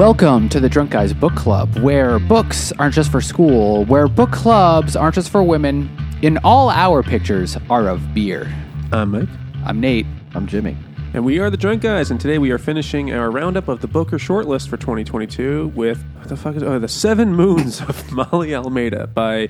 Welcome 0.00 0.48
to 0.48 0.60
the 0.60 0.68
Drunk 0.70 0.92
Guys 0.92 1.12
Book 1.12 1.34
Club, 1.34 1.76
where 1.80 2.18
books 2.18 2.72
aren't 2.78 2.94
just 2.94 3.12
for 3.12 3.20
school, 3.20 3.84
where 3.84 4.08
book 4.08 4.32
clubs 4.32 4.96
aren't 4.96 5.14
just 5.14 5.28
for 5.28 5.42
women, 5.42 5.94
and 6.22 6.38
all 6.42 6.70
our 6.70 7.02
pictures 7.02 7.58
are 7.68 7.86
of 7.86 8.14
beer. 8.14 8.50
I'm 8.92 9.10
Mike. 9.10 9.28
I'm 9.66 9.78
Nate. 9.78 10.06
I'm 10.34 10.46
Jimmy. 10.46 10.74
And 11.12 11.22
we 11.22 11.38
are 11.38 11.50
the 11.50 11.58
Drunk 11.58 11.82
Guys, 11.82 12.10
and 12.10 12.18
today 12.18 12.38
we 12.38 12.50
are 12.50 12.56
finishing 12.56 13.12
our 13.12 13.30
roundup 13.30 13.68
of 13.68 13.82
the 13.82 13.88
Booker 13.88 14.16
shortlist 14.16 14.70
for 14.70 14.78
2022 14.78 15.70
with 15.76 16.02
what 16.14 16.28
the 16.30 16.36
fuck 16.38 16.56
is 16.56 16.62
oh, 16.62 16.78
the 16.78 16.88
Seven 16.88 17.34
Moons 17.36 17.82
of 17.82 18.02
Maali 18.04 18.54
Almeida 18.54 19.06
by 19.06 19.48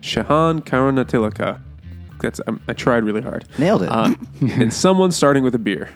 Shehan 0.00 0.64
Karunatilaka. 0.64 1.60
That's 2.20 2.40
um, 2.48 2.60
I 2.66 2.72
tried 2.72 3.04
really 3.04 3.22
hard. 3.22 3.46
Nailed 3.56 3.84
it. 3.84 3.92
Uh, 3.92 4.14
and 4.40 4.74
someone 4.74 5.12
starting 5.12 5.44
with 5.44 5.54
a 5.54 5.60
beer. 5.60 5.90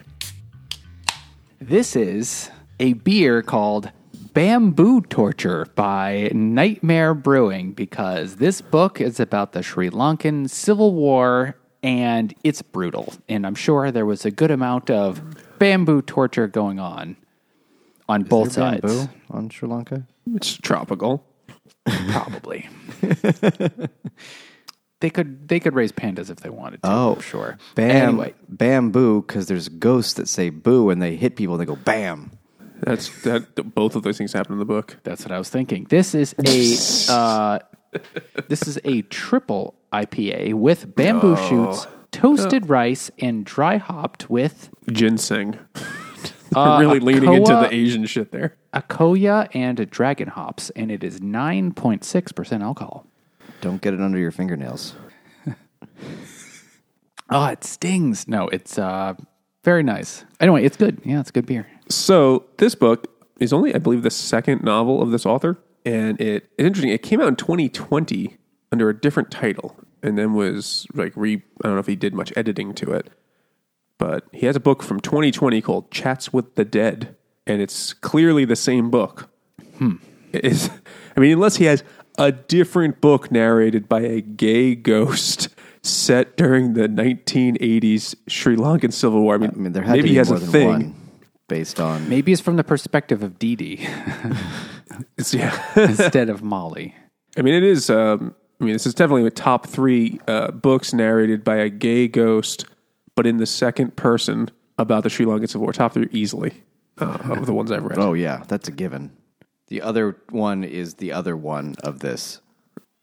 This 1.59 1.97
is 1.97 2.49
a 2.81 2.93
beer 2.93 3.41
called 3.43 3.91
Bamboo 4.33 5.01
Torture 5.01 5.67
by 5.75 6.31
Nightmare 6.33 7.13
Brewing 7.13 7.73
because 7.73 8.37
this 8.37 8.59
book 8.61 8.99
is 8.99 9.19
about 9.19 9.51
the 9.51 9.61
Sri 9.61 9.89
Lankan 9.91 10.49
Civil 10.49 10.93
War 10.95 11.55
and 11.83 12.33
it's 12.43 12.61
brutal. 12.61 13.13
And 13.29 13.45
I'm 13.45 13.55
sure 13.55 13.91
there 13.91 14.05
was 14.05 14.25
a 14.25 14.31
good 14.31 14.49
amount 14.51 14.89
of 14.89 15.21
bamboo 15.59 16.01
torture 16.01 16.47
going 16.47 16.79
on 16.79 17.17
on 18.09 18.23
both 18.23 18.53
There 18.53 18.63
sides. 18.63 18.81
bamboo 18.81 19.09
on 19.29 19.49
Sri 19.49 19.69
Lanka. 19.69 20.07
It's 20.33 20.57
tropical. 20.57 21.23
Probably. 21.85 22.67
they 25.01 25.09
could 25.09 25.47
they 25.47 25.59
could 25.59 25.73
raise 25.75 25.91
pandas 25.91 26.29
if 26.29 26.37
they 26.37 26.49
wanted 26.49 26.81
to. 26.83 26.89
Oh. 26.89 27.13
I'm 27.15 27.21
sure. 27.21 27.57
Bam, 27.75 28.07
Anyway, 28.09 28.33
bamboo, 28.49 29.21
because 29.21 29.47
there's 29.47 29.67
ghosts 29.69 30.13
that 30.13 30.27
say 30.27 30.49
boo 30.49 30.89
and 30.89 31.01
they 31.01 31.15
hit 31.15 31.35
people 31.35 31.55
and 31.55 31.61
they 31.61 31.65
go 31.65 31.75
bam. 31.75 32.31
That's 32.81 33.21
that. 33.23 33.73
Both 33.75 33.95
of 33.95 34.03
those 34.03 34.17
things 34.17 34.33
happen 34.33 34.53
in 34.53 34.59
the 34.59 34.65
book. 34.65 34.97
That's 35.03 35.23
what 35.23 35.31
I 35.31 35.37
was 35.37 35.49
thinking. 35.49 35.85
This 35.89 36.15
is 36.15 36.33
a 36.39 37.11
uh, 37.13 37.59
this 38.47 38.67
is 38.67 38.79
a 38.83 39.03
triple 39.03 39.75
IPA 39.93 40.53
with 40.55 40.95
bamboo 40.95 41.35
shoots, 41.37 41.87
toasted 42.11 42.69
rice, 42.69 43.11
and 43.19 43.45
dry 43.45 43.77
hopped 43.77 44.29
with 44.29 44.69
Ginseng. 44.91 45.57
Uh, 46.53 46.79
really 46.81 46.99
leaning 46.99 47.33
into 47.33 47.53
the 47.53 47.73
Asian 47.73 48.05
shit 48.05 48.33
there. 48.33 48.57
Akoya 48.73 49.47
and 49.55 49.89
dragon 49.89 50.27
hops, 50.27 50.69
and 50.71 50.91
it 50.91 51.01
is 51.01 51.21
nine 51.21 51.71
point 51.73 52.03
six 52.03 52.33
percent 52.33 52.61
alcohol. 52.61 53.07
Don't 53.61 53.81
get 53.81 53.93
it 53.93 54.01
under 54.01 54.17
your 54.17 54.31
fingernails. 54.31 54.93
Oh, 57.33 57.45
it 57.45 57.63
stings. 57.63 58.27
No, 58.27 58.49
it's 58.49 58.77
uh, 58.77 59.13
very 59.63 59.83
nice. 59.83 60.25
Anyway, 60.41 60.65
it's 60.65 60.75
good. 60.75 60.99
Yeah, 61.05 61.21
it's 61.21 61.31
good 61.31 61.45
beer. 61.45 61.65
So 61.91 62.45
this 62.57 62.75
book 62.75 63.07
is 63.39 63.51
only, 63.51 63.73
I 63.75 63.79
believe, 63.79 64.03
the 64.03 64.09
second 64.11 64.63
novel 64.63 65.01
of 65.01 65.11
this 65.11 65.25
author, 65.25 65.57
and 65.85 66.19
it 66.21 66.49
it's 66.57 66.67
interesting. 66.67 66.91
It 66.91 67.03
came 67.03 67.19
out 67.19 67.27
in 67.27 67.35
2020 67.35 68.37
under 68.71 68.89
a 68.89 68.99
different 68.99 69.31
title, 69.31 69.75
and 70.01 70.17
then 70.17 70.33
was 70.33 70.87
like 70.93 71.13
re. 71.15 71.43
I 71.63 71.67
don't 71.67 71.73
know 71.75 71.79
if 71.79 71.87
he 71.87 71.95
did 71.95 72.13
much 72.13 72.31
editing 72.35 72.73
to 72.75 72.91
it, 72.91 73.09
but 73.97 74.25
he 74.31 74.45
has 74.45 74.55
a 74.55 74.59
book 74.59 74.83
from 74.83 74.99
2020 74.99 75.61
called 75.61 75.91
"Chats 75.91 76.31
with 76.31 76.55
the 76.55 76.65
Dead," 76.65 77.15
and 77.45 77.61
it's 77.61 77.93
clearly 77.93 78.45
the 78.45 78.55
same 78.55 78.89
book. 78.89 79.29
Hmm. 79.77 79.95
Is 80.31 80.69
I 81.17 81.19
mean, 81.19 81.33
unless 81.33 81.57
he 81.57 81.65
has 81.65 81.83
a 82.17 82.31
different 82.31 83.01
book 83.01 83.31
narrated 83.31 83.89
by 83.89 84.01
a 84.01 84.21
gay 84.21 84.75
ghost. 84.75 85.49
Set 85.83 86.37
during 86.37 86.75
the 86.75 86.87
1980s 86.87 88.13
Sri 88.27 88.55
Lankan 88.55 88.93
Civil 88.93 89.23
War. 89.23 89.33
I 89.33 89.37
mean, 89.39 89.49
I 89.51 89.57
mean, 89.57 89.71
there 89.73 89.83
maybe 89.83 89.97
to 89.97 90.03
be 90.03 90.09
he 90.09 90.15
has 90.17 90.29
more 90.29 90.37
a 90.37 90.39
thing. 90.39 90.67
one 90.67 91.00
based 91.51 91.81
on. 91.81 92.07
Maybe 92.07 92.31
it's 92.31 92.39
from 92.39 92.55
the 92.55 92.63
perspective 92.63 93.21
of 93.23 93.37
Dee 93.37 93.57
Dee 93.57 93.85
It's, 95.17 95.33
yeah. 95.33 95.61
instead 95.75 96.29
of 96.29 96.39
Maali. 96.39 96.93
I 97.37 97.41
mean, 97.41 97.53
it 97.53 97.63
is. 97.63 97.89
Um, 97.89 98.33
I 98.61 98.63
mean, 98.63 98.73
this 98.73 98.85
is 98.85 98.93
definitely 98.93 99.23
the 99.23 99.31
top 99.31 99.67
three 99.67 100.21
uh, 100.29 100.51
books 100.51 100.93
narrated 100.93 101.43
by 101.43 101.57
a 101.57 101.69
gay 101.69 102.07
ghost, 102.07 102.65
but 103.15 103.27
in 103.27 103.35
the 103.35 103.45
second 103.45 103.97
person 103.97 104.49
about 104.77 105.03
the 105.03 105.09
Sri 105.09 105.25
Lankan 105.25 105.49
Civil 105.49 105.63
War. 105.63 105.73
Top 105.73 105.93
three 105.93 106.07
easily 106.11 106.53
uh, 106.99 107.17
of 107.25 107.45
the 107.45 107.53
ones 107.53 107.69
I've 107.69 107.83
read. 107.83 107.99
Oh, 107.99 108.13
yeah, 108.13 108.43
that's 108.47 108.69
a 108.69 108.71
given. 108.71 109.11
The 109.67 109.81
other 109.81 110.17
one 110.29 110.63
is 110.63 110.95
the 110.95 111.11
other 111.11 111.35
one 111.35 111.75
of 111.83 111.99
this. 111.99 112.39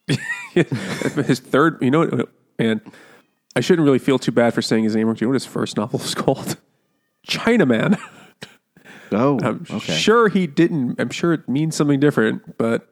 his 0.54 1.40
third. 1.40 1.78
You 1.82 1.90
know, 1.90 2.06
what, 2.06 2.28
and 2.58 2.80
I 3.54 3.60
shouldn't 3.60 3.84
really 3.84 3.98
feel 3.98 4.18
too 4.18 4.32
bad 4.32 4.54
for 4.54 4.62
saying 4.62 4.84
his 4.84 4.96
name. 4.96 5.06
wrong. 5.06 5.16
Do 5.16 5.24
you 5.24 5.26
know 5.26 5.32
what 5.32 5.42
his 5.42 5.46
first 5.46 5.76
novel 5.76 6.00
is 6.00 6.14
called? 6.14 6.56
Chinaman. 7.28 8.00
Oh, 9.12 9.38
I'm 9.42 9.66
okay. 9.70 9.96
sure 9.96 10.28
he 10.28 10.46
didn't. 10.46 11.00
I'm 11.00 11.10
sure 11.10 11.32
it 11.32 11.48
means 11.48 11.76
something 11.76 12.00
different, 12.00 12.56
but 12.58 12.88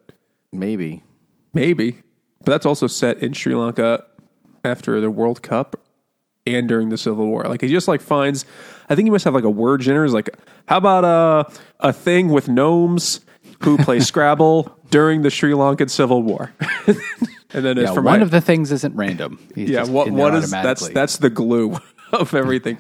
Maybe. 0.53 1.03
Maybe. 1.53 2.03
But 2.45 2.53
that's 2.53 2.67
also 2.67 2.87
set 2.87 3.19
in 3.19 3.33
Sri 3.33 3.55
Lanka 3.55 4.05
after 4.65 5.01
the 5.01 5.11
World 5.11 5.43
Cup 5.43 5.81
and 6.47 6.69
during 6.69 6.89
the 6.89 6.99
Civil 6.99 7.27
War. 7.27 7.45
Like 7.45 7.61
he 7.61 7.69
just 7.69 7.89
like 7.89 8.01
finds 8.01 8.45
I 8.89 8.95
think 8.95 9.07
he 9.07 9.11
must 9.11 9.25
have 9.25 9.35
like 9.35 9.45
a 9.45 9.51
word 9.51 9.81
generator. 9.81 10.13
Like, 10.13 10.31
how 10.67 10.79
about 10.79 11.05
a 11.05 11.53
a 11.81 11.93
thing 11.93 12.29
with 12.29 12.49
gnomes 12.49 13.21
who 13.63 13.79
play 13.79 14.01
Scrabble 14.01 14.77
during 14.91 15.23
the 15.23 15.31
Sri 15.31 15.53
Lankan 15.53 15.91
Civil 15.91 16.23
War? 16.23 16.53
and 16.87 17.65
then 17.65 17.79
it's 17.79 17.91
Yeah, 17.91 17.95
one 17.95 18.05
my, 18.05 18.19
of 18.19 18.31
the 18.31 18.41
things 18.41 18.71
isn't 18.73 18.95
random. 18.95 19.39
He's 19.55 19.71
Yeah, 19.71 19.85
what 19.85 20.11
what 20.11 20.35
is 20.35 20.51
that's 20.51 20.89
that's 20.91 21.19
the 21.19 21.31
glue 21.31 21.77
of 22.13 22.35
everything. 22.35 22.79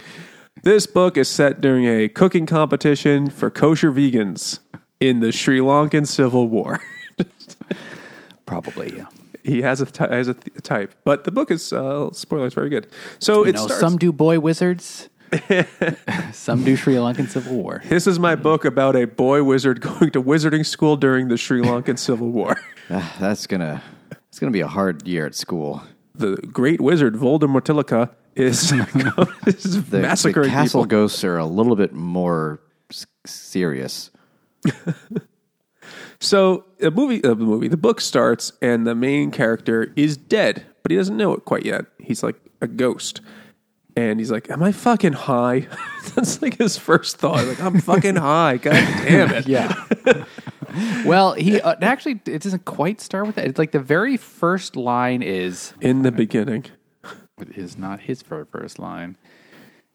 This 0.62 0.86
book 0.86 1.16
is 1.16 1.28
set 1.28 1.60
during 1.60 1.84
a 1.86 2.08
cooking 2.08 2.46
competition 2.46 3.30
for 3.30 3.50
kosher 3.50 3.92
vegans 3.92 4.58
in 5.00 5.20
the 5.20 5.32
Sri 5.32 5.58
Lankan 5.60 6.06
Civil 6.06 6.48
War. 6.48 6.80
probably 8.46 8.96
yeah. 8.96 9.06
he 9.44 9.62
has 9.62 9.80
a 9.80 9.86
ty- 9.86 10.14
has 10.14 10.28
a 10.28 10.34
th- 10.34 10.62
type, 10.62 10.94
but 11.04 11.24
the 11.24 11.30
book 11.32 11.50
is 11.50 11.72
uh, 11.72 12.10
spoilers 12.12 12.54
very 12.54 12.68
good. 12.68 12.86
So 13.18 13.42
You 13.44 13.50
it 13.50 13.54
know, 13.56 13.64
starts. 13.66 13.80
some 13.80 13.96
do 13.98 14.12
boy 14.12 14.38
wizards, 14.40 15.08
some 16.32 16.64
do 16.64 16.76
Sri 16.76 16.94
Lankan 16.94 17.28
Civil 17.28 17.56
War. 17.56 17.82
this 17.88 18.06
is 18.06 18.18
my 18.18 18.34
book 18.36 18.64
about 18.64 18.96
a 18.96 19.06
boy 19.06 19.42
wizard 19.42 19.80
going 19.88 20.10
to 20.12 20.22
wizarding 20.22 20.64
school 20.64 20.96
during 20.96 21.28
the 21.28 21.36
Sri 21.36 21.60
Lankan 21.60 21.98
Civil 21.98 22.30
War. 22.30 22.56
Ah, 22.90 23.16
that's 23.20 23.46
gonna. 23.46 23.82
It's 24.28 24.38
gonna 24.38 24.52
be 24.52 24.60
a 24.60 24.68
hard 24.68 25.06
year 25.08 25.26
at 25.26 25.34
school. 25.34 25.82
the 26.14 26.36
great 26.36 26.80
wizard 26.80 27.14
Voldemortilica 27.14 28.10
is, 28.36 28.72
is 29.46 29.90
The, 29.90 29.98
massacring 30.00 30.44
the 30.44 30.50
castle 30.50 30.82
people. 30.82 30.86
ghosts 30.86 31.24
are 31.24 31.38
a 31.38 31.46
little 31.46 31.74
bit 31.76 31.92
more 31.92 32.60
s- 32.90 33.06
serious. 33.26 34.10
So 36.18 36.64
the 36.78 36.90
movie, 36.90 37.22
uh, 37.22 37.28
the 37.34 37.44
movie, 37.44 37.68
the 37.68 37.76
book 37.76 38.00
starts, 38.00 38.50
and 38.62 38.86
the 38.86 38.94
main 38.94 39.30
character 39.30 39.92
is 39.96 40.16
dead, 40.16 40.64
but 40.82 40.90
he 40.90 40.96
doesn't 40.96 41.16
know 41.16 41.34
it 41.34 41.44
quite 41.44 41.64
yet. 41.66 41.84
He's 41.98 42.22
like 42.22 42.36
a 42.62 42.66
ghost, 42.66 43.20
and 43.96 44.18
he's 44.18 44.30
like, 44.30 44.50
"Am 44.50 44.62
I 44.62 44.72
fucking 44.72 45.12
high?" 45.12 45.68
That's 46.14 46.40
like 46.40 46.56
his 46.56 46.78
first 46.78 47.18
thought. 47.18 47.46
Like, 47.46 47.60
I'm 47.60 47.80
fucking 47.80 48.16
high. 48.16 48.56
God 48.56 48.72
damn 48.72 49.30
it. 49.34 49.46
Yeah. 49.46 49.74
well, 51.04 51.34
he 51.34 51.60
uh, 51.60 51.74
actually 51.82 52.18
it 52.26 52.42
doesn't 52.42 52.64
quite 52.64 53.02
start 53.02 53.26
with 53.26 53.36
that. 53.36 53.46
It's 53.46 53.58
like 53.58 53.72
the 53.72 53.78
very 53.78 54.16
first 54.16 54.74
line 54.74 55.22
is 55.22 55.74
In 55.82 56.00
the 56.02 56.12
beginning. 56.12 56.64
Is 57.38 57.76
not 57.76 58.00
his 58.00 58.22
fir- 58.22 58.46
first 58.46 58.78
line. 58.78 59.18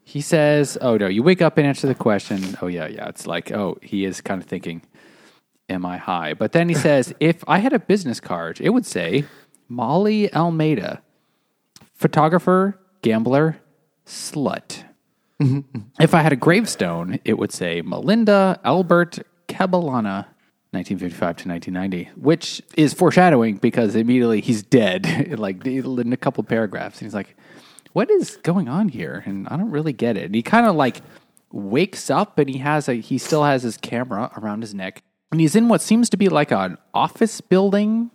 He 0.04 0.22
says, 0.22 0.78
"Oh 0.80 0.96
no, 0.96 1.08
you 1.08 1.24
wake 1.24 1.42
up 1.42 1.58
and 1.58 1.66
answer 1.66 1.88
the 1.88 1.96
question." 1.96 2.56
Oh 2.62 2.68
yeah, 2.68 2.86
yeah. 2.86 3.08
It's 3.10 3.26
like, 3.26 3.52
oh, 3.52 3.80
he 3.82 4.06
is 4.06 4.22
kind 4.22 4.40
of 4.40 4.48
thinking, 4.48 4.84
"Am 5.68 5.84
I 5.84 5.98
high?" 5.98 6.36
But 6.36 6.52
then 6.52 6.70
he 6.70 6.76
says, 6.88 7.16
"If 7.20 7.44
I 7.48 7.58
had 7.58 7.74
a 7.74 7.80
business 7.80 8.20
card, 8.20 8.62
it 8.62 8.70
would 8.70 8.86
say 8.86 9.26
Maali 9.72 10.32
Almeida, 10.36 11.02
photographer, 11.96 12.80
gambler, 13.02 13.58
slut." 14.06 14.84
Mm-hmm. 15.42 15.80
if 16.00 16.14
I 16.14 16.22
had 16.22 16.34
a 16.34 16.36
gravestone, 16.36 17.20
it 17.26 17.40
would 17.40 17.52
say 17.52 17.82
Malinda 17.82 18.60
Albert 18.64 19.18
Kabalana, 19.48 20.28
1955 20.72 21.20
to 21.20 21.50
1990, 21.50 22.12
which 22.22 22.62
is 22.78 22.94
foreshadowing 22.94 23.58
because 23.58 23.94
immediately 23.96 24.40
he's 24.40 24.64
dead, 24.64 25.36
like 25.40 25.66
in 25.66 26.14
a 26.14 26.18
couple 26.18 26.44
paragraphs. 26.44 27.00
And 27.00 27.08
he's 27.08 27.14
like, 27.14 27.36
what 27.94 28.10
is 28.10 28.38
going 28.38 28.70
on 28.70 28.88
here? 28.90 29.22
And 29.26 29.48
I 29.50 29.58
don't 29.58 29.72
really 29.72 29.92
get 29.94 30.16
it. 30.16 30.26
And 30.26 30.36
he 30.36 30.42
kind 30.42 30.66
of 30.66 30.76
like 30.76 31.02
wakes 31.52 32.10
up 32.10 32.40
and 32.40 32.50
he 32.50 32.60
has 32.60 32.88
a, 32.88 32.94
he 32.94 33.18
still 33.18 33.44
has 33.44 33.64
his 33.64 33.76
camera 33.76 34.32
around 34.38 34.62
his 34.62 34.74
neck. 34.74 35.04
And 35.32 35.42
he's 35.42 35.56
in 35.58 35.68
what 35.68 35.82
seems 35.82 36.10
to 36.12 36.18
be 36.18 36.30
like 36.30 36.52
an 36.52 36.78
office 36.94 37.42
building. 37.42 38.10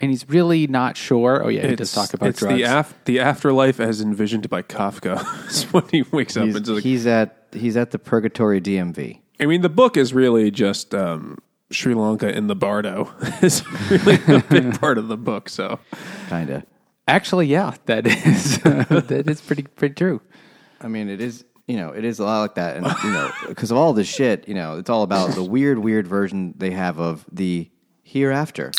And 0.00 0.10
he's 0.10 0.28
really 0.28 0.66
not 0.68 0.96
sure. 0.96 1.44
Oh, 1.44 1.48
yeah, 1.48 1.66
he 1.66 1.76
does 1.76 1.92
talk 1.92 2.14
about 2.14 2.30
it's 2.30 2.38
drugs. 2.38 2.54
the 2.54 2.62
af- 2.62 2.94
the 3.04 3.20
afterlife 3.20 3.80
as 3.80 4.00
envisioned 4.00 4.48
by 4.48 4.62
Kafka. 4.62 5.46
is 5.48 5.64
when 5.72 5.84
he 5.90 6.02
wakes 6.02 6.36
up 6.36 6.46
He's, 6.46 6.56
into 6.56 6.74
the. 6.74 6.80
he's 6.80 7.06
at 7.06 7.48
he's 7.52 7.76
at 7.76 7.90
the 7.90 7.98
Purgatory 7.98 8.60
DMV. 8.62 9.20
I 9.38 9.46
mean, 9.46 9.60
the 9.60 9.68
book 9.68 9.98
is 9.98 10.14
really 10.14 10.50
just 10.50 10.94
um, 10.94 11.36
Sri 11.70 11.94
Lanka 11.94 12.28
in 12.30 12.46
the 12.46 12.56
Bardo. 12.56 13.12
is 13.42 13.64
really 13.90 14.18
a 14.26 14.40
big 14.40 14.78
part 14.80 14.98
of 14.98 15.08
the 15.08 15.16
book. 15.16 15.48
So 15.48 15.78
Kind 16.28 16.50
of. 16.50 16.64
Actually, 17.08 17.46
yeah, 17.46 17.74
that 17.86 18.06
is 18.06 18.58
that 18.62 19.24
is 19.26 19.40
pretty 19.40 19.62
pretty 19.62 19.94
true. 19.94 20.20
I 20.80 20.88
mean, 20.88 21.08
it 21.08 21.20
is 21.20 21.44
you 21.66 21.76
know, 21.76 21.90
it 21.90 22.04
is 22.04 22.18
a 22.18 22.24
lot 22.24 22.40
like 22.40 22.54
that, 22.56 22.76
and 22.76 22.86
you 23.04 23.12
know, 23.12 23.30
because 23.48 23.70
of 23.70 23.76
all 23.76 23.92
this 23.92 24.08
shit, 24.08 24.48
you 24.48 24.54
know, 24.54 24.78
it's 24.78 24.90
all 24.90 25.02
about 25.02 25.36
the 25.36 25.44
weird, 25.44 25.78
weird 25.78 26.06
version 26.06 26.52
they 26.56 26.72
have 26.72 26.98
of 26.98 27.24
the 27.30 27.70
hereafter. 28.02 28.72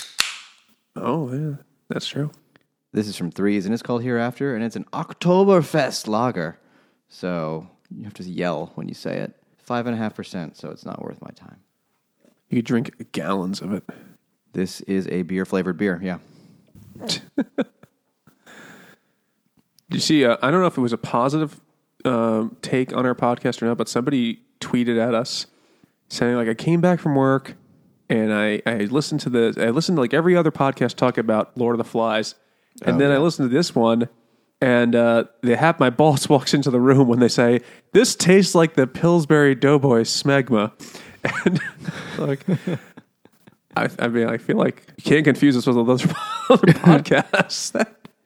Oh 0.96 1.32
yeah, 1.34 1.56
that's 1.88 2.08
true. 2.08 2.32
This 2.92 3.08
is 3.08 3.16
from 3.16 3.32
Threes, 3.32 3.66
and 3.66 3.74
it's 3.74 3.82
called 3.82 4.04
Hereafter, 4.04 4.54
and 4.56 4.64
it's 4.64 4.76
an 4.76 4.84
Oktoberfest 4.92 6.08
lager. 6.08 6.60
So 7.08 7.70
you 7.90 8.04
have 8.04 8.14
to 8.16 8.24
yell 8.24 8.72
when 8.76 8.90
you 8.90 8.94
say 8.94 9.20
it. 9.20 9.36
Five 9.58 9.88
and 9.88 9.96
a 9.96 9.98
half 9.98 10.16
percent, 10.16 10.58
so 10.58 10.70
it's 10.70 10.86
not 10.86 11.02
worth 11.02 11.22
my 11.22 11.32
time. 11.34 11.62
You 12.52 12.58
could 12.58 12.66
drink 12.66 13.12
gallons 13.12 13.62
of 13.62 13.74
it. 13.74 13.84
This 14.54 14.82
is 14.82 15.08
a 15.08 15.24
beer 15.24 15.46
flavored 15.46 15.78
beer. 15.78 16.00
Yeah. 16.04 16.20
You 19.92 20.00
see? 20.00 20.26
Uh, 20.26 20.38
I 20.42 20.52
don't 20.52 20.62
know 20.62 20.68
if 20.68 20.78
it 20.78 20.82
was 20.82 20.94
a 20.94 20.98
positive 20.98 21.60
um, 22.06 22.56
take 22.62 22.96
on 22.96 23.06
our 23.06 23.16
podcast 23.16 23.62
or 23.62 23.66
not, 23.66 23.78
but 23.78 23.90
somebody 23.90 24.40
tweeted 24.60 24.98
at 24.98 25.14
us 25.14 25.48
saying 26.08 26.36
like 26.36 26.48
I 26.48 26.54
came 26.54 26.82
back 26.82 27.00
from 27.00 27.16
work 27.16 27.56
and 28.10 28.34
I, 28.34 28.62
I 28.66 28.76
listened 28.86 29.20
to 29.22 29.30
the 29.30 29.54
I 29.58 29.70
listened 29.70 29.98
to 29.98 30.02
like 30.02 30.14
every 30.14 30.36
other 30.36 30.52
podcast 30.52 30.96
talk 30.96 31.18
about 31.18 31.58
Lord 31.58 31.76
of 31.76 31.78
the 31.78 31.90
Flies, 31.90 32.36
and 32.84 33.00
then 33.00 33.12
I 33.12 33.18
listened 33.18 33.50
to 33.50 33.56
this 33.56 33.76
one. 33.76 34.10
And 34.64 34.96
uh, 34.96 35.24
they 35.42 35.56
have 35.56 35.80
my 35.80 35.90
boss 35.90 36.30
walks 36.30 36.54
into 36.54 36.70
the 36.70 36.80
room 36.80 37.08
when 37.08 37.20
they 37.20 37.28
say, 37.28 37.62
"This 37.94 38.16
tastes 38.16 38.54
like 38.54 38.76
the 38.76 38.86
Pillsbury 38.86 39.56
Doughboy 39.56 40.02
smegma," 40.02 40.72
and 41.46 41.60
like, 42.18 42.46
I, 43.76 43.90
I 44.00 44.08
mean, 44.08 44.28
I 44.28 44.38
feel 44.38 44.58
like 44.58 44.84
you 44.98 45.04
can't 45.04 45.24
confuse 45.26 45.56
us 45.58 45.66
with 45.68 45.78
all 45.78 45.84
those 45.84 46.04
other 46.50 46.68
podcasts. 46.74 47.74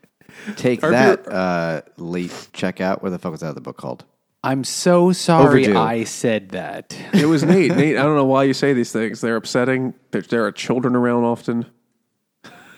Take 0.58 0.84
Our 0.84 0.92
that, 0.92 1.24
beer- 1.26 1.34
uh, 1.34 1.82
late 1.98 2.30
checkout. 2.54 3.02
What 3.02 3.10
the 3.10 3.20
fuck 3.20 3.32
was 3.32 3.42
that 3.42 3.56
the 3.56 3.62
book 3.62 3.78
called? 3.78 4.06
I'm 4.44 4.64
so 4.64 5.12
sorry 5.12 5.64
Overdue. 5.66 5.78
I 5.80 6.04
said 6.04 6.50
that. 6.50 6.96
It 7.14 7.26
was 7.26 7.44
Nate. 7.44 7.76
Nate, 7.76 7.98
I 7.98 8.04
don't 8.04 8.16
know 8.16 8.26
why 8.26 8.44
you 8.44 8.54
say 8.54 8.74
these 8.74 8.92
things. 8.92 9.22
They're 9.22 9.38
upsetting. 9.38 9.96
There, 10.12 10.22
there 10.22 10.46
are 10.46 10.52
children 10.52 10.96
around 10.96 11.24
often. 11.24 11.66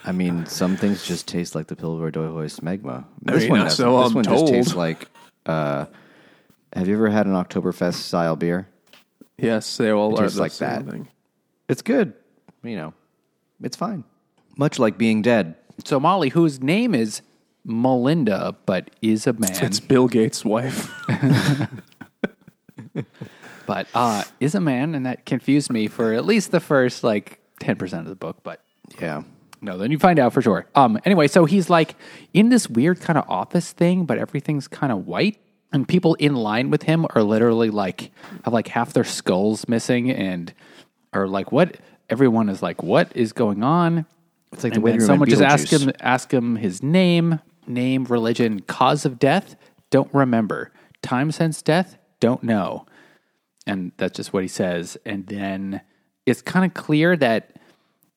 I 0.05 0.13
mean, 0.13 0.45
some 0.45 0.77
things 0.77 1.05
just 1.05 1.27
taste 1.27 1.55
like 1.55 1.67
the 1.67 1.75
Pillsbury 1.75 2.11
Doughboy 2.13 2.45
smegma. 2.45 3.03
I 3.27 3.31
This 3.33 3.41
mean, 3.43 3.49
one 3.49 3.59
not 3.59 3.63
doesn't. 3.65 3.83
so 3.85 3.97
This 3.99 4.07
I'm 4.09 4.13
one 4.15 4.23
told. 4.23 4.39
just 4.47 4.53
tastes 4.53 4.75
like. 4.75 5.09
Uh, 5.45 5.87
have 6.71 6.87
you 6.87 6.93
ever 6.95 7.09
had 7.09 7.25
an 7.25 7.33
Oktoberfest 7.33 7.95
style 7.95 8.37
beer? 8.37 8.69
Yes, 9.37 9.77
they 9.77 9.91
all 9.91 10.13
It 10.17 10.23
are 10.23 10.29
the 10.29 10.39
like 10.41 10.51
same 10.51 10.69
that. 10.85 10.91
thing. 10.91 11.07
It's 11.69 11.81
good. 11.81 12.13
You 12.63 12.75
know, 12.75 12.93
it's 13.61 13.75
fine. 13.75 14.03
Much 14.57 14.79
like 14.79 14.97
being 14.97 15.21
dead. 15.21 15.55
So 15.85 15.99
Maali, 15.99 16.31
whose 16.31 16.61
name 16.61 16.95
is 16.95 17.21
Malinda, 17.67 18.55
but 18.65 18.89
is 19.01 19.27
a 19.27 19.33
man, 19.33 19.51
It's 19.63 19.79
Bill 19.79 20.07
Gates' 20.07 20.43
wife. 20.43 20.91
but 23.65 23.87
uh, 23.93 24.23
is 24.39 24.55
a 24.55 24.59
man, 24.61 24.95
and 24.95 25.05
that 25.05 25.25
confused 25.25 25.71
me 25.71 25.87
for 25.87 26.13
at 26.13 26.25
least 26.25 26.51
the 26.51 26.59
first 26.59 27.03
like 27.03 27.39
ten 27.59 27.75
percent 27.75 28.01
of 28.03 28.09
the 28.09 28.15
book. 28.15 28.37
But 28.43 28.61
Yeah. 28.99 29.23
no, 29.61 29.77
then 29.77 29.91
you 29.91 29.99
find 29.99 30.17
out 30.19 30.33
for 30.33 30.41
sure. 30.41 30.65
Um, 30.75 30.99
anyway, 31.05 31.27
so 31.27 31.45
he's 31.45 31.69
like 31.69 31.95
in 32.33 32.49
this 32.49 32.69
weird 32.69 33.01
kind 33.01 33.17
of 33.19 33.29
office 33.29 33.71
thing, 33.71 34.05
but 34.05 34.17
everything's 34.17 34.67
kind 34.67 34.91
of 34.91 35.05
white, 35.05 35.37
and 35.71 35.87
people 35.87 36.13
in 36.15 36.35
line 36.35 36.69
with 36.69 36.83
him 36.83 37.05
are 37.15 37.23
literally 37.23 37.69
like 37.69 38.11
have 38.45 38.53
like 38.53 38.67
half 38.69 38.93
their 38.93 39.03
skulls 39.03 39.67
missing, 39.67 40.09
and 40.11 40.53
are 41.13 41.27
like, 41.27 41.51
what? 41.51 41.77
Everyone 42.09 42.47
is 42.47 42.61
like, 42.61 42.81
what 42.83 43.11
is 43.15 43.33
going 43.33 43.63
on? 43.63 44.05
It's 44.53 44.63
like 44.63 44.73
the 44.73 44.77
and 44.77 44.85
room 44.85 44.95
in 44.95 45.01
someone 45.01 45.29
just 45.29 45.41
ask 45.41 45.67
him 45.67 45.91
ask 45.99 46.33
him 46.33 46.55
his 46.55 46.81
name, 46.81 47.41
name, 47.67 48.05
religion, 48.05 48.61
cause 48.61 49.05
of 49.05 49.19
death. 49.19 49.57
Don't 49.89 50.13
remember. 50.13 50.71
Time 51.01 51.31
since 51.31 51.61
death. 51.61 51.97
Don't 52.19 52.43
know. 52.43 52.85
And 53.65 53.91
that's 53.97 54.15
just 54.15 54.31
what 54.31 54.43
he 54.43 54.47
says. 54.47 54.97
And 55.05 55.27
then 55.27 55.81
it's 56.25 56.41
kind 56.41 56.65
of 56.65 56.73
clear 56.73 57.17
that 57.17 57.57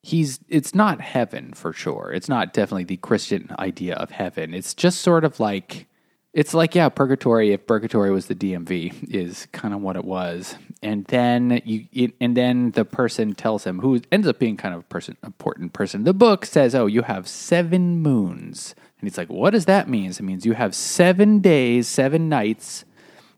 he's. 0.01 0.39
It's 0.47 0.73
not 0.73 1.01
heaven 1.01 1.53
for 1.53 1.73
sure. 1.73 2.11
It's 2.13 2.29
not 2.29 2.53
definitely 2.53 2.85
the 2.85 2.97
Christian 2.97 3.53
idea 3.59 3.95
of 3.95 4.11
heaven. 4.11 4.53
It's 4.53 4.73
just 4.73 5.01
sort 5.01 5.25
of 5.25 5.39
like. 5.39 5.87
It's 6.33 6.53
like 6.53 6.75
yeah, 6.75 6.87
purgatory. 6.87 7.51
If 7.51 7.67
purgatory 7.67 8.09
was 8.11 8.27
the 8.27 8.35
DMV, 8.35 9.13
is 9.13 9.47
kind 9.51 9.73
of 9.73 9.81
what 9.81 9.97
it 9.97 10.05
was. 10.05 10.55
And 10.81 11.03
then 11.05 11.61
you, 11.65 11.87
it, 11.91 12.13
and 12.21 12.37
then 12.37 12.71
the 12.71 12.85
person 12.85 13.35
tells 13.35 13.65
him, 13.65 13.79
who 13.79 13.99
ends 14.11 14.27
up 14.27 14.39
being 14.39 14.55
kind 14.55 14.73
of 14.73 14.81
a 14.81 14.85
person, 14.85 15.17
important 15.23 15.73
person. 15.73 16.05
The 16.05 16.13
book 16.13 16.45
says, 16.45 16.73
"Oh, 16.73 16.85
you 16.85 17.01
have 17.01 17.27
seven 17.27 17.99
moons," 17.99 18.75
and 18.99 19.09
he's 19.09 19.17
like, 19.17 19.29
"What 19.29 19.49
does 19.49 19.65
that 19.65 19.89
mean?" 19.89 20.09
It 20.11 20.21
means 20.21 20.45
you 20.45 20.53
have 20.53 20.73
seven 20.73 21.39
days, 21.39 21.89
seven 21.89 22.29
nights 22.29 22.85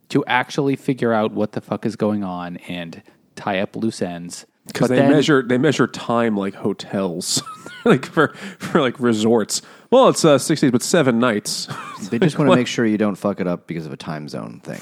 to 0.09 0.23
actually 0.25 0.75
figure 0.75 1.13
out 1.13 1.31
what 1.31 1.53
the 1.53 1.61
fuck 1.61 1.87
is 1.87 1.95
going 1.95 2.23
on 2.23 2.57
and 2.67 3.01
tie 3.35 3.59
up 3.59 3.75
loose 3.75 4.01
ends. 4.03 4.45
Because 4.67 4.89
they 4.89 4.97
then- 4.97 5.11
measure 5.11 5.41
they 5.41 5.57
measure 5.57 5.87
time 5.87 6.37
like 6.37 6.53
hotels, 6.53 7.41
like 7.85 8.05
for 8.05 8.29
for 8.59 8.81
like 8.81 8.99
resorts. 8.99 9.63
Well, 9.93 10.09
it's 10.09 10.25
uh, 10.25 10.39
six 10.39 10.59
days, 10.59 10.71
but 10.71 10.81
seven 10.81 11.19
nights. 11.19 11.67
They 12.09 12.19
just 12.19 12.37
want 12.37 12.49
to 12.49 12.55
make 12.55 12.67
sure 12.67 12.85
you 12.85 12.97
don't 12.97 13.15
fuck 13.15 13.39
it 13.39 13.47
up 13.47 13.65
because 13.67 13.85
of 13.85 13.93
a 13.93 13.97
time 13.97 14.27
zone 14.27 14.59
thing. 14.61 14.81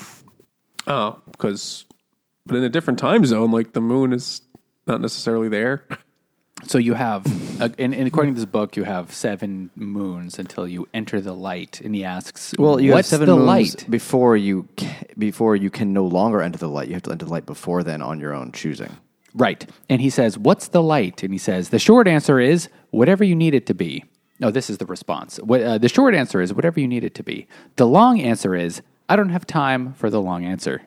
oh, 0.88 1.22
because 1.32 1.86
but 2.46 2.56
in 2.56 2.64
a 2.64 2.70
different 2.70 2.98
time 2.98 3.26
zone, 3.26 3.52
like 3.52 3.74
the 3.74 3.82
moon 3.82 4.12
is 4.14 4.42
not 4.88 5.02
necessarily 5.02 5.50
there. 5.50 5.86
So 6.64 6.78
you 6.78 6.94
have, 6.94 7.26
uh, 7.62 7.70
and, 7.78 7.94
and 7.94 8.08
according 8.08 8.36
to 8.36 8.40
this 8.40 8.50
book, 8.50 8.76
you 8.76 8.84
have 8.86 9.14
seven 9.14 9.70
moons 9.76 10.40
until 10.40 10.68
you 10.68 10.88
enter 10.94 11.20
the 11.22 11.34
light. 11.34 11.82
And 11.82 11.94
he 11.94 12.04
asks, 12.06 12.56
Well, 12.58 12.80
you 12.80 12.92
what's 12.94 13.12
have 13.12 13.20
seven 13.20 13.28
the 13.28 13.36
moons 13.36 13.48
light?" 13.48 13.92
before 13.92 14.36
you 14.38 14.68
ca- 14.78 15.04
before 15.18 15.56
you 15.56 15.70
can 15.70 15.94
no 15.94 16.06
longer 16.06 16.42
enter 16.42 16.58
the 16.58 16.70
light. 16.70 16.88
You 16.88 16.94
have 16.96 17.04
to 17.04 17.12
enter 17.12 17.26
the 17.26 17.32
light 17.32 17.46
before 17.46 17.84
then 17.84 18.02
on 18.02 18.20
your 18.20 18.34
own 18.34 18.52
choosing. 18.54 18.96
Right. 19.34 19.70
And 19.90 20.02
he 20.02 20.10
says, 20.10 20.38
What's 20.38 20.70
the 20.70 20.82
light? 20.82 21.22
And 21.24 21.34
he 21.34 21.38
says, 21.38 21.70
The 21.70 21.80
short 21.80 22.08
answer 22.08 22.40
is 22.40 22.70
whatever 22.90 23.24
you 23.24 23.36
need 23.36 23.54
it 23.54 23.66
to 23.68 23.74
be. 23.74 24.06
No, 24.42 24.50
this 24.50 24.72
is 24.72 24.80
the 24.80 24.88
response. 24.88 25.38
What, 25.38 25.62
uh, 25.62 25.78
the 25.78 25.88
short 25.88 26.16
answer 26.16 26.42
is 26.42 26.52
whatever 26.52 26.80
you 26.80 26.88
need 26.88 27.04
it 27.04 27.14
to 27.16 27.24
be. 27.24 27.48
The 27.76 27.86
long 27.86 28.20
answer 28.20 28.56
is 28.56 28.82
I 29.08 29.16
don't 29.16 29.30
have 29.30 29.46
time 29.46 29.94
for 29.94 30.10
the 30.10 30.20
long 30.20 30.46
answer. 30.46 30.82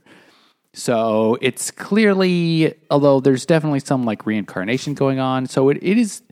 So 0.73 1.39
it's 1.41 1.71
clearly, 1.71 2.75
although 2.91 3.21
there's 3.21 3.47
definitely 3.47 3.79
some 3.79 4.05
like 4.05 4.27
reincarnation 4.27 4.95
going 4.95 5.21
on. 5.21 5.47
So 5.47 5.69
it, 5.69 5.79
it 5.81 5.97
is, 5.97 6.23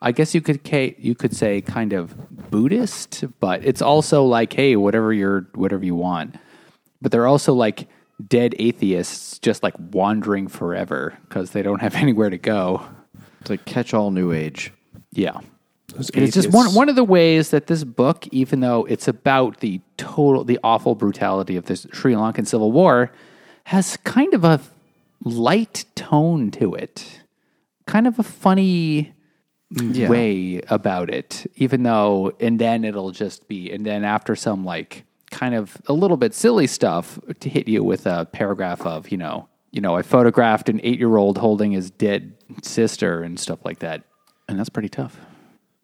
I 0.00 0.12
guess 0.12 0.34
you 0.34 0.40
could 0.40 0.60
you 0.98 1.14
could 1.14 1.36
say 1.36 1.60
kind 1.60 1.92
of 1.92 2.50
Buddhist, 2.50 3.24
but 3.40 3.62
it's 3.62 3.82
also 3.82 4.24
like, 4.24 4.54
hey, 4.54 4.74
whatever 4.76 5.12
you're, 5.12 5.42
whatever 5.54 5.84
you 5.84 5.94
want. 5.94 6.36
But 7.02 7.12
they're 7.12 7.26
also 7.26 7.52
like 7.52 7.88
dead 8.26 8.54
atheists, 8.58 9.38
just 9.38 9.62
like 9.62 9.74
wandering 9.92 10.48
forever 10.48 11.18
because 11.28 11.50
they 11.50 11.60
don't 11.60 11.82
have 11.82 11.94
anywhere 12.06 12.30
to 12.30 12.38
go. 12.38 12.82
It's 13.42 13.50
like 13.50 13.66
catch 13.66 13.92
all 13.92 14.10
new 14.10 14.32
age. 14.32 14.72
Yeah. 15.12 15.40
And 15.92 16.24
it's 16.24 16.34
just 16.34 16.50
one 16.50 16.74
one 16.74 16.88
of 16.88 16.96
the 16.96 17.04
ways 17.04 17.50
that 17.50 17.66
this 17.66 17.84
book, 17.84 18.26
even 18.28 18.60
though 18.60 18.84
it's 18.84 19.08
about 19.08 19.60
the 19.60 19.80
total, 19.96 20.44
the 20.44 20.58
awful 20.62 20.94
brutality 20.94 21.56
of 21.56 21.66
this 21.66 21.86
Sri 21.92 22.14
Lankan 22.14 22.46
civil 22.46 22.72
war, 22.72 23.12
has 23.64 23.96
kind 23.98 24.34
of 24.34 24.44
a 24.44 24.60
light 25.24 25.84
tone 25.94 26.50
to 26.52 26.74
it, 26.74 27.22
kind 27.86 28.06
of 28.06 28.18
a 28.18 28.22
funny 28.22 29.12
mm-hmm. 29.72 30.08
way 30.08 30.60
about 30.68 31.10
it. 31.10 31.50
Even 31.56 31.82
though, 31.82 32.32
and 32.40 32.58
then 32.58 32.84
it'll 32.84 33.10
just 33.10 33.48
be, 33.48 33.70
and 33.70 33.84
then 33.84 34.04
after 34.04 34.34
some 34.36 34.64
like 34.64 35.04
kind 35.30 35.54
of 35.54 35.76
a 35.86 35.92
little 35.92 36.16
bit 36.16 36.34
silly 36.34 36.66
stuff 36.66 37.18
to 37.38 37.48
hit 37.48 37.68
you 37.68 37.84
with 37.84 38.06
a 38.06 38.26
paragraph 38.32 38.82
of 38.82 39.10
you 39.10 39.18
know, 39.18 39.48
you 39.70 39.80
know, 39.80 39.96
I 39.96 40.02
photographed 40.02 40.68
an 40.68 40.80
eight 40.82 40.98
year 40.98 41.16
old 41.16 41.38
holding 41.38 41.72
his 41.72 41.90
dead 41.90 42.34
sister 42.62 43.22
and 43.22 43.38
stuff 43.38 43.64
like 43.64 43.80
that, 43.80 44.02
and 44.48 44.58
that's 44.58 44.70
pretty 44.70 44.88
tough. 44.88 45.16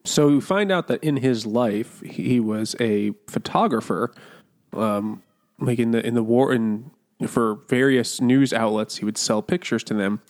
So 0.07 0.29
you 0.29 0.41
find 0.41 0.71
out 0.71 0.87
that 0.87 1.03
in 1.03 1.17
his 1.17 1.45
life 1.45 2.01
he 2.01 2.39
was 2.39 2.77
a 2.81 3.11
photographer, 3.27 4.15
um, 4.73 5.23
like 5.59 5.79
in 5.79 5.91
the 5.91 6.07
in 6.07 6.15
the 6.15 6.23
war 6.23 6.53
in 6.53 6.91
for 7.27 7.57
various 7.69 8.21
news 8.21 8.53
outlets. 8.53 8.97
He 8.99 9.05
would 9.05 9.19
sell 9.19 9.43
pictures 9.43 9.83
to 9.85 9.95
them, 9.95 10.23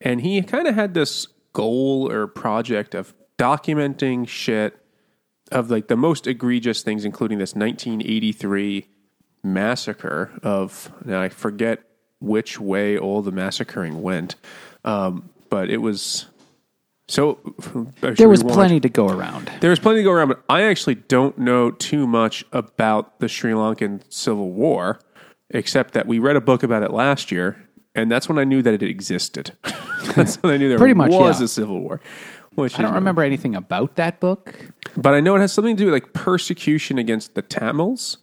and 0.00 0.22
he 0.22 0.40
kind 0.42 0.66
of 0.66 0.74
had 0.74 0.94
this 0.94 1.26
goal 1.52 2.10
or 2.10 2.26
project 2.26 2.94
of 2.94 3.14
documenting 3.38 4.26
shit 4.26 4.78
of 5.52 5.70
like 5.70 5.88
the 5.88 5.96
most 5.96 6.26
egregious 6.26 6.82
things, 6.82 7.04
including 7.04 7.38
this 7.38 7.54
1983 7.54 8.86
massacre 9.42 10.30
of 10.42 10.90
now 11.04 11.20
I 11.20 11.28
forget 11.28 11.82
which 12.20 12.58
way 12.58 12.98
all 12.98 13.22
the 13.22 13.32
massacring 13.32 14.00
went, 14.02 14.36
um, 14.84 15.30
but 15.50 15.70
it 15.70 15.78
was. 15.78 16.26
So 17.08 17.38
There 18.02 18.28
was 18.28 18.42
plenty 18.42 18.80
to 18.80 18.88
go 18.88 19.08
around. 19.08 19.50
There 19.60 19.70
was 19.70 19.78
plenty 19.78 20.00
to 20.00 20.04
go 20.04 20.12
around, 20.12 20.28
but 20.28 20.42
I 20.48 20.62
actually 20.62 20.96
don't 20.96 21.38
know 21.38 21.70
too 21.70 22.06
much 22.06 22.44
about 22.52 23.18
the 23.18 23.28
Sri 23.28 23.52
Lankan 23.52 24.02
Civil 24.10 24.50
War, 24.50 25.00
except 25.50 25.94
that 25.94 26.06
we 26.06 26.18
read 26.18 26.36
a 26.36 26.40
book 26.40 26.62
about 26.62 26.82
it 26.82 26.92
last 26.92 27.32
year, 27.32 27.66
and 27.94 28.10
that's 28.10 28.28
when 28.28 28.38
I 28.38 28.44
knew 28.44 28.60
that 28.60 28.74
it 28.74 28.82
existed. 28.82 29.56
that's 30.14 30.36
when 30.36 30.52
I 30.52 30.56
knew 30.58 30.68
there 30.68 30.78
Pretty 30.78 30.94
much, 30.94 31.10
was 31.10 31.40
yeah. 31.40 31.46
a 31.46 31.48
civil 31.48 31.80
war. 31.80 32.00
Which 32.54 32.78
I 32.78 32.82
don't 32.82 32.94
remember 32.94 33.22
anything 33.22 33.54
about 33.54 33.96
that 33.96 34.18
book. 34.20 34.72
but 34.96 35.14
I 35.14 35.20
know 35.20 35.36
it 35.36 35.40
has 35.40 35.52
something 35.52 35.76
to 35.76 35.80
do 35.84 35.84
with 35.86 35.94
like 35.94 36.12
persecution 36.12 36.98
against 36.98 37.34
the 37.34 37.42
Tamils 37.42 38.18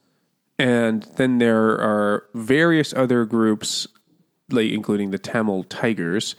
And 0.60 1.04
then 1.16 1.38
there 1.38 1.72
are 1.80 2.26
various 2.34 2.94
other 2.94 3.24
groups, 3.26 3.88
like 4.50 4.72
including 4.72 5.12
the 5.12 5.18
Tamil 5.18 5.64
Tigers, 5.64 6.36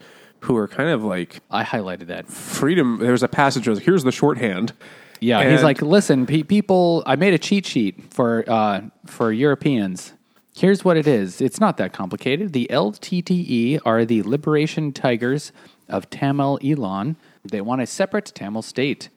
who 0.47 0.57
are 0.57 0.69
kind 0.69 0.91
of 0.91 1.03
like 1.03 1.41
I 1.51 1.65
highlighted 1.65 2.07
that. 2.07 2.29
freedom. 2.29 2.99
There's 2.99 3.23
a 3.23 3.29
passage 3.29 3.67
where 3.67 3.79
here's 3.79 4.05
the 4.05 4.13
shorthand. 4.13 4.73
Yeah, 5.21 5.51
he's 5.51 5.63
like, 5.63 5.83
listen, 5.83 6.27
pe- 6.27 6.43
people. 6.43 7.03
I 7.07 7.17
made 7.17 7.35
a 7.35 7.39
cheat 7.39 7.67
sheet 7.67 8.13
for 8.13 8.45
uh, 8.47 8.83
for 9.07 9.33
Europeans. 9.33 10.13
Here's 10.55 10.85
what 10.85 10.97
it 10.97 11.07
is. 11.07 11.41
It's 11.41 11.61
not 11.61 11.77
that 11.79 11.93
complicated. 11.93 12.53
The 12.53 12.69
LTTE 12.71 13.81
are 13.85 14.05
the 14.05 14.23
Liberation 14.23 14.93
Tigers 14.93 15.53
of 15.89 16.09
Tamil 16.11 16.59
Eelam. 16.63 17.17
They 17.45 17.61
want 17.61 17.83
a 17.83 17.87
separate 17.87 18.33
Tamil 18.35 18.63
state. 18.63 19.09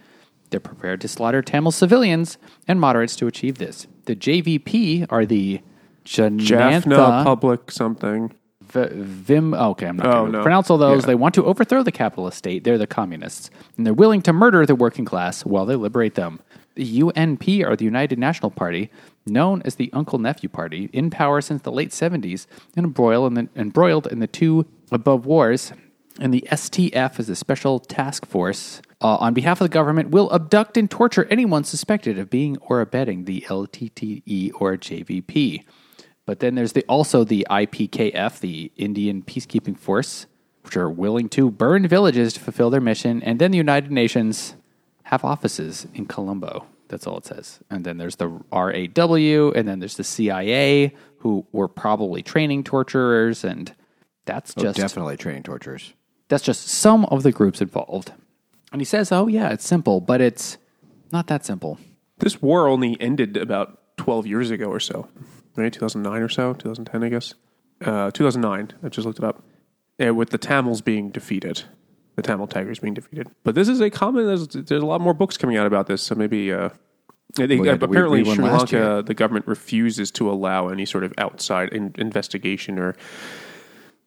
They're 0.50 0.60
prepared 0.60 1.00
to 1.02 1.08
slaughter 1.08 1.42
Tamil 1.42 1.72
civilians 1.72 2.38
and 2.68 2.80
moderates 2.80 3.16
to 3.18 3.28
achieve 3.28 3.58
this. 3.58 3.88
The 4.06 4.16
JVP 4.16 5.06
are 5.10 5.26
the 5.26 5.62
Jaffna 6.04 7.24
Public 7.24 7.72
something. 7.72 8.34
V- 8.72 8.88
Vim. 8.92 9.54
Okay, 9.54 9.88
I'm 9.88 9.98
not 9.98 10.08
Oh, 10.08 10.12
going 10.22 10.32
to 10.32 10.38
no. 10.40 10.44
pronounce 10.44 10.70
all 10.70 10.78
those. 10.78 11.04
Yeah. 11.04 11.08
They 11.08 11.16
want 11.16 11.36
to 11.36 11.46
overthrow 11.46 11.84
the 11.84 11.92
capitalist 11.92 12.38
state. 12.38 12.64
They're 12.64 12.78
the 12.78 12.88
communists, 12.88 13.50
and 13.78 13.86
they're 13.86 13.94
willing 13.94 14.22
to 14.24 14.34
murder 14.34 14.66
the 14.66 14.76
working 14.76 15.06
class 15.06 15.46
while 15.46 15.66
they 15.66 15.76
liberate 15.76 16.16
them. 16.16 16.40
The 16.76 17.02
UNP 17.02 17.66
are 17.66 17.76
the 17.76 17.86
United 17.86 18.18
National 18.20 18.52
Party, 18.52 18.90
known 19.26 19.62
as 19.66 19.76
the 19.76 19.90
Uncle 19.92 20.18
Nephew 20.20 20.48
Party, 20.50 20.90
in 20.94 21.10
power 21.10 21.42
since 21.42 21.62
the 21.64 21.72
late 21.72 21.90
70s 21.92 22.46
and 22.78 22.86
embroiled 22.86 23.28
in 23.38 23.46
the, 23.54 23.60
embroiled 23.60 24.08
in 24.08 24.20
the 24.20 24.28
two 24.28 24.66
above 24.92 25.26
wars. 25.26 25.74
And 26.22 26.34
the 26.34 26.46
STF 26.52 27.20
is 27.20 27.30
a 27.30 27.36
special 27.36 27.80
task 27.80 28.26
force 28.26 28.82
uh, 29.02 29.16
on 29.18 29.34
behalf 29.34 29.62
of 29.62 29.66
the 29.66 29.74
government 29.74 30.10
will 30.12 30.34
abduct 30.34 30.76
and 30.76 30.90
torture 30.92 31.26
anyone 31.30 31.64
suspected 31.64 32.20
of 32.20 32.30
being 32.30 32.58
or 32.58 32.82
abetting 32.82 33.24
the 33.26 33.46
LTTE 33.48 34.52
or 34.60 34.76
JVP. 34.78 35.64
But 36.30 36.42
then 36.42 36.54
there's 36.54 36.74
the 36.74 36.86
also 36.88 37.24
the 37.24 37.48
IPKF, 37.50 38.40
the 38.40 38.72
Indian 38.78 39.24
Peacekeeping 39.24 39.76
Force, 39.76 40.28
which 40.62 40.78
are 40.78 40.88
willing 40.88 41.28
to 41.30 41.50
burn 41.50 41.88
villages 41.88 42.34
to 42.34 42.40
fulfill 42.40 42.70
their 42.70 42.80
mission. 42.80 43.24
And 43.24 43.40
then 43.40 43.50
the 43.50 43.58
United 43.58 43.92
Nations 43.92 44.56
have 45.06 45.26
offices 45.26 45.88
in 45.96 46.06
Colombo. 46.06 46.68
That's 46.88 47.08
all 47.08 47.18
it 47.18 47.26
says. 47.26 47.62
And 47.72 47.84
then 47.84 47.98
there's 47.98 48.18
the 48.18 48.28
RAW, 48.52 49.50
and 49.56 49.68
then 49.68 49.80
there's 49.80 49.98
the 49.98 50.04
CIA, 50.04 50.94
who 51.18 51.48
were 51.52 51.68
probably 51.68 52.22
training 52.22 52.64
torturers, 52.64 53.44
and 53.44 53.74
that's 54.26 54.54
Oh, 54.56 54.62
just 54.62 54.78
definitely 54.78 55.18
training 55.18 55.42
torturers. 55.42 55.94
that's 56.28 56.44
just 56.44 56.68
some 56.68 57.06
of 57.06 57.24
the 57.24 57.32
groups 57.32 57.60
involved. 57.60 58.12
And 58.72 58.80
he 58.80 58.86
says, 58.86 59.12
"Oh 59.12 59.26
yeah, 59.26 59.50
it's 59.50 59.66
simple, 59.66 60.00
but 60.00 60.22
it's 60.22 60.60
not 61.12 61.26
that 61.26 61.44
simple." 61.44 61.80
This 62.20 62.40
war 62.40 62.68
only 62.68 63.02
ended 63.02 63.36
about 63.36 63.80
12 63.98 64.28
years 64.28 64.52
ago 64.52 64.68
or 64.68 64.80
so, 64.80 65.08
right? 65.60 65.72
2009 65.72 66.22
or 66.22 66.30
so, 66.30 66.54
2010, 66.54 67.04
I 67.04 67.10
guess. 67.10 67.34
Uh, 67.82 68.12
2009. 68.12 68.74
I 68.84 68.90
just 68.90 69.06
looked 69.06 69.20
it 69.20 69.26
up. 69.26 69.44
Uh, 70.04 70.14
with 70.14 70.30
the 70.30 70.38
Tamils 70.38 70.82
being 70.82 71.10
defeated, 71.10 71.64
the 72.16 72.22
Tamil 72.22 72.48
Tigers 72.48 72.80
being 72.80 72.94
defeated. 72.94 73.30
But 73.44 73.56
this 73.56 73.68
is 73.68 73.82
a 73.82 73.90
common. 73.90 74.26
There's, 74.26 74.48
there's 74.48 74.84
a 74.84 74.86
lot 74.86 75.02
more 75.02 75.14
books 75.14 75.38
coming 75.38 75.58
out 75.58 75.68
about 75.68 75.88
this. 75.88 76.02
So 76.02 76.16
maybe. 76.16 76.52
Uh, 76.54 76.70
I 77.38 77.46
think, 77.46 77.62
Well, 77.62 77.68
yeah, 77.68 77.78
apparently, 77.80 78.24
we 78.24 78.34
Sri 78.34 78.44
Lanka, 78.44 79.04
the 79.06 79.14
government 79.14 79.46
refuses 79.48 80.10
to 80.12 80.30
allow 80.32 80.70
any 80.70 80.86
sort 80.86 81.04
of 81.04 81.14
outside 81.20 81.70
in, 81.70 81.94
investigation 81.98 82.80
or 82.80 82.96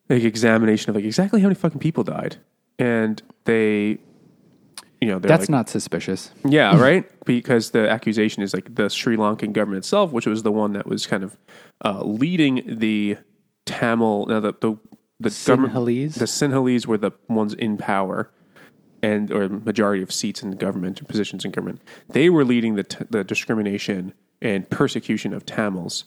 like 0.09 0.25
examination 0.25 0.90
of 0.90 0.97
like 0.97 1.04
exactly 1.04 1.40
how 1.40 1.47
many 1.47 1.54
fucking 1.54 1.78
people 1.78 2.02
died, 2.02 2.38
and 2.80 3.23
they, 3.44 3.99
you 5.02 5.09
know, 5.09 5.18
That's 5.18 5.42
like, 5.42 5.49
not 5.49 5.68
suspicious. 5.68 6.30
yeah, 6.44 6.80
right. 6.80 7.04
Because 7.25 7.73
the 7.73 7.90
accusation 7.90 8.40
is 8.40 8.54
like 8.54 8.73
the 8.73 8.88
Sri 8.88 9.16
Lankan 9.16 9.52
government 9.52 9.78
itself, 9.78 10.12
which 10.12 10.26
was 10.26 10.44
the 10.44 10.52
one 10.52 10.75
that 10.75 10.87
was 10.87 11.06
kind 11.09 11.25
of 11.25 11.37
uh, 11.85 12.04
leading 12.04 12.62
the 12.64 13.16
Tamil. 13.66 14.26
Now 14.26 14.38
the 14.38 14.54
the 14.61 14.78
the 15.18 15.28
Sinhalese? 15.28 16.14
the 16.14 16.26
Sinhalese 16.26 16.87
were 16.87 16.99
the 16.99 17.11
ones 17.28 17.52
in 17.52 17.78
power, 17.78 18.30
and 19.02 19.32
or 19.32 19.49
majority 19.49 20.04
of 20.04 20.12
seats 20.12 20.40
in 20.40 20.50
the 20.50 20.56
government 20.56 21.00
and 21.00 21.09
positions 21.09 21.44
in 21.44 21.50
government. 21.50 21.82
They 22.09 22.30
were 22.30 22.44
leading 22.44 22.76
the 22.76 22.85
t- 22.85 23.04
the 23.11 23.25
discrimination 23.25 24.14
and 24.40 24.71
persecution 24.71 25.35
of 25.35 25.44
Tamils. 25.44 26.04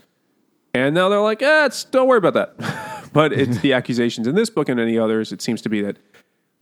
And 0.74 0.96
now 0.96 1.10
they're 1.10 1.20
like, 1.20 1.42
eh, 1.42 1.70
don't 1.92 2.08
worry 2.08 2.18
about 2.18 2.34
that. 2.34 3.10
but 3.14 3.34
it's 3.34 3.58
the 3.62 3.74
accusations 3.74 4.25
in 4.25 4.36
this 4.36 4.50
book 4.50 4.70
and 4.70 4.80
any 4.80 4.98
others. 4.98 5.34
It 5.34 5.42
seems 5.42 5.62
to 5.64 5.70
be 5.70 5.82
that 5.82 5.98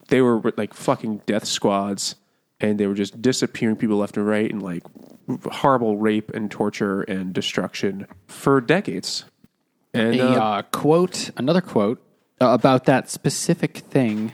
they 0.08 0.20
were 0.20 0.52
like 0.56 0.74
fucking 0.74 1.22
death 1.26 1.44
squads 1.44 2.16
and 2.60 2.78
they 2.78 2.86
were 2.86 2.94
just 2.94 3.20
disappearing 3.20 3.76
people 3.76 3.96
left 3.96 4.16
and 4.16 4.26
right 4.26 4.50
and 4.50 4.62
like 4.62 4.82
horrible 5.50 5.96
rape 5.96 6.30
and 6.30 6.50
torture 6.50 7.02
and 7.02 7.32
destruction 7.32 8.06
for 8.26 8.60
decades. 8.60 9.24
And 9.92 10.20
a 10.20 10.26
uh, 10.26 10.40
uh, 10.40 10.62
quote, 10.62 11.30
another 11.36 11.60
quote 11.60 12.02
uh, 12.40 12.48
about 12.48 12.84
that 12.84 13.10
specific 13.10 13.78
thing. 13.78 14.32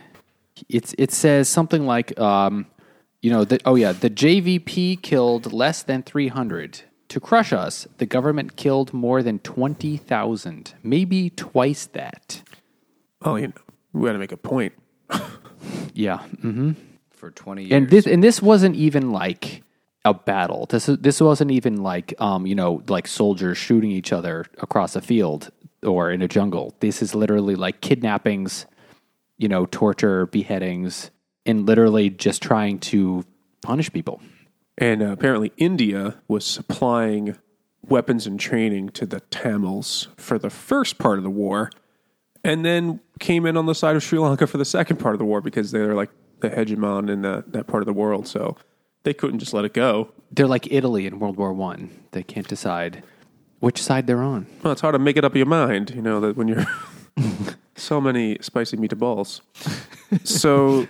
It's 0.69 0.95
it 0.99 1.13
says 1.13 1.49
something 1.49 1.87
like, 1.87 2.19
um, 2.19 2.67
you 3.23 3.31
know, 3.31 3.45
that 3.45 3.63
oh 3.65 3.75
yeah, 3.75 3.93
the 3.93 4.11
JVP 4.11 5.03
killed 5.03 5.53
less 5.53 5.83
than 5.83 6.03
three 6.03 6.29
hundred. 6.29 6.83
To 7.09 7.19
crush 7.19 7.53
us, 7.53 7.89
the 7.99 8.07
government 8.07 8.57
killed 8.57 8.93
more 8.95 9.23
than 9.23 9.39
twenty 9.41 9.97
thousand, 9.97 10.75
maybe 10.83 11.31
twice 11.31 11.87
that. 11.87 12.43
oh, 13.23 13.37
you 13.37 13.49
know, 13.49 13.55
we 13.93 14.07
got 14.07 14.13
to 14.13 14.19
make 14.19 14.33
a 14.33 14.37
point. 14.37 14.73
Yeah, 15.93 16.19
hmm 16.19 16.73
For 17.21 17.31
20 17.31 17.65
years. 17.65 17.73
and 17.73 17.91
this 17.91 18.07
and 18.07 18.25
this 18.25 18.41
wasn't 18.41 18.77
even 18.77 19.13
like 19.13 19.63
a 20.07 20.15
battle. 20.15 20.65
This 20.65 20.87
this 20.87 21.21
wasn't 21.21 21.51
even 21.51 21.83
like 21.83 22.15
um, 22.19 22.47
you 22.47 22.55
know 22.55 22.83
like 22.89 23.07
soldiers 23.07 23.59
shooting 23.59 23.91
each 23.91 24.11
other 24.11 24.47
across 24.57 24.97
a 24.97 25.03
field 25.03 25.51
or 25.83 26.11
in 26.11 26.23
a 26.23 26.29
jungle. 26.29 26.75
This 26.81 27.03
is 27.03 27.15
literally 27.15 27.57
like 27.57 27.83
kidnappings, 27.83 28.65
you 29.37 29.49
know, 29.49 29.67
torture, 29.67 30.25
beheadings, 30.25 31.11
and 31.45 31.67
literally 31.67 32.09
just 32.09 32.43
trying 32.43 32.79
to 32.79 33.27
punish 33.63 33.93
people. 33.93 34.23
And 34.79 35.03
uh, 35.03 35.11
apparently, 35.13 35.53
India 35.59 36.23
was 36.27 36.47
supplying 36.47 37.37
weapons 37.87 38.27
and 38.27 38.41
training 38.41 38.91
to 38.91 39.05
the 39.05 39.21
Tamils 39.21 40.09
for 40.17 40.39
the 40.39 40.49
first 40.49 40.97
part 40.97 41.19
of 41.19 41.25
the 41.25 41.31
war, 41.31 41.71
and 42.43 42.65
then 42.65 43.01
came 43.19 43.45
in 43.45 43.59
on 43.59 43.67
the 43.67 43.75
side 43.75 43.95
of 43.95 44.03
Sri 44.03 44.19
Lanka 44.19 44.47
for 44.47 44.57
the 44.57 44.65
second 44.65 44.97
part 44.97 45.15
of 45.15 45.19
the 45.19 45.27
war 45.27 45.43
because 45.43 45.71
they 45.71 45.81
were 45.81 45.95
like 45.95 46.09
the 46.41 46.51
hegemon 46.51 47.11
in 47.11 47.23
that, 47.23 47.53
that 47.53 47.67
part 47.67 47.83
of 47.83 47.87
the 47.87 47.93
world. 47.93 48.27
So 48.27 48.57
they 49.03 49.15
couldn't 49.15 49.39
just 49.39 49.55
let 49.55 49.65
it 49.65 49.75
go. 49.75 50.13
They're 50.31 50.47
like 50.47 50.71
Italy 50.71 51.07
in 51.07 51.19
World 51.19 51.37
War 51.37 51.53
One. 51.53 51.91
They 52.13 52.23
can't 52.23 52.49
decide 52.49 53.03
which 53.61 53.83
side 53.83 54.07
they're 54.07 54.23
on. 54.23 54.47
Well, 54.63 54.73
it's 54.73 54.81
hard 54.81 54.95
to 54.95 54.99
make 54.99 55.17
it 55.17 55.25
up 55.25 55.37
your 55.37 55.47
mind, 55.47 55.91
you 55.91 56.03
know, 56.03 56.21
that 56.21 56.37
when 56.37 56.49
you're 56.49 56.65
so 57.77 58.01
many 58.01 58.39
spicy 58.41 58.77
meatballs. 58.77 59.41
So 60.25 60.87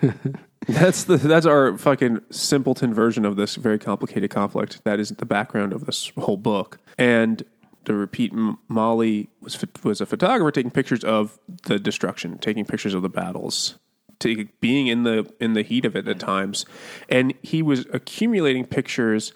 that's 0.67 1.05
the 1.05 1.17
that's 1.17 1.47
our 1.47 1.77
fucking 1.77 2.21
simpleton 2.31 2.95
version 2.95 3.25
of 3.25 3.37
this 3.37 3.57
very 3.57 3.79
complicated 3.79 4.31
conflict. 4.31 4.83
That 4.85 5.01
is 5.01 5.11
the 5.11 5.27
background 5.27 5.73
of 5.73 5.87
this 5.87 6.13
whole 6.19 6.37
book. 6.37 6.79
And 6.99 7.43
to 7.85 7.95
repeat, 7.95 8.33
Maali 8.35 9.29
was 9.41 9.59
was 9.83 10.01
a 10.01 10.07
photographer 10.07 10.51
taking 10.51 10.71
pictures 10.71 11.05
of 11.05 11.39
the 11.65 11.79
destruction, 11.79 12.39
taking 12.39 12.65
pictures 12.65 12.95
of 12.95 13.03
the 13.03 13.09
battles, 13.09 13.79
to 14.21 14.49
being 14.61 14.87
in 14.87 15.03
the 15.03 15.31
in 15.41 15.55
the 15.55 15.63
heat 15.63 15.85
of 15.85 15.97
it 15.97 16.07
at 16.07 16.19
times, 16.19 16.65
and 17.09 17.35
he 17.43 17.63
was 17.63 17.87
accumulating 17.93 18.65
pictures 18.65 19.33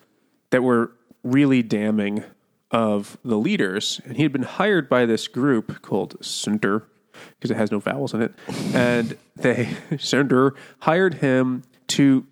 that 0.51 0.63
were 0.63 0.93
really 1.23 1.63
damning 1.63 2.25
of 2.71 3.19
the 3.25 3.37
leaders. 3.37 4.01
And 4.05 4.17
he 4.17 4.23
had 4.23 4.33
been 4.33 4.43
hired 4.43 4.89
by 4.89 5.07
this 5.07 5.29
group 5.29 5.83
called 5.83 6.17
Sunter 6.21 6.85
because 7.31 7.51
it 7.51 7.57
has 7.57 7.71
no 7.71 7.79
vowels 7.79 8.15
in 8.15 8.23
it, 8.23 8.35
and 8.75 9.17
they 9.37 9.65
Sunter 9.99 10.55
hired 10.81 11.15
him 11.15 11.63
to. 11.89 12.27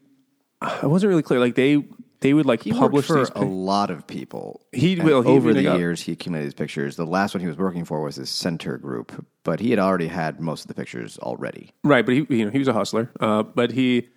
I 0.60 0.86
wasn't 0.86 1.08
really 1.08 1.22
clear. 1.24 1.40
Like 1.40 1.56
they 1.56 1.84
they 2.22 2.32
would 2.32 2.46
like 2.46 2.62
he 2.62 2.72
publish 2.72 3.08
worked 3.08 3.34
these. 3.34 3.42
for 3.42 3.44
a 3.44 3.48
lot 3.48 3.90
of 3.90 4.06
people. 4.06 4.62
He- 4.72 4.94
And 4.94 5.04
well, 5.04 5.22
he 5.22 5.28
over 5.28 5.52
the 5.52 5.62
got- 5.62 5.78
years, 5.78 6.00
he 6.00 6.12
accumulated 6.12 6.48
these 6.50 6.54
pictures. 6.54 6.96
The 6.96 7.04
last 7.06 7.34
one 7.34 7.40
he 7.42 7.46
was 7.46 7.58
working 7.58 7.84
for 7.84 8.00
was 8.02 8.16
his 8.16 8.30
center 8.30 8.78
group, 8.78 9.24
but 9.44 9.60
he 9.60 9.70
had 9.70 9.78
already 9.78 10.06
had 10.08 10.40
most 10.40 10.62
of 10.62 10.68
the 10.68 10.74
pictures 10.74 11.18
already. 11.18 11.70
Right, 11.84 12.04
but 12.06 12.14
he 12.14 12.26
you 12.30 12.44
know 12.46 12.50
he 12.50 12.58
was 12.58 12.68
a 12.68 12.72
hustler. 12.72 13.10
Uh, 13.20 13.42
but 13.42 13.72
he 13.72 14.08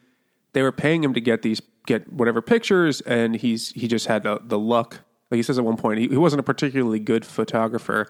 they 0.54 0.62
were 0.62 0.72
paying 0.72 1.04
him 1.04 1.14
to 1.14 1.20
get 1.22 1.42
these 1.42 1.62
get 1.86 2.12
whatever 2.12 2.42
pictures, 2.42 3.02
and 3.02 3.36
he's 3.36 3.72
he 3.72 3.88
just 3.88 4.08
had 4.08 4.24
the, 4.24 4.40
the 4.44 4.58
luck. 4.58 5.02
Like 5.32 5.38
he 5.38 5.44
says 5.44 5.58
at 5.58 5.66
one 5.66 5.76
point, 5.78 6.00
he, 6.00 6.08
he 6.08 6.18
wasn't 6.18 6.40
a 6.40 6.44
particularly 6.44 7.00
good 7.00 7.26
photographer. 7.26 8.08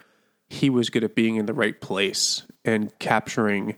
He 0.50 0.70
was 0.70 0.90
good 0.90 1.04
at 1.04 1.16
being 1.16 1.38
in 1.38 1.46
the 1.48 1.54
right 1.54 1.80
place 1.82 2.44
and 2.64 2.92
capturing 3.00 3.78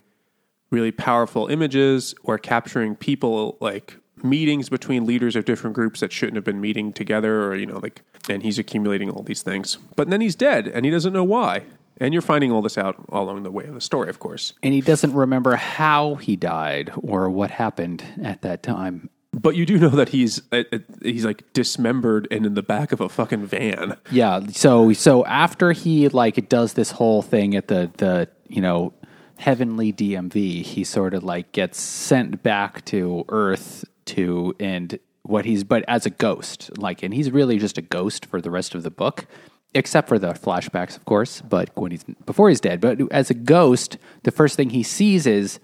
really 0.69 0.91
powerful 0.91 1.47
images 1.47 2.13
or 2.23 2.37
capturing 2.37 2.95
people 2.95 3.57
like 3.61 3.97
meetings 4.23 4.69
between 4.69 5.05
leaders 5.05 5.35
of 5.35 5.45
different 5.45 5.75
groups 5.75 5.99
that 5.99 6.11
shouldn't 6.11 6.35
have 6.35 6.43
been 6.43 6.59
meeting 6.61 6.91
together 6.93 7.43
or 7.45 7.55
you 7.55 7.65
know 7.65 7.79
like 7.79 8.01
and 8.29 8.43
he's 8.43 8.57
accumulating 8.59 9.09
all 9.09 9.23
these 9.23 9.41
things 9.41 9.77
but 9.95 10.09
then 10.09 10.21
he's 10.21 10.35
dead 10.35 10.67
and 10.67 10.85
he 10.85 10.91
doesn't 10.91 11.13
know 11.13 11.23
why 11.23 11.63
and 11.99 12.13
you're 12.13 12.21
finding 12.21 12.51
all 12.51 12.61
this 12.61 12.77
out 12.77 12.95
all 13.09 13.23
along 13.23 13.43
the 13.43 13.51
way 13.51 13.65
of 13.65 13.73
the 13.73 13.81
story 13.81 14.09
of 14.09 14.19
course 14.19 14.53
And 14.63 14.73
he 14.73 14.81
doesn't 14.81 15.13
remember 15.13 15.55
how 15.55 16.15
he 16.15 16.35
died 16.35 16.91
or 16.97 17.29
what 17.29 17.51
happened 17.51 18.03
at 18.23 18.41
that 18.43 18.63
time. 18.63 19.09
But 19.33 19.55
you 19.55 19.65
do 19.65 19.77
know 19.77 19.89
that 19.89 20.09
he's 20.09 20.41
uh, 20.51 20.63
uh, 20.71 20.79
he's 21.01 21.25
like 21.25 21.51
dismembered 21.53 22.27
and 22.31 22.45
in 22.45 22.53
the 22.55 22.63
back 22.63 22.91
of 22.91 23.01
a 23.01 23.09
fucking 23.09 23.45
van. 23.45 23.97
Yeah. 24.09 24.39
So 24.51 24.93
so 24.93 25.25
after 25.25 25.73
he 25.73 26.07
like 26.09 26.49
does 26.49 26.73
this 26.73 26.91
whole 26.91 27.21
thing 27.21 27.55
at 27.55 27.67
the 27.67 27.91
the 27.97 28.29
you 28.47 28.61
know 28.61 28.93
heavenly 29.37 29.93
DMV, 29.93 30.63
he 30.63 30.83
sort 30.83 31.13
of 31.13 31.23
like 31.23 31.51
gets 31.51 31.79
sent 31.79 32.41
back 32.41 32.83
to 32.85 33.25
Earth 33.29 33.85
to 34.07 34.55
and 34.59 34.99
what 35.23 35.45
he's 35.45 35.63
but 35.63 35.83
as 35.87 36.05
a 36.05 36.09
ghost 36.09 36.75
like 36.77 37.03
and 37.03 37.13
he's 37.13 37.31
really 37.31 37.57
just 37.57 37.77
a 37.77 37.81
ghost 37.81 38.25
for 38.25 38.41
the 38.41 38.49
rest 38.49 38.73
of 38.73 38.83
the 38.83 38.89
book 38.89 39.25
except 39.73 40.07
for 40.07 40.17
the 40.17 40.33
flashbacks 40.33 40.95
of 40.95 41.05
course 41.05 41.41
but 41.41 41.69
when 41.75 41.91
he's 41.91 42.03
before 42.25 42.49
he's 42.49 42.61
dead. 42.61 42.81
But 42.81 42.99
as 43.11 43.29
a 43.29 43.33
ghost 43.33 43.97
the 44.23 44.31
first 44.31 44.55
thing 44.55 44.69
he 44.69 44.83
sees 44.83 45.27
is 45.27 45.59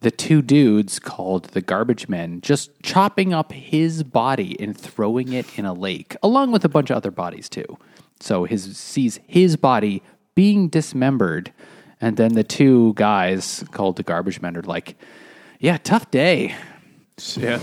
the 0.00 0.10
two 0.10 0.42
dudes 0.42 0.98
called 1.00 1.46
the 1.46 1.60
garbage 1.60 2.08
men 2.08 2.40
just 2.40 2.70
chopping 2.82 3.32
up 3.32 3.52
his 3.52 4.04
body 4.04 4.56
and 4.60 4.76
throwing 4.76 5.32
it 5.32 5.58
in 5.58 5.64
a 5.64 5.72
lake 5.72 6.16
along 6.22 6.52
with 6.52 6.64
a 6.64 6.68
bunch 6.68 6.90
of 6.90 6.96
other 6.96 7.10
bodies 7.10 7.48
too. 7.48 7.78
So 8.20 8.44
his 8.44 8.76
sees 8.76 9.20
his 9.26 9.56
body 9.56 10.02
being 10.34 10.68
dismembered 10.68 11.52
and 12.00 12.16
then 12.16 12.34
the 12.34 12.44
two 12.44 12.92
guys 12.94 13.64
called 13.72 13.96
the 13.96 14.02
garbage 14.02 14.40
men 14.40 14.56
are 14.56 14.62
like 14.62 14.96
yeah 15.58 15.78
tough 15.78 16.10
day 16.10 16.54
Yeah. 17.36 17.60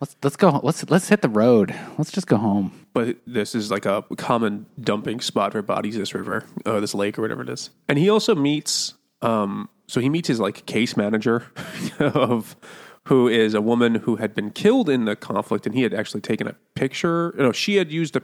Let's 0.00 0.16
let's 0.22 0.36
go. 0.36 0.60
Let's 0.62 0.88
let's 0.90 1.08
hit 1.08 1.22
the 1.22 1.28
road. 1.28 1.74
Let's 1.98 2.12
just 2.12 2.28
go 2.28 2.36
home. 2.36 2.86
But 2.92 3.16
this 3.26 3.54
is 3.54 3.70
like 3.70 3.84
a 3.84 4.04
common 4.16 4.66
dumping 4.80 5.20
spot 5.20 5.52
for 5.52 5.62
bodies, 5.62 5.96
this 5.96 6.14
river, 6.14 6.44
uh, 6.64 6.78
this 6.80 6.94
lake, 6.94 7.18
or 7.18 7.22
whatever 7.22 7.42
it 7.42 7.48
is. 7.48 7.70
And 7.88 7.98
he 7.98 8.08
also 8.08 8.34
meets, 8.34 8.94
um, 9.22 9.68
so 9.88 10.00
he 10.00 10.08
meets 10.08 10.28
his 10.28 10.38
like 10.38 10.66
case 10.66 10.96
manager 10.96 11.46
of 11.98 12.56
who 13.04 13.26
is 13.26 13.54
a 13.54 13.60
woman 13.60 13.96
who 13.96 14.16
had 14.16 14.34
been 14.34 14.50
killed 14.50 14.88
in 14.88 15.04
the 15.04 15.16
conflict, 15.16 15.66
and 15.66 15.74
he 15.74 15.82
had 15.82 15.94
actually 15.94 16.20
taken 16.20 16.46
a 16.46 16.54
picture. 16.74 17.34
No, 17.36 17.52
she 17.52 17.76
had 17.76 17.90
used 17.90 18.14
a. 18.16 18.22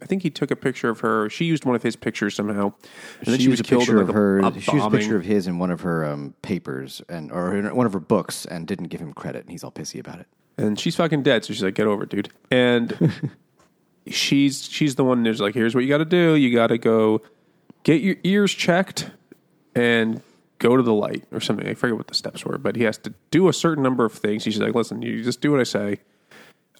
I 0.00 0.06
think 0.06 0.22
he 0.22 0.30
took 0.30 0.50
a 0.50 0.56
picture 0.56 0.88
of 0.88 1.00
her. 1.00 1.28
She 1.28 1.44
used 1.44 1.64
one 1.64 1.74
of 1.74 1.82
his 1.82 1.96
pictures 1.96 2.34
somehow, 2.34 2.72
and 3.20 3.26
then 3.26 3.40
she, 3.40 3.48
was 3.48 3.60
a 3.60 3.62
killed 3.62 3.82
picture 3.82 4.00
of 4.00 4.08
her. 4.08 4.38
A, 4.38 4.60
she 4.60 4.72
used 4.72 4.86
a 4.86 4.90
picture 4.90 5.16
of 5.16 5.24
his 5.24 5.46
in 5.46 5.58
one 5.58 5.70
of 5.70 5.80
her 5.80 6.04
um, 6.04 6.34
papers 6.42 7.02
and 7.08 7.32
or 7.32 7.56
in 7.56 7.74
one 7.74 7.86
of 7.86 7.92
her 7.92 8.00
books, 8.00 8.44
and 8.46 8.66
didn't 8.66 8.88
give 8.88 9.00
him 9.00 9.12
credit. 9.12 9.42
And 9.42 9.50
he's 9.50 9.64
all 9.64 9.72
pissy 9.72 9.98
about 9.98 10.20
it. 10.20 10.26
and 10.56 10.78
she's 10.78 10.96
fucking 10.96 11.22
dead. 11.22 11.44
So 11.44 11.52
she's 11.52 11.62
like, 11.62 11.74
"Get 11.74 11.86
over 11.86 12.04
it, 12.04 12.10
dude." 12.10 12.30
And 12.50 13.12
she's 14.06 14.68
she's 14.68 14.94
the 14.94 15.04
one 15.04 15.24
who's 15.24 15.40
like, 15.40 15.54
"Here's 15.54 15.74
what 15.74 15.84
you 15.84 15.88
got 15.88 15.98
to 15.98 16.04
do. 16.04 16.34
You 16.34 16.54
got 16.54 16.68
to 16.68 16.78
go 16.78 17.22
get 17.82 18.00
your 18.00 18.16
ears 18.24 18.52
checked 18.52 19.10
and 19.74 20.22
go 20.58 20.76
to 20.76 20.82
the 20.82 20.94
light 20.94 21.24
or 21.32 21.40
something." 21.40 21.66
I 21.66 21.74
forget 21.74 21.96
what 21.96 22.06
the 22.06 22.14
steps 22.14 22.44
were, 22.44 22.58
but 22.58 22.76
he 22.76 22.84
has 22.84 22.98
to 22.98 23.12
do 23.30 23.48
a 23.48 23.52
certain 23.52 23.82
number 23.82 24.04
of 24.04 24.12
things. 24.12 24.42
She's 24.42 24.58
like, 24.58 24.74
"Listen, 24.74 25.02
you 25.02 25.22
just 25.22 25.40
do 25.40 25.50
what 25.50 25.60
I 25.60 25.64
say. 25.64 25.98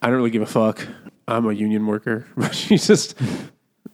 I 0.02 0.06
don't 0.08 0.16
really 0.16 0.30
give 0.30 0.42
a 0.42 0.46
fuck. 0.46 0.86
I'm 1.26 1.46
a 1.46 1.52
union 1.52 1.86
worker." 1.86 2.26
But 2.36 2.54
she's 2.54 2.86
just 2.86 3.18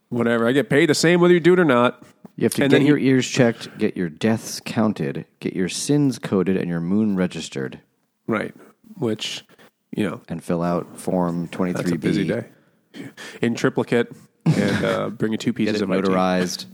whatever. 0.08 0.46
I 0.46 0.52
get 0.52 0.68
paid 0.68 0.88
the 0.88 0.94
same 0.94 1.20
whether 1.20 1.34
you 1.34 1.40
do 1.40 1.52
it 1.54 1.58
or 1.58 1.64
not. 1.64 2.02
You 2.37 2.44
have 2.44 2.54
to 2.54 2.62
And 2.64 2.70
get 2.70 2.78
then 2.78 2.87
your 2.87 2.96
he- 2.96 3.08
ears 3.08 3.28
checked, 3.28 3.78
get 3.78 3.96
your 3.96 4.08
deaths 4.08 4.61
counted, 4.64 5.25
get 5.40 5.54
your 5.54 5.68
sins 5.68 6.18
coded, 6.18 6.56
and 6.56 6.68
your 6.68 6.80
moon 6.80 7.14
registered, 7.16 7.78
right, 8.26 8.52
which 8.99 9.44
you 9.94 10.08
know 10.08 10.20
and 10.28 10.42
fill 10.42 10.62
out 10.62 10.99
Form 10.99 11.46
Twenty 11.49 11.73
that's 11.73 11.87
Three 11.88 11.94
a 11.96 11.99
busy 11.99 12.26
day 12.26 12.46
in 13.40 13.54
triplicate 13.54 14.12
and 14.46 14.84
uh, 14.84 15.08
bring 15.18 15.32
you 15.32 15.38
two 15.38 15.52
Get 15.52 15.56
pieces 15.56 15.80
it 15.80 15.84
of 15.84 15.90
IT. 15.90 16.04
notarized. 16.04 16.66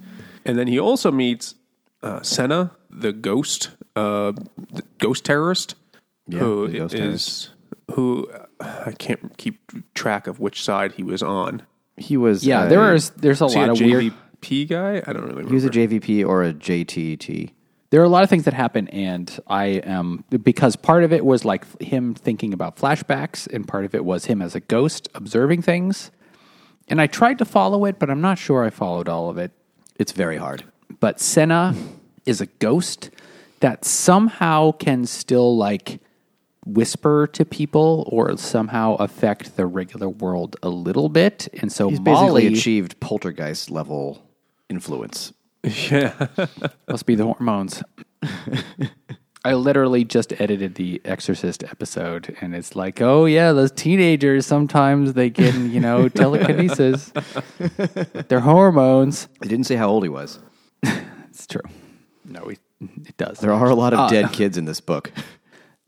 And 0.46 0.58
then 0.58 0.66
he 0.66 0.80
also 0.80 1.10
meets 1.10 1.54
uh, 2.02 2.22
Sena, 2.22 2.70
the 2.90 3.12
ghost, 3.12 3.70
uh, 3.94 4.32
the 4.72 4.82
ghost 4.98 5.24
terrorist, 5.26 5.74
Yeah, 6.26 6.38
who 6.40 6.68
the 6.68 6.78
ghost 6.78 6.94
is 6.94 7.49
who 7.92 8.28
uh, 8.60 8.82
I 8.86 8.92
can't 8.92 9.36
keep 9.38 9.58
track 9.94 10.26
of 10.26 10.40
which 10.40 10.62
side 10.62 10.92
he 10.92 11.02
was 11.02 11.22
on. 11.22 11.62
He 11.96 12.16
was 12.16 12.44
Yeah, 12.46 12.64
a- 12.64 12.68
there 12.68 12.94
is 12.94 13.10
there's 13.10 13.40
a 13.40 13.44
Was 13.44 13.54
he 13.54 13.60
lot 13.60 13.68
a 13.68 13.72
of 13.72 13.80
weird. 13.80 14.12
JVP 14.42 14.68
guy? 14.68 15.02
I 15.06 15.12
don't 15.12 15.22
really 15.22 15.28
remember. 15.34 15.48
He 15.48 15.54
was 15.54 15.64
a 15.64 15.70
JVP 15.70 16.26
or 16.26 16.42
a 16.44 16.52
JTT. 16.52 17.50
There 17.90 18.00
are 18.00 18.04
a 18.04 18.08
lot 18.08 18.22
of 18.22 18.30
things 18.30 18.44
that 18.44 18.54
happen, 18.54 18.86
and 18.88 19.36
I 19.48 19.64
am 19.84 20.24
because 20.30 20.76
part 20.76 21.02
of 21.02 21.12
it 21.12 21.24
was 21.24 21.44
like 21.44 21.64
him 21.82 22.14
thinking 22.14 22.52
about 22.54 22.76
flashbacks, 22.76 23.52
and 23.52 23.66
part 23.66 23.84
of 23.84 23.94
it 23.96 24.04
was 24.04 24.26
him 24.26 24.40
as 24.40 24.54
a 24.54 24.60
ghost 24.60 25.08
observing 25.14 25.62
things. 25.62 26.12
And 26.86 27.00
I 27.00 27.06
tried 27.08 27.38
to 27.38 27.44
follow 27.44 27.84
it, 27.86 27.98
but 27.98 28.08
I'm 28.08 28.20
not 28.20 28.38
sure 28.38 28.64
I 28.64 28.70
followed 28.70 29.08
all 29.08 29.28
of 29.28 29.38
it. 29.38 29.50
It's 29.96 30.12
very 30.12 30.36
hard. 30.36 30.64
but 31.00 31.20
Sena 31.20 31.74
is 32.26 32.40
a 32.40 32.46
ghost 32.46 33.10
that 33.60 33.84
somehow 33.84 34.72
can 34.72 35.04
still 35.06 35.56
like 35.56 36.00
whisper 36.66 37.26
to 37.32 37.44
people 37.44 38.04
or 38.10 38.36
somehow 38.36 38.94
affect 38.96 39.56
the 39.56 39.66
regular 39.66 40.08
world 40.08 40.56
a 40.62 40.68
little 40.68 41.08
bit. 41.08 41.48
And 41.60 41.72
so 41.72 41.88
He's 41.88 42.00
basically 42.00 42.46
achieved 42.46 43.00
poltergeist 43.00 43.70
level 43.70 44.22
influence. 44.68 45.32
yeah, 45.62 46.26
must 46.88 47.06
be 47.06 47.14
the 47.14 47.24
hormones. 47.24 47.82
I 49.42 49.54
literally 49.54 50.04
just 50.04 50.38
edited 50.38 50.74
the 50.74 51.00
Exorcist 51.04 51.64
episode, 51.64 52.36
and 52.42 52.54
it's 52.54 52.76
like, 52.76 53.00
oh 53.00 53.24
yeah, 53.24 53.52
those 53.52 53.72
teenagers 53.72 54.44
sometimes 54.44 55.14
they 55.14 55.30
get 55.30 55.54
you 55.54 55.80
know 55.80 56.08
telekinesis. 56.22 57.10
Their 58.28 58.40
hormones. 58.40 59.28
They 59.40 59.48
didn't 59.48 59.64
say 59.66 59.76
how 59.76 59.88
old 59.88 60.02
he 60.02 60.08
was. 60.10 60.38
It's 61.30 61.46
true. 61.46 61.62
No, 62.26 62.48
he, 62.48 62.58
it 63.06 63.16
does. 63.16 63.38
There 63.38 63.52
are 63.52 63.70
a 63.70 63.74
lot 63.74 63.94
of 63.94 64.00
Uh, 64.00 64.08
dead 64.08 64.32
kids 64.32 64.58
in 64.58 64.66
this 64.66 64.80
book. 64.80 65.10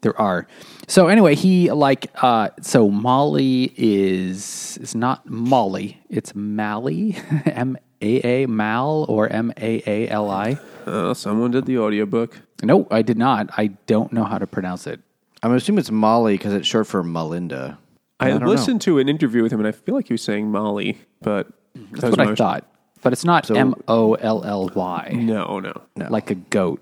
There 0.03 0.19
are. 0.21 0.47
So 0.89 1.09
anyway, 1.09 1.35
he 1.35 1.71
like 1.71 2.11
uh 2.23 2.51
so 2.61 2.91
Molly 2.91 3.73
is 3.77 4.79
is 4.81 4.95
not 4.95 5.27
Molly, 5.29 6.01
it's 6.11 6.35
Mally, 6.35 7.17
M 7.47 7.77
A 8.03 8.43
A 8.43 8.47
Mal 8.47 9.07
or 9.09 9.29
M 9.29 9.53
A 9.57 9.83
A 9.87 10.09
L 10.09 10.31
I. 10.31 10.59
uh, 10.87 11.15
someone 11.15 11.53
did 11.53 11.67
the 11.67 11.79
audiobook. 11.79 12.41
No, 12.63 12.87
I 12.91 13.03
did 13.03 13.17
not. 13.17 13.49
I 13.57 13.69
don't 13.87 14.13
know 14.13 14.25
how 14.25 14.39
to 14.39 14.47
pronounce 14.47 14.87
it. 14.87 15.01
I'm 15.43 15.51
gonna 15.57 15.79
it's 15.81 15.91
Molly 15.91 16.35
because 16.37 16.53
it's 16.53 16.67
short 16.69 16.87
for 16.87 17.03
Melinda. 17.03 17.79
I, 18.21 18.29
don't 18.29 18.41
know. 18.41 18.47
listened 18.49 18.81
to 18.83 19.01
an 19.01 19.09
interview 19.09 19.43
with 19.43 19.53
him, 19.53 19.59
and 19.59 19.67
I 19.67 19.73
feel 19.73 19.97
like 19.97 20.07
he 20.07 20.15
was 20.15 20.23
saying 20.23 20.51
Molly, 20.53 21.01
but 21.23 21.49
That's 21.75 22.17
what 22.17 22.21
I 22.21 22.35
thought. 22.37 22.65
But 23.03 23.13
it's 23.13 23.25
not 23.25 23.51
M 23.51 23.75
O 23.89 24.15
L 24.15 24.45
L 24.45 24.71
Y. 24.75 25.11
No, 25.15 25.59
no, 25.59 25.73
Like 25.97 26.31
a 26.31 26.37
goat. 26.37 26.81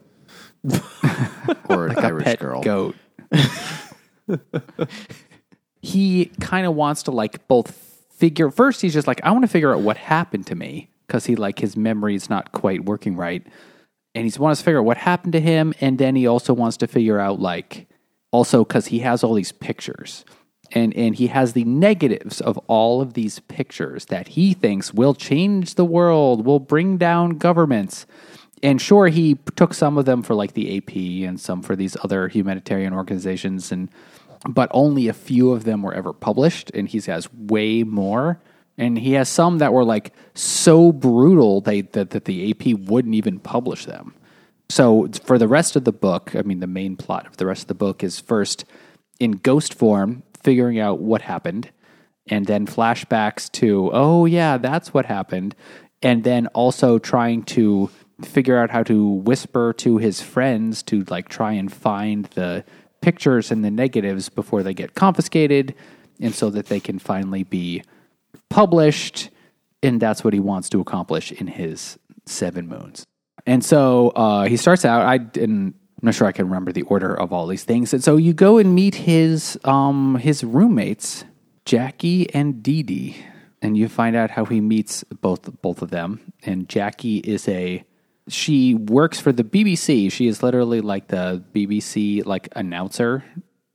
or 1.70 1.86
an 1.86 1.96
a 1.96 2.00
Irish 2.00 2.24
pet 2.24 2.38
girl. 2.40 2.62
goat. 2.62 2.94
he 5.82 6.26
kind 6.40 6.66
of 6.66 6.74
wants 6.74 7.04
to 7.04 7.10
like 7.10 7.46
both 7.48 7.70
figure 8.10 8.50
first 8.50 8.82
he's 8.82 8.92
just 8.92 9.06
like 9.06 9.20
I 9.24 9.30
want 9.30 9.42
to 9.44 9.48
figure 9.48 9.72
out 9.74 9.80
what 9.80 9.96
happened 9.96 10.46
to 10.48 10.54
me 10.54 10.90
cuz 11.08 11.26
he 11.26 11.36
like 11.36 11.58
his 11.58 11.76
memory's 11.76 12.28
not 12.28 12.52
quite 12.52 12.84
working 12.84 13.16
right 13.16 13.46
and 14.14 14.30
he 14.30 14.38
wants 14.38 14.60
to 14.60 14.64
figure 14.64 14.80
out 14.80 14.84
what 14.84 14.98
happened 14.98 15.32
to 15.32 15.40
him 15.40 15.72
and 15.80 15.98
then 15.98 16.16
he 16.16 16.26
also 16.26 16.52
wants 16.52 16.76
to 16.78 16.86
figure 16.86 17.18
out 17.18 17.40
like 17.40 17.88
also 18.30 18.64
cuz 18.64 18.86
he 18.86 19.00
has 19.00 19.24
all 19.24 19.34
these 19.34 19.52
pictures 19.52 20.24
and 20.72 20.94
and 20.96 21.16
he 21.16 21.28
has 21.28 21.52
the 21.52 21.64
negatives 21.64 22.40
of 22.40 22.58
all 22.66 23.00
of 23.00 23.14
these 23.14 23.40
pictures 23.40 24.06
that 24.06 24.28
he 24.28 24.52
thinks 24.54 24.94
will 24.94 25.14
change 25.14 25.74
the 25.74 25.84
world, 25.84 26.46
will 26.46 26.60
bring 26.60 26.96
down 26.96 27.38
governments. 27.38 28.06
And 28.62 28.80
sure, 28.80 29.08
he 29.08 29.38
took 29.56 29.72
some 29.72 29.96
of 29.96 30.04
them 30.04 30.22
for 30.22 30.34
like 30.34 30.52
the 30.52 30.76
AP 30.76 30.94
and 31.28 31.40
some 31.40 31.62
for 31.62 31.74
these 31.74 31.96
other 32.04 32.28
humanitarian 32.28 32.92
organizations, 32.92 33.72
and 33.72 33.88
but 34.48 34.70
only 34.72 35.08
a 35.08 35.12
few 35.12 35.52
of 35.52 35.64
them 35.64 35.82
were 35.82 35.94
ever 35.94 36.12
published. 36.12 36.70
And 36.74 36.88
he 36.88 37.00
has 37.02 37.32
way 37.32 37.82
more. 37.82 38.40
And 38.78 38.98
he 38.98 39.12
has 39.12 39.28
some 39.28 39.58
that 39.58 39.72
were 39.72 39.84
like 39.84 40.14
so 40.34 40.92
brutal 40.92 41.60
they, 41.60 41.82
that 41.82 42.10
that 42.10 42.24
the 42.24 42.50
AP 42.50 42.78
wouldn't 42.88 43.14
even 43.14 43.38
publish 43.38 43.84
them. 43.84 44.14
So 44.70 45.08
for 45.24 45.36
the 45.36 45.48
rest 45.48 45.74
of 45.74 45.84
the 45.84 45.92
book, 45.92 46.34
I 46.36 46.42
mean, 46.42 46.60
the 46.60 46.66
main 46.66 46.96
plot 46.96 47.26
of 47.26 47.36
the 47.36 47.46
rest 47.46 47.62
of 47.62 47.68
the 47.68 47.74
book 47.74 48.04
is 48.04 48.20
first 48.20 48.64
in 49.18 49.32
ghost 49.32 49.74
form, 49.74 50.22
figuring 50.42 50.78
out 50.78 51.00
what 51.00 51.22
happened, 51.22 51.70
and 52.28 52.46
then 52.46 52.66
flashbacks 52.66 53.50
to, 53.52 53.90
oh, 53.92 54.26
yeah, 54.26 54.58
that's 54.58 54.94
what 54.94 55.06
happened. 55.06 55.56
And 56.02 56.22
then 56.24 56.46
also 56.48 56.98
trying 56.98 57.42
to 57.44 57.90
figure 58.26 58.58
out 58.58 58.70
how 58.70 58.82
to 58.84 59.06
whisper 59.06 59.72
to 59.74 59.98
his 59.98 60.20
friends 60.20 60.82
to 60.84 61.04
like 61.08 61.28
try 61.28 61.52
and 61.52 61.72
find 61.72 62.26
the 62.34 62.64
pictures 63.00 63.50
and 63.50 63.64
the 63.64 63.70
negatives 63.70 64.28
before 64.28 64.62
they 64.62 64.74
get 64.74 64.94
confiscated, 64.94 65.74
and 66.20 66.34
so 66.34 66.50
that 66.50 66.66
they 66.66 66.80
can 66.80 66.98
finally 66.98 67.44
be 67.44 67.82
published. 68.48 69.30
And 69.82 70.00
that's 70.00 70.22
what 70.22 70.34
he 70.34 70.40
wants 70.40 70.68
to 70.70 70.80
accomplish 70.80 71.32
in 71.32 71.46
his 71.46 71.98
Seven 72.26 72.68
Moons. 72.68 73.06
And 73.46 73.64
so 73.64 74.10
uh, 74.10 74.44
he 74.44 74.56
starts 74.56 74.84
out. 74.84 75.02
I 75.02 75.18
didn't. 75.18 75.74
I'm 76.02 76.06
not 76.06 76.14
sure 76.14 76.26
I 76.26 76.32
can 76.32 76.46
remember 76.46 76.72
the 76.72 76.82
order 76.82 77.14
of 77.14 77.32
all 77.32 77.46
these 77.46 77.64
things. 77.64 77.92
And 77.92 78.02
so 78.02 78.16
you 78.16 78.32
go 78.32 78.58
and 78.58 78.74
meet 78.74 78.94
his 78.94 79.58
um, 79.64 80.16
his 80.16 80.44
roommates, 80.44 81.24
Jackie 81.64 82.32
and 82.34 82.62
Dee 82.62 82.82
Dee, 82.82 83.16
and 83.60 83.76
you 83.76 83.88
find 83.88 84.16
out 84.16 84.30
how 84.30 84.44
he 84.44 84.60
meets 84.60 85.04
both 85.04 85.60
both 85.62 85.82
of 85.82 85.90
them. 85.90 86.32
And 86.42 86.68
Jackie 86.68 87.18
is 87.18 87.48
a 87.48 87.84
she 88.32 88.74
works 88.74 89.20
for 89.20 89.32
the 89.32 89.44
BBC. 89.44 90.10
She 90.10 90.26
is 90.26 90.42
literally 90.42 90.80
like 90.80 91.08
the 91.08 91.42
BBC 91.54 92.24
like 92.24 92.48
announcer 92.56 93.24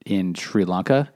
in 0.05 0.33
Sri 0.33 0.65
Lanka. 0.65 1.09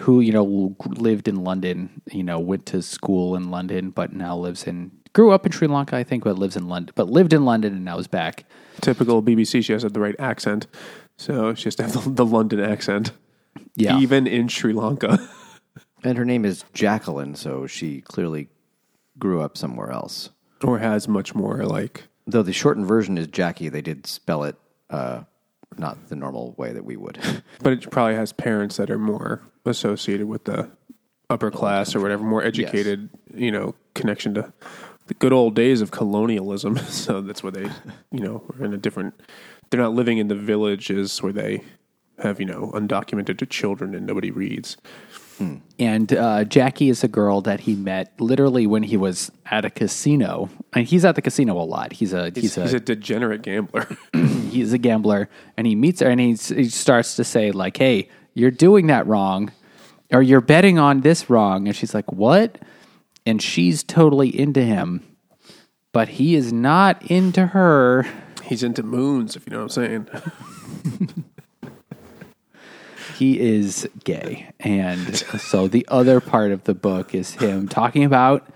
who 0.00 0.20
you 0.20 0.32
know 0.32 0.76
lived 0.86 1.28
in 1.28 1.44
London, 1.44 2.02
you 2.10 2.22
know, 2.22 2.38
went 2.38 2.66
to 2.66 2.82
school 2.82 3.36
in 3.36 3.50
London, 3.50 3.90
but 3.90 4.12
now 4.12 4.36
lives 4.36 4.64
in 4.66 4.90
grew 5.12 5.30
up 5.30 5.46
in 5.46 5.52
Sri 5.52 5.66
Lanka, 5.66 5.96
I 5.96 6.04
think, 6.04 6.24
but 6.24 6.38
lives 6.38 6.56
in 6.56 6.68
London, 6.68 6.92
but 6.94 7.08
lived 7.08 7.32
in 7.32 7.44
London 7.44 7.72
and 7.72 7.84
now 7.84 7.98
is 7.98 8.06
back. 8.06 8.44
Typical 8.82 9.22
BBC, 9.22 9.64
she 9.64 9.72
has 9.72 9.82
the 9.82 10.00
right 10.00 10.16
accent. 10.18 10.66
So 11.16 11.54
she 11.54 11.64
has 11.64 11.76
to 11.76 11.84
have 11.84 11.92
the, 11.92 12.10
the 12.10 12.26
London 12.26 12.60
accent. 12.60 13.12
Yeah, 13.74 13.98
Even 13.98 14.26
in 14.26 14.48
Sri 14.48 14.72
Lanka. 14.72 15.18
And 16.04 16.18
her 16.18 16.24
name 16.24 16.44
is 16.44 16.64
Jacqueline, 16.72 17.34
so 17.34 17.66
she 17.66 18.00
clearly 18.02 18.48
grew 19.18 19.40
up 19.40 19.56
somewhere 19.56 19.90
else. 19.90 20.30
or 20.62 20.78
has 20.78 21.08
much 21.08 21.34
more 21.34 21.64
like 21.64 22.04
Though 22.26 22.42
the 22.42 22.52
shortened 22.52 22.86
version 22.86 23.18
is 23.18 23.28
Jackie, 23.28 23.68
they 23.68 23.82
did 23.82 24.06
spell 24.06 24.44
it 24.44 24.56
uh, 24.90 25.22
not 25.78 26.08
the 26.08 26.16
normal 26.16 26.54
way 26.56 26.72
that 26.72 26.84
we 26.84 26.96
would. 26.96 27.18
but 27.62 27.72
it 27.72 27.90
probably 27.90 28.14
has 28.14 28.32
parents 28.32 28.76
that 28.76 28.90
are 28.90 28.98
more 28.98 29.42
associated 29.64 30.26
with 30.26 30.44
the 30.44 30.70
upper 31.28 31.50
class 31.50 31.94
or 31.94 32.00
whatever, 32.00 32.22
more 32.22 32.42
educated, 32.42 33.10
you 33.34 33.50
know, 33.50 33.74
connection 33.94 34.34
to 34.34 34.52
the 35.06 35.14
good 35.14 35.32
old 35.32 35.54
days 35.54 35.80
of 35.80 35.90
colonialism. 35.90 36.76
so 36.88 37.20
that's 37.20 37.42
where 37.42 37.52
they, 37.52 37.68
you 38.10 38.20
know, 38.20 38.44
are 38.58 38.64
in 38.64 38.74
a 38.74 38.78
different. 38.78 39.20
They're 39.70 39.80
not 39.80 39.94
living 39.94 40.18
in 40.18 40.28
the 40.28 40.36
villages 40.36 41.22
where 41.22 41.32
they 41.32 41.62
have, 42.18 42.38
you 42.40 42.46
know, 42.46 42.70
undocumented 42.74 43.48
children 43.50 43.94
and 43.94 44.06
nobody 44.06 44.30
reads. 44.30 44.76
And 45.78 46.12
uh, 46.12 46.44
Jackie 46.44 46.88
is 46.88 47.04
a 47.04 47.08
girl 47.08 47.40
that 47.42 47.60
he 47.60 47.74
met 47.74 48.12
literally 48.20 48.66
when 48.66 48.82
he 48.82 48.96
was 48.96 49.30
at 49.46 49.64
a 49.64 49.70
casino, 49.70 50.48
and 50.72 50.86
he's 50.86 51.04
at 51.04 51.14
the 51.14 51.22
casino 51.22 51.60
a 51.60 51.64
lot. 51.64 51.92
He's 51.92 52.12
a 52.12 52.30
he's, 52.34 52.54
He's, 52.54 52.74
a 52.74 52.80
degenerate 52.80 53.42
gambler. 53.42 53.86
he's 54.50 54.72
a 54.72 54.78
gambler 54.78 55.28
and 55.56 55.66
he 55.66 55.74
meets 55.74 56.00
her 56.00 56.08
and 56.08 56.20
he's, 56.20 56.48
he 56.48 56.68
starts 56.68 57.16
to 57.16 57.24
say 57.24 57.50
like 57.50 57.76
hey 57.76 58.08
you're 58.34 58.50
doing 58.50 58.86
that 58.86 59.06
wrong 59.06 59.52
or 60.12 60.22
you're 60.22 60.40
betting 60.40 60.78
on 60.78 61.00
this 61.02 61.28
wrong 61.28 61.66
and 61.66 61.76
she's 61.76 61.94
like 61.94 62.10
what 62.10 62.58
and 63.26 63.42
she's 63.42 63.82
totally 63.82 64.28
into 64.28 64.62
him 64.62 65.04
but 65.92 66.08
he 66.08 66.34
is 66.34 66.52
not 66.52 67.02
into 67.10 67.48
her 67.48 68.06
He's 68.46 68.62
into 68.62 68.84
moons, 68.84 69.34
if 69.34 69.44
you 69.46 69.52
know 69.52 69.64
what 69.64 69.76
I'm 69.76 70.08
saying. 70.08 71.24
he 73.16 73.40
is 73.40 73.88
gay 74.04 74.50
and 74.60 75.16
so 75.16 75.68
the 75.68 75.86
other 75.88 76.20
part 76.20 76.50
of 76.52 76.64
the 76.64 76.74
book 76.74 77.14
is 77.14 77.32
him 77.32 77.68
talking 77.68 78.04
about 78.04 78.46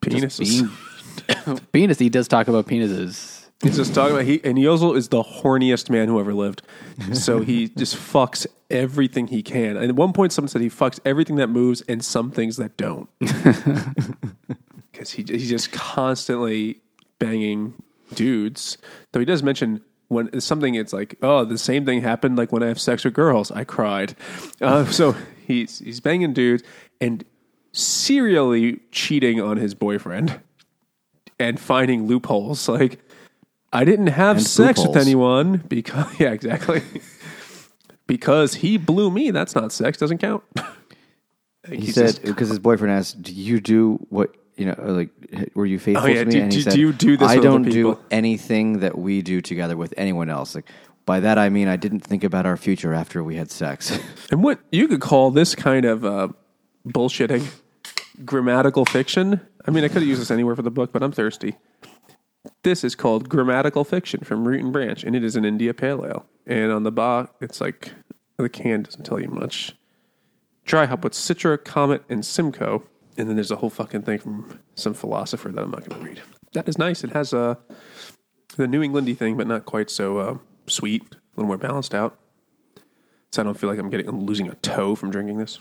Penises. 0.00 0.38
being 0.38 1.58
penis 1.72 1.98
he 1.98 2.08
does 2.08 2.28
talk 2.28 2.48
about 2.48 2.66
penises 2.66 3.40
He's 3.62 3.76
just 3.76 3.94
talking 3.94 4.14
about 4.14 4.24
he 4.24 4.40
and 4.42 4.56
Yosel 4.56 4.96
is 4.96 5.08
the 5.08 5.22
horniest 5.22 5.90
man 5.90 6.08
who 6.08 6.18
ever 6.18 6.34
lived. 6.34 6.62
So 7.14 7.40
he 7.40 7.68
just 7.68 7.96
fucks 7.96 8.46
everything 8.70 9.26
he 9.26 9.42
can. 9.42 9.76
And 9.76 9.86
at 9.86 9.96
one 9.96 10.12
point, 10.12 10.32
someone 10.32 10.48
said 10.48 10.60
he 10.60 10.68
fucks 10.68 11.00
everything 11.04 11.36
that 11.36 11.48
moves 11.48 11.80
and 11.82 12.04
some 12.04 12.30
things 12.30 12.56
that 12.56 12.76
don't. 12.76 13.08
Because 14.92 15.12
he 15.12 15.22
he's 15.22 15.48
just 15.48 15.72
constantly 15.72 16.82
banging 17.18 17.74
dudes. 18.14 18.76
Though 19.12 19.20
he 19.20 19.24
does 19.24 19.42
mention 19.42 19.80
when 20.10 20.28
it's 20.32 20.44
something, 20.44 20.74
it's 20.74 20.92
like, 20.92 21.14
oh, 21.22 21.44
the 21.44 21.56
same 21.56 21.86
thing 21.86 22.02
happened 22.02 22.36
like 22.36 22.50
when 22.50 22.64
I 22.64 22.66
have 22.66 22.80
sex 22.80 23.04
with 23.04 23.14
girls. 23.14 23.52
I 23.52 23.62
cried. 23.62 24.16
Uh, 24.60 24.84
so 24.86 25.14
he's 25.46 25.78
he's 25.78 26.00
banging 26.00 26.32
dudes 26.32 26.64
and 27.00 27.24
serially 27.72 28.80
cheating 28.90 29.40
on 29.40 29.56
his 29.56 29.72
boyfriend 29.72 30.40
and 31.38 31.60
finding 31.60 32.08
loopholes. 32.08 32.68
Like, 32.68 33.00
I 33.72 33.84
didn't 33.84 34.08
have 34.08 34.38
And 34.38 34.46
sex 34.46 34.84
with 34.84 34.96
anyone 34.96 35.58
because, 35.68 36.06
yeah, 36.18 36.32
exactly. 36.32 36.82
because 38.08 38.54
he 38.54 38.78
blew 38.78 39.12
me. 39.12 39.30
That's 39.30 39.54
not 39.54 39.70
sex. 39.72 39.96
Doesn't 39.96 40.18
count. 40.18 40.42
He 41.68 41.92
said 41.92 42.18
because 42.24 42.48
his 42.48 42.58
boyfriend 42.58 42.92
asked, 42.94 43.20
"Do 43.22 43.34
you 43.34 43.60
do 43.60 44.04
what 44.08 44.34
you 44.60 44.66
know? 44.66 44.74
Like, 44.78 45.10
were 45.54 45.66
you 45.66 45.78
faithful 45.78 46.06
Oh, 46.06 46.08
yeah, 46.08 46.20
to 46.24 46.26
me?" 46.26 46.32
do- 46.32 46.40
and 46.42 46.52
he 46.52 46.58
do- 46.58 46.62
said, 46.64 46.72
do 46.74 46.80
you 46.80 46.92
do 46.92 47.16
this 47.16 47.28
I 47.28 47.36
don't 47.38 47.62
do 47.62 47.70
people?" 47.92 48.00
anything 48.10 48.80
that 48.80 48.96
we 48.96 49.22
do 49.22 49.40
together 49.40 49.76
with 49.76 49.92
anyone 49.96 50.28
else." 50.30 50.54
Like 50.54 50.66
by 51.06 51.18
that 51.20 51.38
I 51.38 51.48
mean 51.48 51.66
I 51.68 51.76
didn't 51.76 52.00
think 52.00 52.22
about 52.24 52.46
our 52.46 52.56
future 52.56 52.92
after 52.94 53.24
we 53.24 53.36
had 53.36 53.50
sex. 53.50 53.98
and 54.30 54.44
what 54.44 54.60
you 54.70 54.86
could 54.86 55.00
call 55.00 55.30
this 55.30 55.54
kind 55.54 55.84
of 55.84 56.04
uh, 56.04 56.28
bullshitting 56.86 57.44
grammatical 58.24 58.84
fiction. 58.84 59.40
I 59.66 59.70
mean, 59.70 59.84
I 59.84 59.88
could 59.88 60.02
have 60.02 60.08
used 60.08 60.20
this 60.20 60.30
anywhere 60.30 60.54
for 60.56 60.62
the 60.62 60.70
book, 60.70 60.92
but 60.92 61.02
I'm 61.02 61.12
thirsty. 61.12 61.56
This 62.62 62.84
is 62.84 62.94
called 62.94 63.28
Grammatical 63.28 63.84
Fiction 63.84 64.20
from 64.24 64.48
Root 64.48 64.62
and 64.62 64.72
Branch, 64.72 65.04
and 65.04 65.14
it 65.14 65.22
is 65.22 65.36
an 65.36 65.44
India 65.44 65.74
Pale 65.74 66.06
Ale. 66.06 66.26
And 66.46 66.72
on 66.72 66.82
the 66.84 66.90
box, 66.92 67.30
it's 67.42 67.60
like 67.60 67.92
the 68.38 68.48
can 68.48 68.82
doesn't 68.82 69.04
tell 69.04 69.20
you 69.20 69.28
much. 69.28 69.74
Dry 70.64 70.86
hop 70.86 71.04
with 71.04 71.12
Citra, 71.12 71.62
Comet, 71.62 72.02
and 72.08 72.24
Simcoe. 72.24 72.82
And 73.20 73.28
then 73.28 73.36
there's 73.36 73.50
a 73.50 73.56
whole 73.56 73.68
fucking 73.68 74.02
thing 74.02 74.18
from 74.18 74.60
some 74.76 74.94
philosopher 74.94 75.50
that 75.50 75.62
I'm 75.62 75.70
not 75.70 75.86
going 75.86 76.00
to 76.00 76.08
read. 76.08 76.22
That 76.54 76.66
is 76.68 76.78
nice. 76.78 77.04
It 77.04 77.10
has 77.10 77.34
uh, 77.34 77.56
the 78.56 78.66
New 78.66 78.80
Englandy 78.80 79.16
thing, 79.16 79.36
but 79.36 79.46
not 79.46 79.66
quite 79.66 79.90
so 79.90 80.18
uh, 80.18 80.38
sweet. 80.66 81.02
A 81.02 81.16
little 81.36 81.46
more 81.46 81.58
balanced 81.58 81.94
out. 81.94 82.18
So 83.30 83.42
I 83.42 83.44
don't 83.44 83.58
feel 83.58 83.68
like 83.68 83.78
I'm 83.78 83.90
getting 83.90 84.08
I'm 84.08 84.24
losing 84.24 84.48
a 84.48 84.54
toe 84.56 84.94
from 84.94 85.10
drinking 85.10 85.36
this. 85.36 85.60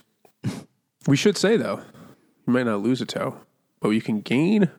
we 1.06 1.18
should 1.18 1.38
say 1.38 1.58
though, 1.58 1.82
you 2.48 2.54
might 2.54 2.66
not 2.66 2.80
lose 2.80 3.02
a 3.02 3.06
toe, 3.06 3.38
but 3.82 3.90
you 3.90 4.02
can 4.02 4.22
gain 4.22 4.72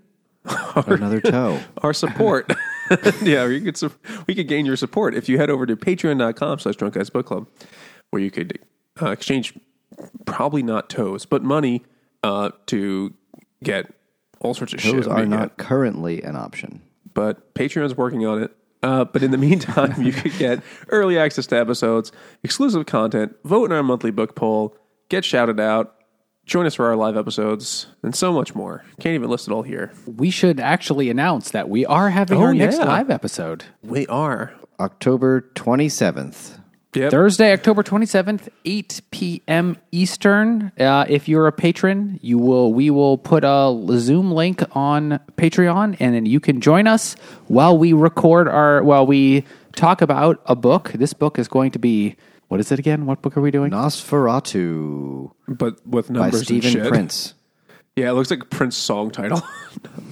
Another 0.86 1.20
toe. 1.20 1.60
our 1.82 1.92
support. 1.92 2.50
yeah, 3.22 3.46
you 3.46 3.60
could 3.60 3.92
we 4.26 4.34
could 4.34 4.48
gain 4.48 4.64
your 4.64 4.76
support 4.76 5.14
if 5.14 5.28
you 5.28 5.36
head 5.38 5.50
over 5.50 5.66
to 5.66 5.76
patreon.com 5.76 6.58
slash 6.58 6.76
drunk 6.76 6.94
guys 6.94 7.10
book 7.10 7.26
club 7.26 7.46
where 8.08 8.22
you 8.22 8.30
could 8.30 8.58
uh, 9.00 9.10
exchange 9.10 9.54
probably 10.24 10.62
not 10.62 10.88
toes, 10.88 11.26
but 11.26 11.42
money 11.42 11.84
uh, 12.22 12.50
to 12.66 13.14
get 13.62 13.92
all 14.40 14.54
sorts 14.54 14.72
of 14.72 14.80
shit. 14.80 14.94
Those 14.94 15.06
are 15.06 15.20
mean, 15.20 15.30
yeah 15.30 15.36
not 15.38 15.56
currently 15.58 16.22
an 16.22 16.36
option. 16.36 16.82
but 17.14 17.54
Patreon's 17.54 17.96
working 17.96 18.26
on 18.26 18.42
it. 18.42 18.56
Uh, 18.82 19.04
but 19.04 19.22
in 19.22 19.30
the 19.30 19.38
meantime, 19.48 20.00
you 20.02 20.12
could 20.12 20.32
get 20.38 20.62
early 20.88 21.18
access 21.18 21.46
to 21.48 21.58
episodes, 21.58 22.12
exclusive 22.42 22.86
content, 22.86 23.36
vote 23.44 23.66
in 23.66 23.72
our 23.76 23.82
monthly 23.82 24.10
book 24.10 24.34
poll, 24.34 24.74
get 25.10 25.22
shouted 25.24 25.60
out, 25.60 25.94
join 26.46 26.64
us 26.64 26.74
for 26.76 26.86
our 26.86 26.96
live 26.96 27.14
episodes, 27.16 27.88
and 28.02 28.14
so 28.16 28.32
much 28.32 28.54
more. 28.54 28.82
Can't 28.98 29.14
even 29.14 29.28
list 29.28 29.48
it 29.48 29.52
all 29.52 29.62
here. 29.62 29.92
we 30.06 30.30
should 30.30 30.58
actually 30.60 31.10
announce 31.10 31.50
that 31.50 31.68
we 31.68 31.84
are 31.84 32.08
having 32.08 32.38
Oh, 32.38 32.42
our 32.44 32.54
next 32.54 32.78
live 32.78 33.10
episode 33.10 33.64
We 33.82 34.06
are. 34.06 34.54
October 34.78 35.42
27th. 35.56 36.58
Yep. 36.92 37.12
Thursday, 37.12 37.52
October 37.52 37.84
27th, 37.84 38.48
8 38.64 39.00
p.m. 39.12 39.76
Eastern. 39.92 40.72
Uh, 40.78 41.04
if 41.08 41.28
you're 41.28 41.46
a 41.46 41.52
patron, 41.52 42.18
you 42.20 42.36
will 42.36 42.74
we 42.74 42.90
will 42.90 43.16
put 43.16 43.44
a 43.44 43.78
Zoom 43.98 44.32
link 44.32 44.64
on 44.74 45.20
Patreon 45.36 45.96
and 46.00 46.14
then 46.14 46.26
you 46.26 46.40
can 46.40 46.60
join 46.60 46.88
us 46.88 47.14
while 47.46 47.78
we 47.78 47.92
record 47.92 48.48
our 48.48 48.82
while 48.82 49.06
we 49.06 49.44
talk 49.76 50.02
about 50.02 50.42
a 50.46 50.56
book. 50.56 50.90
This 50.92 51.12
book 51.12 51.38
is 51.38 51.46
going 51.46 51.70
to 51.72 51.78
be 51.78 52.16
what 52.48 52.58
is 52.58 52.72
it 52.72 52.80
again? 52.80 53.06
What 53.06 53.22
book 53.22 53.36
are 53.36 53.40
we 53.40 53.52
doing? 53.52 53.70
Nosferatu 53.70 55.30
But 55.46 55.86
with 55.86 56.08
by 56.08 56.14
numbers 56.14 56.40
and 56.40 56.44
Stephen 56.44 56.72
shit. 56.72 56.88
Prince. 56.88 57.34
Yeah, 57.94 58.10
it 58.10 58.14
looks 58.14 58.32
like 58.32 58.50
Prince 58.50 58.76
song 58.76 59.12
title. 59.12 59.40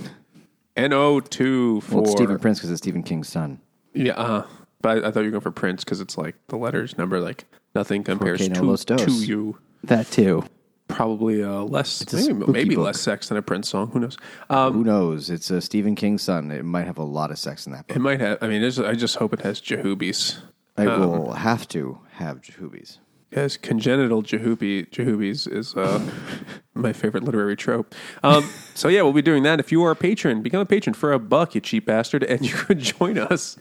N-O-2 0.77 1.83
for... 1.83 1.97
Well, 1.97 2.05
it's 2.05 2.13
Stephen 2.13 2.39
Prince 2.39 2.59
because 2.59 2.71
it's 2.71 2.79
Stephen 2.79 3.03
King's 3.03 3.29
son. 3.29 3.61
Yeah, 3.95 4.13
uh, 4.13 4.47
but 4.81 5.05
I, 5.05 5.09
I 5.09 5.11
thought 5.11 5.21
you 5.21 5.27
were 5.27 5.31
going 5.33 5.41
for 5.41 5.51
Prince 5.51 5.85
because 5.85 6.01
it's 6.01 6.17
like 6.19 6.37
the 6.49 6.57
letters 6.57 6.97
number, 6.99 7.21
like 7.21 7.45
nothing 7.75 8.05
compares 8.05 8.41
Porque 8.41 8.53
no 8.55 8.61
to, 8.61 8.67
los 8.67 8.85
dos. 8.85 9.05
to 9.05 9.11
you. 9.13 9.59
That 9.85 10.11
too. 10.11 10.45
Probably 10.89 11.45
uh, 11.45 11.63
less, 11.65 12.01
a 12.01 12.17
maybe, 12.17 12.25
spooky 12.35 12.53
maybe 12.53 12.75
book. 12.75 12.85
less 12.87 13.01
sex 13.01 13.29
than 13.29 13.37
a 13.37 13.43
Prince 13.43 13.69
song. 13.69 13.91
Who 13.91 14.01
knows? 14.01 14.17
Um, 14.49 14.73
Who 14.73 14.85
knows? 14.85 15.29
It's 15.29 15.51
a 15.51 15.61
Stephen 15.61 15.95
King's 15.95 16.23
son. 16.23 16.51
It 16.51 16.65
might 16.65 16.87
have 16.87 16.97
a 16.97 17.05
lot 17.05 17.31
of 17.31 17.39
sex 17.39 17.67
in 17.67 17.73
that 17.73 17.87
book. 17.87 17.97
it 17.97 18.01
might 18.01 18.21
have. 18.21 18.39
I 18.43 18.49
mean, 18.49 18.63
there's, 18.63 18.79
I 18.79 18.95
just 18.95 19.17
hope 19.17 19.35
it 19.35 19.43
has 19.43 19.61
Jehoobies. 19.61 20.39
I 20.79 20.87
Um, 20.87 21.01
will 21.01 21.33
have 21.35 21.69
to 21.69 21.99
have 22.13 22.41
Jehoobies. 22.41 22.99
Yes, 23.31 23.59
congenital 23.59 24.23
Jehoobie, 24.23 24.89
Jehoobies 24.89 25.47
is 25.53 25.75
uh, 25.75 26.01
my 26.75 26.95
favorite 26.95 27.23
literary 27.25 27.57
trope. 27.57 27.95
Um, 28.25 28.49
so 28.75 28.89
yeah, 28.89 29.03
we'll 29.03 29.13
be 29.13 29.21
doing 29.21 29.43
that. 29.43 29.61
If 29.61 29.71
you 29.71 29.85
are 29.85 29.91
a 29.91 29.97
patron, 29.97 30.41
become 30.41 30.61
a 30.63 30.65
patron 30.67 30.95
for 30.95 31.13
a 31.13 31.19
buck, 31.19 31.55
you 31.55 31.61
cheap 31.61 31.85
bastard, 31.85 32.23
and 32.25 32.41
you 32.47 32.55
could 32.55 32.79
join 32.79 33.19
us, 33.19 33.59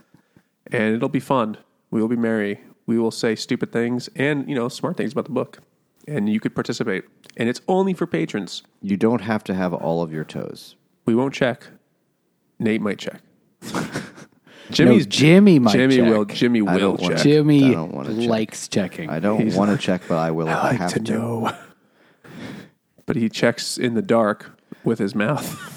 and 0.72 0.96
it'll 0.96 1.10
be 1.10 1.20
fun. 1.20 1.58
We 1.92 2.02
will 2.02 2.08
be 2.08 2.16
merry. 2.16 2.62
We 2.86 2.98
will 3.00 3.12
say 3.12 3.36
stupid 3.36 3.72
things 3.72 4.10
and 4.16 4.48
you 4.50 4.56
know 4.56 4.70
smart 4.70 4.98
things 4.98 5.12
about 5.12 5.26
the 5.26 5.32
book, 5.32 5.60
and 6.08 6.30
you 6.30 6.40
could 6.40 6.56
participate. 6.56 7.04
And 7.36 7.50
it's 7.50 7.62
only 7.68 7.94
for 7.94 8.08
patrons. 8.08 8.64
You 8.82 8.98
don't 8.98 9.22
have 9.22 9.44
to 9.46 9.54
have 9.54 9.74
all 9.74 10.02
of 10.02 10.12
your 10.12 10.24
toes. 10.24 10.76
We 11.06 11.14
won't 11.16 11.34
check. 11.34 11.68
Nate 12.60 12.82
might 12.82 13.00
check. 13.00 13.22
No, 14.70 14.74
Jimmy's 14.76 15.06
Jimmy 15.06 15.60
might 15.60 15.72
Jimmy 15.72 15.96
check. 15.96 16.10
will. 16.10 16.26
Jimmy 16.26 16.68
I 16.68 16.76
will 16.76 16.98
check. 16.98 17.12
check. 17.12 17.18
Jimmy 17.24 17.70
I 17.70 17.72
don't 17.72 17.94
wanna 17.94 18.14
check. 18.14 18.30
likes 18.30 18.68
checking. 18.68 19.10
I 19.10 19.22
don't 19.22 19.54
want 19.56 19.72
to 19.72 19.78
check, 19.78 20.02
but 20.10 20.18
I 20.18 20.32
will 20.32 20.50
if 20.50 20.54
I, 20.56 20.60
I 20.60 20.64
like 20.72 20.80
have 20.80 20.94
to 20.96 21.00
know. 21.00 21.52
But 23.06 23.16
he 23.16 23.30
checks 23.30 23.78
in 23.78 23.94
the 23.94 24.02
dark 24.02 24.60
with 24.84 25.00
his 25.00 25.16
mouth. 25.16 25.48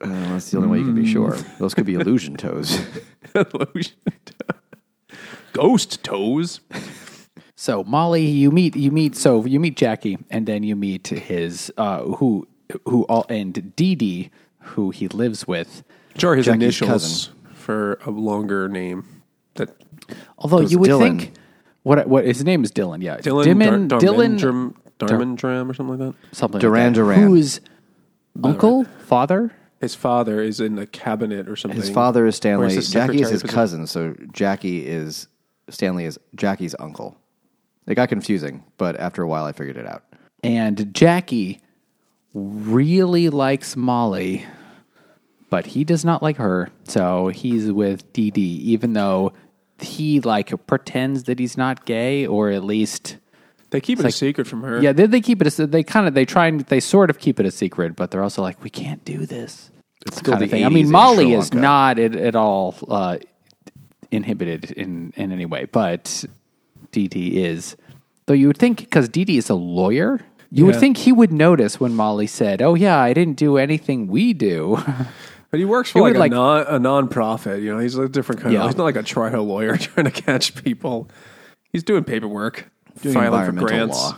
Uh, 0.00 0.08
that's 0.32 0.50
the 0.50 0.56
only 0.58 0.68
way 0.68 0.78
you 0.78 0.84
can 0.84 0.94
be 0.94 1.06
sure. 1.06 1.36
Those 1.58 1.74
could 1.74 1.86
be 1.86 1.94
illusion 1.94 2.36
toes. 2.44 2.80
Illusion 3.34 3.96
toe. 4.24 4.56
Ghost 5.52 6.02
toes. 6.04 6.60
So 7.56 7.82
Maali, 7.84 8.32
you 8.32 8.50
meet 8.50 8.76
you 8.76 8.90
meet 8.92 9.16
so 9.16 9.44
you 9.44 9.58
meet 9.58 9.76
Jackie, 9.76 10.18
and 10.30 10.46
then 10.46 10.62
you 10.62 10.76
meet 10.76 11.08
his 11.08 11.72
uh, 11.76 12.02
who 12.02 12.46
who 12.86 13.02
all 13.04 13.26
and 13.28 13.74
Dee 13.74 13.94
Dee, 13.96 14.30
who 14.60 14.90
he 14.90 15.08
lives 15.08 15.46
with. 15.48 15.82
Sure, 16.16 16.36
his 16.36 16.46
Jackie's 16.46 16.62
initials 16.62 16.90
cousin. 17.28 17.54
for 17.54 17.94
a 18.06 18.10
longer 18.10 18.68
name. 18.68 19.22
That 19.54 19.70
Although 20.38 20.58
was 20.60 20.72
you 20.72 20.78
would 20.78 20.90
Dylan. 20.90 21.18
think 21.20 21.32
what 21.82 22.06
what 22.08 22.24
his 22.24 22.44
name 22.44 22.62
is 22.62 22.70
Dylan, 22.70 23.02
yeah, 23.02 23.16
Dylan 23.18 23.44
Dylan, 23.44 23.88
Dar- 23.88 24.00
Dylan, 24.00 24.38
Dharmendran, 24.38 24.74
Dharmendran 25.00 25.70
or 25.70 25.74
something 25.74 25.98
like 25.98 26.14
that. 26.14 26.36
something 26.36 26.60
Duran 26.60 26.86
like 26.88 26.94
that. 26.94 27.00
Duran. 27.00 27.20
who's 27.22 27.60
uncle, 28.44 28.84
father. 29.06 29.52
His 29.80 29.94
father 29.94 30.42
is 30.42 30.60
in 30.60 30.74
the 30.74 30.86
cabinet 30.86 31.48
or 31.48 31.54
something. 31.54 31.80
His 31.80 31.90
father 31.90 32.26
is 32.26 32.36
Stanley. 32.36 32.74
his 32.74 32.90
Jackie 32.90 33.22
is 33.22 33.30
his 33.30 33.42
position. 33.42 33.54
cousin, 33.54 33.86
so 33.86 34.14
Jackie 34.32 34.86
is 34.86 35.28
Stanley 35.70 36.04
is 36.04 36.18
Jackie's 36.34 36.74
uncle. 36.78 37.16
It 37.86 37.94
got 37.94 38.08
confusing, 38.08 38.64
but 38.76 38.96
after 38.98 39.22
a 39.22 39.28
while, 39.28 39.44
I 39.44 39.52
figured 39.52 39.76
it 39.76 39.86
out. 39.86 40.04
And 40.42 40.92
Jackie 40.94 41.60
really 42.34 43.28
likes 43.28 43.74
Maali, 43.74 44.44
but 45.48 45.66
he 45.66 45.84
does 45.84 46.04
not 46.04 46.22
like 46.22 46.36
her. 46.36 46.68
So 46.84 47.28
he's 47.28 47.72
with 47.72 48.12
Dee 48.12 48.30
Dee, 48.30 48.56
even 48.72 48.92
though 48.92 49.32
he 49.78 50.20
like 50.20 50.52
pretends 50.66 51.24
that 51.24 51.38
he's 51.38 51.56
not 51.56 51.86
gay, 51.86 52.26
or 52.26 52.50
at 52.50 52.64
least 52.64 53.16
They 53.70 53.80
keep 53.80 53.98
it 54.00 54.06
a 54.06 54.10
secret 54.10 54.46
from 54.46 54.62
her. 54.62 54.80
yeah, 54.80 54.92
they, 54.92 55.06
they 55.06 55.20
keep 55.20 55.42
it. 55.42 55.58
A, 55.58 55.66
they 55.66 55.82
kind 55.82 56.06
of 56.08 56.14
they 56.14 56.24
try 56.24 56.46
and 56.46 56.60
they 56.62 56.80
sort 56.80 57.10
of 57.10 57.18
keep 57.18 57.38
it 57.38 57.46
a 57.46 57.50
secret, 57.50 57.96
but 57.96 58.10
they're 58.10 58.22
also 58.22 58.40
like 58.42 58.62
we 58.64 58.70
can't 58.70 59.04
do 59.04 59.26
this. 59.26 59.70
It's 60.06 60.16
still 60.18 60.32
kind 60.34 60.40
the 60.42 60.44
of 60.46 60.50
thing. 60.50 60.62
80s 60.62 60.66
I 60.66 60.68
mean, 60.70 60.86
Maali 60.88 61.36
is 61.38 61.52
not 61.52 61.98
at, 61.98 62.14
at 62.14 62.34
all 62.36 62.74
uh, 62.88 63.18
inhibited 64.10 64.70
in 64.72 65.12
in 65.16 65.32
any 65.32 65.46
way, 65.46 65.66
but 65.66 66.24
Dee 66.92 67.06
is. 67.42 67.76
Though 68.26 68.34
you 68.34 68.46
would 68.46 68.58
think 68.58 68.78
because 68.78 69.08
Dee 69.08 69.36
is 69.38 69.48
a 69.50 69.54
lawyer, 69.54 70.20
you 70.50 70.66
would 70.66 70.76
think 70.76 70.98
he 70.98 71.12
would 71.12 71.32
notice 71.32 71.80
when 71.80 71.92
Maali 71.92 72.28
said, 72.28 72.60
"Oh 72.62 72.74
yeah, 72.74 72.98
I 72.98 73.12
didn't 73.12 73.36
do 73.36 73.56
anything 73.58 74.06
we 74.06 74.32
do." 74.32 74.78
But 75.50 75.60
he 75.60 75.64
works 75.64 75.90
for 75.92 76.02
like 76.02 76.14
a, 76.14 76.18
like- 76.18 76.30
non, 76.32 76.66
a 76.68 76.78
non-profit. 76.78 77.62
You 77.62 77.72
know, 77.72 77.78
he's 77.78 77.96
a 77.96 78.06
different 78.06 78.42
kind 78.42 78.52
Yeah. 78.52 78.64
of. 78.64 78.66
He's 78.66 78.76
not 78.76 78.84
like 78.84 78.96
a 78.96 79.02
trial 79.02 79.44
lawyer 79.44 79.76
trying 79.78 80.04
to 80.04 80.10
catch 80.10 80.54
people. 80.62 81.08
He's 81.72 81.82
doing 81.82 82.04
paperwork, 82.04 82.68
Doing 83.02 83.14
filing 83.14 83.44
for 83.56 83.66
grants. 83.66 83.96
law. 83.96 84.16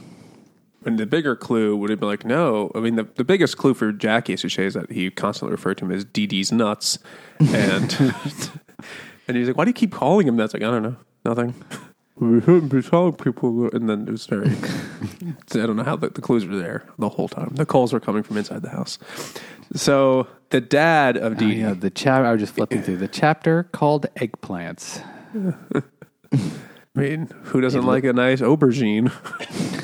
And 0.85 0.99
the 0.99 1.05
bigger 1.05 1.37
clue 1.37 1.77
would 1.77 1.91
have 1.91 2.01
been 2.01 2.09
like, 2.09 2.25
no. 2.25 2.73
I 2.75 2.81
mean, 2.81 2.97
the, 2.97 3.03
the 3.03 3.25
biggest 3.25 3.59
clue 3.59 3.75
for 3.75 3.93
Jackie 3.93 4.35
Suchet 4.37 4.65
is 4.65 4.75
that 4.75 4.91
he 4.91 5.11
constantly 5.11 5.53
referred 5.53 5.77
to 5.79 5.85
him 5.85 5.93
as 5.93 6.05
Dee 6.07 6.27
Dee's 6.27 6.51
nuts, 6.51 6.99
and 7.39 7.93
and 9.29 9.37
he's 9.37 9.47
like, 9.49 9.57
why 9.59 9.65
do 9.65 9.69
you 9.71 9.75
keep 9.75 9.93
calling 9.93 10.27
him 10.27 10.37
that? 10.39 10.45
It's 10.45 10.55
like, 10.55 10.63
I 10.63 10.71
don't 10.71 10.83
know, 10.83 10.97
nothing. 11.25 11.55
We 12.17 12.41
shouldn't 12.41 12.71
be 12.71 12.83
telling 12.83 13.13
people. 13.15 13.69
And 13.75 13.89
then 13.89 14.07
it 14.07 14.11
was 14.11 14.27
very. 14.27 14.49
I 14.51 15.67
don't 15.67 15.77
know 15.77 15.85
how 15.85 15.97
the, 15.97 16.09
the 16.11 16.21
clues 16.23 16.45
were 16.47 16.57
there 16.57 16.85
the 16.99 17.09
whole 17.11 17.29
time. 17.29 17.51
The 17.55 17.65
calls 17.67 17.93
were 17.95 18.01
coming 18.01 18.23
from 18.23 18.37
inside 18.39 18.61
the 18.63 18.69
house. 18.71 18.99
So 19.75 20.27
the 20.51 20.61
dad 20.61 21.17
of 21.17 21.33
Oh, 21.33 21.37
Dee 21.37 21.55
Dee. 21.55 21.61
yeah, 21.61 21.75
the 21.75 21.91
chap. 21.91 22.25
I 22.25 22.33
was 22.33 22.41
just 22.41 22.55
flipping 22.55 22.83
through 22.83 22.99
the 22.99 23.09
chapter 23.09 23.65
called 23.73 24.07
eggplants. 24.17 25.03
I 26.97 27.01
mean, 27.01 27.31
who 27.45 27.61
doesn't 27.61 27.85
like 27.85 28.05
a 28.05 28.13
nice 28.13 28.41
aubergine? 28.41 29.13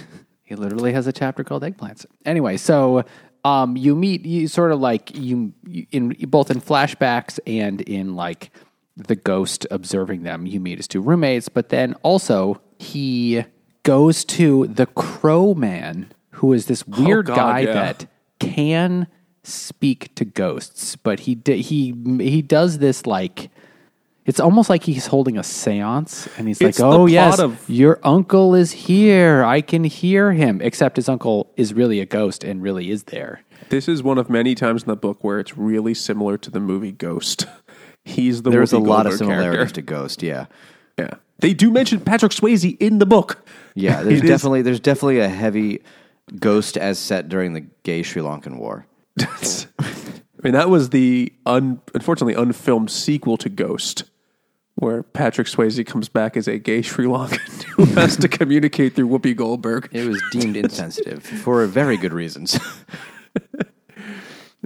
He 0.47 0.55
literally 0.55 0.92
has 0.92 1.09
a 1.09 1.12
chapter 1.12 1.42
called 1.42 1.64
eggplants. 1.64 2.07
Anyway, 2.25 2.57
so 2.57 3.05
um, 3.45 3.77
you 3.77 3.97
meet 3.97 4.25
you 4.25 4.47
sort 4.47 4.71
of 4.71 4.79
like 4.79 5.12
you, 5.16 5.53
you 5.66 5.87
in 5.90 6.11
both 6.29 6.53
in 6.53 6.61
flashbacks 6.61 7.40
and 7.49 7.81
in 7.81 8.14
like 8.14 8.53
the 8.97 9.16
ghost 9.16 9.66
observing 9.73 10.23
them. 10.23 10.47
You 10.47 10.61
meet 10.61 10.79
his 10.79 10.87
two 10.87 11.01
roommates, 11.01 11.49
but 11.49 11.71
then 11.71 11.95
also 12.05 12.61
he 12.79 13.45
goes 13.83 14.25
to 14.27 14.69
the 14.69 14.87
Crow 14.87 15.53
Man, 15.53 16.12
who 16.31 16.53
is 16.53 16.66
this 16.66 16.87
weird 16.87 17.27
God, 17.27 17.37
guy 17.37 17.59
yeah. 17.61 17.73
that 17.73 18.07
can 18.38 19.09
speak 19.42 20.14
to 20.14 20.25
ghosts, 20.25 20.95
but 20.95 21.21
he 21.21 21.37
he 21.45 21.92
he 22.21 22.40
does 22.40 22.79
this 22.79 23.05
like. 23.05 23.51
It's 24.27 24.41
almost 24.41 24.69
like 24.69 24.83
he's 24.85 25.07
holding 25.07 25.39
a 25.39 25.43
seance 25.45 26.29
and 26.37 26.49
he's 26.49 26.61
It's 26.61 26.79
like, 26.81 26.91
the 26.91 26.95
oh, 26.95 26.99
plot 27.07 27.11
yes, 27.11 27.39
of- 27.39 27.69
your 27.71 28.01
uncle 28.03 28.55
is 28.55 28.73
here. 28.73 29.45
I 29.45 29.61
can 29.61 29.85
hear 29.85 30.33
him. 30.33 30.61
Except 30.61 30.97
his 30.97 31.09
uncle 31.09 31.53
is 31.57 31.73
really 31.73 32.01
a 32.01 32.07
ghost 32.07 32.43
and 32.45 32.61
really 32.62 32.91
is 32.91 33.05
there. 33.05 33.43
This 33.69 33.89
is 33.89 34.03
one 34.03 34.19
of 34.19 34.29
many 34.29 34.55
times 34.55 34.83
in 34.83 34.89
the 34.89 34.97
book 34.97 35.23
where 35.25 35.39
it's 35.41 35.57
really 35.57 35.95
similar 35.95 36.37
to 36.39 36.51
the 36.51 36.61
movie 36.61 36.93
Ghost. 36.93 37.47
He's 38.05 38.43
the 38.43 38.51
There's 38.51 38.73
a 38.73 38.77
Whoopi 38.77 38.87
lot 38.87 39.07
of 39.07 39.11
Goldberg 39.12 39.19
similarities 39.29 39.57
character. 39.59 39.75
to 39.75 39.83
Ghost. 39.83 40.23
Yeah, 40.23 40.47
Yeah, 40.99 41.15
they 41.41 41.53
do 41.55 41.71
mention 41.73 42.01
Patrick 42.01 42.33
Swayze 42.33 42.77
in 42.79 42.99
the 42.99 43.07
book. 43.07 43.45
yeah. 43.75 44.03
There's 44.05 44.19
It 44.21 44.25
is- 44.25 44.31
definitely 44.31 44.62
there's 44.62 44.81
definitely 44.81 45.19
a 45.21 45.29
heavy 45.29 45.83
Ghost 46.39 46.77
as 46.77 46.99
set 46.99 47.29
during 47.29 47.53
the 47.55 47.62
Gay 47.83 48.03
Sri 48.03 48.23
Lankan 48.23 48.59
War. 48.59 48.87
I 49.19 50.43
mean, 50.43 50.53
that 50.53 50.69
was 50.71 50.91
the 50.91 51.33
un, 51.47 51.81
unfortunately 51.95 52.35
unfilmed 52.35 52.91
sequel 52.91 53.37
to 53.39 53.49
Ghost, 53.49 54.05
where 54.77 55.03
Patrick 55.03 55.47
Swayze 55.49 55.85
comes 55.87 56.09
back 56.09 56.37
as 56.37 56.47
a 56.49 56.59
gay 56.59 56.83
Sri 56.83 57.07
Lankan 57.07 57.62
who 57.77 57.85
has 57.87 58.17
to 58.19 58.29
communicate 58.29 58.95
through 58.95 59.09
Whoopi 59.09 59.35
Goldberg. 59.37 59.89
It 59.93 60.07
was 60.09 60.23
deemed 60.33 60.57
insensitive 60.57 61.23
for 61.25 61.65
very 61.67 61.97
good 61.97 62.12
reasons. 62.12 62.59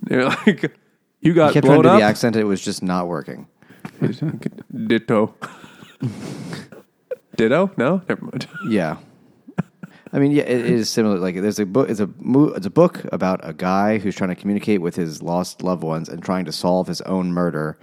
They're 0.03 0.25
like, 0.27 0.73
you 1.21 1.35
got 1.35 1.53
Kept 1.53 1.67
trying 1.67 1.83
blown 1.83 1.85
to 1.85 1.89
do 1.91 1.95
up. 1.95 1.99
the 2.01 2.05
accent. 2.05 2.37
It 2.37 2.45
was 2.45 2.63
just 2.63 2.83
not 2.83 3.07
working. 3.07 3.47
Ditto. 4.87 5.35
Ditto? 7.37 7.71
No, 7.77 8.03
never 8.09 8.25
mind. 8.25 8.47
Yeah. 8.69 8.97
I 10.13 10.19
mean, 10.19 10.33
yeah, 10.33 10.43
it 10.43 10.67
is 10.67 10.91
similar. 10.91 11.19
Like, 11.19 11.41
there's 11.41 11.61
a 11.61 11.67
book. 11.67 11.89
It's 11.89 12.01
a 12.01 12.09
mo- 12.19 12.49
it's 12.49 12.67
a 12.67 12.71
book 12.71 13.05
about 13.13 13.41
a 13.45 13.53
guy 13.53 13.99
who's 13.99 14.17
trying 14.17 14.31
to 14.31 14.35
communicate 14.35 14.81
with 14.81 14.97
his 14.97 15.23
lost 15.23 15.63
loved 15.63 15.85
ones 15.85 16.09
and 16.09 16.21
trying 16.23 16.47
to 16.47 16.53
solve 16.53 16.89
his 16.89 17.01
own 17.03 17.33
murder. 17.33 17.79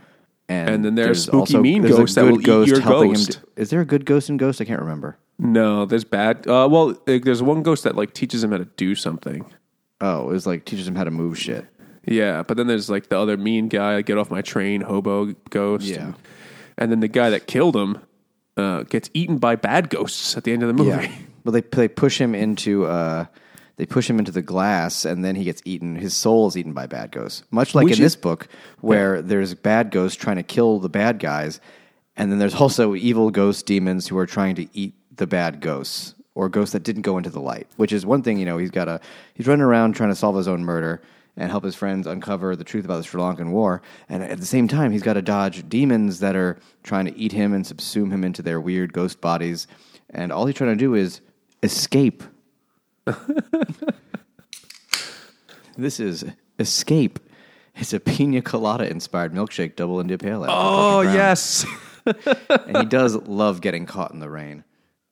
And, 0.50 0.70
And 0.70 0.86
then 0.86 0.96
there's 0.96 1.24
spooky 1.24 1.58
mean 1.58 1.82
there's 1.82 1.96
ghosts 1.98 2.16
that 2.16 2.24
will 2.24 2.40
eat 2.40 2.68
your 2.68 2.80
ghost. 2.80 3.36
Him 3.36 3.42
do- 3.42 3.62
is 3.62 3.70
there 3.70 3.82
a 3.82 3.86
good 3.86 4.06
ghost 4.06 4.30
in 4.30 4.38
Ghost? 4.38 4.62
I 4.62 4.66
can't 4.66 4.80
remember. 4.80 5.18
No, 5.40 5.86
there's 5.86 6.06
bad. 6.06 6.48
Uh, 6.48 6.68
well, 6.72 6.98
like, 7.06 7.26
there's 7.26 7.44
one 7.44 7.64
ghost 7.64 7.84
that 7.84 7.96
like 7.96 8.14
teaches 8.14 8.44
him 8.44 8.52
how 8.52 8.58
to 8.58 8.66
do 8.66 8.96
something. 8.96 9.46
Oh, 10.00 10.30
it 10.30 10.32
was 10.32 10.48
like 10.48 10.66
teaches 10.66 10.88
him 10.88 10.96
how 10.96 11.04
to 11.04 11.12
move 11.12 11.38
shit. 11.38 11.66
Yeah, 12.06 12.44
but 12.44 12.56
then 12.56 12.68
there's 12.68 12.90
like 12.90 13.10
the 13.10 13.20
other 13.20 13.36
mean 13.36 13.68
guy, 13.68 14.02
get 14.02 14.18
off 14.18 14.32
my 14.32 14.42
train, 14.42 14.82
hobo 14.82 15.34
ghost. 15.50 15.86
Yeah. 15.86 15.98
And, 15.98 16.16
and 16.78 16.92
then 16.92 17.00
the 17.02 17.08
guy 17.10 17.30
that 17.32 17.48
killed 17.48 17.76
him 17.76 18.00
uh, 18.56 18.84
gets 18.84 19.10
eaten 19.14 19.38
by 19.40 19.58
bad 19.58 19.90
ghosts 19.90 20.38
at 20.38 20.46
the 20.46 20.54
end 20.54 20.64
of 20.64 20.68
the 20.68 20.74
movie. 20.74 21.08
Yeah, 21.08 21.12
but 21.44 21.52
they 21.52 21.62
they 21.62 21.88
push 21.90 22.20
him 22.22 22.34
into 22.34 22.86
uh, 22.86 23.26
they 23.78 23.86
push 23.86 24.10
him 24.10 24.20
into 24.20 24.32
the 24.32 24.42
glass, 24.42 25.06
and 25.06 25.24
then 25.24 25.36
he 25.36 25.44
gets 25.44 25.62
eaten. 25.66 25.96
His 25.96 26.16
soul 26.16 26.48
is 26.48 26.58
eaten 26.58 26.74
by 26.74 26.86
bad 26.88 27.12
ghosts, 27.12 27.44
much 27.52 27.74
like 27.74 27.86
Which 27.86 27.98
in 28.00 28.04
is- 28.04 28.13
this 28.13 28.16
book, 28.16 28.48
where 28.82 29.22
there's 29.22 29.54
bad 29.54 29.92
ghosts 29.92 30.18
trying 30.22 30.36
to 30.38 30.44
kill 30.44 30.80
the 30.80 30.90
bad 30.90 31.20
guys, 31.20 31.60
and 32.16 32.32
then 32.32 32.40
there's 32.40 32.56
also 32.56 32.96
evil 32.96 33.32
ghost 33.32 33.66
demons 33.66 34.08
who 34.08 34.18
are 34.18 34.26
trying 34.26 34.56
to 34.56 34.68
eat 34.74 34.94
the 35.16 35.28
bad 35.28 35.62
ghosts 35.62 36.13
or 36.36 36.50
ghosts 36.50 36.74
that 36.74 36.84
didn't 36.84 37.02
go 37.04 37.18
into 37.18 37.30
the 37.30 37.40
light. 37.40 37.68
Which 37.78 37.92
is 37.94 38.06
one 38.06 38.22
thing, 38.22 38.38
you 38.38 38.46
know, 38.46 38.58
he's 38.58 38.72
got 38.72 38.88
a 38.88 39.00
he's 39.34 39.48
running 39.48 39.63
around 39.63 39.94
trying 39.94 40.10
to 40.10 40.16
solve 40.16 40.36
his 40.36 40.48
own 40.48 40.63
murder. 40.63 41.02
And 41.40 41.52
help 41.52 41.63
his 41.66 41.76
friends 41.76 42.08
uncover 42.08 42.56
the 42.56 42.63
truth 42.63 42.84
about 42.84 42.98
the 42.98 43.04
Sri 43.04 43.22
Lankan 43.22 43.52
war. 43.52 43.84
And 44.10 44.24
at 44.24 44.40
the 44.40 44.46
same 44.48 44.68
time, 44.68 44.92
he's 44.92 45.04
got 45.04 45.13
to 45.13 45.22
dodge 45.22 45.70
demons 45.70 46.20
that 46.22 46.36
are 46.36 46.58
trying 46.82 47.06
to 47.06 47.16
eat 47.16 47.32
him 47.32 47.54
and 47.54 47.63
subsume 47.63 48.10
him 48.12 48.24
into 48.24 48.42
their 48.42 48.60
weird 48.60 48.92
ghost 48.92 49.22
bodies. 49.22 49.68
And 50.10 50.32
all 50.32 50.48
he's 50.48 50.56
trying 50.56 50.72
to 50.72 50.76
do 50.76 50.96
is 50.96 51.22
escape. 51.62 52.24
this 55.78 56.00
is 56.00 56.26
Escape. 56.60 57.20
It's 57.76 57.93
a 57.93 58.00
pina 58.00 58.41
colada 58.41 58.89
inspired 58.89 59.34
milkshake 59.34 59.76
double 59.76 60.00
India 60.00 60.17
Pale 60.17 60.46
Ale. 60.46 60.52
Oh 60.52 61.04
Brown. 61.04 61.15
yes, 61.15 61.65
And 62.06 62.78
he 62.78 62.86
does 62.86 63.15
love 63.15 63.62
getting 63.62 63.86
caught 63.86 64.12
in 64.12 64.20
the 64.20 64.30
rain. 64.30 64.63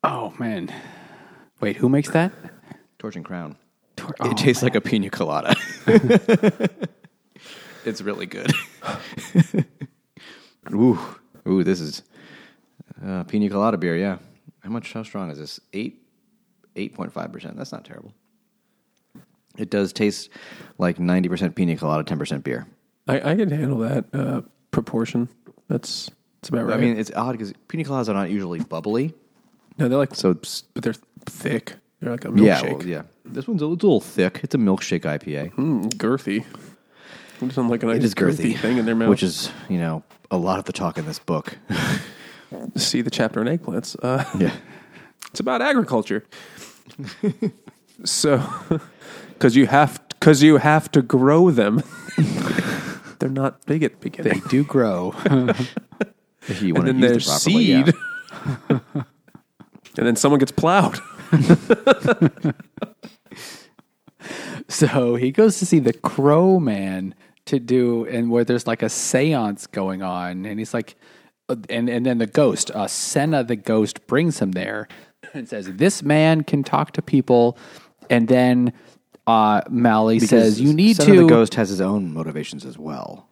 Oh 0.03 0.33
man, 0.39 0.73
wait, 1.61 1.77
who 1.77 1.89
makes 1.89 2.09
that? 2.11 2.31
Torch 2.99 3.15
and 3.15 3.25
Crown. 3.25 3.55
Tor- 3.95 4.15
It 4.21 4.27
oh, 4.27 4.33
tastes 4.33 4.63
like 4.63 4.75
a 4.75 4.81
pina 4.81 5.09
colada. 5.09 5.55
it's 7.85 8.01
really 8.01 8.25
good. 8.25 8.51
ooh, 10.73 10.99
ooh, 11.47 11.63
this 11.63 11.79
is 11.79 12.01
uh, 13.05 13.23
pina 13.25 13.49
colada 13.49 13.77
beer. 13.77 13.95
Yeah, 13.95 14.17
how 14.63 14.69
much? 14.69 14.91
How 14.93 15.03
strong 15.03 15.29
is 15.29 15.37
this? 15.37 15.59
Eight, 15.73 16.04
eight 16.75 16.93
point 16.93 17.11
five 17.13 17.31
percent. 17.31 17.57
That's 17.57 17.71
not 17.71 17.85
terrible. 17.85 18.13
It 19.57 19.69
does 19.69 19.93
taste 19.93 20.29
like 20.77 20.99
ninety 20.99 21.29
percent 21.29 21.55
pina 21.55 21.75
colada, 21.77 22.03
ten 22.03 22.17
percent 22.19 22.43
beer. 22.43 22.67
I, 23.07 23.31
I 23.31 23.35
can 23.35 23.49
handle 23.49 23.79
that 23.79 24.05
uh, 24.13 24.41
proportion. 24.71 25.29
That's 25.69 26.09
that's 26.41 26.49
about 26.49 26.65
right. 26.67 26.77
I 26.77 26.81
mean, 26.81 26.97
it's 26.97 27.11
odd 27.15 27.31
because 27.33 27.53
pina 27.67 27.83
coladas 27.83 28.09
are 28.09 28.13
not 28.13 28.29
usually 28.29 28.59
bubbly. 28.59 29.13
no, 29.77 29.87
they're 29.87 29.97
like 29.97 30.13
So- 30.15 30.33
but 30.33 30.83
they're 30.83 30.93
thick. 31.25 31.75
They're 32.01 32.11
like 32.11 32.25
a 32.25 32.31
Yeah, 32.35 32.61
milkshake. 32.61 32.77
well, 32.79 32.87
yeah. 32.87 33.01
This 33.23 33.47
one's 33.47 33.61
a, 33.61 33.65
it's 33.71 33.83
a 33.83 33.87
little 33.87 34.01
thick. 34.01 34.41
It's 34.43 34.53
a 34.53 34.57
milkshake 34.57 35.01
IPA. 35.01 35.53
Mm, 35.55 35.85
girthy. 35.95 36.45
It 37.41 37.51
sounds 37.53 37.69
like 37.71 37.81
a 37.83 37.85
nice 37.87 37.97
It 37.97 38.03
is 38.03 38.13
girthy, 38.15 38.57
thing 38.57 38.77
in 38.77 38.85
their 38.85 38.95
mouth. 38.95 39.09
which 39.09 39.23
is 39.23 39.51
you 39.69 39.77
know 39.77 40.03
a 40.29 40.37
lot 40.37 40.59
of 40.59 40.65
the 40.65 40.73
talk 40.73 40.97
in 40.97 41.05
this 41.05 41.19
book. 41.19 41.57
see 42.75 43.01
the 43.01 43.09
chapter 43.09 43.39
on 43.39 43.45
eggplants. 43.47 43.95
Uh, 44.01 44.23
yeah. 44.37 44.53
It's 45.35 45.41
about 45.41 45.61
agriculture. 45.61 46.23
so, 48.05 48.41
because 49.33 49.57
you 49.57 49.65
have 49.67 50.01
because 50.11 50.41
you 50.41 50.55
have 50.59 50.89
to 50.91 51.01
grow 51.01 51.51
them. 51.51 51.83
They're 53.19 53.27
not 53.27 53.65
big 53.65 53.83
at 53.83 53.99
the 53.99 54.09
They 54.09 54.17
beginning. 54.17 54.43
do 54.47 54.63
grow. 54.63 55.13
If 56.47 56.61
you 56.61 56.75
and 56.75 56.77
want 56.77 56.87
to 56.87 56.93
then 56.93 57.01
use 57.01 57.25
there's 57.25 57.47
it 57.47 57.51
properly, 57.51 57.65
yeah. 57.65 57.85
seed. 57.85 57.95
and 59.97 60.07
then 60.07 60.15
someone 60.15 60.39
gets 60.39 60.51
plowed. 60.53 60.99
So 64.69 65.15
he 65.15 65.31
goes 65.31 65.59
to 65.59 65.65
see 65.65 65.79
the 65.79 65.91
Crow 65.91 66.59
Man 66.61 67.13
to 67.45 67.59
do, 67.59 68.05
and 68.05 68.29
where 68.31 68.45
there's 68.45 68.67
like 68.67 68.83
a 68.83 68.89
seance 68.89 69.67
going 69.67 70.01
on, 70.01 70.45
and 70.45 70.59
he's 70.59 70.73
like, 70.73 70.95
and 71.69 71.89
and 71.89 72.05
then 72.05 72.19
the 72.19 72.25
ghost, 72.27 72.71
uh, 72.71 72.87
Sena 72.87 73.43
the 73.43 73.55
ghost, 73.55 74.07
brings 74.07 74.39
him 74.39 74.53
there 74.53 74.87
and 75.33 75.47
says, 75.47 75.67
"This 75.73 76.03
man 76.03 76.43
can 76.43 76.63
talk 76.63 76.91
to 76.93 77.01
people," 77.01 77.57
and 78.09 78.27
then 78.27 78.73
uh, 79.27 79.61
Maali 79.63 80.21
says, 80.21 80.59
"You 80.61 80.73
need 80.73 80.97
Son 80.97 81.05
to." 81.07 81.11
of 81.13 81.17
the 81.23 81.27
Ghost 81.27 81.55
has 81.55 81.69
his 81.69 81.81
own 81.81 82.13
motivations 82.13 82.65
as 82.65 82.77
well. 82.77 83.27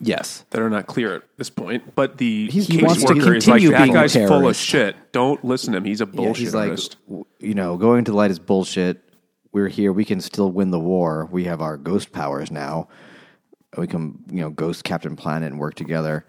yes, 0.00 0.44
that 0.50 0.62
are 0.62 0.70
not 0.70 0.86
clear 0.86 1.14
at 1.16 1.22
this 1.36 1.50
point. 1.50 1.94
But 1.94 2.16
the 2.18 2.48
He's- 2.50 2.66
he 2.66 2.82
wants 2.82 3.04
to 3.04 3.12
caseworker 3.12 3.36
is 3.36 3.46
like, 3.46 3.60
continue 3.60 3.70
that 3.70 3.78
being 3.84 3.90
a 3.96 4.00
guy's 4.00 4.14
full 4.14 4.22
of 4.24 4.28
terrorist." 4.30 4.60
shit. 4.62 4.96
Don't 5.12 5.44
listen 5.44 5.72
to 5.72 5.78
him. 5.78 5.84
He's 5.84 6.00
a 6.00 6.04
Yeah, 6.06 6.10
bullshit 6.12 6.36
he's 6.38 6.54
like, 6.54 6.70
artist. 6.70 6.96
w- 7.06 7.24
you 7.38 7.54
know, 7.54 7.76
going 7.76 8.04
to 8.06 8.10
the 8.12 8.16
light 8.16 8.30
is 8.30 8.38
bullshit. 8.38 9.02
We're 9.52 9.68
here. 9.68 9.92
We 9.92 10.04
can 10.04 10.20
still 10.20 10.50
win 10.50 10.70
the 10.70 10.78
war. 10.80 11.28
We 11.30 11.44
have 11.44 11.60
our 11.60 11.76
ghost 11.76 12.12
powers 12.12 12.50
now. 12.50 12.88
We 13.76 13.86
can, 13.88 14.20
you 14.30 14.40
know, 14.40 14.50
ghost 14.50 14.84
Captain 14.84 15.16
Planet 15.16 15.50
and 15.50 15.60
work 15.60 15.74
together. 15.74 16.24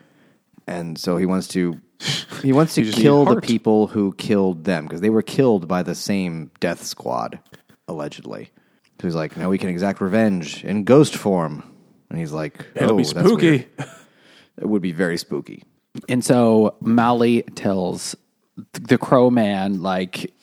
And 0.71 0.97
so 0.97 1.17
he 1.17 1.25
wants 1.25 1.49
to, 1.49 1.79
he 2.41 2.53
wants 2.53 2.75
to 2.75 2.83
just 2.83 2.97
kill 2.97 3.25
the 3.25 3.41
people 3.41 3.87
who 3.87 4.13
killed 4.13 4.63
them 4.63 4.85
because 4.85 5.01
they 5.01 5.09
were 5.09 5.21
killed 5.21 5.67
by 5.67 5.83
the 5.83 5.95
same 5.95 6.49
death 6.61 6.83
squad, 6.83 7.39
allegedly. 7.87 8.51
So 8.99 9.07
he's 9.07 9.15
like, 9.15 9.35
now 9.35 9.49
we 9.49 9.57
can 9.57 9.67
exact 9.67 9.99
revenge 9.99 10.63
in 10.63 10.85
ghost 10.85 11.15
form. 11.15 11.63
And 12.09 12.19
he's 12.19 12.31
like, 12.31 12.65
It'll 12.75 12.93
oh, 12.93 12.97
be 12.97 13.03
spooky. 13.03 13.67
It 14.57 14.67
would 14.67 14.81
be 14.81 14.91
very 14.91 15.17
spooky. 15.17 15.63
And 16.07 16.23
so 16.23 16.75
Maali 16.81 17.43
tells 17.55 18.15
the 18.73 18.97
Crow 18.97 19.29
Man, 19.29 19.81
like, 19.81 20.33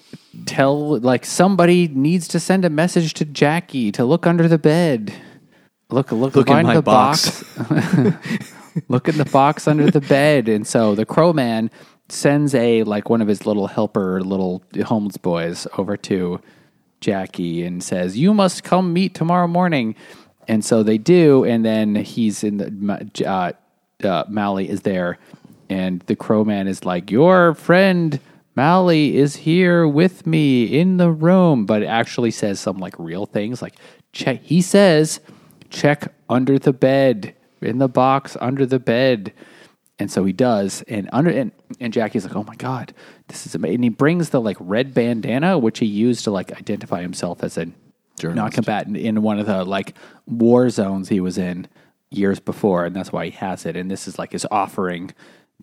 tell, 0.44 0.98
like, 0.98 1.24
somebody 1.24 1.88
needs 1.88 2.28
to 2.28 2.40
send 2.40 2.64
a 2.64 2.70
message 2.70 3.14
to 3.14 3.24
Jackie 3.24 3.92
to 3.92 4.04
look 4.04 4.26
under 4.26 4.48
the 4.48 4.58
bed. 4.58 5.12
Look, 5.90 6.12
look, 6.12 6.34
Look 6.34 6.48
in 6.48 6.66
my 6.66 6.74
the 6.74 6.82
box. 6.82 7.44
look 8.88 9.08
in 9.08 9.18
the 9.18 9.24
box 9.24 9.66
under 9.66 9.90
the 9.90 10.00
bed. 10.00 10.48
And 10.48 10.66
so 10.66 10.94
the 10.94 11.06
Crow 11.06 11.32
Man 11.32 11.70
sends 12.08 12.54
a, 12.54 12.84
like, 12.84 13.10
one 13.10 13.20
of 13.20 13.28
his 13.28 13.46
little 13.46 13.66
helper, 13.66 14.22
little 14.22 14.62
homeless 14.84 15.16
boys 15.16 15.66
over 15.76 15.96
to 15.96 16.40
Jackie 17.00 17.64
and 17.64 17.82
says, 17.82 18.16
You 18.16 18.34
must 18.34 18.64
come 18.64 18.92
meet 18.92 19.14
tomorrow 19.14 19.46
morning. 19.46 19.94
And 20.46 20.64
so 20.64 20.82
they 20.82 20.98
do. 20.98 21.44
And 21.44 21.64
then 21.64 21.94
he's 21.94 22.42
in 22.42 22.56
the, 22.56 23.26
uh, 23.26 23.52
uh, 24.06 24.56
is 24.56 24.82
there. 24.82 25.18
And 25.68 26.00
the 26.02 26.16
Crow 26.16 26.44
Man 26.44 26.66
is 26.66 26.84
like, 26.84 27.10
Your 27.10 27.54
friend 27.54 28.18
Maali 28.56 29.14
is 29.14 29.36
here 29.36 29.86
with 29.86 30.26
me 30.26 30.64
in 30.64 30.96
the 30.96 31.10
room. 31.10 31.66
But 31.66 31.82
it 31.82 31.86
actually 31.86 32.30
says 32.30 32.58
some 32.58 32.78
like 32.78 32.94
real 32.98 33.26
things. 33.26 33.62
Like, 33.62 33.76
check, 34.12 34.42
he 34.42 34.62
says, 34.62 35.20
check 35.70 36.12
under 36.28 36.58
the 36.58 36.72
bed, 36.72 37.34
in 37.60 37.78
the 37.78 37.88
box 37.88 38.36
under 38.40 38.66
the 38.66 38.78
bed. 38.78 39.32
And 40.00 40.10
so 40.12 40.24
he 40.24 40.32
does, 40.32 40.82
and 40.82 41.10
under 41.12 41.28
and, 41.28 41.50
and 41.80 41.92
Jackie's 41.92 42.24
like, 42.24 42.36
"Oh 42.36 42.44
my 42.44 42.54
god, 42.54 42.94
this 43.26 43.46
is 43.46 43.56
amazing!" 43.56 43.74
And 43.76 43.84
he 43.84 43.90
brings 43.90 44.30
the 44.30 44.40
like 44.40 44.56
red 44.60 44.94
bandana, 44.94 45.58
which 45.58 45.80
he 45.80 45.86
used 45.86 46.22
to 46.22 46.30
like 46.30 46.52
identify 46.52 47.02
himself 47.02 47.42
as 47.42 47.58
a 47.58 47.66
Journalist. 48.20 48.36
non-combatant 48.36 48.96
in 48.96 49.22
one 49.22 49.40
of 49.40 49.46
the 49.46 49.64
like 49.64 49.96
war 50.26 50.70
zones 50.70 51.08
he 51.08 51.18
was 51.18 51.36
in 51.36 51.66
years 52.12 52.38
before, 52.38 52.84
and 52.84 52.94
that's 52.94 53.10
why 53.10 53.24
he 53.24 53.30
has 53.32 53.66
it. 53.66 53.74
And 53.76 53.90
this 53.90 54.06
is 54.06 54.20
like 54.20 54.30
his 54.30 54.46
offering 54.52 55.12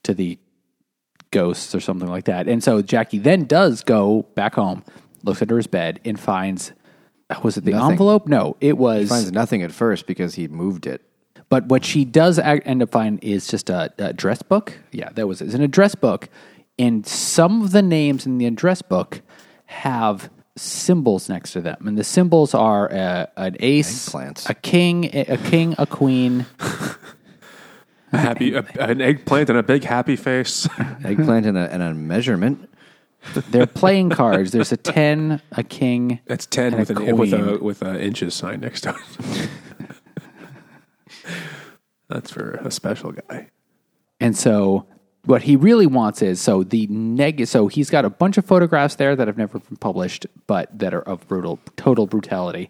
to 0.04 0.14
the 0.14 0.38
ghosts 1.32 1.74
or 1.74 1.80
something 1.80 2.10
like 2.10 2.26
that. 2.26 2.50
And 2.50 2.62
so 2.62 2.82
Jackie 2.82 3.20
then 3.20 3.46
does 3.46 3.84
go 3.84 4.24
back 4.36 4.56
home, 4.56 4.84
looks 5.24 5.42
under 5.42 5.56
his 5.56 5.68
bed, 5.68 6.02
and 6.04 6.20
finds 6.20 6.74
was 7.42 7.56
it 7.56 7.64
the 7.64 7.72
Nothing. 7.72 7.92
envelope? 7.92 8.28
No, 8.28 8.58
it 8.60 8.78
was 8.78 9.04
He 9.04 9.08
finds 9.08 9.32
nothing 9.32 9.64
at 9.64 9.72
first 9.72 10.08
because 10.08 10.36
he 10.36 10.50
moved 10.50 10.86
it. 10.88 11.02
But 11.50 11.66
what 11.68 11.86
she 11.86 12.06
does 12.06 12.40
end 12.40 12.82
up 12.82 12.92
finding 12.92 13.28
is 13.28 13.48
just 13.48 13.70
a, 13.70 13.94
a 13.98 14.06
address 14.10 14.42
book. 14.42 14.78
Yeah, 14.92 15.10
that 15.16 15.28
was 15.28 15.42
it. 15.42 15.46
It's 15.46 15.54
an 15.56 15.62
address 15.62 15.96
book. 15.96 16.30
And 16.78 17.06
some 17.08 17.62
of 17.62 17.72
the 17.72 17.82
names 17.82 18.26
in 18.26 18.38
the 18.38 18.46
address 18.46 18.82
book 18.82 19.22
have 19.68 20.30
symbols 20.58 21.30
next 21.30 21.54
to 21.54 21.62
them. 21.62 21.88
And 21.88 21.98
the 21.98 22.04
symbols 22.04 22.54
are 22.54 22.92
uh, 22.92 23.28
an 23.38 23.56
ace, 23.60 24.10
Eggplants. 24.10 24.50
a 24.50 24.54
king, 24.54 25.06
a 25.14 25.26
a 25.30 25.38
king, 25.38 25.76
a 25.78 25.86
queen, 25.86 26.46
A 28.12 28.18
happy, 28.18 28.54
a, 28.56 28.66
an 28.80 29.02
eggplant 29.02 29.50
and 29.50 29.58
a 29.58 29.64
big 29.64 29.84
happy 29.84 30.16
face. 30.16 30.68
Eggplant 31.04 31.46
and 31.46 31.58
a, 31.58 31.72
and 31.74 31.82
a 31.84 31.94
measurement. 31.94 32.70
They're 33.50 33.66
playing 33.66 34.12
cards. 34.12 34.52
There's 34.52 34.72
a 34.72 34.78
10, 34.78 35.42
a 35.54 35.64
king. 35.64 36.20
That's 36.26 36.46
ten 36.46 36.74
And 36.76 36.88
with 36.88 36.92
a 36.92 37.02
an 37.02 37.18
with 37.18 37.34
a 37.34 37.38
queen. 37.38 37.60
with 37.64 37.82
a 37.82 38.02
inches 38.02 38.36
sign 38.36 38.60
next 38.62 38.82
to 38.82 38.90
it. 38.92 39.50
That's 42.10 42.32
for 42.32 42.52
a 42.64 42.72
special 42.72 43.12
guy. 43.12 43.50
And 44.20 44.38
so 44.38 44.86
what 45.26 45.42
he 45.44 45.56
really 45.56 45.88
wants 45.88 46.22
is 46.22 46.40
so 46.40 46.64
the 46.64 46.86
neg 46.88 47.48
so 47.48 47.68
he's 47.68 47.90
got 47.90 48.06
a 48.06 48.10
bunch 48.10 48.38
of 48.38 48.46
photographs 48.46 48.96
there 48.96 49.16
that 49.16 49.28
have 49.28 49.38
never 49.38 49.60
been 49.60 49.78
published, 49.78 50.26
but 50.48 50.78
that 50.78 50.94
are 50.94 51.02
of 51.02 51.28
brutal 51.28 51.60
total 51.78 52.06
brutality 52.06 52.70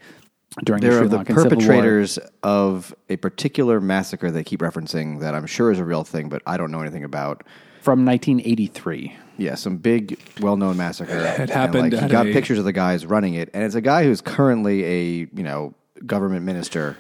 during 0.64 0.82
the 0.82 0.88
They're 0.90 1.00
Sri 1.00 1.08
the 1.10 1.18
Lankan 1.18 1.28
Civil 1.28 1.42
War. 1.44 1.50
perpetrators 1.50 2.20
of 2.44 2.96
a 3.10 3.18
particular 3.18 3.82
massacre 3.82 4.32
they 4.32 4.44
keep 4.44 4.62
referencing 4.62 5.20
that 5.20 5.36
I'm 5.36 5.46
sure 5.48 5.70
is 5.72 5.80
a 5.80 5.84
real 5.84 6.06
thing, 6.06 6.30
but 6.30 6.42
I 6.48 6.56
don't 6.56 6.72
know 6.72 6.80
anything 6.80 7.04
about. 7.04 7.44
from 7.82 8.06
1983. 8.06 9.16
Yeah, 9.38 9.56
some 9.56 9.76
big, 9.78 10.18
well-known 10.40 10.78
massacre. 10.78 11.18
It 11.18 11.50
happened 11.50 11.92
he 11.92 12.00
at 12.00 12.10
got 12.10 12.26
a- 12.28 12.32
pictures 12.32 12.58
of 12.58 12.64
the 12.64 12.72
guys 12.72 13.06
running 13.06 13.34
it, 13.34 13.50
and 13.54 13.64
it's 13.66 13.76
a 13.76 13.82
guy 13.82 14.06
who's 14.06 14.22
currently 14.22 14.86
a 14.86 15.28
you 15.34 15.44
know 15.44 15.74
government 16.06 16.46
minister. 16.46 16.96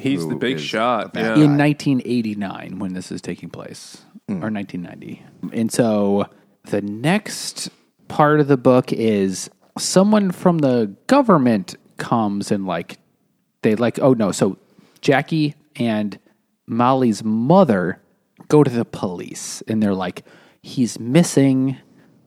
He's 0.00 0.26
the 0.26 0.36
big 0.36 0.58
shot. 0.58 1.16
a 1.16 1.20
Yeah. 1.20 1.34
in 1.44 1.56
1989 1.56 2.78
when 2.78 2.94
this 2.94 3.10
is 3.12 3.20
taking 3.20 3.50
place 3.50 4.04
or 4.28 4.48
1990 4.50 5.22
and 5.52 5.72
so 5.72 6.26
the 6.66 6.80
next 6.82 7.68
part 8.08 8.38
of 8.40 8.46
the 8.48 8.56
book 8.56 8.92
is 8.92 9.50
someone 9.78 10.30
from 10.30 10.58
the 10.58 10.94
government 11.08 11.74
comes 11.96 12.50
and 12.52 12.64
like 12.66 12.98
they 13.62 13.74
like 13.74 13.98
oh 14.00 14.12
no 14.12 14.30
so 14.32 14.56
jackie 15.00 15.54
and 15.76 16.18
Maali's 16.68 17.24
mother 17.24 18.00
go 18.48 18.62
to 18.62 18.70
the 18.70 18.84
police 18.84 19.62
and 19.66 19.82
they're 19.82 19.94
like 19.94 20.24
he's 20.62 20.98
missing 21.00 21.76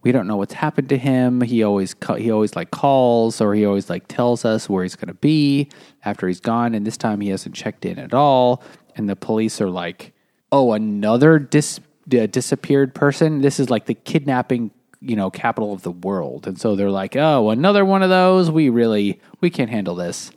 we 0.03 0.11
don't 0.11 0.27
know 0.27 0.35
what's 0.35 0.53
happened 0.53 0.89
to 0.89 0.97
him. 0.97 1.41
He 1.41 1.63
always 1.63 1.95
he 2.17 2.29
always 2.29 2.55
like 2.55 2.71
calls 2.71 3.39
or 3.39 3.55
he 3.55 3.65
always 3.65 3.89
like 3.89 4.07
tells 4.07 4.43
us 4.43 4.69
where 4.69 4.83
he's 4.83 4.95
going 4.95 5.07
to 5.07 5.13
be 5.13 5.69
after 6.03 6.27
he's 6.27 6.41
gone. 6.41 6.75
And 6.75 6.85
this 6.85 6.97
time 6.97 7.21
he 7.21 7.29
hasn't 7.29 7.55
checked 7.55 7.85
in 7.85 7.97
at 7.97 8.13
all. 8.13 8.61
And 8.95 9.09
the 9.09 9.15
police 9.15 9.61
are 9.61 9.69
like, 9.69 10.13
"Oh, 10.51 10.73
another 10.73 11.39
dis- 11.39 11.79
disappeared 12.07 12.93
person. 12.93 13.41
This 13.41 13.59
is 13.59 13.69
like 13.69 13.85
the 13.85 13.93
kidnapping, 13.93 14.71
you 14.99 15.15
know, 15.15 15.31
capital 15.31 15.73
of 15.73 15.83
the 15.83 15.91
world." 15.91 16.47
And 16.47 16.59
so 16.59 16.75
they're 16.75 16.91
like, 16.91 17.15
"Oh, 17.15 17.49
another 17.49 17.85
one 17.85 18.03
of 18.03 18.09
those. 18.09 18.51
We 18.51 18.69
really 18.69 19.21
we 19.39 19.49
can't 19.49 19.69
handle 19.69 19.95
this." 19.95 20.31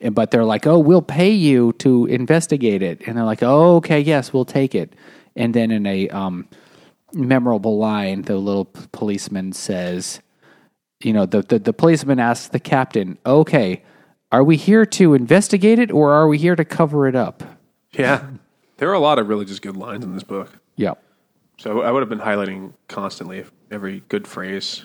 And, 0.00 0.14
but 0.14 0.30
they're 0.30 0.44
like, 0.44 0.66
"Oh, 0.66 0.78
we'll 0.78 1.02
pay 1.02 1.30
you 1.30 1.72
to 1.80 2.06
investigate 2.06 2.82
it." 2.82 3.02
And 3.06 3.16
they're 3.16 3.24
like, 3.24 3.42
"Oh, 3.42 3.76
okay, 3.76 3.98
yes, 4.00 4.32
we'll 4.32 4.44
take 4.44 4.76
it." 4.76 4.94
And 5.34 5.52
then 5.52 5.72
in 5.72 5.86
a 5.86 6.08
um, 6.08 6.48
memorable 7.12 7.78
line, 7.78 8.22
the 8.22 8.36
little 8.36 8.66
p- 8.66 8.80
policeman 8.92 9.52
says, 9.52 10.20
you 11.00 11.12
know, 11.12 11.26
the, 11.26 11.42
the, 11.42 11.58
the 11.58 11.72
policeman 11.72 12.18
asks 12.18 12.48
the 12.48 12.60
captain, 12.60 13.18
okay, 13.24 13.82
are 14.30 14.44
we 14.44 14.56
here 14.56 14.84
to 14.84 15.14
investigate 15.14 15.78
it 15.78 15.90
or 15.90 16.12
are 16.12 16.28
we 16.28 16.38
here 16.38 16.56
to 16.56 16.64
cover 16.64 17.06
it 17.06 17.14
up? 17.14 17.42
yeah. 17.92 18.26
There 18.78 18.88
are 18.88 18.94
a 18.94 19.00
lot 19.00 19.18
of 19.18 19.28
really 19.28 19.44
just 19.44 19.60
good 19.60 19.76
lines 19.76 20.04
in 20.04 20.14
this 20.14 20.22
book. 20.22 20.60
Yeah. 20.76 20.94
So 21.58 21.82
I 21.82 21.90
would 21.90 22.00
have 22.00 22.08
been 22.08 22.20
highlighting 22.20 22.74
constantly 22.86 23.44
every 23.70 24.04
good 24.08 24.26
phrase. 24.28 24.84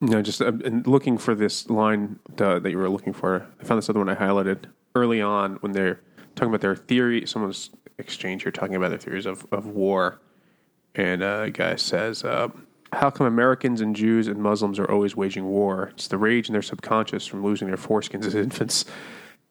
You 0.00 0.08
know, 0.08 0.22
just 0.22 0.40
uh, 0.40 0.52
and 0.64 0.86
looking 0.86 1.18
for 1.18 1.34
this 1.34 1.68
line 1.68 2.20
uh, 2.38 2.60
that 2.60 2.70
you 2.70 2.78
were 2.78 2.88
looking 2.88 3.12
for. 3.12 3.44
I 3.60 3.64
found 3.64 3.78
this 3.78 3.90
other 3.90 3.98
one 3.98 4.08
I 4.08 4.14
highlighted 4.14 4.66
early 4.94 5.20
on 5.20 5.56
when 5.56 5.72
they're 5.72 6.00
talking 6.36 6.50
about 6.50 6.60
their 6.60 6.76
theory. 6.76 7.26
Someone's 7.26 7.70
exchange 7.98 8.44
here 8.44 8.52
talking 8.52 8.76
about 8.76 8.90
their 8.90 8.98
theories 8.98 9.26
of, 9.26 9.44
of 9.50 9.66
war. 9.66 10.20
And 10.96 11.22
uh, 11.22 11.42
a 11.44 11.50
guy 11.50 11.76
says, 11.76 12.24
uh, 12.24 12.48
How 12.92 13.10
come 13.10 13.26
Americans 13.26 13.80
and 13.80 13.94
Jews 13.94 14.26
and 14.26 14.42
Muslims 14.42 14.78
are 14.78 14.90
always 14.90 15.14
waging 15.14 15.44
war? 15.44 15.90
It's 15.94 16.08
the 16.08 16.18
rage 16.18 16.48
in 16.48 16.54
their 16.54 16.62
subconscious 16.62 17.26
from 17.26 17.44
losing 17.44 17.68
their 17.68 17.76
foreskins 17.76 18.24
as 18.24 18.34
infants. 18.34 18.86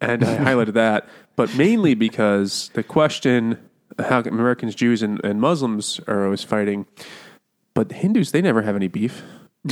And 0.01 0.23
I 0.23 0.37
highlighted 0.53 0.73
that, 0.73 1.07
but 1.35 1.55
mainly 1.55 1.93
because 1.93 2.69
the 2.73 2.83
question 2.83 3.59
how 3.99 4.21
come 4.21 4.33
Americans, 4.33 4.75
Jews, 4.75 5.01
and, 5.01 5.23
and 5.23 5.39
Muslims 5.39 6.01
are 6.07 6.25
always 6.25 6.43
fighting, 6.43 6.85
but 7.73 7.91
Hindus, 7.91 8.31
they 8.31 8.41
never 8.41 8.61
have 8.61 8.75
any 8.75 8.87
beef. 8.87 9.23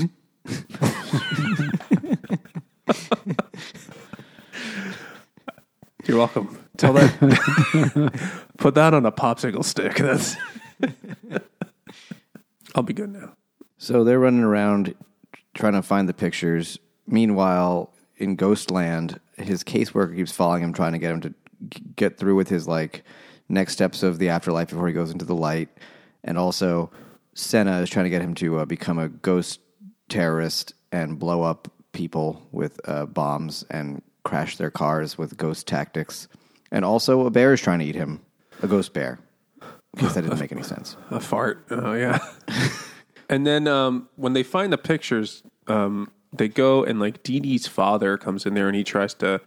You're 6.06 6.18
welcome. 6.18 6.58
Tell 6.78 6.94
that. 6.94 8.42
put 8.58 8.76
that 8.76 8.94
on 8.94 9.06
a 9.06 9.12
popsicle 9.12 9.64
stick. 9.64 9.96
That's. 9.96 10.36
I'll 12.76 12.84
be 12.84 12.94
good 12.94 13.12
now. 13.12 13.34
So 13.78 14.04
they're 14.04 14.20
running 14.20 14.44
around 14.44 14.96
trying 15.54 15.74
to 15.74 15.82
find 15.82 16.08
the 16.08 16.14
pictures. 16.14 16.80
Meanwhile, 17.06 17.94
in 18.18 18.36
Ghostland, 18.36 19.20
his 19.38 19.64
caseworker 19.64 20.16
keeps 20.16 20.32
following 20.32 20.64
him, 20.64 20.74
trying 20.74 20.94
to 20.94 21.00
get 21.00 21.12
him 21.12 21.22
to 21.22 21.34
get 21.96 22.18
through 22.18 22.36
with 22.36 22.50
his 22.50 22.68
like 22.68 23.04
next 23.50 23.74
steps 23.74 24.04
of 24.04 24.20
the 24.20 24.30
afterlife 24.30 24.70
before 24.70 24.88
he 24.88 24.94
goes 24.94 25.12
into 25.12 25.26
the 25.26 25.36
light. 25.36 25.70
And 26.24 26.38
also, 26.38 26.92
Sena 27.34 27.82
is 27.82 27.90
trying 27.90 28.06
to 28.06 28.10
get 28.10 28.22
him 28.22 28.36
to 28.36 28.60
uh, 28.60 28.66
become 28.66 29.00
a 29.00 29.10
ghost 29.10 29.60
terrorist 30.10 30.74
and 30.92 31.20
blow 31.20 31.42
up 31.42 31.68
people 31.92 32.48
with 32.52 32.80
uh, 32.88 33.06
bombs 33.06 33.66
and 33.70 34.02
crash 34.24 34.58
their 34.58 34.72
cars 34.72 35.18
with 35.18 35.38
ghost 35.38 35.68
tactics. 35.68 36.28
And 36.72 36.86
also, 36.86 37.26
a 37.26 37.32
bear 37.32 37.54
is 37.54 37.62
trying 37.62 37.80
to 37.80 37.86
eat 37.86 37.96
him, 37.96 38.22
a 38.62 38.68
ghost 38.68 38.94
bear. 38.94 39.20
Because 39.96 40.16
that 40.16 40.22
didn't 40.24 40.40
make 40.40 40.52
any 40.52 40.64
sense. 40.64 40.98
A 41.12 41.20
fart. 41.20 41.66
Oh 41.70 41.94
yeah. 41.94 42.20
and 43.30 43.46
then 43.46 43.68
um, 43.68 44.10
when 44.16 44.34
they 44.34 44.44
find 44.44 44.74
the 44.74 44.78
pictures, 44.78 45.44
um, 45.68 46.12
they 46.32 46.48
go 46.48 46.84
and 46.84 47.00
like 47.00 47.22
Dee 47.24 47.40
Dee's 47.40 47.68
father 47.68 48.18
comes 48.18 48.46
in 48.46 48.54
there 48.56 48.68
and 48.68 48.76
he 48.76 48.84
tries 48.84 49.14
to 49.16 49.40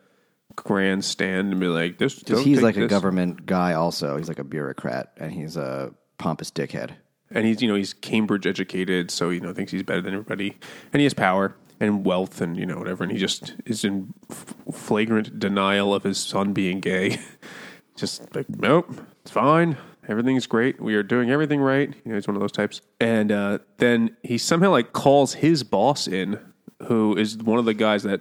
grandstand 0.55 1.51
and 1.51 1.61
be 1.61 1.67
like, 1.67 1.99
"This." 1.99 2.19
Because 2.19 2.45
he's 2.45 2.63
like 2.63 2.77
a 2.77 2.87
government 2.87 3.47
guy, 3.47 3.73
also. 3.73 4.17
He's 4.17 4.29
like 4.29 4.39
a 4.39 4.45
bureaucrat, 4.45 5.13
and 5.17 5.33
he's 5.33 5.57
a 5.57 5.93
pompous 6.19 6.51
dickhead. 6.51 6.93
and 7.31 7.45
he's 7.45 7.61
you 7.61 7.69
know 7.69 7.75
he's 7.75 7.93
Cambridge 7.93 8.47
educated, 8.47 9.11
so 9.11 9.31
you 9.31 9.41
know 9.41 9.53
thinks 9.53 9.73
he's 9.73 9.83
better 9.83 10.01
than 10.01 10.15
everybody, 10.15 10.57
and 10.93 11.01
he 11.01 11.05
has 11.05 11.15
power 11.15 11.57
and 11.81 12.07
wealth 12.07 12.41
and 12.41 12.57
you 12.57 12.65
know 12.65 12.79
whatever, 12.79 13.03
and 13.03 13.13
he 13.13 13.19
just 13.19 13.55
is 13.67 13.85
in 13.85 14.15
f- 14.31 14.55
flagrant 14.73 15.39
denial 15.39 15.93
of 15.93 16.05
his 16.05 16.19
son 16.19 16.53
being 16.53 16.81
gay. 16.81 17.19
just 17.97 18.35
like 18.35 18.49
nope, 18.49 18.89
it's 19.23 19.31
fine, 19.31 19.77
everything's 20.09 20.47
great, 20.47 20.81
we 20.81 20.95
are 20.95 21.03
doing 21.03 21.31
everything 21.31 21.61
right. 21.61 21.89
You 21.89 22.11
know 22.11 22.15
he's 22.15 22.27
one 22.27 22.37
of 22.37 22.41
those 22.41 22.53
types, 22.53 22.81
and 23.01 23.31
uh, 23.33 23.59
then 23.79 24.17
he 24.23 24.39
somehow 24.39 24.71
like 24.71 24.93
calls 24.93 25.35
his 25.35 25.63
boss 25.63 26.07
in, 26.07 26.39
who 26.85 27.17
is 27.17 27.37
one 27.39 27.59
of 27.59 27.65
the 27.65 27.75
guys 27.75 28.03
that 28.05 28.21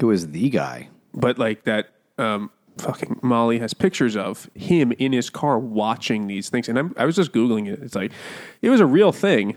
Who 0.00 0.10
is 0.10 0.30
the 0.30 0.50
guy? 0.50 0.88
but 1.14 1.38
like 1.38 1.64
that 1.64 1.94
um 2.18 2.50
fucking 2.78 3.16
Maali 3.22 3.58
has 3.58 3.72
pictures 3.72 4.16
of 4.16 4.50
him 4.54 4.92
in 4.92 5.12
his 5.12 5.30
car 5.30 5.58
watching 5.58 6.26
these 6.26 6.50
things. 6.50 6.68
And 6.68 6.78
I'm, 6.78 6.94
I 6.98 7.06
was 7.06 7.16
just 7.16 7.32
googling 7.32 7.66
it. 7.72 7.80
It's 7.82 7.94
like 7.94 8.12
it 8.60 8.68
was 8.68 8.80
a 8.80 8.86
real 8.86 9.12
thing 9.12 9.56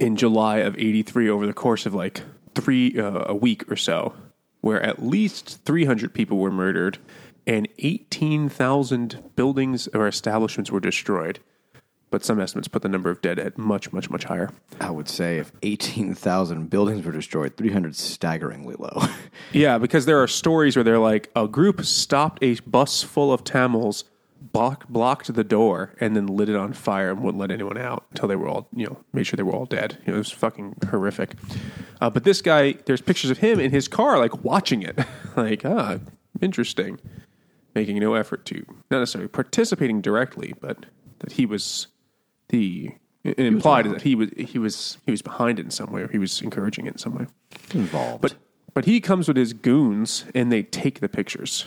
in 0.00 0.16
July 0.16 0.58
of 0.58 0.76
83 0.76 1.30
over 1.30 1.46
the 1.46 1.52
course 1.52 1.86
of 1.86 1.94
like 1.94 2.22
3 2.56 2.98
uh, 2.98 3.24
a 3.26 3.34
week 3.34 3.70
or 3.70 3.76
so 3.76 4.12
where 4.60 4.82
at 4.82 5.00
least 5.00 5.60
300 5.64 6.12
people 6.12 6.38
were 6.38 6.50
murdered 6.50 6.98
and 7.48 7.66
18,000 7.78 9.32
buildings 9.34 9.88
or 9.88 10.06
establishments 10.06 10.70
were 10.70 10.80
destroyed 10.80 11.40
but 12.10 12.24
some 12.24 12.40
estimates 12.40 12.68
put 12.68 12.80
the 12.82 12.88
number 12.88 13.10
of 13.10 13.20
dead 13.20 13.38
at 13.38 13.58
much 13.58 13.92
much 13.92 14.08
much 14.10 14.24
higher 14.24 14.50
I 14.80 14.90
would 14.90 15.08
say 15.08 15.38
if 15.38 15.52
18,000 15.62 16.70
buildings 16.70 17.04
were 17.04 17.12
destroyed, 17.12 17.56
300 17.56 17.90
is 17.90 17.98
staggeringly 17.98 18.76
low. 18.78 19.02
Yeah, 19.52 19.78
because 19.78 20.04
there 20.04 20.22
are 20.22 20.26
stories 20.28 20.76
where 20.76 20.84
they're 20.84 20.98
like 20.98 21.30
a 21.34 21.48
group 21.48 21.82
stopped 21.84 22.42
a 22.42 22.54
bus 22.66 23.02
full 23.02 23.32
of 23.32 23.44
Tamils, 23.44 24.04
block, 24.40 24.86
blocked 24.88 25.32
the 25.32 25.44
door, 25.44 25.94
and 26.00 26.14
then 26.14 26.26
lit 26.26 26.50
it 26.50 26.56
on 26.56 26.74
fire 26.74 27.10
and 27.10 27.22
wouldn't 27.22 27.40
let 27.40 27.50
anyone 27.50 27.78
out 27.78 28.04
until 28.10 28.28
they 28.28 28.36
were 28.36 28.46
all, 28.46 28.68
you 28.74 28.84
know, 28.86 28.98
made 29.14 29.26
sure 29.26 29.38
they 29.38 29.42
were 29.42 29.54
all 29.54 29.64
dead. 29.64 29.96
You 30.04 30.12
know, 30.12 30.16
it 30.16 30.18
was 30.18 30.30
fucking 30.30 30.76
horrific. 30.90 31.32
Uh, 32.00 32.10
but 32.10 32.24
this 32.24 32.42
guy, 32.42 32.72
there's 32.84 33.00
pictures 33.00 33.30
of 33.30 33.38
him 33.38 33.58
in 33.58 33.70
his 33.70 33.88
car, 33.88 34.18
like 34.18 34.44
watching 34.44 34.82
it, 34.82 34.98
like 35.36 35.64
ah, 35.64 35.98
interesting, 36.42 37.00
making 37.78 37.98
no 37.98 38.14
effort 38.14 38.44
to 38.46 38.64
not 38.90 38.98
necessarily 39.00 39.28
participating 39.28 40.00
directly, 40.00 40.54
but 40.60 40.86
that 41.20 41.32
he 41.32 41.46
was 41.46 41.86
the. 42.48 42.90
It 43.24 43.38
implied 43.38 43.86
that 43.86 44.02
he 44.02 44.14
was 44.14 44.30
he 44.36 44.58
was 44.58 44.98
he 45.04 45.10
was 45.10 45.22
behind 45.22 45.58
it 45.58 45.64
in 45.64 45.70
some 45.70 45.92
way, 45.92 46.02
or 46.02 46.08
he 46.08 46.18
was 46.18 46.40
encouraging 46.40 46.86
it 46.86 46.94
in 46.94 46.98
some 46.98 47.14
way. 47.14 47.26
Involved. 47.74 48.22
But 48.22 48.34
but 48.74 48.84
he 48.84 49.00
comes 49.00 49.28
with 49.28 49.36
his 49.36 49.52
goons 49.52 50.24
and 50.34 50.50
they 50.52 50.62
take 50.62 51.00
the 51.00 51.08
pictures. 51.08 51.66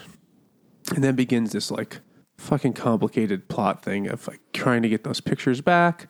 And 0.96 1.04
then 1.04 1.16
begins 1.16 1.52
this 1.52 1.70
like 1.70 2.00
fucking 2.38 2.74
complicated 2.74 3.48
plot 3.48 3.84
thing 3.84 4.08
of 4.08 4.28
like 4.28 4.40
trying 4.52 4.82
to 4.82 4.90
get 4.90 5.04
those 5.04 5.22
pictures 5.22 5.62
back 5.62 6.08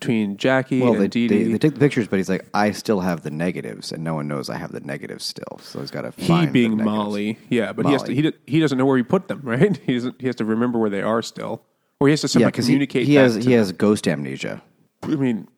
between 0.00 0.36
Jackie 0.36 0.80
well, 0.80 0.92
and 0.92 1.02
they, 1.02 1.08
Dee 1.08 1.28
Dee. 1.28 1.52
they 1.52 1.58
take 1.58 1.74
the 1.74 1.80
pictures, 1.80 2.06
but 2.08 2.16
he's 2.18 2.28
like, 2.28 2.46
I 2.54 2.70
still 2.72 3.00
have 3.00 3.22
the 3.22 3.30
negatives, 3.30 3.92
and 3.92 4.04
no 4.04 4.14
one 4.14 4.28
knows 4.28 4.48
I 4.48 4.56
have 4.56 4.72
the 4.72 4.80
negatives 4.80 5.24
still. 5.24 5.58
So 5.62 5.80
he's 5.80 5.90
got 5.90 6.02
to 6.02 6.12
he 6.16 6.26
find 6.28 6.52
being 6.52 6.76
the 6.76 6.84
negatives. 6.84 7.14
Maali, 7.14 7.36
yeah, 7.48 7.72
but 7.72 7.86
he 7.86 7.92
has 7.92 8.02
to, 8.04 8.14
he, 8.14 8.22
do- 8.22 8.32
he 8.46 8.60
doesn't 8.60 8.78
know 8.78 8.86
where 8.86 8.96
he 8.96 9.02
put 9.02 9.28
them, 9.28 9.40
right? 9.44 9.76
He 9.78 9.94
doesn't. 9.94 10.20
He 10.20 10.26
has 10.26 10.36
to 10.36 10.44
remember 10.44 10.78
where 10.78 10.90
they 10.90 11.02
are 11.02 11.22
still, 11.22 11.62
or 12.00 12.08
he 12.08 12.12
has 12.12 12.20
to 12.20 12.26
Yeah, 12.26 12.32
somehow 12.32 12.48
because 12.48 12.66
he, 12.66 12.72
communicate. 12.74 13.06
he 13.06 13.14
that 13.14 13.20
has 13.20 13.34
to 13.36 13.40
he 13.42 13.52
has 13.52 13.72
ghost 13.72 14.06
amnesia. 14.06 14.62
I 15.02 15.08
mean, 15.16 15.48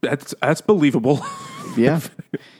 that's 0.00 0.34
that's 0.40 0.60
believable. 0.60 1.24
Yeah, 1.76 1.98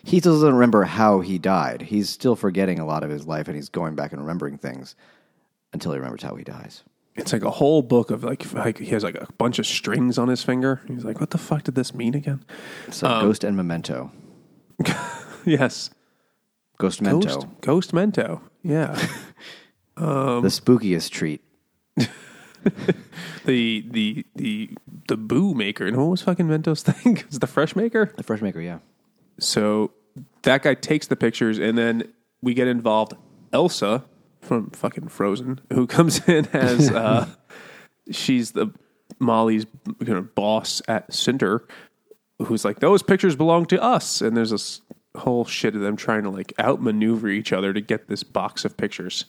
he 0.02 0.18
still 0.18 0.32
doesn't 0.32 0.54
remember 0.54 0.82
how 0.82 1.20
he 1.20 1.38
died. 1.38 1.82
He's 1.82 2.08
still 2.08 2.34
forgetting 2.34 2.80
a 2.80 2.84
lot 2.84 3.04
of 3.04 3.10
his 3.10 3.28
life, 3.28 3.46
and 3.46 3.54
he's 3.54 3.68
going 3.68 3.94
back 3.94 4.10
and 4.10 4.20
remembering 4.20 4.58
things 4.58 4.96
until 5.72 5.92
he 5.92 5.98
remembers 5.98 6.22
how 6.24 6.34
he 6.34 6.42
dies. 6.42 6.82
It's 7.16 7.32
like 7.32 7.44
a 7.44 7.50
whole 7.50 7.82
book 7.82 8.10
of 8.10 8.24
like, 8.24 8.52
like 8.52 8.78
he 8.78 8.86
has 8.86 9.04
like 9.04 9.14
a 9.14 9.26
bunch 9.38 9.58
of 9.58 9.66
strings 9.66 10.18
on 10.18 10.28
his 10.28 10.42
finger. 10.42 10.80
He's 10.88 11.04
like, 11.04 11.20
what 11.20 11.30
the 11.30 11.38
fuck 11.38 11.62
did 11.64 11.74
this 11.74 11.94
mean 11.94 12.14
again? 12.14 12.44
So 12.90 13.06
Um, 13.06 13.24
Ghost 13.26 13.44
and 13.44 13.56
Memento, 13.56 14.10
Yes, 15.44 15.90
Ghost 16.78 17.02
Mento, 17.02 17.22
Ghost, 17.22 17.46
Ghost 17.60 17.92
Mento. 17.92 18.40
Yeah. 18.62 18.98
Um, 19.96 20.42
the 20.42 20.48
spookiest 20.48 21.10
treat. 21.10 21.40
the 23.44 23.84
the 23.88 24.26
the 24.34 24.70
the 25.06 25.16
boo 25.16 25.54
maker. 25.54 25.86
And 25.86 25.96
what 25.96 26.06
was 26.06 26.22
fucking 26.22 26.48
Mento's 26.48 26.82
thing? 26.82 27.22
Is 27.30 27.38
the 27.38 27.46
fresh 27.46 27.76
maker? 27.76 28.12
The 28.16 28.24
fresh 28.24 28.42
maker, 28.42 28.60
yeah. 28.60 28.78
So 29.38 29.92
that 30.42 30.62
guy 30.64 30.74
takes 30.74 31.06
the 31.06 31.14
pictures, 31.14 31.58
and 31.60 31.78
then 31.78 32.12
we 32.42 32.54
get 32.54 32.66
involved. 32.66 33.14
Elsa 33.52 34.04
from 34.44 34.70
fucking 34.70 35.08
Frozen, 35.08 35.60
who 35.72 35.86
comes 35.86 36.26
in 36.28 36.46
as 36.52 36.90
uh, 36.90 37.28
she's 38.10 38.52
the 38.52 38.68
Maali's 39.18 39.66
you 40.00 40.14
know, 40.14 40.22
boss 40.22 40.82
at 40.88 41.12
Cinder, 41.12 41.66
who's 42.42 42.64
like, 42.64 42.80
"Those 42.80 43.02
pictures 43.02 43.36
belong 43.36 43.66
to 43.66 43.82
us," 43.82 44.20
and 44.20 44.36
there's 44.36 44.50
this 44.50 44.80
whole 45.16 45.44
shit 45.44 45.74
of 45.74 45.80
them 45.80 45.96
trying 45.96 46.24
to 46.24 46.30
like 46.30 46.52
outmaneuver 46.58 47.28
each 47.28 47.52
other 47.52 47.72
to 47.72 47.80
get 47.80 48.08
this 48.08 48.22
box 48.22 48.64
of 48.64 48.76
pictures. 48.76 49.26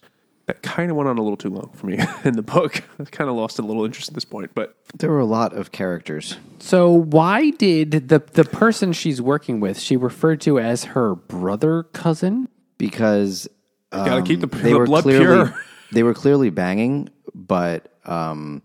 That 0.47 0.61
kind 0.61 0.91
of 0.91 0.97
went 0.97 1.09
on 1.09 1.17
a 1.17 1.23
little 1.23 1.37
too 1.37 1.49
long 1.49 1.71
for 1.73 1.87
me 1.87 1.97
in 2.23 2.35
the 2.35 2.43
book. 2.43 2.83
I 2.99 3.05
kind 3.05 3.31
of 3.31 3.35
lost 3.35 3.57
a 3.57 3.63
little 3.63 3.83
interest 3.83 4.09
at 4.09 4.13
this 4.13 4.25
point, 4.25 4.51
but 4.53 4.75
There 4.95 5.09
were 5.09 5.19
a 5.19 5.25
lot 5.25 5.53
of 5.53 5.71
characters. 5.71 6.37
So 6.59 6.91
why 6.91 7.49
did 7.49 8.09
the 8.09 8.19
the 8.19 8.43
person 8.43 8.93
she's 8.93 9.21
working 9.21 9.59
with 9.59 9.79
she 9.79 9.97
referred 9.97 10.41
to 10.41 10.59
as 10.59 10.85
her 10.85 11.15
brother 11.15 11.83
cousin? 11.83 12.49
because 12.77 13.47
um, 13.99 14.05
Gotta 14.05 14.21
keep 14.23 14.39
the- 14.41 14.47
they 14.47 14.71
the 14.73 14.77
were 14.79 14.85
blood 14.85 15.03
clearly 15.03 15.25
pure. 15.25 15.59
they 15.91 16.03
were 16.03 16.13
clearly 16.13 16.49
banging, 16.49 17.09
but 17.33 17.91
um, 18.05 18.61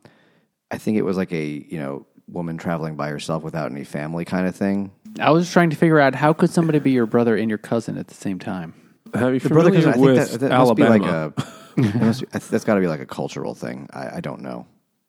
I 0.71 0.79
think 0.79 0.97
it 0.99 1.03
was 1.03 1.17
like 1.17 1.33
a 1.33 1.45
you 1.45 1.79
know 1.79 2.07
woman 2.29 2.57
traveling 2.59 2.95
by 2.97 3.09
herself 3.09 3.43
without 3.43 3.71
any 3.71 3.85
family 3.85 4.25
kind 4.25 4.47
of 4.47 4.55
thing. 4.55 4.93
I 5.19 5.31
was 5.33 5.51
trying 5.51 5.71
to 5.71 5.77
figure 5.77 5.99
out 5.99 6.15
how 6.15 6.33
could 6.33 6.51
somebody 6.51 6.79
be 6.79 6.93
your 6.93 7.07
brother 7.07 7.37
and 7.37 7.49
your 7.49 7.59
cousin 7.59 7.99
at 7.99 8.07
the 8.07 8.15
same 8.15 8.39
time. 8.39 8.73
have 9.15 9.35
you 9.35 9.41
The 9.41 9.49
brother 9.49 9.73
cousin, 9.73 10.01
with 10.01 10.31
that, 10.31 10.39
that 10.41 10.53
Alabama? 10.53 10.97
Must 10.99 11.03
be 11.03 11.83
like 11.83 11.93
a, 11.97 11.99
must 12.05 12.21
be, 12.21 12.27
that's 12.39 12.65
got 12.65 12.75
to 12.77 12.81
be 12.81 12.87
like 12.87 13.01
a 13.01 13.07
cultural 13.07 13.55
thing. 13.57 13.89
I, 13.93 14.19
I 14.19 14.21
don't 14.21 14.43
know. 14.43 14.67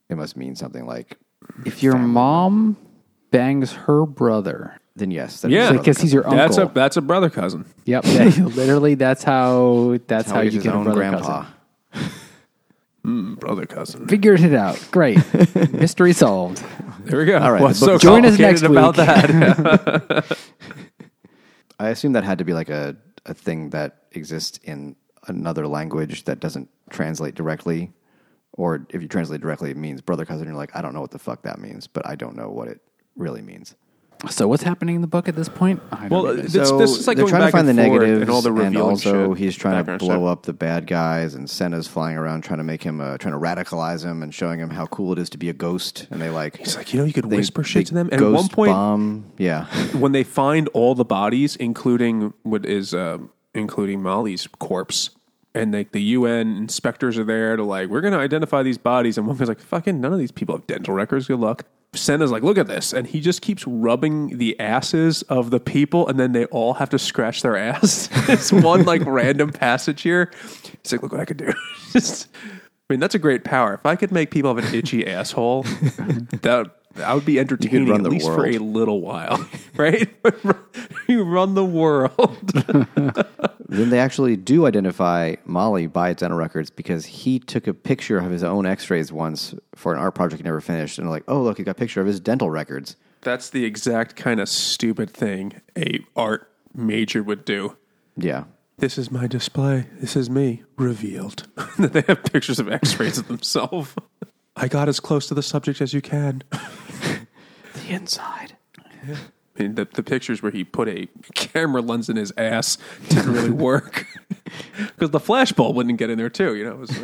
It 0.10 0.16
must 0.18 0.36
mean 0.36 0.56
something 0.56 0.88
like 0.88 1.18
If 1.66 1.84
your 1.84 1.98
mom 2.00 2.78
bangs 3.30 3.72
her 3.74 4.08
brother, 4.08 4.78
then 4.96 5.12
yes, 5.12 5.42
that 5.42 5.52
Yeah. 5.52 5.72
because 5.72 5.98
brother 5.98 6.02
he's 6.02 6.14
your 6.14 6.24
uncle. 6.28 6.38
That's 6.38 6.58
a 6.58 6.72
that's 6.74 6.98
a 6.98 7.02
brother 7.02 7.30
cousin. 7.30 7.66
yep, 7.86 8.04
that- 8.06 8.38
literally 8.56 8.96
that's 8.96 9.24
how 9.24 9.98
that's 10.08 10.26
cousin. 10.32 10.36
how, 10.36 10.42
he 10.44 10.50
you 10.50 10.62
get 10.62 10.74
a 10.74 10.78
own 10.78 10.84
brother 10.84 11.00
grandpa. 11.00 11.46
cousin. 11.94 12.12
Hmm, 13.04 13.34
brother 13.34 13.66
cousin. 13.66 14.08
Figured 14.08 14.42
it 14.42 14.54
out. 14.54 14.78
Great, 14.92 15.18
mystery 15.74 16.14
solved. 16.14 16.64
There 17.06 17.18
we 17.18 17.26
go. 17.26 17.40
All 17.40 17.52
right, 17.52 17.60
What's 17.60 17.80
so 17.80 17.98
Join 17.98 18.24
us 18.26 18.38
complicated 18.38 18.40
next 18.40 18.62
about 18.62 18.96
week. 18.96 19.08
that? 20.28 20.38
I 21.80 21.90
assume 21.90 22.14
that 22.14 22.24
had 22.24 22.38
to 22.38 22.44
be 22.44 22.54
like 22.54 22.70
a, 22.70 22.96
a 23.26 23.34
thing 23.34 23.72
that 23.72 24.04
exists 24.12 24.60
in 24.64 24.96
another 25.28 25.68
language 25.68 26.26
that 26.26 26.40
doesn't 26.40 26.70
translate 26.92 27.34
directly. 27.34 27.92
Or 28.54 28.86
if 28.90 29.02
you 29.02 29.08
translate 29.08 29.42
directly, 29.42 29.72
it 29.72 29.78
means 29.78 30.02
brother 30.02 30.24
cousin. 30.26 30.46
You're 30.46 30.56
like, 30.56 30.76
I 30.76 30.82
don't 30.84 30.94
know 30.94 31.02
what 31.02 31.10
the 31.12 31.18
fuck 31.20 31.42
that 31.42 31.58
means, 31.60 31.88
but 31.88 32.06
I 32.06 32.16
don't 32.16 32.36
know 32.36 32.50
what 32.52 32.68
it 32.68 32.82
really 33.16 33.42
means. 33.42 33.76
So 34.30 34.48
what's 34.48 34.62
happening 34.64 34.96
in 34.96 35.02
the 35.02 35.08
book 35.08 35.28
at 35.28 35.36
this 35.36 35.50
point? 35.50 35.82
I 35.92 36.08
don't 36.08 36.12
Well, 36.24 36.34
even- 36.34 36.46
This- 36.52 36.70
so 36.70 36.78
this 36.78 36.92
is 36.98 37.08
like 37.08 37.18
they're 37.18 37.24
going 37.26 37.30
trying 37.32 37.42
to 37.42 37.46
back 37.48 37.52
find 37.54 37.68
the 37.68 37.72
and 37.72 37.80
forth 37.90 38.02
negatives, 38.02 38.22
and 38.22 38.30
all 38.30 38.42
the 38.44 38.50
and 38.50 38.60
revealing 38.60 38.90
also 38.90 39.30
shit, 39.34 39.38
he's 39.40 39.56
trying 39.56 39.74
to 39.78 39.84
background 39.84 40.00
blow 40.00 40.16
shit. 40.28 40.32
up 40.32 40.44
the 40.44 40.54
bad 40.54 40.86
guys, 40.86 41.34
and 41.34 41.50
Sena's 41.50 41.88
flying 41.88 42.18
around 42.18 42.42
trying 42.44 42.60
to 42.60 42.64
make 42.64 42.84
him, 42.84 43.02
uh, 43.02 43.18
trying 43.18 43.34
to 43.34 43.40
radicalize 43.40 44.04
him 44.06 44.22
and 44.22 44.34
showing 44.34 44.60
him 44.60 44.70
how 44.70 44.86
cool 44.86 45.12
it 45.12 45.18
is 45.20 45.30
to 45.32 45.38
be 45.40 45.50
a 45.50 45.54
ghost. 45.54 46.08
And 46.12 46.22
they 46.22 46.30
like, 46.30 46.58
He's 46.58 46.76
like, 46.78 46.94
you 46.94 47.00
know, 47.00 47.06
you 47.06 47.14
could 47.14 47.30
they- 47.30 47.38
whisper 47.38 47.64
shit 47.64 47.80
they 47.82 47.84
to 47.86 47.94
them. 47.96 48.10
And 48.12 48.22
at 48.22 48.26
one 48.26 48.34
ghost 48.34 48.52
point, 48.52 48.72
bomb, 48.72 49.26
yeah, 49.38 49.66
when 49.98 50.12
they 50.12 50.24
find 50.24 50.68
all 50.74 50.94
the 50.94 51.06
bodies, 51.06 51.56
including 51.56 52.34
what 52.44 52.66
is 52.66 52.94
uh, 52.94 53.18
including 53.56 54.02
Maali's 54.04 54.48
corpse, 54.60 55.10
and 55.54 55.74
like 55.74 55.92
the 55.92 56.02
UN 56.02 56.56
inspectors 56.58 57.18
are 57.18 57.24
there 57.24 57.56
to 57.56 57.64
like, 57.64 57.90
we're 57.90 58.02
going 58.02 58.14
to 58.14 58.20
identify 58.20 58.64
these 58.64 58.78
bodies, 58.78 59.18
and 59.18 59.28
one 59.28 59.38
guy's 59.38 59.48
like, 59.48 59.60
fucking 59.60 60.00
none 60.00 60.14
of 60.14 60.20
these 60.20 60.32
people 60.32 60.56
have 60.56 60.68
dental 60.68 60.94
records. 60.94 61.28
Good 61.28 61.40
luck. 61.40 61.66
Sena's 61.94 62.32
like, 62.32 62.42
look 62.42 62.58
at 62.58 62.68
this, 62.68 62.94
and 62.94 63.06
he 63.06 63.20
just 63.20 63.42
keeps 63.42 63.68
rubbing 63.68 64.38
the 64.38 64.58
asses 64.60 65.24
of 65.24 65.50
the 65.52 65.60
people, 65.60 66.08
and 66.08 66.18
then 66.18 66.32
they 66.32 66.46
all 66.46 66.76
have 66.76 66.90
to 66.92 67.00
scratch 67.00 67.42
their 67.42 67.58
ass. 67.58 68.08
it's 68.30 68.52
one 68.52 68.84
like 68.86 69.06
random 69.06 69.52
passage 69.52 70.02
here. 70.02 70.32
He's 70.82 70.94
like, 70.94 71.04
look 71.04 71.12
what 71.12 71.20
I 71.22 71.26
could 71.26 71.38
do. 71.38 71.54
Just- 71.92 72.30
I 72.92 72.94
mean, 72.94 73.00
that's 73.00 73.16
a 73.16 73.20
great 73.20 73.46
power. 73.46 73.76
If 73.76 73.86
I 73.86 73.96
could 73.96 74.12
make 74.12 74.32
people 74.32 74.54
have 74.54 74.66
an 74.66 74.76
itchy 74.76 75.08
asshole, 75.08 75.64
that 75.64 76.72
that 76.96 77.14
would 77.14 77.26
be 77.26 77.40
entertaining 77.40 77.88
run 77.88 78.02
at 78.02 78.04
the 78.04 78.10
least 78.10 78.26
for 78.26 78.46
a 78.46 78.58
little 78.58 79.02
while, 79.02 79.46
right? 79.76 80.10
you 81.08 81.24
run 81.24 81.56
the 81.56 81.66
world. 81.66 82.48
then 83.70 83.90
they 83.90 84.00
actually 84.00 84.36
do 84.36 84.66
identify 84.66 85.36
Maali 85.48 85.92
by 85.92 86.10
its 86.10 86.20
dental 86.20 86.38
records 86.38 86.70
because 86.70 87.06
he 87.06 87.40
took 87.40 87.68
a 87.68 87.74
picture 87.74 88.18
of 88.18 88.30
his 88.32 88.44
own 88.44 88.66
X-rays 88.66 89.12
once 89.12 89.56
for 89.76 89.94
an 89.94 90.00
art 90.00 90.16
project 90.16 90.42
he 90.42 90.44
never 90.44 90.62
finished, 90.62 90.98
and 90.98 91.08
they're 91.08 91.12
like, 91.12 91.24
oh 91.28 91.42
look, 91.42 91.58
he 91.58 91.64
got 91.64 91.72
a 91.72 91.76
picture 91.76 92.02
of 92.02 92.08
his 92.08 92.20
dental 92.20 92.50
records. 92.50 92.96
That's 93.22 93.50
the 93.50 93.66
exact 93.66 94.16
kind 94.16 94.40
of 94.40 94.50
stupid 94.50 95.10
thing 95.12 95.62
a 95.78 96.00
art 96.16 96.52
major 96.74 97.22
would 97.24 97.46
do. 97.46 97.78
Yeah, 98.18 98.46
This 98.78 98.98
is 98.98 99.12
my 99.12 99.28
display. 99.28 99.86
This 100.00 100.16
is 100.16 100.30
me 100.30 100.64
revealed. 100.78 101.48
they 101.80 102.02
have 102.08 102.24
pictures 102.24 102.60
of 102.60 102.70
X-rays 102.70 103.18
of 103.18 103.28
themselves. 103.28 103.94
I 104.56 104.68
got 104.68 104.90
as 104.90 105.00
close 105.00 105.28
to 105.28 105.34
the 105.34 105.44
subject 105.44 105.80
as 105.82 105.94
you 105.94 106.02
can. 106.02 106.44
The 107.92 107.98
inside. 107.98 108.56
I 109.58 109.64
mean, 109.64 109.76
the, 109.76 109.86
the 109.86 110.04
pictures 110.04 110.42
where 110.42 110.52
he 110.52 110.64
put 110.64 110.88
a 110.88 111.08
camera 111.34 111.82
lens 111.82 112.10
in 112.10 112.16
his 112.16 112.32
ass 112.38 112.78
didn't 113.10 113.34
really 113.34 113.52
work 113.70 114.08
because 114.78 115.10
the 115.10 115.20
flashbulb 115.20 115.76
wouldn't 115.76 116.00
get 116.00 116.10
in 116.10 116.18
there 116.18 116.30
too. 116.30 116.56
You 116.56 116.66
know, 116.66 116.72
it 116.72 116.80
was. 116.80 116.98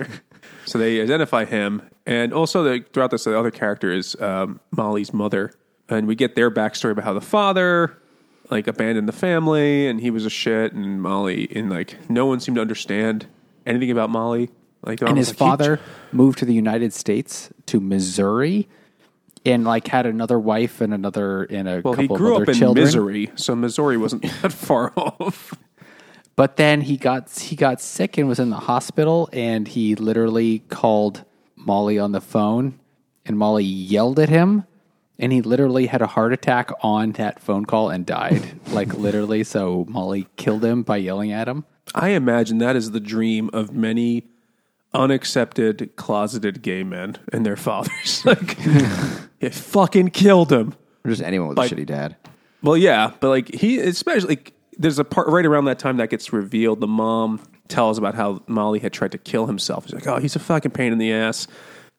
So 0.65 0.77
they 0.77 1.01
identify 1.01 1.45
him, 1.45 1.81
and 2.05 2.33
also 2.33 2.63
they, 2.63 2.79
throughout 2.79 3.11
this, 3.11 3.23
the 3.23 3.37
other 3.37 3.51
character 3.51 3.91
is 3.91 4.19
um, 4.21 4.59
Maali's 4.75 5.13
mother, 5.13 5.53
and 5.87 6.07
we 6.07 6.15
get 6.15 6.35
their 6.35 6.51
backstory 6.51 6.91
about 6.91 7.05
how 7.05 7.13
the 7.13 7.21
father 7.21 7.97
like 8.49 8.67
abandoned 8.67 9.07
the 9.07 9.13
family, 9.13 9.87
and 9.87 9.99
he 9.99 10.09
was 10.09 10.25
a 10.25 10.29
shit, 10.29 10.73
and 10.73 10.99
Maali, 10.99 11.53
and 11.55 11.69
like 11.69 12.09
no 12.09 12.25
one 12.25 12.39
seemed 12.39 12.55
to 12.55 12.61
understand 12.61 13.27
anything 13.65 13.91
about 13.91 14.09
Maali. 14.09 14.49
Like, 14.83 14.99
they're 14.99 15.09
and 15.09 15.17
his 15.17 15.29
like, 15.29 15.37
father 15.37 15.79
moved 16.11 16.39
to 16.39 16.45
the 16.45 16.53
United 16.53 16.93
States 16.93 17.49
to 17.65 17.79
Missouri, 17.79 18.67
and 19.45 19.63
like 19.63 19.87
had 19.87 20.05
another 20.05 20.39
wife 20.39 20.81
and 20.81 20.93
another 20.93 21.43
and 21.43 21.67
a 21.67 21.81
well, 21.83 21.93
he 21.93 22.03
couple 22.03 22.17
grew 22.17 22.35
of 22.35 22.35
up 22.35 22.41
other 22.43 22.51
in 22.51 22.57
children. 22.57 22.85
Missouri, 22.85 23.31
so 23.35 23.55
Missouri 23.55 23.97
wasn't 23.97 24.23
that 24.41 24.53
far 24.53 24.93
off. 24.95 25.53
But 26.35 26.55
then 26.57 26.81
he 26.81 26.97
got 26.97 27.31
he 27.31 27.55
got 27.55 27.81
sick 27.81 28.17
and 28.17 28.27
was 28.27 28.39
in 28.39 28.49
the 28.49 28.57
hospital, 28.57 29.29
and 29.33 29.67
he 29.67 29.95
literally 29.95 30.59
called 30.69 31.23
Maali 31.57 32.01
on 32.01 32.11
the 32.11 32.21
phone, 32.21 32.79
and 33.25 33.37
Maali 33.37 33.63
yelled 33.65 34.19
at 34.19 34.29
him, 34.29 34.65
and 35.17 35.31
he 35.31 35.41
literally 35.41 35.87
had 35.87 36.01
a 36.01 36.07
heart 36.07 36.33
attack 36.33 36.71
on 36.81 37.13
that 37.13 37.39
phone 37.39 37.65
call 37.65 37.89
and 37.89 38.05
died, 38.05 38.59
like 38.71 38.93
literally. 38.93 39.43
So 39.43 39.85
Maali 39.85 40.27
killed 40.35 40.63
him 40.63 40.83
by 40.83 40.97
yelling 40.97 41.31
at 41.31 41.47
him. 41.47 41.65
I 41.95 42.09
imagine 42.09 42.59
that 42.59 42.75
is 42.75 42.91
the 42.91 42.99
dream 42.99 43.49
of 43.53 43.71
many 43.71 44.27
unaccepted 44.93 45.91
closeted 45.95 46.61
gay 46.61 46.83
men 46.83 47.17
and 47.31 47.45
their 47.45 47.55
fathers. 47.57 48.21
like, 48.25 48.57
it 49.39 49.53
fucking 49.53 50.09
killed 50.09 50.51
him. 50.51 50.73
Or 51.05 51.11
just 51.11 51.21
anyone 51.21 51.49
with 51.49 51.57
Like- 51.57 51.71
a 51.71 51.75
shitty 51.75 51.85
dad. 51.85 52.15
Well, 52.63 52.75
yeah, 52.75 53.11
but 53.19 53.29
like 53.29 53.53
he, 53.53 53.79
especially 53.79 54.29
like, 54.29 54.53
there's 54.79 54.97
a 54.97 55.03
part 55.03 55.27
right 55.27 55.45
around 55.45 55.65
that 55.65 55.77
time 55.77 55.97
that 55.97 56.09
gets 56.09 56.33
revealed. 56.33 56.79
The 56.81 56.87
mom 56.87 57.39
tells 57.67 57.97
about 57.99 58.15
how 58.15 58.39
Maali 58.49 58.81
had 58.81 58.93
tried 58.93 59.11
to 59.11 59.17
kill 59.19 59.45
himself. 59.45 59.85
He's 59.85 59.93
like, 59.93 60.07
"Oh, 60.07 60.17
he's 60.17 60.35
a 60.35 60.39
fucking 60.39 60.71
pain 60.71 60.91
in 60.91 60.97
the 60.97 61.13
ass, 61.13 61.47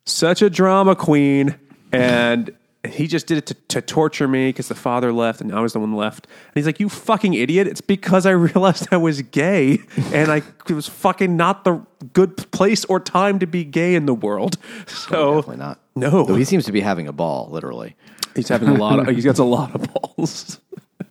such 0.05 0.43
a 0.43 0.51
drama 0.51 0.97
queen," 0.97 1.55
and 1.93 2.51
he 2.89 3.07
just 3.07 3.27
did 3.27 3.39
it 3.39 3.47
to, 3.47 3.55
to 3.55 3.81
torture 3.83 4.27
me 4.29 4.49
because 4.49 4.69
the 4.69 4.75
father 4.75 5.13
left 5.13 5.41
and 5.41 5.53
I 5.55 5.61
was 5.61 5.73
the 5.73 5.81
one 5.81 5.95
left. 5.95 6.27
And 6.27 6.55
he's 6.55 6.67
like, 6.67 6.81
"You 6.81 6.89
fucking 6.89 7.35
idiot! 7.35 7.67
It's 7.67 7.81
because 7.81 8.27
I 8.27 8.31
realized 8.49 8.89
I 8.91 8.97
was 8.97 9.23
gay 9.23 9.79
and 10.13 10.31
I 10.31 10.43
it 10.69 10.75
was 10.75 10.87
fucking 10.89 11.37
not 11.37 11.65
the 11.65 11.85
good 12.13 12.51
place 12.51 12.85
or 12.87 13.01
time 13.01 13.39
to 13.39 13.47
be 13.47 13.65
gay 13.65 13.95
in 13.95 14.07
the 14.07 14.15
world." 14.15 14.57
So 14.89 15.37
Definitely 15.37 15.57
not. 15.59 15.81
No. 15.97 16.25
Though 16.25 16.35
he 16.35 16.45
seems 16.45 16.65
to 16.67 16.73
be 16.73 16.81
having 16.81 17.07
a 17.09 17.13
ball, 17.13 17.49
literally. 17.51 17.97
he's 18.35 18.49
having 18.49 18.69
a 18.69 18.75
lot 18.75 18.99
of 18.99 19.15
he's 19.15 19.25
got 19.25 19.39
a 19.39 19.45
lot 19.45 19.75
of 19.75 19.93
balls. 19.93 20.61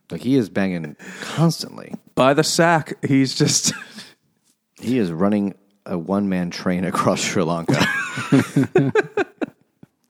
Like 0.10 0.22
he 0.22 0.38
is 0.38 0.48
banging 0.50 0.96
constantly. 1.20 1.94
By 2.16 2.34
the 2.34 2.44
sack, 2.44 2.94
he's 3.06 3.36
just. 3.36 3.74
He 4.80 5.00
is 5.00 5.12
running 5.12 5.54
a 5.86 5.98
one 5.98 6.30
man 6.30 6.50
train 6.50 6.86
across 6.86 7.20
Sri 7.20 7.44
Lanka. 7.44 7.86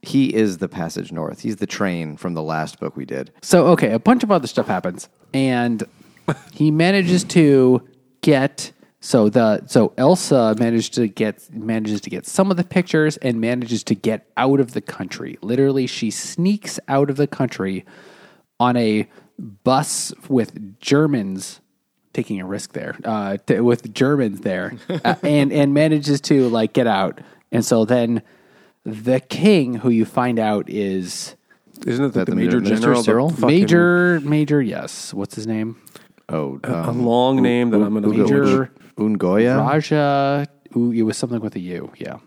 He 0.07 0.33
is 0.33 0.57
the 0.57 0.69
passage 0.69 1.11
north. 1.11 1.41
He's 1.41 1.57
the 1.57 1.67
train 1.67 2.17
from 2.17 2.33
the 2.33 2.43
last 2.43 2.79
book 2.79 2.95
we 2.95 3.05
did. 3.05 3.31
So 3.41 3.67
okay, 3.67 3.91
a 3.91 3.99
bunch 3.99 4.23
of 4.23 4.31
other 4.31 4.47
stuff 4.47 4.67
happens, 4.67 5.09
and 5.33 5.83
he 6.53 6.71
manages 6.71 7.23
to 7.25 7.87
get 8.21 8.71
so 8.99 9.29
the 9.29 9.65
so 9.67 9.93
Elsa 9.97 10.55
managed 10.57 10.93
to 10.95 11.07
get 11.07 11.47
manages 11.53 12.01
to 12.01 12.09
get 12.09 12.25
some 12.25 12.51
of 12.51 12.57
the 12.57 12.63
pictures 12.63 13.17
and 13.17 13.39
manages 13.39 13.83
to 13.85 13.95
get 13.95 14.29
out 14.37 14.59
of 14.59 14.73
the 14.73 14.81
country. 14.81 15.37
Literally, 15.41 15.87
she 15.87 16.09
sneaks 16.09 16.79
out 16.87 17.09
of 17.09 17.17
the 17.17 17.27
country 17.27 17.85
on 18.59 18.75
a 18.75 19.07
bus 19.37 20.13
with 20.27 20.79
Germans 20.79 21.61
taking 22.13 22.41
a 22.41 22.45
risk 22.45 22.73
there 22.73 22.97
uh, 23.05 23.37
t- 23.45 23.59
with 23.59 23.93
Germans 23.93 24.41
there, 24.41 24.73
uh, 24.89 25.15
and 25.21 25.53
and 25.53 25.73
manages 25.73 26.19
to 26.21 26.49
like 26.49 26.73
get 26.73 26.87
out. 26.87 27.21
And 27.51 27.63
so 27.63 27.85
then 27.85 28.23
the 28.87 29.19
king, 29.19 29.75
who 29.75 29.89
you 29.89 30.05
find 30.05 30.39
out 30.39 30.69
is 30.69 31.35
Isn't 31.85 32.05
it 32.05 32.13
the, 32.13 32.19
that 32.19 32.25
the 32.25 32.31
the 32.31 32.35
major 32.37 32.61
Minister 32.61 32.77
general? 32.79 32.99
the 32.99 33.03
Cyril? 33.03 33.29
fucking- 33.29 33.47
Major, 33.47 34.19
Major, 34.21 34.61
yes. 34.61 35.13
What's 35.13 35.35
his 35.35 35.45
name? 35.45 35.81
Oh, 36.29 36.59
a 36.63 36.89
um, 36.89 37.05
long 37.05 37.41
name 37.41 37.69
that 37.71 37.81
I'm 37.81 37.93
going 37.93 38.03
to 38.03 38.09
Major 38.09 38.71
Ungoya. 38.97 39.59
Raja. 39.59 40.47
Ooh, 40.75 40.91
it 40.91 41.01
was 41.03 41.17
something 41.17 41.39
with 41.39 41.55
a 41.55 41.59
U. 41.59 41.91
Yeah, 41.97 42.17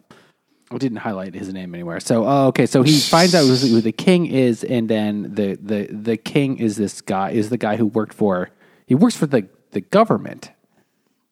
I 0.71 0.79
didn't 0.79 0.99
highlight 0.99 1.35
his 1.35 1.53
name 1.53 1.75
anywhere. 1.75 2.01
So, 2.01 2.25
oh, 2.27 2.47
okay. 2.49 2.65
So 2.67 2.83
he 2.83 2.99
finds 2.99 3.35
out 3.35 3.45
who, 3.45 3.55
who 3.55 3.81
the 3.83 3.93
king 3.93 4.27
is, 4.27 4.65
and 4.65 4.89
then 4.89 5.35
the 5.35 5.57
the 5.57 5.89
the 5.91 6.17
king 6.17 6.59
is 6.59 6.77
this 6.77 7.01
guy 7.03 7.31
is 7.31 7.51
the 7.51 7.59
guy 7.59 7.77
who 7.77 7.87
worked 7.87 8.15
for 8.15 8.51
he 8.87 8.95
works 8.95 9.17
for 9.17 9.27
the 9.27 9.47
the 9.73 9.81
government, 9.83 10.51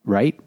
right? 0.05 0.39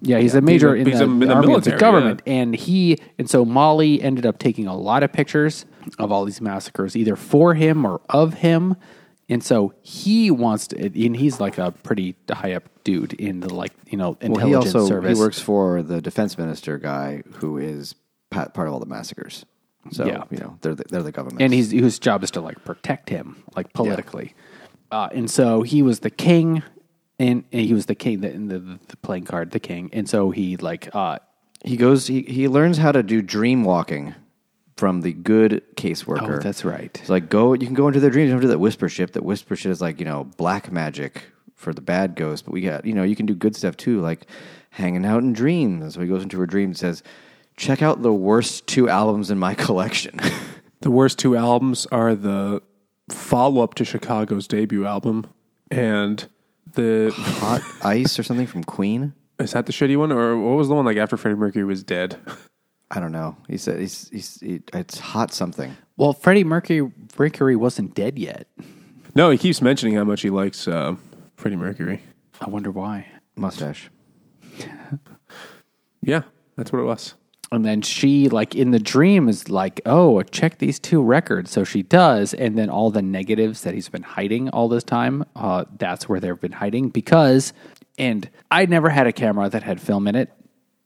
Yeah, 0.00 0.18
he's 0.18 0.34
a 0.34 0.40
major 0.40 0.74
He's 0.76 0.86
a- 0.86 0.86
in, 0.86 0.86
he's 0.90 0.98
the, 1.00 1.04
a- 1.04 1.08
in 1.08 1.18
the 1.20 1.34
army 1.34 1.54
of 1.54 1.64
the 1.64 1.76
government, 1.76 2.22
and 2.26 2.54
he 2.54 2.98
and 3.18 3.28
so 3.28 3.44
Maali 3.44 4.02
ended 4.02 4.24
up 4.26 4.38
taking 4.38 4.66
a 4.66 4.76
lot 4.76 5.02
of 5.02 5.12
pictures 5.12 5.66
of 5.98 6.12
all 6.12 6.24
these 6.24 6.40
massacres, 6.40 6.96
either 6.96 7.16
for 7.16 7.54
him 7.54 7.84
or 7.84 8.00
of 8.08 8.34
him. 8.34 8.76
And 9.30 9.42
so 9.44 9.74
he 9.82 10.30
wants 10.30 10.68
to, 10.68 10.76
and 11.04 11.14
he's 11.16 11.38
like 11.40 11.58
a 11.58 11.72
pretty 11.72 12.16
high 12.30 12.54
up 12.54 12.64
dude 12.84 13.12
in 13.14 13.40
the 13.40 13.52
like 13.52 13.72
you 13.86 13.98
know 13.98 14.16
Well, 14.22 14.32
intelligence 14.32 14.72
he 14.72 14.78
also 14.78 14.86
service. 14.88 15.18
he 15.18 15.22
works 15.22 15.38
for 15.40 15.82
the 15.82 16.00
defense 16.00 16.38
minister 16.38 16.78
guy 16.78 17.22
who 17.34 17.58
is 17.58 17.94
part 18.30 18.56
of 18.56 18.72
all 18.72 18.78
the 18.80 18.86
massacres. 18.86 19.44
So 19.90 20.06
Yeah. 20.06 20.24
you 20.30 20.38
know 20.38 20.56
they're 20.62 20.74
the, 20.74 20.84
they're 20.88 21.02
the 21.02 21.12
government. 21.12 21.42
and 21.42 21.52
he's 21.52 21.70
whose 21.72 21.98
job 21.98 22.22
is 22.22 22.30
to 22.32 22.40
like 22.40 22.64
protect 22.64 23.10
him, 23.10 23.42
like 23.56 23.72
politically. 23.74 24.34
Uh, 24.90 25.08
and 25.12 25.30
so 25.30 25.60
he 25.62 25.82
was 25.82 26.00
the 26.00 26.10
king, 26.10 26.62
and, 27.18 27.44
and 27.52 27.62
he 27.62 27.74
was 27.74 27.86
the 27.86 27.94
king 27.94 28.20
the, 28.20 28.32
in 28.32 28.48
the, 28.48 28.58
the 28.58 28.96
playing 28.98 29.24
card, 29.24 29.50
the 29.50 29.60
king. 29.60 29.90
And 29.92 30.08
so 30.08 30.30
he 30.30 30.56
like 30.56 30.94
uh, 30.94 31.18
he 31.64 31.76
goes 31.76 32.06
he, 32.06 32.22
he 32.22 32.48
learns 32.48 32.78
how 32.78 32.92
to 32.92 33.02
do 33.02 33.22
dream 33.22 33.64
walking 33.64 34.14
from 34.76 35.00
the 35.00 35.12
good 35.12 35.62
caseworker. 35.76 36.36
Oh, 36.36 36.38
that's 36.38 36.64
right. 36.64 36.96
It's 37.00 37.10
like 37.10 37.28
go 37.28 37.52
you 37.52 37.66
can 37.66 37.74
go 37.74 37.88
into 37.88 38.00
their 38.00 38.10
dreams. 38.10 38.28
You 38.28 38.34
don't 38.34 38.42
do 38.42 38.48
that 38.48 38.60
whisper 38.60 38.88
ship. 38.88 39.12
That 39.12 39.24
whisper 39.24 39.56
shit 39.56 39.72
is 39.72 39.80
like 39.80 39.98
you 39.98 40.04
know 40.04 40.24
black 40.36 40.70
magic 40.70 41.24
for 41.54 41.72
the 41.72 41.80
bad 41.80 42.14
ghost. 42.14 42.44
But 42.44 42.52
we 42.52 42.60
got 42.60 42.84
you 42.84 42.94
know 42.94 43.02
you 43.02 43.16
can 43.16 43.26
do 43.26 43.34
good 43.34 43.56
stuff 43.56 43.76
too, 43.76 44.00
like 44.00 44.26
hanging 44.70 45.04
out 45.04 45.22
in 45.22 45.32
dreams. 45.32 45.94
So 45.94 46.00
he 46.00 46.06
goes 46.06 46.22
into 46.22 46.38
her 46.38 46.46
dream 46.46 46.70
and 46.70 46.78
says, 46.78 47.02
"Check 47.56 47.82
out 47.82 48.02
the 48.02 48.12
worst 48.12 48.66
two 48.66 48.88
albums 48.88 49.30
in 49.30 49.38
my 49.38 49.54
collection." 49.66 50.20
The 50.80 50.92
worst 50.92 51.18
two 51.18 51.36
albums 51.36 51.86
are 51.86 52.14
the 52.14 52.62
follow 53.10 53.62
up 53.62 53.74
to 53.74 53.84
Chicago's 53.84 54.46
debut 54.46 54.86
album 54.86 55.26
and 55.70 56.28
the 56.78 57.12
Hot 57.40 57.60
Ice 57.82 58.18
or 58.18 58.22
something 58.22 58.46
from 58.46 58.62
Queen. 58.62 59.12
is 59.40 59.52
that 59.52 59.66
the 59.66 59.72
shitty 59.72 59.96
one 59.96 60.12
or 60.12 60.38
what 60.38 60.56
was 60.56 60.68
the 60.68 60.74
one 60.74 60.84
like 60.84 60.96
after 60.96 61.16
Freddie 61.16 61.36
Mercury 61.36 61.64
was 61.64 61.82
dead? 61.82 62.16
I 62.90 63.00
don't 63.00 63.12
know. 63.12 63.36
He 63.48 63.58
said 63.58 63.80
he's, 63.80 64.08
he's 64.10 64.40
he, 64.40 64.60
it's 64.72 64.98
hot 64.98 65.32
something. 65.34 65.76
well, 65.96 66.12
Freddie 66.14 66.44
Mercury 66.44 66.90
Mercury 67.18 67.56
wasn't 67.56 67.94
dead 67.94 68.18
yet. 68.18 68.46
No, 69.14 69.28
he 69.30 69.36
keeps 69.38 69.60
mentioning 69.60 69.94
how 69.96 70.04
much 70.04 70.22
he 70.22 70.30
likes 70.30 70.66
uh, 70.68 70.94
Freddie 71.36 71.56
Mercury. 71.56 72.00
I 72.40 72.48
wonder 72.48 72.70
why. 72.70 73.06
Mustache. 73.36 73.90
Yeah, 76.00 76.22
that's 76.56 76.72
what 76.72 76.78
it 76.78 76.84
was. 76.84 77.14
And 77.50 77.64
then 77.64 77.80
she, 77.80 78.28
like 78.28 78.54
in 78.54 78.72
the 78.72 78.78
dream, 78.78 79.26
is 79.28 79.48
like, 79.48 79.80
"Oh, 79.86 80.20
check 80.22 80.58
these 80.58 80.78
two 80.78 81.02
records." 81.02 81.50
So 81.50 81.64
she 81.64 81.82
does, 81.82 82.34
and 82.34 82.58
then 82.58 82.68
all 82.68 82.90
the 82.90 83.00
negatives 83.00 83.62
that 83.62 83.72
he's 83.72 83.88
been 83.88 84.02
hiding 84.02 84.50
all 84.50 84.68
this 84.68 84.84
time, 84.84 85.24
uh, 85.34 85.64
that's 85.78 86.08
where 86.08 86.20
they've 86.20 86.38
been 86.38 86.52
hiding. 86.52 86.90
Because, 86.90 87.54
and 87.96 88.28
I 88.50 88.66
never 88.66 88.90
had 88.90 89.06
a 89.06 89.12
camera 89.12 89.48
that 89.48 89.62
had 89.62 89.80
film 89.80 90.06
in 90.08 90.14
it, 90.14 90.30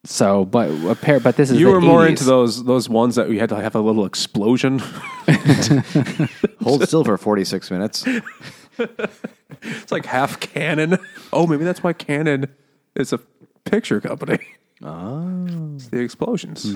so 0.05 0.45
but 0.45 0.71
a 0.87 0.95
pair, 0.95 1.19
but 1.19 1.37
this 1.37 1.51
is 1.51 1.59
You 1.59 1.67
the 1.67 1.73
were 1.73 1.81
more 1.81 2.03
80s. 2.03 2.09
into 2.11 2.25
those 2.25 2.65
those 2.65 2.89
ones 2.89 3.17
that 3.17 3.29
we 3.29 3.39
had 3.41 3.49
to 3.49 3.57
have 3.57 3.75
a 3.75 3.81
little 3.81 4.05
explosion. 4.05 4.79
Hold 6.63 6.87
still 6.87 7.03
for 7.05 7.19
46 7.19 7.71
minutes. 7.73 8.05
it's 8.79 9.91
like 9.93 10.07
half 10.07 10.39
Canon. 10.39 10.99
Oh, 11.33 11.47
maybe 11.47 11.65
that's 11.65 11.83
why 11.83 11.93
Canon 11.93 12.47
is 12.95 13.13
a 13.13 13.19
picture 13.65 14.01
company. 14.01 14.39
Oh, 14.85 15.73
it's 15.75 15.89
the 15.89 16.01
explosions. 16.01 16.75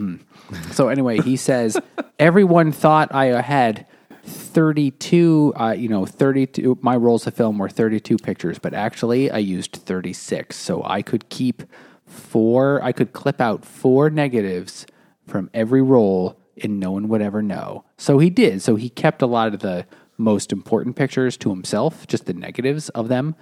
So 0.72 0.88
anyway, 0.88 1.18
he 1.18 1.36
says 1.36 1.76
everyone 2.18 2.72
thought 2.72 3.14
I 3.14 3.40
had 3.40 3.86
32 4.26 5.54
uh, 5.56 5.70
you 5.72 5.88
know 5.88 6.04
32 6.04 6.78
my 6.82 6.96
rolls 6.96 7.26
of 7.26 7.34
film 7.34 7.58
were 7.58 7.68
32 7.68 8.16
pictures 8.16 8.58
but 8.58 8.74
actually 8.74 9.30
I 9.30 9.38
used 9.38 9.72
36 9.72 10.56
so 10.56 10.82
I 10.84 11.00
could 11.02 11.28
keep 11.28 11.62
four 12.06 12.82
I 12.82 12.90
could 12.90 13.12
clip 13.12 13.40
out 13.40 13.64
four 13.64 14.10
negatives 14.10 14.84
from 15.26 15.48
every 15.54 15.82
roll 15.82 16.40
and 16.62 16.80
no 16.80 16.90
one 16.90 17.08
would 17.08 17.20
ever 17.20 17.42
know. 17.42 17.84
So 17.98 18.18
he 18.18 18.30
did. 18.30 18.62
So 18.62 18.76
he 18.76 18.88
kept 18.88 19.20
a 19.20 19.26
lot 19.26 19.52
of 19.52 19.60
the 19.60 19.86
most 20.16 20.52
important 20.52 20.96
pictures 20.96 21.36
to 21.36 21.50
himself, 21.50 22.06
just 22.06 22.24
the 22.24 22.32
negatives 22.32 22.88
of 22.90 23.08
them 23.08 23.36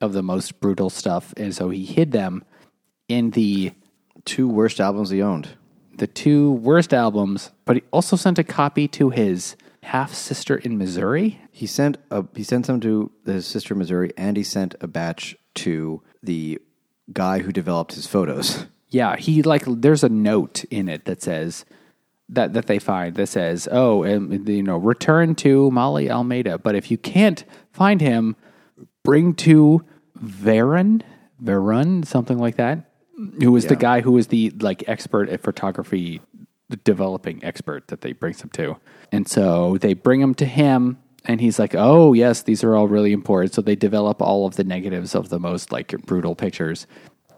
of 0.00 0.12
the 0.12 0.22
most 0.22 0.60
brutal 0.60 0.90
stuff 0.90 1.32
and 1.36 1.54
so 1.54 1.70
he 1.70 1.84
hid 1.84 2.12
them 2.12 2.44
in 3.08 3.30
the 3.30 3.72
Two 4.24 4.48
worst 4.48 4.80
albums 4.80 5.10
he 5.10 5.20
owned. 5.22 5.48
the 5.98 6.06
two 6.06 6.52
worst 6.52 6.92
albums, 6.94 7.50
but 7.64 7.76
he 7.76 7.82
also 7.90 8.16
sent 8.16 8.38
a 8.38 8.44
copy 8.44 8.88
to 8.88 9.10
his 9.10 9.56
half 9.82 10.14
sister 10.14 10.56
in 10.56 10.78
Missouri. 10.78 11.40
He 11.50 11.66
sent 11.66 11.96
a 12.10 12.24
he 12.34 12.42
sent 12.42 12.66
some 12.66 12.80
to 12.80 13.10
his 13.26 13.46
sister 13.46 13.74
in 13.74 13.78
Missouri, 13.78 14.10
and 14.16 14.36
he 14.36 14.42
sent 14.42 14.74
a 14.80 14.86
batch 14.86 15.36
to 15.56 16.00
the 16.22 16.60
guy 17.12 17.40
who 17.40 17.52
developed 17.52 17.94
his 17.94 18.06
photos. 18.06 18.66
Yeah, 18.94 19.16
he 19.16 19.42
like 19.42 19.64
there's 19.66 20.04
a 20.04 20.10
note 20.10 20.64
in 20.70 20.86
it 20.86 21.06
that 21.06 21.22
says 21.22 21.64
that 22.28 22.52
that 22.52 22.66
they 22.66 22.78
find 22.78 23.14
that 23.16 23.26
says, 23.28 23.66
"Oh, 23.72 24.04
um, 24.04 24.30
and 24.30 24.46
you 24.46 24.62
know, 24.62 24.76
return 24.76 25.34
to 25.36 25.70
Maali 25.70 26.10
Almeida." 26.10 26.58
But 26.58 26.74
if 26.74 26.90
you 26.90 26.98
can't 26.98 27.42
find 27.72 28.02
him, 28.02 28.36
bring 29.02 29.32
to 29.46 29.82
Varun, 30.22 31.00
Varun, 31.42 32.04
something 32.06 32.36
like 32.38 32.56
that, 32.56 32.90
who 33.40 33.52
was 33.52 33.66
the 33.66 33.76
guy 33.76 34.00
who 34.00 34.12
was 34.12 34.28
the 34.28 34.50
like 34.60 34.88
expert 34.88 35.28
at 35.28 35.40
photography, 35.40 36.20
the 36.68 36.76
developing 36.76 37.42
expert 37.44 37.88
that 37.88 38.00
they 38.00 38.12
brings 38.12 38.42
him 38.42 38.50
to. 38.50 38.76
And 39.10 39.28
so 39.28 39.78
they 39.78 39.94
bring 39.94 40.20
him 40.20 40.34
to 40.36 40.44
him, 40.44 40.98
and 41.24 41.40
he's 41.40 41.58
like, 41.58 41.74
"Oh, 41.74 42.12
yes, 42.12 42.42
these 42.42 42.64
are 42.64 42.74
all 42.74 42.88
really 42.88 43.12
important." 43.12 43.54
So 43.54 43.62
they 43.62 43.76
develop 43.76 44.20
all 44.20 44.46
of 44.46 44.56
the 44.56 44.64
negatives 44.64 45.14
of 45.14 45.28
the 45.28 45.38
most 45.38 45.72
like 45.72 45.94
brutal 46.06 46.34
pictures, 46.34 46.86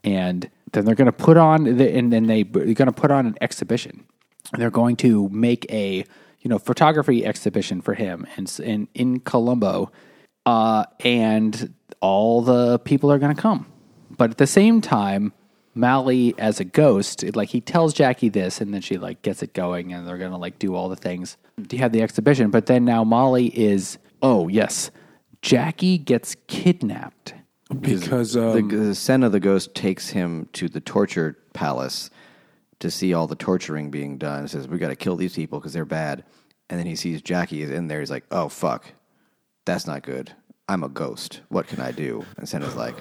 and 0.03 0.49
then 0.72 0.85
they're 0.85 0.95
going 0.95 1.07
to 1.07 1.12
put 1.12 1.37
on 1.37 1.64
the, 1.64 1.97
and 1.97 2.12
then 2.12 2.26
they 2.26 2.43
they're 2.43 2.74
going 2.74 2.87
to 2.87 2.93
put 2.93 3.11
on 3.11 3.26
an 3.26 3.37
exhibition. 3.41 4.05
They're 4.53 4.70
going 4.70 4.97
to 4.97 5.28
make 5.30 5.70
a 5.70 6.05
you 6.41 6.49
know 6.49 6.59
photography 6.59 7.24
exhibition 7.24 7.80
for 7.80 7.95
him 7.95 8.26
in 8.37 8.47
in, 8.62 8.89
in 8.95 9.20
Colombo, 9.20 9.91
uh, 10.47 10.85
and 11.01 11.74
all 12.01 12.43
the 12.43 12.78
people 12.80 13.11
are 13.11 13.18
going 13.18 13.35
to 13.35 13.41
come. 13.41 13.66
But 14.16 14.30
at 14.30 14.39
the 14.39 14.47
same 14.47 14.80
time, 14.80 15.32
Maali 15.76 16.34
as 16.38 16.60
a 16.60 16.64
ghost, 16.64 17.24
like 17.34 17.48
he 17.48 17.60
tells 17.60 17.92
Jackie 17.94 18.28
this, 18.28 18.60
and 18.60 18.72
then 18.72 18.80
she 18.80 18.96
like 18.96 19.22
gets 19.22 19.42
it 19.42 19.54
going, 19.54 19.92
and 19.92 20.06
they're 20.06 20.18
gonna 20.18 20.38
like 20.38 20.58
do 20.58 20.74
all 20.74 20.88
the 20.88 20.96
things 20.96 21.36
to 21.68 21.76
have 21.78 21.92
the 21.92 22.02
exhibition. 22.02 22.50
But 22.50 22.66
then 22.66 22.84
now 22.84 23.04
Maali 23.04 23.50
is 23.50 23.98
oh 24.22 24.48
yes, 24.48 24.90
Jackie 25.42 25.98
gets 25.98 26.36
kidnapped. 26.46 27.34
Because 27.80 28.34
the, 28.34 28.50
um, 28.50 28.68
the 28.68 28.94
son 28.94 29.22
of 29.22 29.32
the 29.32 29.40
ghost 29.40 29.74
takes 29.74 30.10
him 30.10 30.48
to 30.52 30.68
the 30.68 30.80
torture 30.80 31.38
palace 31.54 32.10
to 32.78 32.90
see 32.90 33.14
all 33.14 33.26
the 33.26 33.34
torturing 33.34 33.90
being 33.90 34.16
done. 34.16 34.42
He 34.42 34.48
says, 34.48 34.68
"We 34.68 34.78
got 34.78 34.88
to 34.88 34.96
kill 34.96 35.16
these 35.16 35.34
people 35.34 35.58
because 35.58 35.72
they're 35.72 35.84
bad." 35.84 36.24
And 36.70 36.78
then 36.78 36.86
he 36.86 36.94
sees 36.94 37.20
Jackie 37.20 37.62
is 37.62 37.70
in 37.70 37.88
there. 37.88 38.00
He's 38.00 38.10
like, 38.10 38.24
"Oh 38.30 38.48
fuck, 38.48 38.92
that's 39.64 39.86
not 39.86 40.02
good. 40.02 40.32
I'm 40.68 40.84
a 40.84 40.88
ghost. 40.88 41.40
What 41.48 41.66
can 41.66 41.80
I 41.80 41.90
do?" 41.90 42.24
And 42.36 42.48
Sena's 42.48 42.76
like, 42.76 42.94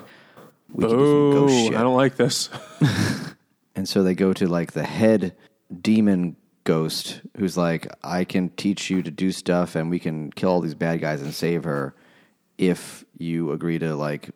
"We 0.74 0.86
can 0.86 0.98
do 0.98 1.34
some 1.34 1.44
oh, 1.44 1.48
shit." 1.50 1.76
I 1.76 1.82
don't 1.82 1.96
like 1.96 2.16
this. 2.16 2.50
And 3.76 3.88
so 3.90 4.04
they 4.04 4.16
go 4.16 4.34
to 4.34 4.48
like 4.48 4.74
the 4.74 4.84
head 4.84 5.36
demon 5.82 6.36
ghost 6.64 7.22
who's 7.38 7.58
like, 7.58 7.88
I 8.04 8.24
can 8.24 8.50
teach 8.50 8.90
you 8.90 9.02
to 9.02 9.12
do 9.12 9.32
stuff 9.32 9.76
and 9.76 9.90
we 9.90 10.00
can 10.00 10.32
kill 10.32 10.52
all 10.52 10.62
these 10.62 10.76
bad 10.76 11.02
guys 11.02 11.22
and 11.22 11.34
save 11.34 11.64
her 11.64 11.96
if 12.58 13.04
you 13.18 13.52
agree 13.52 13.80
to 13.80 13.96
like 13.96 14.30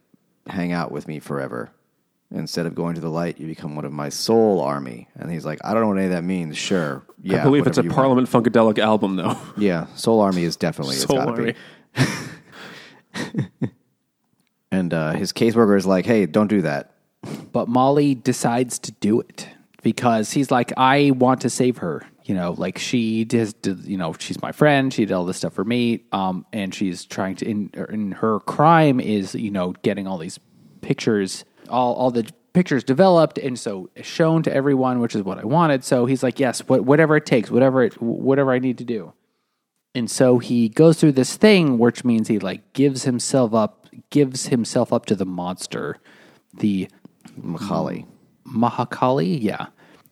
hang 0.47 0.71
out 0.71 0.91
with 0.91 1.07
me 1.07 1.19
forever. 1.19 1.71
Instead 2.29 2.65
of 2.65 2.75
going 2.75 2.93
to 2.95 2.99
the 2.99 3.09
light, 3.09 3.39
you 3.39 3.47
become 3.47 3.73
one 3.73 3.85
of 3.85 3.93
my 3.93 4.09
soul 4.09 4.59
army. 4.59 5.07
And 5.15 5.31
he's 5.31 5.45
like, 5.45 5.59
I 5.63 5.73
don't 5.73 5.83
know 5.83 5.87
what 5.87 5.97
any 5.97 6.07
of 6.07 6.11
that 6.11 6.25
means. 6.25 6.57
Sure. 6.57 7.05
Yeah. 7.21 7.39
I 7.39 7.43
believe 7.45 7.65
it's 7.65 7.77
a 7.77 7.81
whatever 7.81 7.83
you 7.83 8.11
want." 8.11 8.27
Parliament 8.27 8.53
Funkadelic 8.53 8.79
album, 8.79 9.15
though. 9.15 9.39
Yeah. 9.55 9.85
Soul 9.95 10.19
army 10.19 10.43
is 10.43 10.57
definitely, 10.57 10.95
it's 10.95 11.05
Soul 11.05 11.19
gotta 11.19 11.31
Army. 11.31 11.55
be. 13.61 13.69
And 14.71 14.93
uh, 14.93 15.13
his 15.13 15.31
caseworker 15.33 15.77
is 15.77 15.85
like, 15.85 16.05
hey, 16.05 16.25
don't 16.25 16.47
do 16.47 16.61
that. 16.63 16.91
But 17.51 17.67
Maali 17.67 18.21
decides 18.21 18.79
to 18.79 18.91
do 18.91 19.19
it 19.21 19.47
because 19.81 20.31
he's 20.31 20.51
like, 20.51 20.73
I 20.77 21.11
want 21.11 21.41
to 21.41 21.49
save 21.49 21.77
her. 21.77 22.05
You 22.25 22.35
know, 22.35 22.51
like 22.57 22.77
she 22.77 23.23
did, 23.23 23.55
you 23.85 23.97
know, 23.97 24.13
she's 24.19 24.41
my 24.41 24.51
friend. 24.51 24.93
She 24.93 25.05
did 25.05 25.13
all 25.13 25.25
this 25.25 25.37
stuff 25.37 25.53
for 25.53 25.63
me. 25.63 26.03
Um, 26.11 26.45
and 26.51 26.75
she's 26.75 27.05
trying 27.05 27.37
to, 27.37 27.49
in, 27.49 27.71
in 27.89 28.11
her 28.11 28.41
crime 28.41 28.99
is, 28.99 29.33
you 29.33 29.51
know, 29.51 29.73
getting 29.81 30.07
all 30.07 30.17
these 30.17 30.37
pictures, 30.81 31.45
all, 31.69 31.93
all 31.93 32.11
the 32.11 32.29
pictures 32.51 32.83
developed 32.83 33.37
and 33.37 33.57
so 33.57 33.89
shown 34.01 34.43
to 34.43 34.53
everyone, 34.53 34.99
which 34.99 35.15
is 35.15 35.23
what 35.23 35.37
I 35.37 35.45
wanted. 35.45 35.85
So 35.85 36.05
he's 36.05 36.23
like, 36.23 36.39
yes, 36.39 36.59
what, 36.67 36.83
whatever 36.83 37.15
it 37.15 37.25
takes, 37.25 37.49
whatever 37.49 37.83
it, 37.83 38.01
whatever 38.01 38.51
I 38.51 38.59
need 38.59 38.79
to 38.79 38.83
do. 38.83 39.13
And 39.95 40.11
so 40.11 40.37
he 40.39 40.67
goes 40.67 40.99
through 40.99 41.13
this 41.13 41.37
thing, 41.37 41.77
which 41.77 42.03
means 42.03 42.27
he 42.27 42.39
like 42.39 42.73
gives 42.73 43.03
himself 43.03 43.53
up, 43.53 43.76
gives 44.09 44.47
himself 44.47 44.91
up 44.93 45.05
to 45.07 45.15
the 45.15 45.25
monster, 45.25 45.97
the 46.53 46.89
Macaulay. 47.35 48.05
Mahakali, 48.47 49.41
yeah, 49.41 49.67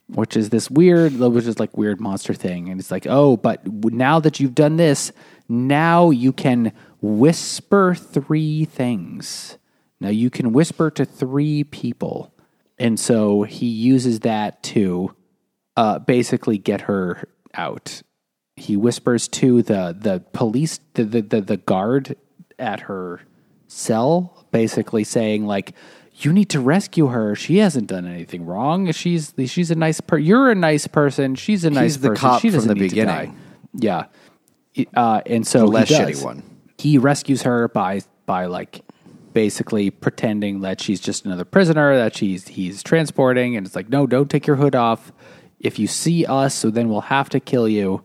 which 0.08 0.36
is 0.36 0.50
this 0.50 0.70
weird, 0.70 1.14
which 1.18 1.46
is 1.46 1.60
like 1.60 1.78
weird 1.78 2.00
monster 2.00 2.34
thing, 2.34 2.70
and 2.70 2.80
it's 2.80 2.92
like, 2.92 3.08
oh, 3.08 3.38
but 3.38 3.66
now 3.66 4.20
that 4.20 4.40
you've 4.40 4.56
done 4.56 4.76
this, 4.78 5.12
now 5.48 6.10
you 6.10 6.34
can 6.34 6.72
whisper 7.02 7.96
three 7.96 8.66
things. 8.66 9.58
Now 10.02 10.10
you 10.10 10.30
can 10.30 10.52
whisper 10.52 10.92
to 10.92 11.06
three 11.06 11.64
people, 11.64 12.34
and 12.78 13.00
so 13.00 13.44
he 13.44 13.68
uses 13.68 14.22
that 14.22 14.62
to 14.64 15.16
uh, 15.78 16.00
basically 16.00 16.58
get 16.58 16.82
her 16.82 17.30
out. 17.54 18.02
He 18.58 18.76
whispers 18.76 19.28
to 19.30 19.62
the 19.62 19.96
the 19.98 20.24
police, 20.34 20.80
the 20.94 21.06
the 21.06 21.22
the, 21.22 21.42
the 21.42 21.58
guard 21.58 22.18
at 22.60 22.82
her 22.82 23.22
cell, 23.68 24.46
basically 24.52 25.04
saying 25.04 25.46
like, 25.46 25.74
"You 26.16 26.32
need 26.34 26.50
to 26.50 26.60
rescue 26.60 27.08
her. 27.08 27.36
She 27.36 27.58
hasn't 27.58 27.88
done 27.88 28.06
anything 28.06 28.46
wrong. 28.46 28.92
She's 28.92 29.34
she's 29.46 29.72
a 29.72 29.76
nice 29.76 30.02
per. 30.02 30.18
You're 30.18 30.52
a 30.52 30.56
nice 30.56 30.88
person. 30.88 31.36
She's 31.36 31.66
a 31.66 31.70
nice 31.70 31.94
He's 31.96 32.00
the 32.02 32.10
person. 32.10 32.22
cop 32.22 32.42
she 32.42 32.50
from 32.50 32.56
doesn't 32.58 32.70
the 32.78 32.84
need 32.84 32.90
to 32.92 33.06
die." 33.06 33.26
beginning. 33.26 33.40
Yeah, 33.78 34.06
uh, 34.96 35.22
and 35.26 35.46
so 35.46 35.60
The 35.60 35.66
less 35.68 35.90
he 35.90 35.96
shitty 35.96 36.24
one. 36.24 36.44
He 36.78 36.98
rescues 36.98 37.42
her 37.44 37.68
by 37.68 38.02
by 38.26 38.46
like 38.46 38.82
basically 39.34 39.90
pretending 39.90 40.62
that 40.62 40.80
she's 40.80 41.02
just 41.02 41.26
another 41.26 41.44
prisoner 41.44 41.98
that 41.98 42.16
she's 42.16 42.48
he's 42.48 42.82
transporting, 42.82 43.58
and 43.58 43.66
it's 43.68 43.76
like, 43.76 43.90
no, 43.90 44.08
don't 44.08 44.30
take 44.30 44.48
your 44.48 44.56
hood 44.56 44.76
off. 44.76 45.12
If 45.60 45.78
you 45.80 45.88
see 45.88 46.26
us, 46.26 46.54
so 46.56 46.70
then 46.70 46.88
we'll 46.88 47.02
have 47.02 47.28
to 47.30 47.40
kill 47.42 47.68
you 47.68 48.04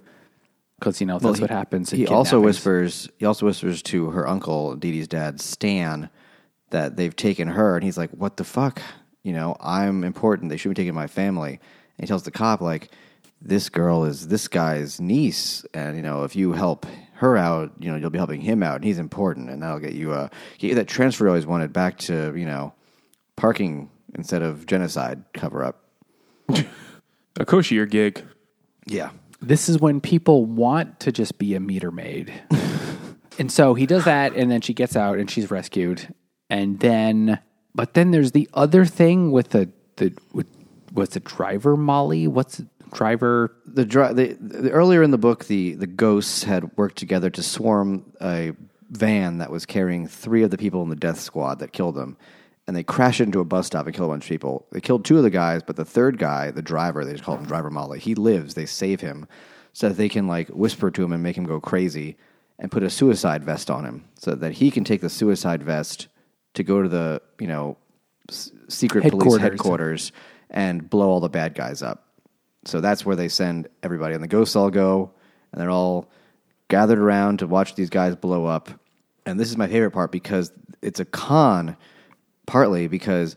because 0.80 1.00
you 1.00 1.06
know 1.06 1.18
that's 1.18 1.38
he- 1.38 1.42
what 1.42 1.50
happens. 1.50 1.92
in 1.92 1.98
He 2.00 2.06
also 2.06 2.40
whispers. 2.40 3.08
He 3.18 3.26
also 3.26 3.46
whispers 3.46 3.82
to 3.82 4.10
her 4.10 4.26
uncle, 4.26 4.74
Dee 4.74 4.92
Dee's 4.92 5.06
dad, 5.06 5.40
Stan, 5.40 6.10
that 6.70 6.96
they've 6.96 7.14
taken 7.14 7.48
her, 7.48 7.76
and 7.76 7.84
he's 7.84 7.98
like, 7.98 8.10
"What 8.10 8.36
the 8.38 8.44
fuck? 8.44 8.80
You 9.22 9.32
know, 9.34 9.56
I'm 9.60 10.02
important. 10.02 10.50
They 10.50 10.56
shouldn't 10.56 10.76
be 10.76 10.82
taking 10.82 10.94
my 10.94 11.06
family." 11.06 11.52
And 11.52 12.00
he 12.00 12.06
tells 12.06 12.22
the 12.24 12.30
cop, 12.30 12.60
like, 12.60 12.90
"This 13.40 13.68
girl 13.68 14.04
is 14.04 14.28
this 14.28 14.48
guy's 14.48 15.00
niece, 15.00 15.64
and 15.74 15.96
you 15.96 16.02
know, 16.02 16.24
if 16.24 16.34
you 16.34 16.52
help 16.52 16.86
her 17.14 17.36
out, 17.36 17.72
you 17.78 17.90
know, 17.90 17.96
you'll 17.98 18.10
be 18.10 18.18
helping 18.18 18.40
him 18.40 18.62
out, 18.62 18.76
and 18.76 18.84
he's 18.84 18.98
important, 18.98 19.50
and 19.50 19.62
that'll 19.62 19.78
get 19.78 19.92
you 19.92 20.12
uh, 20.12 20.28
get 20.58 20.68
you 20.68 20.74
that 20.76 20.88
transfer 20.88 21.24
you 21.24 21.28
always 21.28 21.46
wanted 21.46 21.72
back 21.72 21.98
to 21.98 22.34
you 22.34 22.46
know, 22.46 22.72
parking 23.36 23.90
instead 24.14 24.42
of 24.42 24.66
genocide 24.66 25.22
cover 25.34 25.62
up." 25.62 25.84
A 27.36 27.44
cushier 27.44 27.88
gig. 27.88 28.24
Yeah. 28.86 29.10
This 29.40 29.68
is 29.68 29.78
when 29.78 30.00
people 30.00 30.44
want 30.44 31.00
to 31.00 31.12
just 31.12 31.38
be 31.38 31.54
a 31.54 31.60
meter 31.60 31.90
maid. 31.90 32.32
And 33.40 33.50
so 33.50 33.72
he 33.72 33.86
does 33.86 34.04
that, 34.04 34.34
and 34.34 34.50
then 34.50 34.60
she 34.60 34.74
gets 34.74 34.94
out 34.96 35.18
and 35.18 35.30
she's 35.30 35.50
rescued. 35.50 36.14
And 36.50 36.78
then, 36.78 37.40
but 37.74 37.94
then 37.94 38.10
there's 38.10 38.32
the 38.32 38.50
other 38.52 38.84
thing 38.84 39.32
with 39.32 39.48
the 39.48 39.70
the 39.96 40.12
with, 40.34 40.46
what's 40.92 41.14
the 41.14 41.20
driver 41.20 41.74
Molly? 41.74 42.26
What's 42.26 42.58
the 42.58 42.68
driver? 42.92 43.56
the, 43.64 43.86
dri- 43.86 44.12
the, 44.12 44.36
the 44.38 44.70
earlier 44.70 45.02
in 45.02 45.10
the 45.10 45.16
book, 45.16 45.46
the 45.46 45.72
the 45.72 45.86
ghosts 45.86 46.42
had 46.44 46.76
worked 46.76 46.98
together 46.98 47.30
to 47.30 47.42
swarm 47.42 48.12
a 48.20 48.52
van 48.90 49.38
that 49.38 49.50
was 49.50 49.64
carrying 49.64 50.06
three 50.06 50.42
of 50.42 50.50
the 50.50 50.58
people 50.58 50.82
in 50.82 50.90
the 50.90 50.96
death 50.96 51.18
squad 51.18 51.60
that 51.60 51.72
killed 51.72 51.94
them, 51.94 52.18
and 52.70 52.76
they 52.76 52.84
crash 52.84 53.20
into 53.20 53.40
a 53.40 53.44
bus 53.44 53.66
stop 53.66 53.86
and 53.86 53.96
kill 53.96 54.04
a 54.04 54.08
bunch 54.10 54.22
of 54.26 54.28
people. 54.28 54.64
They 54.70 54.80
killed 54.80 55.04
two 55.04 55.16
of 55.16 55.24
the 55.24 55.28
guys, 55.30 55.60
but 55.60 55.74
the 55.74 55.84
third 55.84 56.18
guy, 56.18 56.52
the 56.52 56.62
driver, 56.62 57.04
they 57.04 57.10
just 57.10 57.24
call 57.24 57.36
him 57.36 57.44
Driver 57.44 57.68
Molly. 57.68 57.98
He 57.98 58.14
lives. 58.14 58.54
They 58.54 58.64
save 58.64 59.00
him 59.00 59.26
so 59.72 59.88
that 59.88 59.96
they 59.96 60.08
can 60.08 60.28
like 60.28 60.46
whisper 60.50 60.88
to 60.92 61.02
him 61.02 61.12
and 61.12 61.20
make 61.20 61.36
him 61.36 61.42
go 61.46 61.58
crazy, 61.60 62.16
and 62.60 62.70
put 62.70 62.84
a 62.84 62.88
suicide 62.88 63.42
vest 63.42 63.72
on 63.72 63.84
him 63.84 64.04
so 64.14 64.36
that 64.36 64.52
he 64.52 64.70
can 64.70 64.84
take 64.84 65.00
the 65.00 65.10
suicide 65.10 65.64
vest 65.64 66.06
to 66.54 66.62
go 66.62 66.80
to 66.80 66.88
the 66.88 67.20
you 67.40 67.48
know 67.48 67.76
s- 68.28 68.52
secret 68.68 69.00
police 69.00 69.14
Headquarters. 69.14 69.42
headquarters 69.42 70.12
and 70.48 70.88
blow 70.88 71.08
all 71.08 71.18
the 71.18 71.28
bad 71.28 71.56
guys 71.56 71.82
up. 71.82 72.06
So 72.66 72.80
that's 72.80 73.04
where 73.04 73.16
they 73.16 73.26
send 73.26 73.66
everybody, 73.82 74.14
and 74.14 74.22
the 74.22 74.28
ghosts 74.28 74.54
all 74.54 74.70
go, 74.70 75.10
and 75.50 75.60
they're 75.60 75.70
all 75.72 76.08
gathered 76.68 77.00
around 77.00 77.40
to 77.40 77.48
watch 77.48 77.74
these 77.74 77.90
guys 77.90 78.14
blow 78.14 78.46
up. 78.46 78.70
And 79.26 79.40
this 79.40 79.50
is 79.50 79.56
my 79.56 79.66
favorite 79.66 79.90
part 79.90 80.12
because 80.12 80.52
it's 80.82 81.00
a 81.00 81.04
con, 81.04 81.76
partly 82.46 82.86
because 82.88 83.36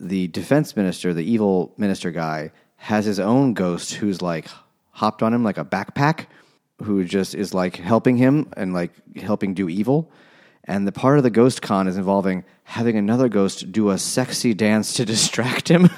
the 0.00 0.28
defense 0.28 0.76
minister, 0.76 1.14
the 1.14 1.24
evil 1.24 1.72
minister 1.76 2.10
guy, 2.10 2.52
has 2.76 3.04
his 3.04 3.20
own 3.20 3.54
ghost 3.54 3.94
who's 3.94 4.20
like 4.20 4.46
hopped 4.90 5.22
on 5.22 5.32
him 5.32 5.44
like 5.44 5.58
a 5.58 5.64
backpack, 5.64 6.26
who 6.82 7.04
just 7.04 7.34
is 7.34 7.54
like 7.54 7.76
helping 7.76 8.16
him 8.16 8.48
and 8.56 8.74
like 8.74 8.90
helping 9.16 9.54
do 9.54 9.68
evil. 9.68 10.10
And 10.64 10.86
the 10.86 10.92
part 10.92 11.16
of 11.18 11.24
the 11.24 11.30
ghost 11.30 11.62
con 11.62 11.86
is 11.88 11.96
involving 11.96 12.44
having 12.64 12.96
another 12.96 13.28
ghost 13.28 13.70
do 13.72 13.90
a 13.90 13.98
sexy 13.98 14.54
dance 14.54 14.94
to 14.94 15.04
distract 15.14 15.68
him. 15.68 15.88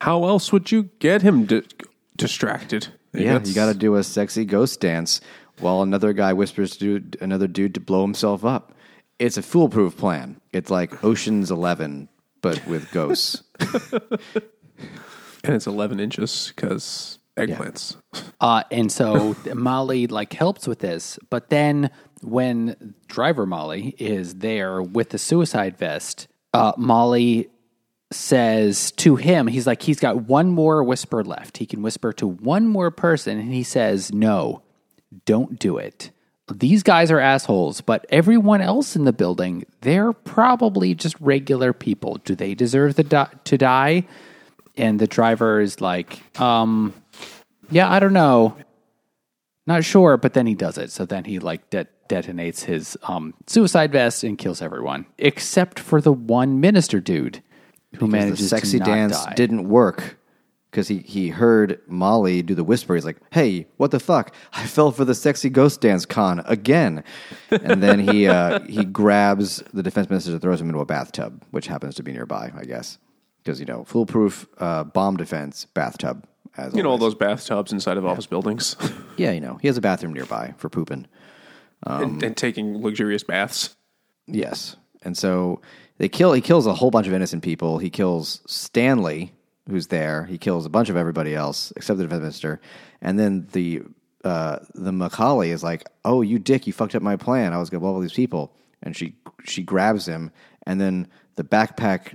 How 0.00 0.24
else 0.24 0.52
would 0.52 0.70
you 0.70 0.90
get 0.98 1.22
him 1.22 1.46
di- 1.46 1.62
distracted? 2.16 2.88
Yeah, 3.12 3.32
That's- 3.34 3.48
you 3.48 3.54
got 3.54 3.72
to 3.72 3.78
do 3.78 3.96
a 3.96 4.04
sexy 4.04 4.44
ghost 4.44 4.80
dance 4.80 5.20
while 5.58 5.82
another 5.82 6.12
guy 6.12 6.32
whispers 6.34 6.76
to 6.78 7.02
another 7.20 7.46
dude 7.46 7.74
to 7.74 7.80
blow 7.80 8.02
himself 8.02 8.44
up. 8.44 8.72
It's 9.18 9.38
a 9.38 9.42
foolproof 9.42 9.96
plan. 9.96 10.38
It's 10.56 10.70
like 10.70 11.04
Ocean's 11.04 11.50
Eleven, 11.50 12.08
but 12.40 12.66
with 12.66 12.90
ghosts. 12.90 13.42
and 15.46 15.54
it's 15.54 15.66
11 15.66 16.00
inches 16.00 16.52
because 16.54 17.18
eggplants. 17.36 17.96
Uh, 18.40 18.62
and 18.70 18.90
so 18.90 19.34
Maali 19.44 20.10
like 20.10 20.32
helps 20.32 20.66
with 20.66 20.80
this, 20.80 21.18
but 21.30 21.50
then 21.50 21.90
when 22.22 22.94
driver 23.06 23.46
Molly 23.46 23.94
is 23.98 24.36
there 24.36 24.82
with 24.82 25.10
the 25.10 25.18
suicide 25.18 25.76
vest, 25.76 26.28
uh, 26.54 26.72
Maali 26.74 27.48
says 28.10 28.92
to 28.92 29.16
him, 29.16 29.46
he's 29.46 29.66
like, 29.66 29.82
he's 29.82 30.00
got 30.00 30.16
one 30.22 30.50
more 30.50 30.82
whisper 30.82 31.22
left. 31.22 31.58
He 31.58 31.66
can 31.66 31.82
whisper 31.82 32.12
to 32.14 32.26
one 32.26 32.66
more 32.66 32.90
person, 32.90 33.38
and 33.38 33.52
he 33.52 33.62
says, 33.62 34.12
"No, 34.12 34.62
don't 35.24 35.58
do 35.58 35.76
it." 35.76 36.10
These 36.52 36.84
guys 36.84 37.10
are 37.10 37.18
assholes, 37.18 37.80
but 37.80 38.06
everyone 38.08 38.60
else 38.60 38.94
in 38.94 39.04
the 39.04 39.12
building, 39.12 39.66
they're 39.80 40.12
probably 40.12 40.94
just 40.94 41.20
regular 41.20 41.72
people. 41.72 42.18
Do 42.24 42.36
they 42.36 42.54
deserve 42.54 42.94
the 42.94 43.02
di- 43.02 43.30
to 43.44 43.58
die? 43.58 44.06
And 44.76 45.00
the 45.00 45.08
driver 45.08 45.60
is 45.60 45.80
like, 45.80 46.40
um, 46.40 46.94
yeah, 47.70 47.90
I 47.90 47.98
don't 47.98 48.12
know. 48.12 48.56
Not 49.66 49.84
sure, 49.84 50.16
but 50.16 50.34
then 50.34 50.46
he 50.46 50.54
does 50.54 50.78
it. 50.78 50.92
So 50.92 51.04
then 51.04 51.24
he 51.24 51.40
like 51.40 51.68
det- 51.70 52.08
detonates 52.08 52.62
his 52.64 52.96
um, 53.02 53.34
suicide 53.46 53.90
vest 53.90 54.22
and 54.22 54.38
kills 54.38 54.62
everyone, 54.62 55.06
except 55.18 55.80
for 55.80 56.00
the 56.00 56.12
one 56.12 56.60
minister 56.60 57.00
dude 57.00 57.42
who 57.94 58.06
the 58.06 58.06
manages 58.06 58.50
sexy 58.50 58.78
to 58.78 58.84
not 58.84 58.94
dance 58.94 59.24
die. 59.24 59.34
didn't 59.34 59.68
work 59.68 60.16
because 60.76 60.88
he, 60.88 60.98
he 60.98 61.30
heard 61.30 61.80
Maali 61.90 62.44
do 62.44 62.54
the 62.54 62.62
whisper. 62.62 62.94
He's 62.94 63.06
like, 63.06 63.16
"Hey, 63.30 63.66
what 63.78 63.92
the 63.92 63.98
fuck? 63.98 64.34
I 64.52 64.66
fell 64.66 64.92
for 64.92 65.06
the 65.06 65.14
sexy 65.14 65.48
ghost 65.48 65.80
dance 65.80 66.04
con 66.04 66.42
again." 66.44 67.02
And 67.50 67.82
then 67.82 67.98
he 67.98 68.28
uh, 68.28 68.60
he 68.60 68.84
grabs 68.84 69.62
the 69.72 69.82
defense 69.82 70.10
minister 70.10 70.32
and 70.32 70.42
throws 70.42 70.60
him 70.60 70.68
into 70.68 70.80
a 70.80 70.84
bathtub, 70.84 71.42
which 71.50 71.66
happens 71.66 71.94
to 71.94 72.02
be 72.02 72.12
nearby, 72.12 72.52
I 72.54 72.64
guess, 72.64 72.98
because 73.42 73.58
you 73.58 73.64
know, 73.64 73.84
foolproof 73.84 74.46
uh, 74.58 74.84
bomb 74.84 75.16
defense 75.16 75.64
bathtub. 75.64 76.26
As 76.58 76.74
You 76.74 76.82
know, 76.82 76.90
all 76.90 76.98
those 76.98 77.14
bathtubs 77.14 77.72
inside 77.72 77.96
of 77.96 78.04
office 78.04 78.26
buildings 78.26 78.76
Yeah, 79.16 79.32
you 79.32 79.40
know, 79.40 79.58
he 79.62 79.68
has 79.68 79.78
a 79.78 79.80
bathroom 79.80 80.12
nearby 80.12 80.52
for 80.58 80.68
pooping. 80.68 81.06
and, 81.86 82.22
and 82.22 82.36
taking 82.36 82.82
luxurious 82.82 83.22
baths. 83.22 83.76
Yes. 84.26 84.76
And 85.02 85.16
so 85.16 85.62
they 85.98 86.08
kill 86.08 86.34
he 86.34 86.42
kills 86.42 86.66
a 86.66 86.74
whole 86.74 86.90
bunch 86.90 87.06
of 87.06 87.14
innocent 87.14 87.42
people. 87.42 87.78
He 87.78 87.88
kills 87.90 88.42
Stanley, 88.46 89.32
who's 89.68 89.88
there. 89.88 90.24
He 90.24 90.38
kills 90.38 90.66
a 90.66 90.70
bunch 90.70 90.88
of 90.88 90.96
everybody 90.96 91.34
else 91.34 91.72
except 91.76 91.98
the 91.98 92.04
defense 92.04 92.20
minister. 92.20 92.60
And 93.00 93.18
then 93.18 93.48
the 93.52 93.82
uh, 94.24 94.58
the 94.74 94.90
Mahakali 94.90 95.48
is 95.48 95.62
like, 95.62 95.86
"Oh, 96.04 96.22
you 96.22 96.38
dick! 96.38 96.66
You 96.66 96.72
fucked 96.72 96.94
up 96.94 97.02
my 97.02 97.16
plan. 97.16 97.52
I 97.52 97.58
was 97.58 97.70
to 97.70 97.78
blow 97.80 97.94
all 97.94 98.00
these 98.00 98.12
people." 98.12 98.52
And 98.82 98.96
she 98.96 99.16
she 99.44 99.62
grabs 99.62 100.06
him, 100.06 100.32
and 100.66 100.80
then 100.80 101.08
the 101.36 101.44
backpack 101.44 102.14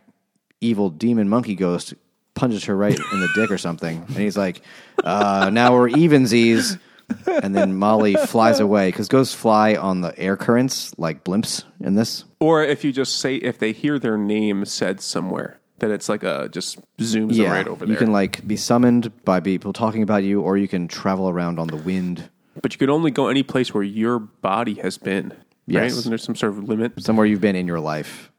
evil 0.60 0.90
demon 0.90 1.30
monkey 1.30 1.56
ghost 1.56 1.94
punches 2.34 2.66
her 2.66 2.76
right 2.76 2.98
in 2.98 3.20
the 3.20 3.30
dick 3.36 3.52
or 3.52 3.58
something. 3.58 4.04
And 4.08 4.18
he's 4.18 4.38
like, 4.38 4.62
uh, 5.04 5.50
"Now 5.54 5.74
we're 5.74 5.90
evensies." 5.90 6.80
And 7.28 7.54
then 7.54 7.74
Maali 7.74 8.18
flies 8.28 8.60
away 8.60 8.88
because 8.88 9.08
ghosts 9.08 9.34
fly 9.34 9.76
on 9.76 10.02
the 10.02 10.18
air 10.18 10.38
currents 10.38 10.98
like 10.98 11.26
blimps 11.26 11.66
in 11.82 11.96
this. 11.96 12.24
Or 12.40 12.64
if 12.64 12.84
you 12.86 12.92
just 12.94 13.20
say, 13.20 13.36
if 13.36 13.60
they 13.60 13.74
hear 13.74 14.00
their 14.00 14.18
name 14.18 14.64
said 14.66 15.02
somewhere, 15.02 15.60
then 15.82 15.92
it's 15.92 16.08
like 16.08 16.24
a 16.24 16.50
just 16.50 16.80
zooms 16.98 17.36
them 17.36 17.52
right 17.52 17.68
over 17.68 17.86
there. 17.86 17.94
You 17.94 17.98
can 17.98 18.14
like 18.14 18.48
be 18.48 18.56
summoned 18.56 19.12
by 19.26 19.42
people 19.42 19.74
talking 19.74 20.02
about 20.02 20.24
you, 20.24 20.42
or 20.42 20.58
you 20.58 20.68
can 20.68 20.88
travel 20.88 21.30
around 21.30 21.60
on 21.60 21.68
the 21.68 21.76
wind 21.76 22.30
but 22.62 22.74
you 22.74 22.80
could 22.80 22.90
only 22.90 23.12
go 23.12 23.28
any 23.28 23.44
place 23.44 23.74
where 23.74 23.84
your 23.84 24.20
body 24.20 24.76
has 24.76 24.98
been. 24.98 25.30
Right? 25.30 25.84
Yes. 25.84 25.96
Wasn't 25.96 26.12
there 26.12 26.18
some 26.18 26.36
sort 26.36 26.54
of 26.54 26.68
limit? 26.68 27.02
somewhere 27.02 27.26
you've 27.26 27.42
been 27.42 27.56
in 27.56 27.68
your 27.68 27.80
life, 27.80 28.32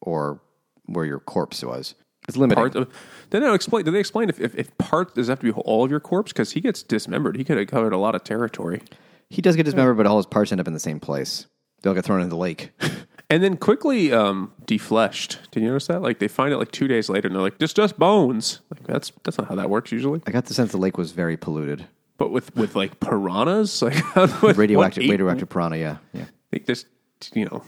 or 0.00 0.40
where 0.84 1.04
your 1.04 1.18
corpse 1.18 1.64
was. 1.64 1.94
It's 2.28 2.36
limited. 2.36 2.56
Part 2.56 2.76
of, 2.76 2.92
then 3.30 3.42
they 3.42 3.54
explain. 3.54 3.84
Did 3.84 3.94
they 3.94 4.00
explain 4.00 4.28
if, 4.28 4.40
if, 4.40 4.54
if 4.54 4.76
part 4.78 5.14
does 5.14 5.28
it 5.28 5.32
have 5.32 5.40
to 5.40 5.52
be 5.52 5.60
all 5.60 5.84
of 5.84 5.90
your 5.90 6.00
corpse 6.00 6.32
because 6.32 6.52
he 6.52 6.60
gets 6.60 6.82
dismembered? 6.82 7.36
He 7.36 7.44
could 7.44 7.56
have 7.56 7.68
covered 7.68 7.92
a 7.92 7.98
lot 7.98 8.14
of 8.14 8.24
territory. 8.24 8.82
he 9.30 9.42
does 9.42 9.56
get 9.56 9.64
dismembered, 9.64 9.96
but 9.96 10.06
all 10.06 10.16
his 10.16 10.26
parts 10.26 10.52
end 10.52 10.60
up 10.60 10.66
in 10.66 10.74
the 10.74 10.80
same 10.80 11.00
place. 11.00 11.46
They'll 11.82 11.94
get 11.94 12.04
thrown 12.04 12.20
into 12.20 12.30
the 12.30 12.36
lake. 12.36 12.70
And 13.28 13.42
then 13.42 13.56
quickly 13.56 14.12
um, 14.12 14.52
defleshed. 14.66 15.38
Did 15.50 15.62
you 15.64 15.68
notice 15.68 15.88
that? 15.88 16.00
Like 16.00 16.20
they 16.20 16.28
find 16.28 16.52
it 16.52 16.58
like 16.58 16.70
two 16.70 16.86
days 16.86 17.08
later, 17.08 17.26
and 17.26 17.34
they're 17.34 17.42
like, 17.42 17.58
"Just 17.58 17.74
just 17.74 17.98
bones." 17.98 18.60
Like 18.70 18.84
that's 18.86 19.10
that's 19.24 19.36
not 19.38 19.48
how 19.48 19.56
that 19.56 19.68
works 19.68 19.90
usually. 19.90 20.20
I 20.26 20.30
got 20.30 20.44
the 20.46 20.54
sense 20.54 20.70
the 20.70 20.78
lake 20.78 20.96
was 20.96 21.10
very 21.12 21.36
polluted. 21.36 21.86
But 22.18 22.30
with 22.30 22.54
with 22.54 22.76
like 22.76 23.00
piranhas, 23.00 23.82
like 23.82 23.96
what- 24.14 24.56
Radioactive, 24.56 25.02
what 25.04 25.10
radioactive 25.10 25.48
piranha. 25.48 25.76
Yeah, 25.76 25.96
yeah. 26.12 26.26
Like 26.52 26.66
this, 26.66 26.84
you 27.34 27.46
know, 27.46 27.64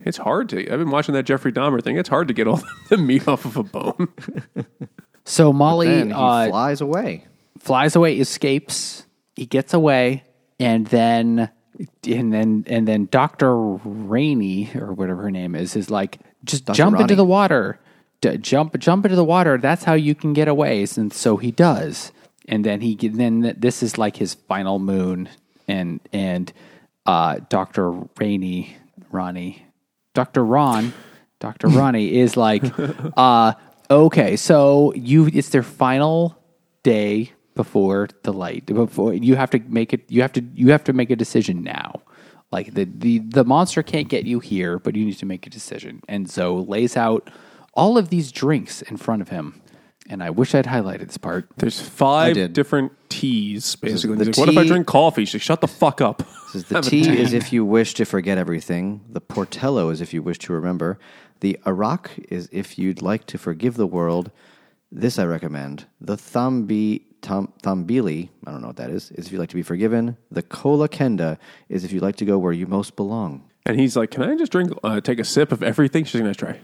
it's 0.00 0.16
hard 0.16 0.48
to. 0.48 0.58
I've 0.72 0.78
been 0.78 0.90
watching 0.90 1.14
that 1.14 1.24
Jeffrey 1.24 1.52
Dahmer 1.52 1.82
thing. 1.84 1.98
It's 1.98 2.08
hard 2.08 2.26
to 2.28 2.34
get 2.34 2.46
all 2.48 2.62
the 2.88 2.96
meat 2.96 3.28
off 3.28 3.44
of 3.44 3.56
a 3.58 3.62
bone. 3.62 4.08
So 5.24 5.52
Maali 5.52 6.00
And 6.02 6.10
he 6.10 6.14
uh, 6.16 6.48
flies 6.48 6.80
away. 6.80 7.26
flies 7.60 7.94
away, 7.94 8.16
escapes. 8.18 9.06
He 9.36 9.46
gets 9.46 9.72
away, 9.72 10.24
and 10.58 10.84
then 10.88 11.48
and 12.06 12.32
then 12.32 12.64
and 12.66 12.86
then 12.86 13.08
Doctor 13.10 13.54
Ranee 13.56 14.70
or 14.74 14.92
whatever 14.92 15.22
her 15.22 15.30
name 15.30 15.54
is 15.54 15.76
is 15.76 15.90
like, 15.90 16.18
just 16.44 16.66
jump 16.72 16.98
into 17.00 17.14
the 17.14 17.24
water, 17.24 17.78
D- 18.20 18.36
jump 18.38 18.78
jump 18.78 19.04
into 19.04 19.16
the 19.16 19.24
water. 19.24 19.58
That's 19.58 19.84
how 19.84 19.94
you 19.94 20.14
can 20.14 20.32
get 20.32 20.48
away. 20.48 20.86
And 20.96 21.12
so 21.12 21.36
he 21.36 21.50
does, 21.50 22.12
and 22.46 22.64
then 22.64 22.80
he 22.80 22.94
then 22.96 23.54
this 23.58 23.82
is 23.82 23.98
like 23.98 24.16
his 24.16 24.34
final 24.34 24.78
moon, 24.78 25.28
and 25.66 26.00
and 26.12 26.52
uh, 27.06 27.40
Doctor 27.48 27.90
Ranee 28.18 28.76
Ronnie, 29.10 29.66
Doctor 30.14 30.44
Ron, 30.44 30.92
Doctor 31.40 31.68
Ronnie 31.68 32.14
is 32.14 32.36
like, 32.36 32.64
uh, 33.16 33.54
okay, 33.90 34.36
so 34.36 34.92
you 34.94 35.28
it's 35.32 35.48
their 35.50 35.62
final 35.62 36.36
day 36.82 37.32
before 37.54 38.08
the 38.22 38.32
light 38.32 38.66
before 38.66 39.12
you 39.14 39.36
have 39.36 39.50
to 39.50 39.58
make 39.68 39.92
it 39.92 40.10
you 40.10 40.22
have 40.22 40.32
to 40.32 40.42
you 40.54 40.70
have 40.70 40.84
to 40.84 40.92
make 40.92 41.10
a 41.10 41.16
decision 41.16 41.62
now 41.62 42.00
like 42.50 42.74
the 42.74 42.84
the 42.84 43.18
the 43.20 43.44
monster 43.44 43.82
can't 43.82 44.08
get 44.08 44.24
you 44.24 44.40
here 44.40 44.78
but 44.78 44.94
you 44.96 45.04
need 45.04 45.18
to 45.18 45.26
make 45.26 45.46
a 45.46 45.50
decision 45.50 46.00
and 46.08 46.30
so 46.30 46.56
lays 46.56 46.96
out 46.96 47.30
all 47.74 47.98
of 47.98 48.08
these 48.10 48.32
drinks 48.32 48.82
in 48.82 48.96
front 48.96 49.20
of 49.22 49.28
him 49.28 49.60
and 50.08 50.22
i 50.22 50.30
wish 50.30 50.54
i'd 50.54 50.66
highlighted 50.66 51.06
this 51.06 51.18
part 51.18 51.46
There's 51.56 51.80
five 51.80 52.34
did. 52.34 52.52
different 52.52 52.92
teas 53.08 53.76
basically. 53.76 54.16
the 54.16 54.24
He's 54.24 54.38
like, 54.38 54.46
what 54.46 54.48
if 54.52 54.58
I 54.58 54.62
tea- 54.62 54.68
drink 54.68 54.86
coffee? 54.86 55.24
She's 55.26 55.34
like, 55.34 55.42
shut 55.42 55.60
the 55.60 55.68
fuck 55.68 56.00
up. 56.00 56.22
Says 56.50 56.64
the 56.72 56.80
tea 56.80 57.06
is 57.20 57.34
if 57.34 57.52
you 57.52 57.62
wish 57.62 57.92
to 57.94 58.06
forget 58.06 58.38
everything. 58.38 59.02
The 59.10 59.20
portello 59.20 59.92
is 59.92 60.00
if 60.00 60.14
you 60.14 60.22
wish 60.22 60.38
to 60.40 60.52
remember. 60.54 60.98
The 61.40 61.58
arak 61.66 62.12
is 62.30 62.48
if 62.50 62.78
you'd 62.78 63.02
like 63.02 63.26
to 63.26 63.36
forgive 63.36 63.74
the 63.74 63.86
world. 63.86 64.30
This 64.94 65.18
I 65.18 65.24
recommend. 65.24 65.86
The 66.00 66.16
Thambi 66.16 67.02
Tam, 67.22 67.50
Thambili, 67.62 68.28
I 68.46 68.50
don't 68.50 68.60
know 68.60 68.66
what 68.66 68.76
that 68.76 68.90
is, 68.90 69.10
is 69.12 69.26
if 69.26 69.32
you 69.32 69.38
like 69.38 69.48
to 69.48 69.54
be 69.54 69.62
forgiven. 69.62 70.16
The 70.30 70.42
Kola 70.42 70.88
Kenda 70.88 71.38
is 71.68 71.82
if 71.84 71.92
you 71.92 72.00
like 72.00 72.16
to 72.16 72.24
go 72.26 72.36
where 72.38 72.52
you 72.52 72.66
most 72.66 72.94
belong. 72.94 73.48
And 73.64 73.78
he's 73.80 73.96
like, 73.96 74.10
"Can 74.10 74.22
I 74.24 74.36
just 74.36 74.52
drink, 74.52 74.70
uh, 74.84 75.00
take 75.00 75.18
a 75.18 75.24
sip 75.24 75.50
of 75.52 75.62
everything?" 75.62 76.04
She's 76.04 76.20
gonna 76.20 76.34
try. 76.34 76.60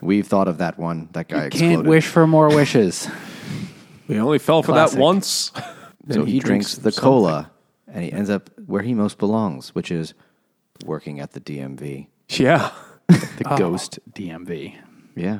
We've 0.00 0.26
thought 0.26 0.48
of 0.48 0.58
that 0.58 0.78
one. 0.78 1.10
That 1.12 1.28
guy 1.28 1.50
Can't 1.50 1.86
wish 1.86 2.06
for 2.06 2.26
more 2.26 2.48
wishes. 2.54 3.08
We 4.08 4.18
only 4.18 4.38
fell 4.40 4.62
for 4.62 4.72
Classic. 4.72 4.96
that 4.96 5.00
once. 5.02 5.52
So 6.10 6.20
And 6.20 6.28
he, 6.28 6.40
drinks, 6.40 6.74
the 6.74 6.90
something. 6.90 7.00
cola, 7.02 7.50
and 7.86 8.02
he 8.04 8.12
ends 8.12 8.28
up 8.30 8.50
where 8.66 8.82
he 8.82 8.94
most 8.94 9.16
belongs, 9.16 9.74
which 9.76 9.90
is 9.92 10.12
working 10.84 11.20
at 11.20 11.30
the 11.32 11.40
DMV. 11.40 12.08
Yeah, 12.28 12.72
The 13.08 13.54
ghost 13.56 14.00
DMV. 14.12 14.74
Yeah, 15.14 15.38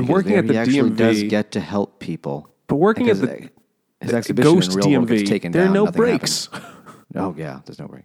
And 0.00 0.08
working 0.08 0.32
there 0.32 0.38
at 0.40 0.46
the 0.46 0.52
he 0.54 0.58
actually 0.58 0.90
DMV 0.90 0.96
does 0.96 1.22
get 1.24 1.52
to 1.52 1.60
help 1.60 1.98
people. 2.00 2.48
but 2.66 2.76
working 2.76 3.08
at 3.10 3.18
the 3.20 3.50
his 4.00 4.12
exhibition 4.12 4.54
ghost 4.54 4.70
in 4.72 4.76
real 4.76 4.86
DMV, 5.02 5.08
gets 5.18 5.30
taken 5.30 5.52
there 5.52 5.62
are 5.62 5.66
down. 5.66 5.74
no 5.74 5.86
breaks. 5.90 6.48
Oh 7.16 7.32
yeah, 7.38 7.60
there's 7.64 7.78
no 7.78 7.86
break. 7.86 8.04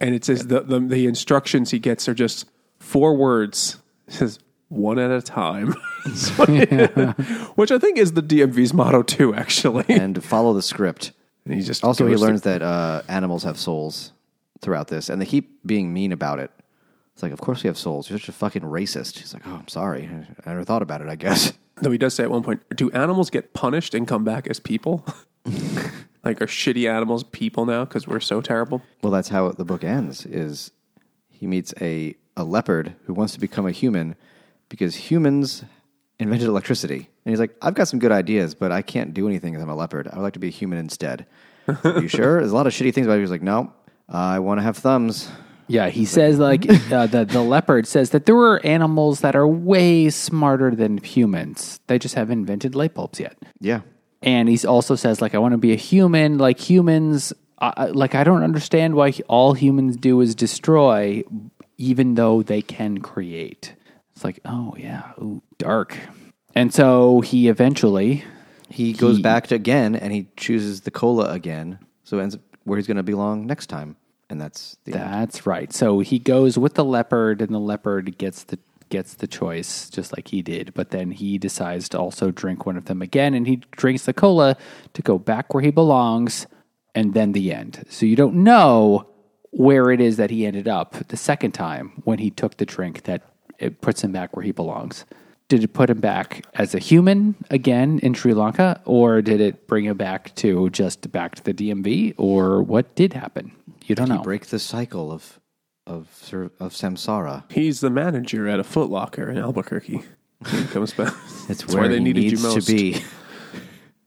And 0.00 0.14
it 0.14 0.24
says 0.24 0.46
the, 0.46 0.60
the 0.60 0.78
the 0.78 1.06
instructions 1.06 1.70
he 1.72 1.80
gets 1.80 2.08
are 2.08 2.14
just 2.14 2.48
four 2.78 3.16
words. 3.16 3.78
It 4.06 4.12
says 4.14 4.38
one 4.68 4.98
at 5.00 5.10
a 5.10 5.20
time, 5.20 5.74
So- 6.14 6.44
which 7.56 7.72
I 7.72 7.78
think 7.78 7.98
is 7.98 8.12
the 8.12 8.22
DMV's 8.22 8.72
motto 8.72 9.02
too. 9.02 9.34
Actually, 9.34 9.84
And 9.88 10.22
follow 10.22 10.52
the 10.54 10.62
script. 10.62 11.12
And 11.44 11.54
he 11.54 11.62
just 11.62 11.82
Also, 11.84 12.04
he 12.06 12.12
goes 12.12 12.20
to- 12.20 12.26
learns 12.26 12.42
that 12.42 12.62
uh, 12.62 13.02
animals 13.08 13.42
have 13.42 13.58
souls 13.58 14.12
throughout 14.60 14.86
this, 14.88 15.08
and 15.08 15.20
they 15.20 15.26
keep 15.26 15.58
being 15.66 15.92
mean 15.92 16.12
about 16.12 16.38
it. 16.38 16.50
It's 17.14 17.22
like, 17.22 17.32
of 17.32 17.40
course 17.40 17.62
we 17.62 17.68
have 17.68 17.78
souls. 17.78 18.10
You're 18.10 18.18
such 18.18 18.28
a 18.28 18.32
fucking 18.32 18.62
racist. 18.62 19.18
He's 19.18 19.32
like, 19.32 19.46
oh, 19.46 19.54
I'm 19.54 19.68
sorry. 19.68 20.10
I 20.44 20.50
never 20.50 20.64
thought 20.64 20.82
about 20.82 21.00
it. 21.00 21.08
I 21.08 21.14
guess. 21.14 21.52
Though 21.76 21.90
he 21.90 21.98
does 21.98 22.14
say 22.14 22.22
at 22.22 22.30
one 22.30 22.42
point, 22.42 22.62
"Do 22.76 22.90
animals 22.92 23.30
get 23.30 23.52
punished 23.52 23.94
and 23.94 24.06
come 24.06 24.22
back 24.24 24.46
as 24.46 24.60
people? 24.60 25.04
like 26.24 26.40
are 26.40 26.46
shitty 26.46 26.88
animals 26.88 27.24
people 27.24 27.66
now 27.66 27.84
because 27.84 28.06
we're 28.06 28.20
so 28.20 28.40
terrible?" 28.40 28.82
Well, 29.02 29.10
that's 29.12 29.28
how 29.28 29.50
the 29.50 29.64
book 29.64 29.82
ends. 29.82 30.24
Is 30.24 30.70
he 31.28 31.46
meets 31.46 31.74
a 31.80 32.14
a 32.36 32.44
leopard 32.44 32.94
who 33.06 33.14
wants 33.14 33.32
to 33.34 33.40
become 33.40 33.66
a 33.66 33.72
human 33.72 34.14
because 34.68 34.94
humans 34.94 35.64
invented 36.18 36.48
electricity, 36.48 37.08
and 37.24 37.32
he's 37.32 37.40
like, 37.40 37.54
I've 37.60 37.74
got 37.74 37.88
some 37.88 37.98
good 37.98 38.12
ideas, 38.12 38.54
but 38.54 38.70
I 38.72 38.82
can't 38.82 39.12
do 39.12 39.26
anything 39.26 39.52
because 39.52 39.62
I'm 39.62 39.70
a 39.70 39.74
leopard. 39.74 40.08
I 40.08 40.16
would 40.16 40.22
like 40.22 40.32
to 40.34 40.38
be 40.38 40.48
a 40.48 40.52
human 40.52 40.78
instead. 40.78 41.26
Are 41.68 42.00
you 42.00 42.08
sure? 42.08 42.38
There's 42.38 42.52
a 42.52 42.56
lot 42.56 42.66
of 42.66 42.72
shitty 42.72 42.94
things 42.94 43.06
about 43.06 43.18
it. 43.18 43.20
He's 43.22 43.30
like, 43.30 43.42
no, 43.42 43.72
I 44.08 44.38
want 44.38 44.58
to 44.58 44.62
have 44.62 44.76
thumbs. 44.76 45.28
Yeah, 45.66 45.88
he 45.88 46.04
says 46.04 46.38
like 46.38 46.68
uh, 46.92 47.06
the 47.06 47.24
the 47.24 47.40
leopard 47.40 47.86
says 47.86 48.10
that 48.10 48.26
there 48.26 48.36
are 48.36 48.64
animals 48.66 49.20
that 49.20 49.34
are 49.34 49.46
way 49.48 50.10
smarter 50.10 50.74
than 50.74 50.98
humans. 50.98 51.80
They 51.86 51.98
just 51.98 52.14
haven't 52.14 52.38
invented 52.40 52.74
light 52.74 52.94
bulbs 52.94 53.18
yet. 53.20 53.36
Yeah, 53.60 53.80
And 54.22 54.48
he 54.48 54.66
also 54.66 54.94
says 54.94 55.20
like 55.22 55.34
I 55.34 55.38
want 55.38 55.52
to 55.52 55.58
be 55.58 55.72
a 55.72 55.76
human. 55.76 56.38
Like 56.38 56.58
humans, 56.60 57.32
I 57.58 57.72
I- 57.76 57.86
like 57.86 58.14
I 58.14 58.24
don't 58.24 58.42
understand 58.42 58.94
why 58.94 59.12
all 59.28 59.54
humans 59.54 59.96
do 59.96 60.20
is 60.20 60.34
destroy, 60.34 61.22
even 61.78 62.14
though 62.14 62.42
they 62.42 62.60
can 62.62 62.98
create. 62.98 63.74
It's 64.14 64.22
like 64.24 64.40
oh 64.44 64.74
yeah, 64.78 65.12
ooh, 65.18 65.42
dark. 65.58 65.96
And 66.54 66.72
so 66.74 67.20
he 67.20 67.48
eventually 67.48 68.22
he 68.68 68.92
goes 68.92 69.16
He- 69.16 69.22
back 69.22 69.46
to 69.48 69.54
again, 69.54 69.94
and 69.96 70.12
he 70.12 70.26
chooses 70.36 70.82
the 70.82 70.90
cola 70.90 71.30
again. 71.32 71.78
So 72.04 72.18
it 72.18 72.22
ends 72.22 72.34
up 72.34 72.42
where 72.64 72.76
he's 72.76 72.86
going 72.86 72.96
to 72.98 73.02
belong 73.02 73.46
next 73.46 73.66
time, 73.68 73.96
and 74.34 74.40
that's 74.40 74.76
the 74.84 74.94
end. 74.94 75.00
That's 75.00 75.46
right. 75.46 75.72
So 75.72 76.00
he 76.00 76.18
goes 76.18 76.58
with 76.58 76.74
the 76.74 76.84
leopard, 76.84 77.40
and 77.40 77.54
the 77.54 77.60
leopard 77.60 78.18
gets 78.18 78.42
the 78.42 78.58
gets 78.90 79.14
the 79.14 79.28
choice, 79.28 79.88
just 79.88 80.12
like 80.16 80.28
he 80.28 80.42
did. 80.42 80.74
But 80.74 80.90
then 80.90 81.12
he 81.12 81.38
decides 81.38 81.88
to 81.90 81.98
also 81.98 82.32
drink 82.32 82.66
one 82.66 82.76
of 82.76 82.86
them 82.86 83.00
again, 83.00 83.32
and 83.32 83.46
he 83.46 83.62
drinks 83.70 84.04
the 84.04 84.12
cola 84.12 84.56
to 84.92 85.02
go 85.02 85.18
back 85.18 85.54
where 85.54 85.62
he 85.62 85.70
belongs, 85.70 86.48
and 86.96 87.14
then 87.14 87.30
the 87.30 87.52
end. 87.52 87.84
So 87.88 88.06
you 88.06 88.16
don't 88.16 88.42
know 88.42 89.08
where 89.50 89.92
it 89.92 90.00
is 90.00 90.16
that 90.16 90.30
he 90.30 90.44
ended 90.44 90.66
up 90.66 90.94
the 91.08 91.16
second 91.16 91.52
time 91.52 92.02
when 92.02 92.18
he 92.18 92.30
took 92.30 92.56
the 92.56 92.66
drink 92.66 93.04
that 93.04 93.22
it 93.60 93.80
puts 93.80 94.02
him 94.02 94.10
back 94.10 94.34
where 94.36 94.44
he 94.44 94.50
belongs. 94.50 95.04
Did 95.46 95.62
it 95.62 95.74
put 95.74 95.90
him 95.90 96.00
back 96.00 96.44
as 96.54 96.74
a 96.74 96.80
human 96.80 97.36
again 97.50 98.00
in 98.00 98.14
Sri 98.14 98.34
Lanka, 98.34 98.80
or 98.84 99.22
did 99.22 99.40
it 99.40 99.68
bring 99.68 99.84
him 99.84 99.96
back 99.96 100.34
to 100.36 100.70
just 100.70 101.12
back 101.12 101.36
to 101.36 101.44
the 101.44 101.54
DMV, 101.54 102.14
or 102.16 102.62
what 102.62 102.96
did 102.96 103.12
happen? 103.12 103.52
You 103.84 103.94
don't 103.94 104.08
know. 104.08 104.22
break 104.22 104.46
the 104.46 104.58
cycle 104.58 105.12
of 105.12 105.40
of 105.86 106.08
of 106.60 106.72
samsara. 106.72 107.50
He's 107.52 107.80
the 107.80 107.90
manager 107.90 108.48
at 108.48 108.58
a 108.60 108.64
Foot 108.64 108.90
Locker 108.90 109.30
in 109.30 109.36
Albuquerque. 109.38 110.02
He 110.46 110.64
comes 110.66 110.92
back. 110.92 111.14
It's 111.48 111.60
That's 111.62 111.66
where, 111.74 111.82
where 111.82 111.88
they 111.90 111.98
he 111.98 112.04
needed 112.04 112.24
you 112.24 112.30
needs 112.30 112.42
to 112.42 112.48
most. 112.54 112.66
be. 112.68 113.02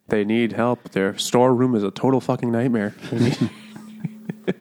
They 0.09 0.23
need 0.23 0.53
help. 0.53 0.91
Their 0.91 1.17
storeroom 1.17 1.75
is 1.75 1.83
a 1.83 1.91
total 1.91 2.21
fucking 2.21 2.49
nightmare. 2.49 2.95
They 3.11 3.33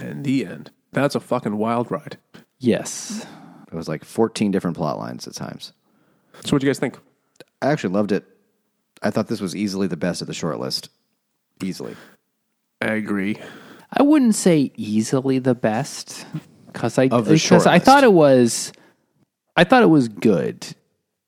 and 0.00 0.24
the 0.24 0.46
end. 0.46 0.70
That's 0.92 1.14
a 1.14 1.20
fucking 1.20 1.58
wild 1.58 1.90
ride. 1.90 2.16
Yes. 2.58 3.26
It 3.70 3.74
was 3.74 3.86
like 3.86 4.02
14 4.02 4.50
different 4.50 4.76
plot 4.78 4.98
lines 4.98 5.26
at 5.28 5.34
times. 5.34 5.72
So, 6.44 6.52
what 6.54 6.60
do 6.60 6.66
you 6.66 6.70
guys 6.70 6.78
think? 6.78 6.98
I 7.60 7.70
actually 7.70 7.92
loved 7.92 8.12
it. 8.12 8.24
I 9.02 9.10
thought 9.10 9.28
this 9.28 9.40
was 9.42 9.54
easily 9.54 9.86
the 9.88 9.96
best 9.96 10.22
of 10.22 10.26
the 10.26 10.32
short 10.34 10.58
list. 10.58 10.88
Easily. 11.62 11.94
I 12.80 12.92
agree. 12.94 13.38
I 13.96 14.02
wouldn't 14.02 14.34
say 14.34 14.72
easily 14.76 15.38
the 15.38 15.54
best 15.54 16.26
because 16.66 16.98
I 16.98 17.08
because 17.08 17.66
I 17.66 17.78
thought 17.78 18.02
it 18.02 18.12
was 18.12 18.72
I 19.56 19.64
thought 19.64 19.82
it 19.82 19.90
was 19.90 20.08
good, 20.08 20.66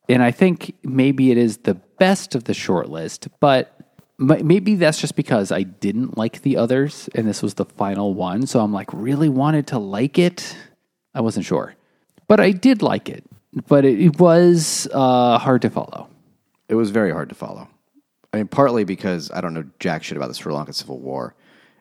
and 0.09 0.23
I 0.23 0.33
think 0.33 0.75
maybe 0.83 1.31
it 1.31 1.39
is 1.39 1.59
the 1.59 1.75
best 1.75 2.35
of 2.35 2.45
the 2.45 2.55
short 2.55 2.89
list. 2.89 3.29
But 3.39 3.73
maybe 4.19 4.75
that's 4.75 5.01
just 5.01 5.14
because 5.14 5.53
I 5.53 5.62
didn't 5.62 6.19
like 6.19 6.43
the 6.43 6.57
others, 6.57 7.09
and 7.14 7.29
this 7.29 7.43
was 7.43 7.55
the 7.55 7.64
final 7.64 8.14
one. 8.14 8.47
So 8.47 8.61
I'm 8.61 8.73
like 8.73 8.93
really 8.93 9.29
wanted 9.29 9.69
to 9.69 9.79
like 9.79 10.19
it. 10.19 10.57
I 11.14 11.21
wasn't 11.21 11.47
sure, 11.47 11.75
but 12.27 12.41
I 12.41 12.51
did 12.51 12.83
like 12.83 13.09
it. 13.09 13.25
But 13.69 13.85
it, 13.87 14.01
it 14.01 14.19
was 14.19 14.87
uh, 14.93 15.39
hard 15.39 15.62
to 15.62 15.71
follow. 15.71 16.09
It 16.69 16.75
was 16.75 16.91
very 16.91 17.12
hard 17.12 17.29
to 17.31 17.35
follow. 17.35 17.69
I 18.33 18.39
mean, 18.39 18.49
partly 18.49 18.85
because 18.85 19.31
I 19.31 19.41
don't 19.41 19.55
know 19.55 19.64
jack 19.79 20.03
shit 20.03 20.17
about 20.17 20.29
the 20.29 20.35
Sri 20.35 20.53
Lankan 20.53 20.75
Civil 20.75 20.99
War, 20.99 21.35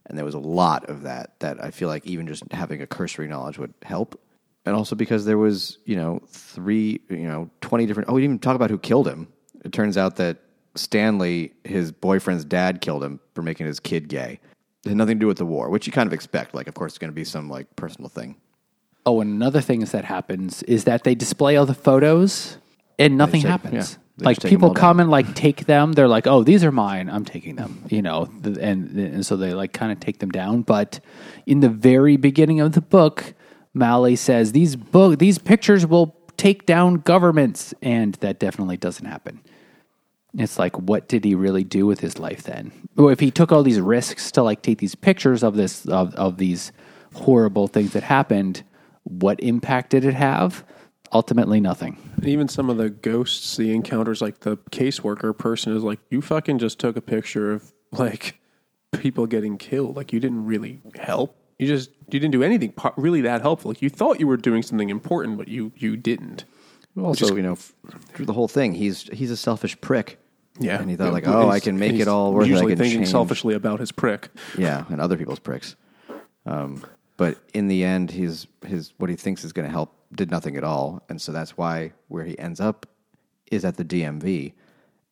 and 0.08 0.18
there 0.18 0.26
was 0.26 0.36
a 0.36 0.40
lot 0.40 0.90
of 0.90 1.04
that 1.04 1.40
that 1.40 1.64
I 1.64 1.72
feel 1.72 1.90
like 1.90 2.06
even 2.06 2.28
just 2.28 2.44
having 2.52 2.82
a 2.82 2.88
cursory 2.88 3.28
knowledge 3.28 3.58
would 3.58 3.74
help. 3.84 4.20
And 4.66 4.76
also 4.76 4.96
because 4.96 5.26
there 5.26 5.38
was, 5.38 5.78
you 5.86 5.96
know, 5.96 6.22
three, 6.28 7.02
you 7.10 7.28
know, 7.28 7.50
20 7.62 7.86
different. 7.86 8.10
Oh, 8.10 8.14
we 8.14 8.22
didn't 8.22 8.32
even 8.32 8.40
talk 8.40 8.56
about 8.56 8.70
who 8.70 8.80
killed 8.80 9.08
him. 9.08 9.28
It 9.64 9.72
turns 9.72 9.98
out 9.98 10.16
that 10.16 10.38
Stanley, 10.76 11.54
his 11.64 11.92
boyfriend's 11.92 12.46
dad, 12.46 12.82
killed 12.82 13.04
him 13.04 13.20
for 13.34 13.42
making 13.42 13.68
his 13.68 13.80
kid 13.80 14.08
gay. 14.08 14.40
It 14.84 14.90
had 14.90 14.98
nothing 14.98 15.18
to 15.18 15.20
do 15.20 15.28
with 15.28 15.38
the 15.38 15.46
war, 15.46 15.70
which 15.70 15.88
you 15.88 15.94
kind 15.94 16.08
of 16.08 16.14
expect. 16.14 16.54
Like, 16.54 16.68
of 16.68 16.74
course, 16.74 16.94
it's 16.94 17.00
going 17.00 17.12
to 17.12 17.16
be 17.16 17.24
some 17.24 17.50
like 17.50 17.76
personal 17.76 18.10
thing. 18.10 18.36
Oh, 19.06 19.22
and 19.22 19.32
another 19.32 19.62
thing 19.62 19.82
is 19.82 19.92
that 19.92 20.06
happens 20.06 20.64
is 20.64 20.86
that 20.86 21.04
they 21.04 21.14
display 21.14 21.58
all 21.58 21.66
the 21.66 21.76
photos 21.76 22.58
and 22.98 23.18
nothing 23.18 23.42
happens. 23.42 23.94
yeah, 23.94 24.05
they 24.18 24.26
like 24.26 24.38
just 24.38 24.44
take 24.44 24.54
'em 24.54 24.58
people 24.58 24.74
come 24.74 25.00
and 25.00 25.10
like 25.10 25.36
take 25.36 25.66
them. 25.66 25.94
They're 25.94 26.08
like, 26.08 26.28
"Oh, 26.28 26.44
these 26.44 26.64
are 26.64 26.72
mine. 26.72 27.10
I'm 27.10 27.26
taking 27.26 27.56
them." 27.56 27.84
You 27.90 28.02
know, 28.02 28.30
and 28.44 28.98
and 28.98 29.26
so 29.26 29.36
they 29.36 29.54
like 29.54 29.74
kind 29.74 29.92
of 29.92 30.00
take 30.00 30.20
them 30.20 30.30
down. 30.32 30.62
But 30.62 31.00
in 31.46 31.60
the 31.60 31.70
very 31.70 32.16
beginning 32.18 32.60
of 32.62 32.74
the 32.74 32.82
book, 32.82 33.34
Maali 33.76 34.18
says 34.18 34.52
these 34.54 34.76
book 34.76 35.20
these 35.20 35.38
pictures 35.38 35.86
will 35.86 36.16
take 36.38 36.66
down 36.66 36.96
governments, 36.96 37.74
and 37.82 38.16
that 38.16 38.40
definitely 38.40 38.78
doesn't 38.78 39.06
happen. 39.06 39.42
It's 40.38 40.60
like, 40.60 40.78
what 40.78 41.08
did 41.08 41.24
he 41.24 41.34
really 41.34 41.64
do 41.64 41.86
with 41.86 42.02
his 42.02 42.20
life 42.20 42.44
then? 42.44 42.74
Or 42.98 43.12
if 43.12 43.22
he 43.22 43.32
took 43.32 43.52
all 43.52 43.64
these 43.64 43.80
risks 43.80 44.32
to 44.34 44.44
like 44.44 44.62
take 44.62 44.80
these 44.80 44.96
pictures 44.96 45.44
of 45.44 45.56
this 45.56 45.86
of, 45.88 46.14
of 46.16 46.38
these 46.38 46.72
horrible 47.14 47.68
things 47.68 47.94
that 47.94 48.04
happened, 48.04 48.64
what 49.04 49.40
impact 49.40 49.92
did 49.92 50.04
it 50.04 50.14
have? 50.14 50.66
Ultimately, 51.16 51.62
nothing. 51.62 51.98
Even 52.24 52.50
some 52.50 52.70
of 52.70 52.76
the 52.76 52.90
ghosts, 52.90 53.56
the 53.56 53.74
encounters, 53.74 54.22
like 54.22 54.42
the 54.42 54.58
caseworker 54.72 55.36
person 55.38 55.74
is 55.74 55.82
like, 55.82 56.02
you 56.10 56.22
fucking 56.22 56.60
just 56.60 56.78
took 56.78 56.98
a 56.98 57.02
picture 57.02 57.54
of 57.54 57.72
like 57.94 58.38
people 59.00 59.26
getting 59.26 59.58
killed. 59.58 59.96
Like 59.96 60.12
you 60.12 60.20
didn't 60.20 60.46
really 60.46 60.82
help. 61.00 61.34
You 61.58 61.68
just 61.68 61.90
you 62.12 62.20
didn't 62.20 62.32
do 62.32 62.44
anything 62.44 62.74
really 62.98 63.22
that 63.22 63.40
helpful. 63.40 63.72
Like 63.72 63.82
you 63.82 63.90
thought 63.90 64.20
you 64.20 64.28
were 64.28 64.36
doing 64.36 64.62
something 64.62 64.90
important, 64.90 65.38
but 65.38 65.48
you 65.48 65.72
you 65.78 65.96
didn't. 65.96 66.44
Also, 67.02 67.34
you 67.34 67.42
know, 67.42 67.56
through 67.56 68.26
the 68.26 68.34
whole 68.34 68.50
thing, 68.50 68.74
he's 68.74 69.04
he's 69.04 69.32
a 69.32 69.38
selfish 69.38 69.80
prick. 69.80 70.20
Yeah, 70.60 70.82
and 70.82 70.90
he 70.90 70.98
thought 70.98 71.14
like, 71.14 71.30
oh, 71.30 71.50
I 71.50 71.62
can 71.62 71.80
make 71.80 71.96
it 71.96 72.10
all 72.10 72.34
worth 72.34 72.44
it. 72.44 72.48
I 72.48 72.50
Usually 72.52 72.72
can 72.74 72.80
thinking 72.80 73.00
change. 73.00 73.12
selfishly 73.12 73.54
about 73.54 73.80
his 73.80 73.94
prick. 73.94 74.32
Yeah, 74.58 74.84
and 74.90 75.00
other 75.00 75.16
people's 75.16 75.40
pricks. 75.40 75.78
Um, 76.46 76.84
but 77.16 77.38
in 77.54 77.70
the 77.70 77.86
end, 77.86 78.12
his 78.12 78.48
his 78.66 78.92
what 78.98 79.10
he 79.10 79.16
thinks 79.16 79.46
is 79.46 79.54
going 79.54 79.66
to 79.66 79.72
help 79.72 79.94
did 80.16 80.32
nothing 80.32 80.58
at 80.58 80.64
all, 80.64 81.04
and 81.10 81.22
so 81.22 81.32
that's 81.32 81.58
why 81.58 81.94
where 82.08 82.24
he 82.24 82.38
ends 82.40 82.60
up 82.60 82.88
is 83.52 83.64
at 83.64 83.78
the 83.78 83.86
DMV, 83.86 84.54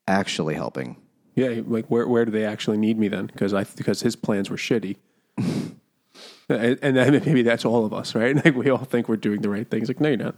actually 0.07 0.55
helping. 0.55 0.97
Yeah, 1.35 1.61
like 1.65 1.87
where 1.87 2.07
where 2.07 2.25
do 2.25 2.31
they 2.31 2.45
actually 2.45 2.77
need 2.77 2.97
me 2.97 3.07
then? 3.07 3.27
Because 3.27 3.53
I 3.53 3.63
because 3.63 4.01
his 4.01 4.15
plans 4.15 4.49
were 4.49 4.57
shitty. 4.57 4.97
and, 5.37 6.79
and 6.81 6.95
then 6.95 7.11
maybe 7.25 7.41
that's 7.41 7.65
all 7.65 7.85
of 7.85 7.93
us, 7.93 8.15
right? 8.15 8.35
Like 8.45 8.55
we 8.55 8.69
all 8.69 8.83
think 8.83 9.09
we're 9.09 9.17
doing 9.17 9.41
the 9.41 9.49
right 9.49 9.69
things. 9.69 9.87
Like 9.87 9.99
no, 9.99 10.09
you're 10.09 10.17
not. 10.17 10.35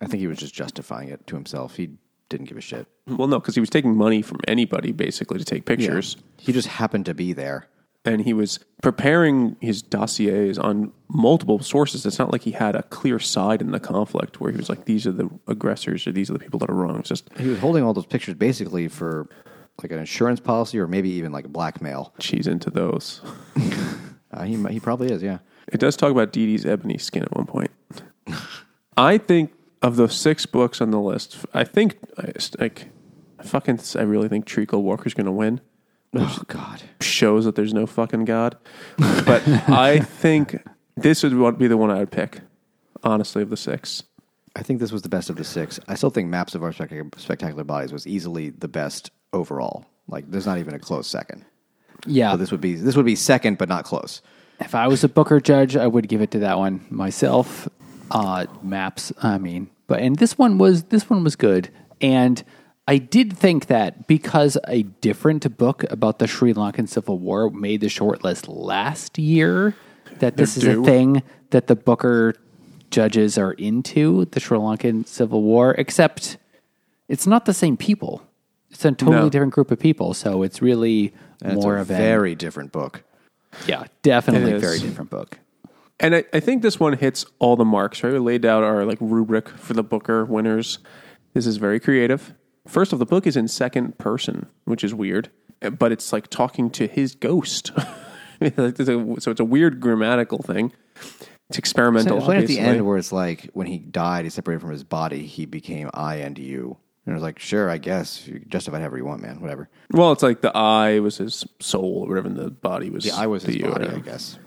I 0.00 0.06
think 0.06 0.20
he 0.20 0.26
was 0.26 0.38
just 0.38 0.54
justifying 0.54 1.08
it 1.08 1.26
to 1.28 1.36
himself. 1.36 1.76
He 1.76 1.90
didn't 2.28 2.48
give 2.48 2.58
a 2.58 2.62
shit. 2.62 2.86
Well, 3.06 3.28
no, 3.28 3.38
because 3.38 3.54
he 3.54 3.60
was 3.60 3.70
taking 3.70 3.96
money 3.96 4.22
from 4.22 4.40
anybody 4.48 4.90
basically 4.90 5.38
to 5.38 5.44
take 5.44 5.64
pictures. 5.64 6.16
He 6.38 6.52
just 6.52 6.66
happened 6.66 7.06
to 7.06 7.14
be 7.14 7.32
there. 7.32 7.68
And 8.04 8.22
he 8.22 8.32
was 8.32 8.58
preparing 8.82 9.56
his 9.60 9.80
dossiers 9.82 10.58
on 10.58 10.92
multiple 11.08 11.60
sources. 11.60 12.04
It's 12.04 12.18
not 12.18 12.32
like 12.32 12.42
he 12.42 12.50
had 12.52 12.74
a 12.74 12.82
clear 12.84 13.18
side 13.18 13.60
in 13.60 13.70
the 13.70 13.78
conflict 13.80 14.40
where 14.40 14.50
he 14.50 14.56
was 14.56 14.68
like, 14.68 14.84
"These 14.86 15.06
are 15.06 15.12
the 15.12 15.30
aggressors," 15.46 16.06
or 16.06 16.12
"These 16.12 16.30
are 16.30 16.32
the 16.32 16.38
people 16.38 16.58
that 16.60 16.70
are 16.70 16.74
wrong." 16.74 16.98
It's 16.98 17.08
just 17.08 17.28
He 17.38 17.48
was 17.48 17.58
holding 17.60 17.84
all 17.84 17.94
those 17.94 18.06
pictures 18.06 18.34
basically 18.34 18.88
for 18.88 19.28
like 19.82 19.90
an 19.92 19.98
insurance 19.98 20.40
policy 20.40 20.78
or 20.78 20.86
maybe 20.86 21.10
even 21.10 21.32
like 21.32 21.44
a 21.46 21.48
blackmail. 21.48 22.12
she's 22.18 22.46
into 22.46 22.70
those. 22.70 23.20
Uh, 24.34 24.44
he 24.44 24.56
he 24.70 24.80
probably 24.80 25.08
is. 25.12 25.22
Yeah. 25.22 25.40
It 25.70 25.78
does 25.78 25.94
talk 25.94 26.10
about 26.10 26.32
Dee 26.32 26.46
Dee's 26.46 26.64
ebony 26.64 26.96
skin 26.96 27.22
at 27.22 27.36
one 27.36 27.44
point. 27.44 27.70
I 28.96 29.18
think 29.18 29.52
of 29.82 29.96
the 29.96 30.08
six 30.08 30.46
books 30.46 30.80
on 30.80 30.90
the 30.90 30.98
list, 31.00 31.36
I 31.52 31.64
think 31.64 31.98
I- 32.16 32.32
like 32.58 32.88
I 33.38 33.42
fucking 33.42 33.80
I 33.96 34.02
really 34.02 34.28
think 34.28 34.46
Treacle 34.46 34.82
Walker's 34.82 35.12
going 35.12 35.26
to 35.26 35.32
win. 35.32 35.60
Oh 36.14 36.42
God. 36.46 36.82
Shows 37.00 37.44
that 37.46 37.54
there's 37.54 37.72
no 37.72 37.86
fucking 37.86 38.24
god, 38.26 38.56
but 38.98 39.46
I 39.68 40.00
think 40.04 40.56
this 40.96 41.22
would 41.22 41.58
be 41.58 41.68
the 41.68 41.76
one 41.76 41.90
I 41.90 41.98
would 41.98 42.10
pick. 42.10 42.40
Honestly, 43.02 43.42
of 43.42 43.50
the 43.50 43.56
six. 43.56 44.02
I 44.54 44.62
think 44.62 44.78
this 44.78 44.92
was 44.92 45.02
the 45.02 45.08
best 45.08 45.30
of 45.30 45.36
the 45.36 45.44
six. 45.44 45.80
I 45.88 45.94
still 45.94 46.10
think 46.10 46.28
Maps 46.28 46.54
of 46.54 46.62
Our 46.62 46.72
Spectacular 46.72 47.64
Bodies 47.64 47.92
was 47.92 48.06
easily 48.06 48.50
the 48.50 48.68
best 48.68 49.10
overall. 49.32 49.86
Like, 50.06 50.30
there's 50.30 50.46
not 50.46 50.58
even 50.58 50.74
a 50.74 50.78
close 50.78 51.08
second. 51.08 51.44
Yeah. 52.06 52.32
So 52.32 52.36
this 52.36 52.50
would 52.52 52.60
be 52.60 52.74
this 52.74 52.94
would 52.94 53.06
be 53.06 53.16
second, 53.16 53.56
but 53.58 53.68
not 53.68 53.84
close. 53.84 54.20
if 54.60 54.74
I 54.74 54.86
was 54.88 55.02
a 55.02 55.08
Booker 55.08 55.40
judge, 55.40 55.76
I 55.76 55.86
would 55.86 56.08
give 56.08 56.20
it 56.20 56.30
to 56.32 56.38
that 56.40 56.58
one 56.58 56.84
myself. 56.90 57.68
Uh, 58.10 58.44
maps, 58.62 59.10
I 59.22 59.38
mean, 59.38 59.70
but 59.86 60.00
and 60.00 60.16
this 60.16 60.36
one 60.36 60.58
was 60.58 60.84
this 60.84 61.08
one 61.08 61.24
was 61.24 61.34
good, 61.34 61.70
and 62.02 62.44
I 62.88 62.98
did 62.98 63.36
think 63.36 63.66
that 63.66 64.06
because 64.08 64.58
a 64.66 64.82
different 64.82 65.56
book 65.56 65.84
about 65.90 66.18
the 66.18 66.26
Sri 66.26 66.52
Lankan 66.52 66.88
Civil 66.88 67.18
War 67.18 67.48
made 67.50 67.80
the 67.80 67.86
shortlist 67.86 68.46
last 68.48 69.18
year, 69.18 69.76
that 70.18 70.36
this 70.36 70.56
is 70.56 70.64
They're 70.64 70.72
a 70.72 70.76
due. 70.76 70.84
thing 70.84 71.22
that 71.50 71.68
the 71.68 71.76
Booker 71.76 72.34
judges 72.90 73.38
are 73.38 73.52
into 73.52 74.24
the 74.26 74.40
Sri 74.40 74.58
Lankan 74.58 75.06
Civil 75.06 75.42
War, 75.42 75.74
except 75.78 76.38
it's 77.08 77.26
not 77.26 77.44
the 77.44 77.54
same 77.54 77.76
people. 77.76 78.22
It's 78.70 78.84
a 78.84 78.90
totally 78.92 79.16
No. 79.16 79.28
different 79.30 79.52
group 79.52 79.70
of 79.70 79.78
people, 79.78 80.12
so 80.14 80.42
it's 80.42 80.60
really 80.60 81.12
And 81.42 81.54
more 81.54 81.78
it's 81.78 81.88
of 81.88 81.90
a 81.90 81.94
a 81.94 81.96
very 81.98 82.34
different 82.34 82.72
book. 82.72 83.04
yeah, 83.66 83.84
definitely 84.02 84.50
It 84.52 84.56
is. 84.56 84.62
very 84.62 84.78
different 84.80 85.10
book. 85.10 85.38
And 86.00 86.16
I, 86.16 86.24
I 86.32 86.40
think 86.40 86.62
this 86.62 86.80
one 86.80 86.94
hits 86.94 87.24
all 87.38 87.54
the 87.54 87.64
marks, 87.64 88.02
right? 88.02 88.12
We 88.12 88.18
laid 88.18 88.44
out 88.44 88.64
our 88.64 88.84
like 88.84 88.98
rubric 89.00 89.48
for 89.50 89.72
the 89.72 89.84
Booker 89.84 90.24
winners. 90.24 90.78
This 91.32 91.46
is 91.46 91.58
very 91.58 91.78
creative. 91.78 92.34
First 92.66 92.92
of 92.92 92.98
the 92.98 93.06
book 93.06 93.26
is 93.26 93.36
in 93.36 93.48
second 93.48 93.98
person, 93.98 94.46
which 94.64 94.84
is 94.84 94.94
weird, 94.94 95.30
but 95.78 95.92
it's 95.92 96.12
like 96.12 96.28
talking 96.28 96.70
to 96.70 96.86
his 96.86 97.14
ghost. 97.14 97.72
So 98.56 99.30
it's 99.30 99.38
a 99.38 99.44
weird 99.44 99.78
grammatical 99.78 100.38
thing. 100.38 100.72
It's 101.48 101.58
experimental. 101.58 102.18
Right 102.18 102.38
at 102.38 102.48
the 102.48 102.58
end 102.58 102.84
where 102.84 102.98
it's 102.98 103.12
like 103.12 103.50
when 103.52 103.68
he 103.68 103.78
died, 103.78 104.24
he 104.24 104.30
separated 104.30 104.60
from 104.60 104.72
his 104.72 104.82
body. 104.82 105.26
He 105.26 105.46
became 105.46 105.90
I 105.94 106.16
and 106.16 106.36
you. 106.36 106.76
And 107.06 107.12
it 107.12 107.14
was 107.14 107.22
like, 107.22 107.38
sure, 107.38 107.70
I 107.70 107.78
guess 107.78 108.26
you 108.26 108.40
justify 108.48 108.78
however 108.80 108.96
you 108.96 109.04
want, 109.04 109.22
man. 109.22 109.40
Whatever. 109.40 109.68
Well, 109.92 110.10
it's 110.10 110.24
like 110.24 110.40
the 110.40 110.56
I 110.56 110.98
was 110.98 111.18
his 111.18 111.44
soul, 111.60 112.04
or 112.04 112.08
whatever, 112.08 112.26
and 112.26 112.36
the 112.36 112.50
body 112.50 112.90
was 112.90 113.04
The 113.04 113.12
I 113.12 113.26
was 113.26 113.44
his 113.44 113.54
the 113.54 113.60
you, 113.60 113.66
body, 113.66 113.84
whatever. 113.84 113.96
I 113.96 114.00
guess. 114.00 114.38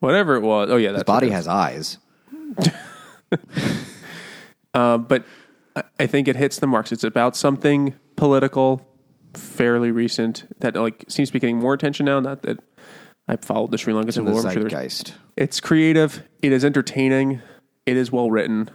Whatever 0.00 0.36
it 0.36 0.40
was. 0.40 0.70
Oh 0.70 0.76
yeah, 0.76 0.92
that's 0.92 1.00
His 1.00 1.04
body 1.04 1.28
has 1.28 1.46
eyes. 1.46 1.98
Uh, 4.74 4.96
but 4.96 5.26
I- 5.98 6.06
think 6.06 6.28
it 6.28 6.36
hits 6.36 6.58
the 6.58 6.66
marks. 6.66 6.92
It's 6.92 7.04
about 7.04 7.36
something 7.36 7.94
political, 8.16 8.86
fairly 9.34 9.90
recent 9.90 10.44
that 10.60 10.76
like 10.76 11.04
seems 11.08 11.28
to 11.28 11.32
be 11.32 11.38
getting 11.38 11.58
more 11.58 11.74
attention 11.74 12.06
now. 12.06 12.20
Not 12.20 12.42
that 12.42 12.58
I 13.28 13.36
followed 13.36 13.70
the 13.70 13.78
Sri 13.78 13.92
Lanka 13.94 14.12
Civil 14.12 14.32
War. 14.32 14.42
Sure 14.42 14.68
zeitgeist. 14.68 15.14
It's 15.36 15.60
creative. 15.60 16.22
It 16.42 16.52
is 16.52 16.64
entertaining. 16.64 17.40
It 17.86 17.96
is 17.96 18.12
well 18.12 18.30
written. 18.30 18.70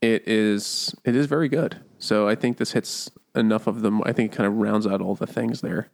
It 0.00 0.26
is 0.28 0.94
it 1.04 1.14
is 1.16 1.26
very 1.26 1.48
good. 1.48 1.80
So 1.98 2.28
I 2.28 2.34
think 2.34 2.56
this 2.58 2.72
hits 2.72 3.10
enough 3.34 3.66
of 3.66 3.82
them. 3.82 4.02
I 4.04 4.12
think 4.12 4.32
it 4.32 4.36
kind 4.36 4.46
of 4.46 4.54
rounds 4.54 4.86
out 4.86 5.00
all 5.00 5.14
the 5.14 5.26
things 5.26 5.60
there. 5.60 5.88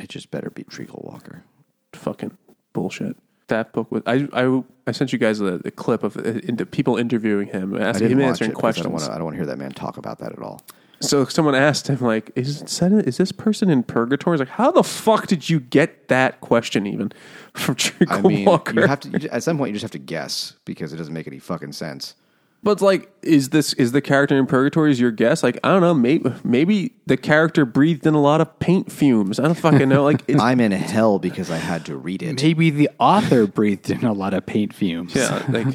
It 0.00 0.08
just 0.08 0.30
better 0.30 0.50
be 0.50 0.64
Treacle 0.64 1.02
Walker. 1.10 1.44
Fucking 1.92 2.36
bullshit. 2.72 3.16
That 3.48 3.72
book 3.72 3.90
was. 3.90 4.02
I 4.06 4.28
I, 4.32 4.62
I 4.86 4.92
sent 4.92 5.12
you 5.12 5.18
guys 5.18 5.38
the, 5.38 5.58
the 5.58 5.70
clip 5.70 6.02
of 6.02 6.16
uh, 6.16 6.22
into 6.22 6.64
people 6.66 6.96
interviewing 6.96 7.48
him, 7.48 7.76
asking 7.80 8.10
him 8.10 8.20
answering 8.20 8.50
it 8.50 8.54
because 8.54 8.58
I 8.58 8.60
questions. 8.60 8.84
don't 8.84 8.92
want 8.92 9.04
to. 9.06 9.12
I 9.12 9.14
don't 9.16 9.24
want 9.24 9.34
to 9.34 9.38
hear 9.38 9.46
that 9.46 9.58
man 9.58 9.72
talk 9.72 9.96
about 9.96 10.18
that 10.20 10.32
at 10.32 10.38
all. 10.40 10.62
So 11.00 11.24
someone 11.26 11.54
asked 11.54 11.86
him, 11.86 12.00
like, 12.00 12.32
is 12.34 12.60
is 12.82 13.16
this 13.18 13.30
person 13.32 13.70
in 13.70 13.84
purgatory? 13.84 14.34
He's 14.34 14.40
like, 14.40 14.48
how 14.48 14.72
the 14.72 14.82
fuck 14.82 15.28
did 15.28 15.48
you 15.48 15.60
get 15.60 16.08
that 16.08 16.40
question 16.40 16.86
even 16.88 17.12
from 17.54 17.76
Treacle 17.76 18.16
I 18.18 18.20
mean, 18.20 18.44
Walker? 18.44 18.74
you 18.74 18.86
have 18.86 19.00
to. 19.00 19.10
you- 19.10 19.28
At 19.30 19.42
some 19.44 19.58
point, 19.58 19.68
you 19.70 19.74
just 19.74 19.82
have 19.84 19.92
to 19.92 19.98
guess 19.98 20.54
because 20.64 20.92
it 20.92 20.96
doesn't 20.96 21.14
make 21.14 21.26
any 21.28 21.38
fucking 21.38 21.72
sense. 21.72 22.14
But 22.62 22.72
it's 22.72 22.82
like, 22.82 23.10
is 23.22 23.50
this 23.50 23.72
is 23.74 23.92
the 23.92 24.00
character 24.00 24.36
in 24.38 24.46
purgatory? 24.46 24.90
Is 24.90 24.98
your 25.00 25.10
guess? 25.10 25.42
Like, 25.42 25.58
I 25.62 25.68
don't 25.70 25.80
know. 25.80 25.94
Maybe 25.94 26.32
maybe 26.44 26.92
the 27.06 27.16
character 27.16 27.64
breathed 27.64 28.06
in 28.06 28.14
a 28.14 28.20
lot 28.20 28.40
of 28.40 28.58
paint 28.58 28.90
fumes. 28.90 29.38
I 29.38 29.44
don't 29.44 29.54
fucking 29.54 29.88
know. 29.88 30.02
Like, 30.04 30.22
it's, 30.28 30.40
I'm 30.42 30.60
in 30.60 30.72
hell 30.72 31.18
because 31.18 31.50
I 31.50 31.56
had 31.58 31.86
to 31.86 31.96
read 31.96 32.22
it. 32.22 32.42
Maybe 32.42 32.70
the 32.70 32.90
author 32.98 33.46
breathed 33.46 33.90
in 33.90 34.04
a 34.04 34.12
lot 34.12 34.34
of 34.34 34.44
paint 34.44 34.74
fumes. 34.74 35.14
yeah, 35.14 35.44
like, 35.48 35.66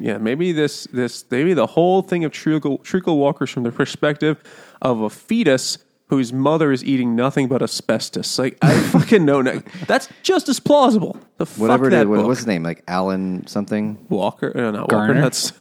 yeah. 0.00 0.18
Maybe 0.18 0.52
this 0.52 0.84
this 0.92 1.24
maybe 1.30 1.54
the 1.54 1.66
whole 1.66 2.02
thing 2.02 2.24
of 2.24 2.32
Treacle 2.32 2.78
Treacle 2.78 3.18
Walker's 3.18 3.50
from 3.50 3.62
the 3.62 3.72
perspective 3.72 4.42
of 4.82 5.00
a 5.00 5.10
fetus. 5.10 5.78
Whose 6.08 6.30
mother 6.30 6.72
is 6.72 6.84
eating 6.84 7.16
nothing 7.16 7.48
but 7.48 7.62
asbestos? 7.62 8.38
Like 8.38 8.58
I 8.60 8.78
fucking 8.90 9.24
know. 9.24 9.40
no- 9.40 9.62
That's 9.86 10.10
just 10.22 10.46
as 10.50 10.60
plausible. 10.60 11.16
The 11.38 11.46
Whatever 11.46 11.84
fuck 11.84 11.86
it 11.86 11.96
that 11.96 12.02
is. 12.02 12.06
What, 12.08 12.16
book. 12.16 12.26
what's 12.26 12.40
his 12.40 12.46
name? 12.46 12.62
Like 12.62 12.84
Alan 12.86 13.46
something. 13.46 14.04
Walker? 14.10 14.52
No, 14.54 14.70
not 14.72 14.90
Garner? 14.90 15.14
Walker. 15.22 15.22
That's 15.22 15.52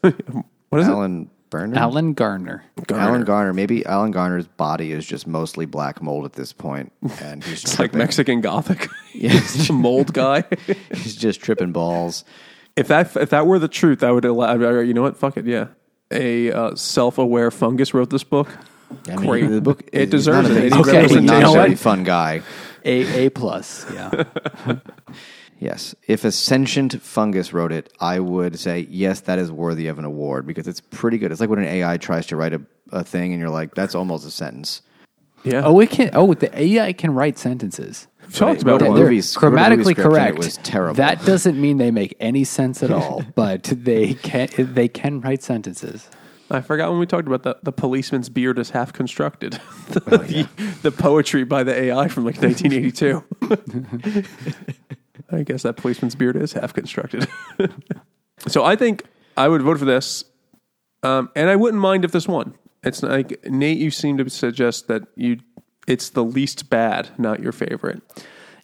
what 0.71 0.81
is 0.81 0.87
Alan 0.87 1.29
Burner. 1.51 1.77
Alan 1.77 2.13
Garner. 2.13 2.63
Garner. 2.87 3.03
Alan 3.09 3.23
Garner. 3.25 3.53
Maybe 3.53 3.85
Alan 3.85 4.11
Garner's 4.11 4.47
body 4.47 4.93
is 4.93 5.05
just 5.05 5.27
mostly 5.27 5.65
black 5.65 6.01
mold 6.01 6.23
at 6.25 6.33
this 6.33 6.53
point, 6.53 6.91
and 7.21 7.43
he's 7.43 7.63
It's 7.63 7.77
like. 7.77 7.93
Mexican 7.93 8.41
Gothic. 8.41 8.87
Yes. 9.13 9.53
He's 9.55 9.69
a 9.69 9.73
mold 9.73 10.13
guy. 10.13 10.45
He's 10.93 11.17
just 11.17 11.41
tripping 11.41 11.73
balls. 11.73 12.23
if 12.77 12.87
that 12.87 13.13
if 13.17 13.29
that 13.31 13.45
were 13.45 13.59
the 13.59 13.67
truth, 13.67 14.03
I 14.03 14.11
would 14.11 14.23
allow. 14.23 14.53
You 14.79 14.93
know 14.93 15.01
what? 15.01 15.17
Fuck 15.17 15.35
it. 15.35 15.45
Yeah. 15.45 15.67
A 16.11 16.49
uh, 16.51 16.75
self-aware 16.75 17.51
fungus 17.51 17.93
wrote 17.93 18.09
this 18.09 18.23
book. 18.23 18.47
I 19.09 19.17
mean, 19.17 19.25
Great. 19.25 19.47
The 19.49 19.59
book. 19.61 19.83
It 19.91 20.09
deserves 20.09 20.49
it. 20.49 20.63
He's 20.63 20.73
Okay, 20.73 20.93
definitely 20.93 21.25
not 21.27 21.43
a 21.43 21.51
very 21.51 21.75
fun 21.75 22.05
guy. 22.05 22.41
A 22.85 23.25
A 23.25 23.29
plus. 23.31 23.85
Yeah. 23.93 24.23
Yes. 25.61 25.93
If 26.07 26.25
a 26.25 26.31
sentient 26.31 26.99
fungus 27.01 27.53
wrote 27.53 27.71
it, 27.71 27.93
I 27.99 28.19
would 28.19 28.57
say, 28.57 28.87
yes, 28.89 29.21
that 29.21 29.37
is 29.37 29.51
worthy 29.51 29.85
of 29.87 29.99
an 29.99 30.05
award 30.05 30.47
because 30.47 30.67
it's 30.67 30.81
pretty 30.81 31.19
good. 31.19 31.31
It's 31.31 31.39
like 31.39 31.51
when 31.51 31.59
an 31.59 31.65
AI 31.65 31.97
tries 31.97 32.25
to 32.27 32.35
write 32.35 32.53
a, 32.53 32.61
a 32.91 33.03
thing 33.03 33.31
and 33.31 33.39
you're 33.39 33.51
like, 33.51 33.75
that's 33.75 33.93
almost 33.93 34.25
a 34.25 34.31
sentence. 34.31 34.81
Yeah. 35.43 35.61
oh, 35.63 35.79
it 35.79 35.91
can. 35.91 36.09
Oh, 36.13 36.33
the 36.33 36.49
AI 36.59 36.93
can 36.93 37.13
write 37.13 37.37
sentences. 37.37 38.07
We've 38.23 38.35
talked 38.35 38.61
about 38.63 38.79
But 38.79 38.89
one. 38.89 38.99
they're- 38.99 39.09
They're 39.09 39.21
grammatically 39.39 39.93
movie 39.93 39.93
script 39.93 39.99
it 39.99 40.09
correct. 40.09 40.37
was 40.39 40.57
terrible. 40.57 40.95
That 40.95 41.23
doesn't 41.25 41.61
mean 41.61 41.77
they 41.77 41.91
make 41.91 42.15
any 42.19 42.43
sense 42.43 42.81
at 42.81 42.89
all, 42.91 43.23
but 43.35 43.63
they 43.63 44.15
can. 44.15 44.49
They 44.57 44.87
can 44.87 45.21
write 45.21 45.43
sentences. 45.43 46.09
I 46.49 46.59
forgot 46.61 46.89
when 46.89 46.99
we 46.99 47.05
talked 47.05 47.27
about 47.27 47.43
the, 47.43 47.55
the 47.63 47.71
policeman's 47.71 48.27
beard 48.27 48.59
is 48.59 48.71
half 48.71 48.91
constructed. 48.93 49.53
the, 49.89 50.01
oh, 50.11 50.73
the 50.81 50.91
poetry 50.91 51.45
by 51.45 51.63
the 51.63 51.73
AI 51.73 52.07
from 52.09 52.25
like 52.25 52.41
1982. 52.41 53.23
I 55.31 55.43
guess 55.43 55.63
that 55.63 55.77
policeman's 55.77 56.15
beard 56.15 56.35
is 56.35 56.53
half 56.53 56.73
constructed. 56.73 57.27
so 58.47 58.63
I 58.63 58.75
think 58.75 59.03
I 59.37 59.47
would 59.47 59.61
vote 59.61 59.79
for 59.79 59.85
this. 59.85 60.25
Um, 61.03 61.29
and 61.35 61.49
I 61.49 61.55
wouldn't 61.55 61.81
mind 61.81 62.05
if 62.05 62.11
this 62.11 62.27
won. 62.27 62.55
It's 62.83 63.03
like 63.03 63.43
Nate, 63.45 63.77
you 63.77 63.91
seem 63.91 64.17
to 64.17 64.29
suggest 64.29 64.87
that 64.87 65.03
you 65.15 65.39
it's 65.87 66.09
the 66.09 66.23
least 66.23 66.69
bad, 66.69 67.09
not 67.17 67.41
your 67.41 67.51
favorite. 67.51 68.01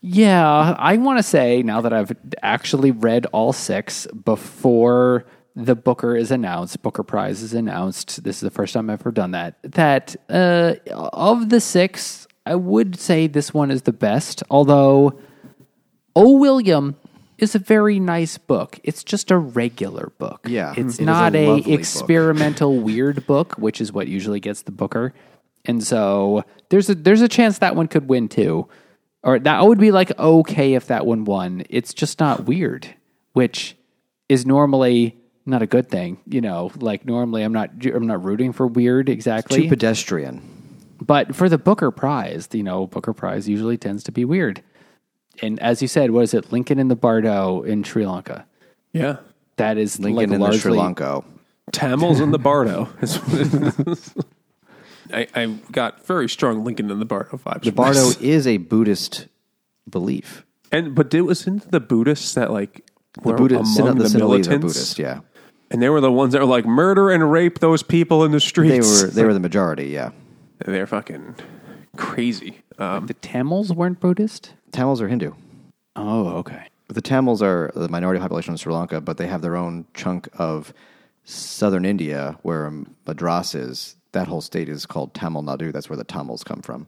Yeah, 0.01 0.75
I 0.77 0.97
want 0.97 1.17
to 1.19 1.23
say 1.23 1.63
now 1.63 1.81
that 1.81 1.91
I've 1.91 2.11
actually 2.43 2.91
read 2.91 3.25
all 3.27 3.51
six 3.53 4.05
before 4.07 5.25
the 5.55 5.75
Booker 5.75 6.15
is 6.15 6.29
announced, 6.29 6.81
Booker 6.83 7.03
Prize 7.03 7.41
is 7.41 7.53
announced. 7.53 8.23
This 8.23 8.37
is 8.37 8.41
the 8.41 8.51
first 8.51 8.73
time 8.73 8.89
I've 8.89 9.01
ever 9.01 9.11
done 9.11 9.31
that. 9.31 9.57
That 9.63 10.15
uh, 10.29 10.75
of 10.91 11.49
the 11.49 11.59
six, 11.59 12.27
I 12.45 12.55
would 12.55 12.99
say 12.99 13.25
this 13.25 13.53
one 13.53 13.71
is 13.71 13.81
the 13.81 13.93
best. 13.93 14.43
Although, 14.51 15.19
O. 16.17 16.31
William 16.31 16.95
is 17.37 17.53
a 17.53 17.59
very 17.59 17.99
nice 17.99 18.37
book. 18.37 18.79
It's 18.83 19.03
just 19.03 19.29
a 19.29 19.37
regular 19.37 20.11
book. 20.17 20.47
Yeah, 20.49 20.73
it's 20.75 20.99
it 20.99 21.05
not 21.05 21.35
a 21.35 21.37
a, 21.37 21.47
lovely 21.47 21.71
book. 21.71 21.79
experimental 21.79 22.79
weird 22.79 23.27
book, 23.27 23.53
which 23.57 23.79
is 23.79 23.93
what 23.93 24.07
usually 24.07 24.39
gets 24.39 24.63
the 24.63 24.71
Booker. 24.71 25.13
And 25.65 25.83
so 25.83 26.43
there's 26.69 26.89
a 26.89 26.95
there's 26.95 27.21
a 27.21 27.27
chance 27.27 27.59
that 27.59 27.75
one 27.75 27.87
could 27.87 28.07
win 28.09 28.29
too. 28.29 28.67
Or 29.23 29.37
that 29.39 29.65
would 29.65 29.79
be 29.79 29.91
like 29.91 30.17
okay 30.17 30.73
if 30.73 30.87
that 30.87 31.05
one 31.05 31.25
won. 31.25 31.63
It's 31.69 31.93
just 31.93 32.19
not 32.19 32.45
weird, 32.45 32.87
which 33.33 33.75
is 34.29 34.45
normally 34.45 35.17
not 35.45 35.61
a 35.61 35.67
good 35.67 35.89
thing. 35.89 36.17
You 36.25 36.41
know, 36.41 36.71
like 36.77 37.05
normally 37.05 37.43
I'm 37.43 37.53
not 37.53 37.69
I'm 37.85 38.07
not 38.07 38.23
rooting 38.23 38.53
for 38.53 38.65
weird 38.65 39.09
exactly. 39.09 39.63
Too 39.63 39.69
pedestrian. 39.69 40.41
But 40.99 41.35
for 41.35 41.47
the 41.47 41.59
Booker 41.59 41.91
Prize, 41.91 42.49
you 42.53 42.63
know, 42.63 42.87
Booker 42.87 43.13
Prize 43.13 43.47
usually 43.47 43.77
tends 43.77 44.03
to 44.05 44.11
be 44.11 44.25
weird. 44.25 44.63
And 45.41 45.59
as 45.59 45.81
you 45.81 45.87
said, 45.87 46.11
what 46.11 46.23
is 46.23 46.33
it? 46.33 46.51
Lincoln 46.51 46.79
in 46.79 46.87
the 46.87 46.95
Bardo 46.95 47.61
in 47.63 47.83
Sri 47.83 48.05
Lanka. 48.05 48.45
Yeah. 48.93 49.17
That 49.57 49.77
is 49.77 49.99
Lincoln 49.99 50.15
like 50.15 50.23
in 50.25 50.29
the 50.31 50.37
largely, 50.39 50.59
Sri 50.59 50.71
Lanka. 50.73 51.23
Tamils 51.71 52.19
in 52.19 52.31
the 52.31 52.39
Bardo. 52.39 52.89
is 53.01 53.17
what 53.17 53.79
it 53.79 53.87
is. 53.87 54.15
I, 55.13 55.27
I 55.35 55.45
got 55.71 56.05
very 56.05 56.27
strong 56.27 56.63
Lincoln 56.63 56.89
in 56.91 56.99
the 56.99 57.05
Bardo 57.05 57.37
vibes. 57.37 57.63
The 57.63 57.71
Bardo 57.71 57.99
this. 57.99 58.17
is 58.21 58.47
a 58.47 58.57
Buddhist 58.57 59.27
belief. 59.89 60.45
and 60.71 60.93
but 60.95 61.13
it 61.13 61.21
was 61.21 61.47
into 61.47 61.67
the 61.69 61.79
Buddhists 61.79 62.33
that 62.33 62.51
like 62.51 62.85
The 63.13 63.21
were 63.29 63.37
Buddhist, 63.37 63.79
among 63.79 63.97
the, 63.99 64.09
the, 64.09 64.17
militants, 64.17 64.57
Buddhist. 64.65 64.99
Yeah, 64.99 65.21
and 65.71 65.81
they 65.81 65.89
were 65.89 66.01
the 66.01 66.11
ones 66.11 66.33
that 66.33 66.39
were 66.41 66.45
like 66.47 66.65
murder 66.65 67.09
and 67.09 67.31
rape 67.31 67.59
those 67.59 67.83
people 67.83 68.25
in 68.25 68.31
the 68.31 68.39
streets. 68.41 68.71
they 68.75 68.81
streets. 68.81 69.03
were 69.03 69.21
they 69.21 69.23
were 69.23 69.33
the 69.33 69.39
majority. 69.49 69.87
Yeah, 69.87 70.11
They're 70.65 70.87
fucking 70.87 71.35
crazy. 71.95 72.59
Um, 72.77 73.07
The 73.07 73.13
Tamils 73.15 73.71
weren't 73.73 73.99
Buddhist. 74.01 74.53
Tamils 74.71 75.01
are 75.01 75.07
Hindu. 75.07 75.33
Oh, 75.95 76.29
okay. 76.37 76.67
But 76.87 76.95
the 76.95 77.01
Tamils 77.01 77.41
are 77.41 77.71
the 77.75 77.89
minority 77.89 78.19
population 78.19 78.53
in 78.53 78.57
Sri 78.57 78.73
Lanka, 78.73 79.01
but 79.01 79.17
they 79.17 79.27
have 79.27 79.41
their 79.41 79.55
own 79.55 79.85
chunk 79.93 80.29
of 80.37 80.73
southern 81.25 81.85
India 81.85 82.37
where 82.43 82.71
Madras 83.05 83.55
is. 83.55 83.95
That 84.13 84.27
whole 84.27 84.41
state 84.41 84.69
is 84.69 84.85
called 84.85 85.13
Tamil 85.13 85.43
Nadu. 85.43 85.73
That's 85.73 85.89
where 85.89 85.97
the 85.97 86.03
Tamils 86.03 86.43
come 86.43 86.61
from. 86.61 86.87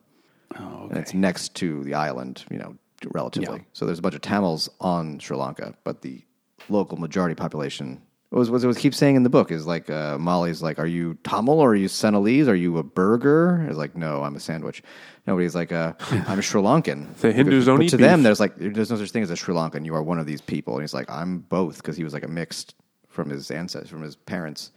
Oh, 0.57 0.63
okay. 0.63 0.89
And 0.89 0.97
it's 0.97 1.13
next 1.13 1.55
to 1.55 1.83
the 1.83 1.93
island, 1.93 2.45
you 2.49 2.57
know, 2.57 2.75
relatively. 3.11 3.57
Yeah. 3.57 3.65
So 3.73 3.85
there's 3.85 3.99
a 3.99 4.01
bunch 4.01 4.15
of 4.15 4.21
Tamils 4.21 4.69
on 4.79 5.19
Sri 5.19 5.35
Lanka, 5.35 5.75
but 5.83 6.01
the 6.01 6.23
local 6.69 6.97
majority 6.97 7.35
population 7.35 8.01
was 8.37 8.51
what 8.51 8.63
it 8.63 8.67
was 8.67 8.77
keep 8.77 8.93
saying 8.93 9.15
in 9.15 9.23
the 9.23 9.29
book 9.29 9.51
is 9.51 9.65
like 9.65 9.89
uh, 9.89 10.17
Maali's 10.17 10.61
like, 10.61 10.77
are 10.77 10.85
you 10.85 11.17
Tamil 11.23 11.59
or 11.59 11.71
are 11.71 11.75
you 11.75 11.87
Sinhalese? 11.87 12.47
Are 12.47 12.55
you 12.55 12.77
a 12.77 12.83
Burgher? 12.83 13.65
It's 13.67 13.77
like, 13.77 13.95
no, 13.95 14.23
I'm 14.23 14.35
a 14.35 14.39
sandwich. 14.39 14.83
Nobody's 15.25 15.55
like, 15.55 15.71
uh, 15.71 15.93
I'm 16.27 16.41
Sri 16.41 16.61
Lankan. 16.61 17.15
The 17.15 17.31
Hindus 17.31 17.65
don't 17.65 17.77
but 17.77 17.85
eat 17.85 17.89
to 17.89 17.97
them, 17.97 18.21
there's 18.23 18.39
like 18.39 18.55
there's 18.55 18.91
no 18.91 18.97
such 18.97 19.11
thing 19.11 19.23
as 19.23 19.31
a 19.31 19.35
Sri 19.35 19.55
Lankan. 19.55 19.83
You 19.85 19.95
are 19.95 20.03
one 20.03 20.19
of 20.19 20.27
these 20.27 20.41
people, 20.41 20.75
and 20.75 20.83
he's 20.83 20.93
like, 20.93 21.09
I'm 21.09 21.39
both 21.39 21.77
because 21.77 21.97
he 21.97 22.03
was 22.03 22.13
like 22.13 22.23
a 22.23 22.27
mixed 22.27 22.75
from 23.07 23.29
his 23.29 23.49
ancestors, 23.49 23.89
from 23.89 24.03
his 24.03 24.15
parents. 24.15 24.71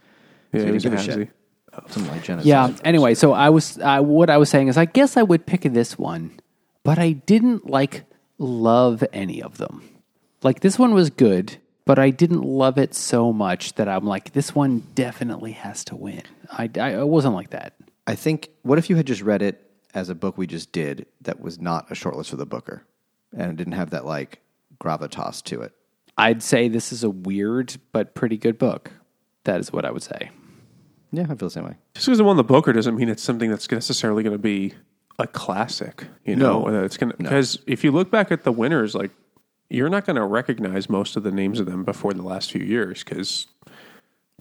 Yeah, 0.51 0.59
so 0.59 0.65
he 0.65 0.65
he 0.65 0.73
was 0.73 0.83
didn't 0.83 0.99
a 0.99 1.03
shit. 1.03 1.29
Something 1.89 2.11
like 2.11 2.23
genocide. 2.23 2.47
Yeah. 2.47 2.75
Anyway, 2.83 3.15
so 3.15 3.33
I 3.33 3.49
was 3.49 3.79
I, 3.79 3.99
what 3.99 4.29
I 4.29 4.37
was 4.37 4.49
saying 4.49 4.67
is 4.67 4.77
I 4.77 4.85
guess 4.85 5.17
I 5.17 5.23
would 5.23 5.45
pick 5.45 5.61
this 5.61 5.97
one, 5.97 6.39
but 6.83 6.99
I 6.99 7.11
didn't 7.11 7.69
like 7.69 8.03
love 8.37 9.03
any 9.11 9.41
of 9.41 9.57
them. 9.57 9.83
Like 10.43 10.59
this 10.59 10.77
one 10.77 10.93
was 10.93 11.09
good, 11.09 11.57
but 11.85 11.99
I 11.99 12.09
didn't 12.09 12.43
love 12.43 12.77
it 12.77 12.93
so 12.95 13.33
much 13.33 13.73
that 13.73 13.87
I'm 13.87 14.05
like 14.05 14.33
this 14.33 14.53
one 14.55 14.83
definitely 14.95 15.51
has 15.53 15.83
to 15.85 15.95
win. 15.95 16.23
I 16.51 16.69
I, 16.79 16.93
I 16.95 17.03
wasn't 17.03 17.35
like 17.35 17.51
that. 17.51 17.73
I 18.07 18.15
think. 18.15 18.49
What 18.63 18.77
if 18.77 18.89
you 18.89 18.95
had 18.95 19.07
just 19.07 19.21
read 19.21 19.41
it 19.41 19.69
as 19.93 20.09
a 20.09 20.15
book 20.15 20.37
we 20.37 20.47
just 20.47 20.71
did 20.71 21.05
that 21.21 21.39
was 21.39 21.59
not 21.59 21.91
a 21.91 21.93
shortlist 21.93 22.29
for 22.29 22.35
the 22.37 22.45
Booker, 22.45 22.85
and 23.35 23.51
it 23.51 23.55
didn't 23.57 23.73
have 23.73 23.91
that 23.91 24.05
like 24.05 24.39
gravitas 24.79 25.43
to 25.43 25.61
it? 25.61 25.73
I'd 26.17 26.43
say 26.43 26.67
this 26.67 26.91
is 26.91 27.03
a 27.03 27.09
weird 27.09 27.75
but 27.91 28.13
pretty 28.13 28.37
good 28.37 28.57
book. 28.57 28.91
That 29.45 29.59
is 29.59 29.73
what 29.73 29.83
I 29.85 29.91
would 29.91 30.03
say. 30.03 30.29
Yeah, 31.11 31.23
I 31.23 31.27
feel 31.27 31.35
the 31.37 31.49
same 31.51 31.65
way. 31.65 31.75
Just 31.95 32.07
because 32.07 32.19
it 32.19 32.23
won 32.23 32.37
the 32.37 32.43
Booker 32.43 32.73
doesn't 32.73 32.95
mean 32.95 33.09
it's 33.09 33.23
something 33.23 33.49
that's 33.49 33.69
necessarily 33.69 34.23
going 34.23 34.33
to 34.33 34.39
be 34.39 34.73
a 35.19 35.27
classic. 35.27 36.05
You 36.25 36.35
know, 36.35 36.65
No. 36.65 36.83
It's 36.83 36.97
going 36.97 37.11
to 37.11 37.17
because 37.17 37.59
if 37.67 37.83
you 37.83 37.91
look 37.91 38.09
back 38.09 38.31
at 38.31 38.43
the 38.43 38.51
winners, 38.51 38.95
like 38.95 39.11
you're 39.73 39.89
not 39.89 40.05
going 40.05 40.15
to 40.15 40.25
recognize 40.25 40.87
most 40.87 41.17
of 41.17 41.23
the 41.23 41.31
names 41.31 41.59
of 41.59 41.65
them 41.65 41.83
before 41.83 42.13
the 42.13 42.21
last 42.21 42.51
few 42.51 42.63
years 42.63 43.03
because 43.03 43.47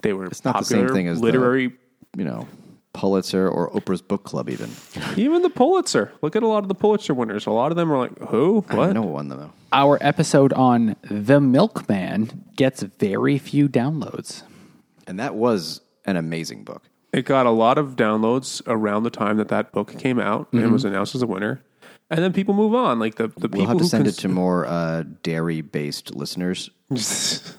they 0.03 0.13
were 0.13 0.27
It's 0.27 0.45
not 0.45 0.59
the 0.59 0.65
same 0.65 0.89
thing 0.89 1.09
as 1.09 1.21
the- 1.21 1.27
literary. 1.27 1.73
You 2.15 2.25
know, 2.25 2.47
Pulitzer 2.93 3.49
or 3.49 3.71
Oprah's 3.71 4.03
book 4.03 4.25
club, 4.25 4.51
even. 4.51 4.71
even 5.17 5.41
the 5.41 5.49
Pulitzer. 5.49 6.13
Look 6.21 6.37
at 6.37 6.43
a 6.43 6.47
lot 6.47 6.59
of 6.59 6.69
the 6.69 6.75
Pulitzer 6.75 7.15
winners. 7.15 7.47
A 7.47 7.51
lot 7.51 7.73
of 7.73 7.77
them 7.77 7.91
are 7.91 7.97
like, 7.97 8.19
who? 8.29 8.61
What? 8.69 8.87
don't 8.87 8.95
know 8.95 9.01
what 9.01 9.15
won 9.15 9.29
them 9.29 9.39
though. 9.39 9.53
Our 9.73 9.97
episode 10.03 10.53
on 10.53 10.97
The 11.11 11.41
Milkman 11.41 12.45
gets 12.57 12.83
very 12.83 13.39
few 13.39 13.67
downloads. 13.67 14.43
And 15.07 15.19
that 15.19 15.35
was 15.35 15.81
an 16.05 16.17
amazing 16.17 16.65
book. 16.65 16.83
It 17.15 17.25
got 17.25 17.47
a 17.47 17.51
lot 17.51 17.79
of 17.79 17.97
downloads 17.97 18.61
around 18.67 19.05
the 19.05 19.11
time 19.11 19.39
that 19.39 19.49
that 19.49 19.73
book 19.73 19.97
came 19.99 20.19
out 20.19 20.49
and 20.53 20.61
mm-hmm. 20.61 20.73
was 20.73 20.85
announced 20.85 21.15
as 21.15 21.23
a 21.23 21.27
winner. 21.27 21.63
And 22.13 22.23
then 22.23 22.33
people 22.33 22.55
move 22.55 22.75
on. 22.75 22.99
Like 22.99 23.17
the, 23.17 23.29
the 23.29 23.49
We'll 23.49 23.63
people 23.63 23.67
have 23.67 23.79
to 23.79 23.85
send 23.85 24.05
cons- 24.05 24.19
it 24.19 24.21
to 24.23 24.29
more 24.29 24.67
uh, 24.67 25.05
dairy-based 25.23 26.15
listeners. 26.15 26.71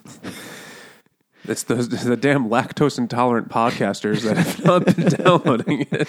It's 1.46 1.64
the, 1.64 1.74
the 1.74 2.16
damn 2.16 2.48
lactose 2.48 2.96
intolerant 2.96 3.50
podcasters 3.50 4.22
that 4.22 4.38
have 4.38 4.64
not 4.64 4.86
been 4.86 5.08
downloading 5.24 5.86
it. 5.90 6.08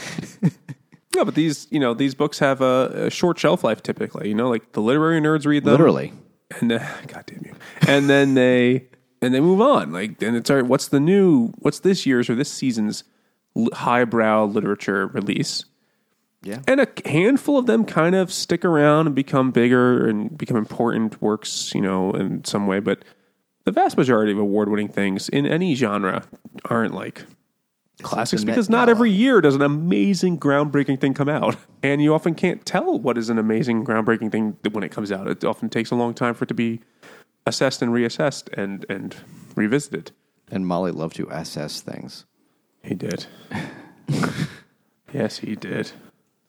Yeah, 1.14 1.26
but 1.26 1.36
these, 1.36 1.68
you 1.72 1.80
know, 1.80 1.94
these 1.94 2.16
books 2.16 2.40
have 2.40 2.62
a, 2.62 3.08
a 3.08 3.10
short 3.10 3.38
shelf 3.38 3.64
life 3.64 3.84
typically. 3.84 4.30
You 4.30 4.36
know, 4.36 4.50
like 4.50 4.72
the 4.72 4.82
literary 4.82 5.20
nerds 5.20 5.46
read 5.46 5.66
them, 5.66 5.72
Literally. 5.72 6.14
and 6.62 6.72
uh, 6.72 6.80
God 7.08 7.26
damn 7.26 7.42
you, 7.44 7.54
and 7.88 8.10
then 8.10 8.34
they 8.36 8.88
and 9.22 9.34
they 9.34 9.42
move 9.42 9.60
on. 9.60 9.92
Like, 9.92 10.22
and 10.22 10.38
it's 10.38 10.50
all 10.50 10.56
right. 10.56 10.66
What's 10.66 10.88
the 10.88 11.00
new? 11.02 11.50
What's 11.60 11.80
this 11.80 12.06
year's 12.06 12.30
or 12.30 12.36
this 12.36 12.50
season's 12.52 13.04
highbrow 13.74 14.46
literature 14.46 15.08
release? 15.08 15.66
Yeah. 16.46 16.60
And 16.68 16.80
a 16.80 16.88
handful 17.06 17.58
of 17.58 17.66
them 17.66 17.86
kind 17.86 18.14
of 18.14 18.32
stick 18.32 18.64
around 18.64 19.08
and 19.08 19.16
become 19.16 19.50
bigger 19.50 20.08
and 20.08 20.38
become 20.38 20.58
important 20.58 21.20
works, 21.20 21.74
you 21.74 21.82
know, 21.82 22.12
in 22.12 22.46
some 22.46 22.68
way. 22.68 22.80
But 22.80 23.04
the 23.64 23.72
vast 23.72 23.98
majority 23.98 24.32
of 24.32 24.38
award 24.38 24.70
winning 24.70 24.88
things 24.88 25.28
in 25.28 25.48
any 25.48 25.74
genre 25.74 26.24
aren't 26.70 26.94
like 26.94 27.26
classics 28.04 28.44
the 28.44 28.46
Met 28.46 28.54
because 28.54 28.70
not 28.70 28.90
every 28.90 29.10
year 29.10 29.42
does 29.42 29.56
an 29.56 29.64
amazing, 29.64 30.38
groundbreaking 30.40 31.02
thing 31.02 31.16
come 31.16 31.30
out. 31.30 31.56
And 31.82 32.02
you 32.02 32.14
often 32.14 32.36
can't 32.36 32.66
tell 32.66 32.98
what 33.00 33.18
is 33.18 33.30
an 33.30 33.38
amazing, 33.40 33.86
groundbreaking 33.86 34.32
thing 34.32 34.58
when 34.72 34.84
it 34.84 34.92
comes 34.92 35.12
out. 35.12 35.28
It 35.28 35.44
often 35.44 35.70
takes 35.70 35.92
a 35.92 35.96
long 35.96 36.14
time 36.14 36.34
for 36.34 36.44
it 36.44 36.48
to 36.48 36.54
be 36.54 36.82
assessed 37.46 37.82
and 37.82 37.92
reassessed 37.92 38.52
and, 38.54 38.86
and 38.90 39.16
revisited. 39.56 40.12
And 40.52 40.66
Maali 40.66 40.94
loved 40.94 41.16
to 41.18 41.28
assess 41.30 41.82
things. 41.82 42.26
He 42.84 42.94
did. 42.94 43.26
yes, 45.14 45.40
he 45.40 45.56
did. 45.56 45.92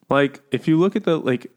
Like 0.08 0.40
if 0.50 0.68
you 0.68 0.78
look 0.78 0.96
at 0.96 1.04
the 1.04 1.18
like 1.18 1.50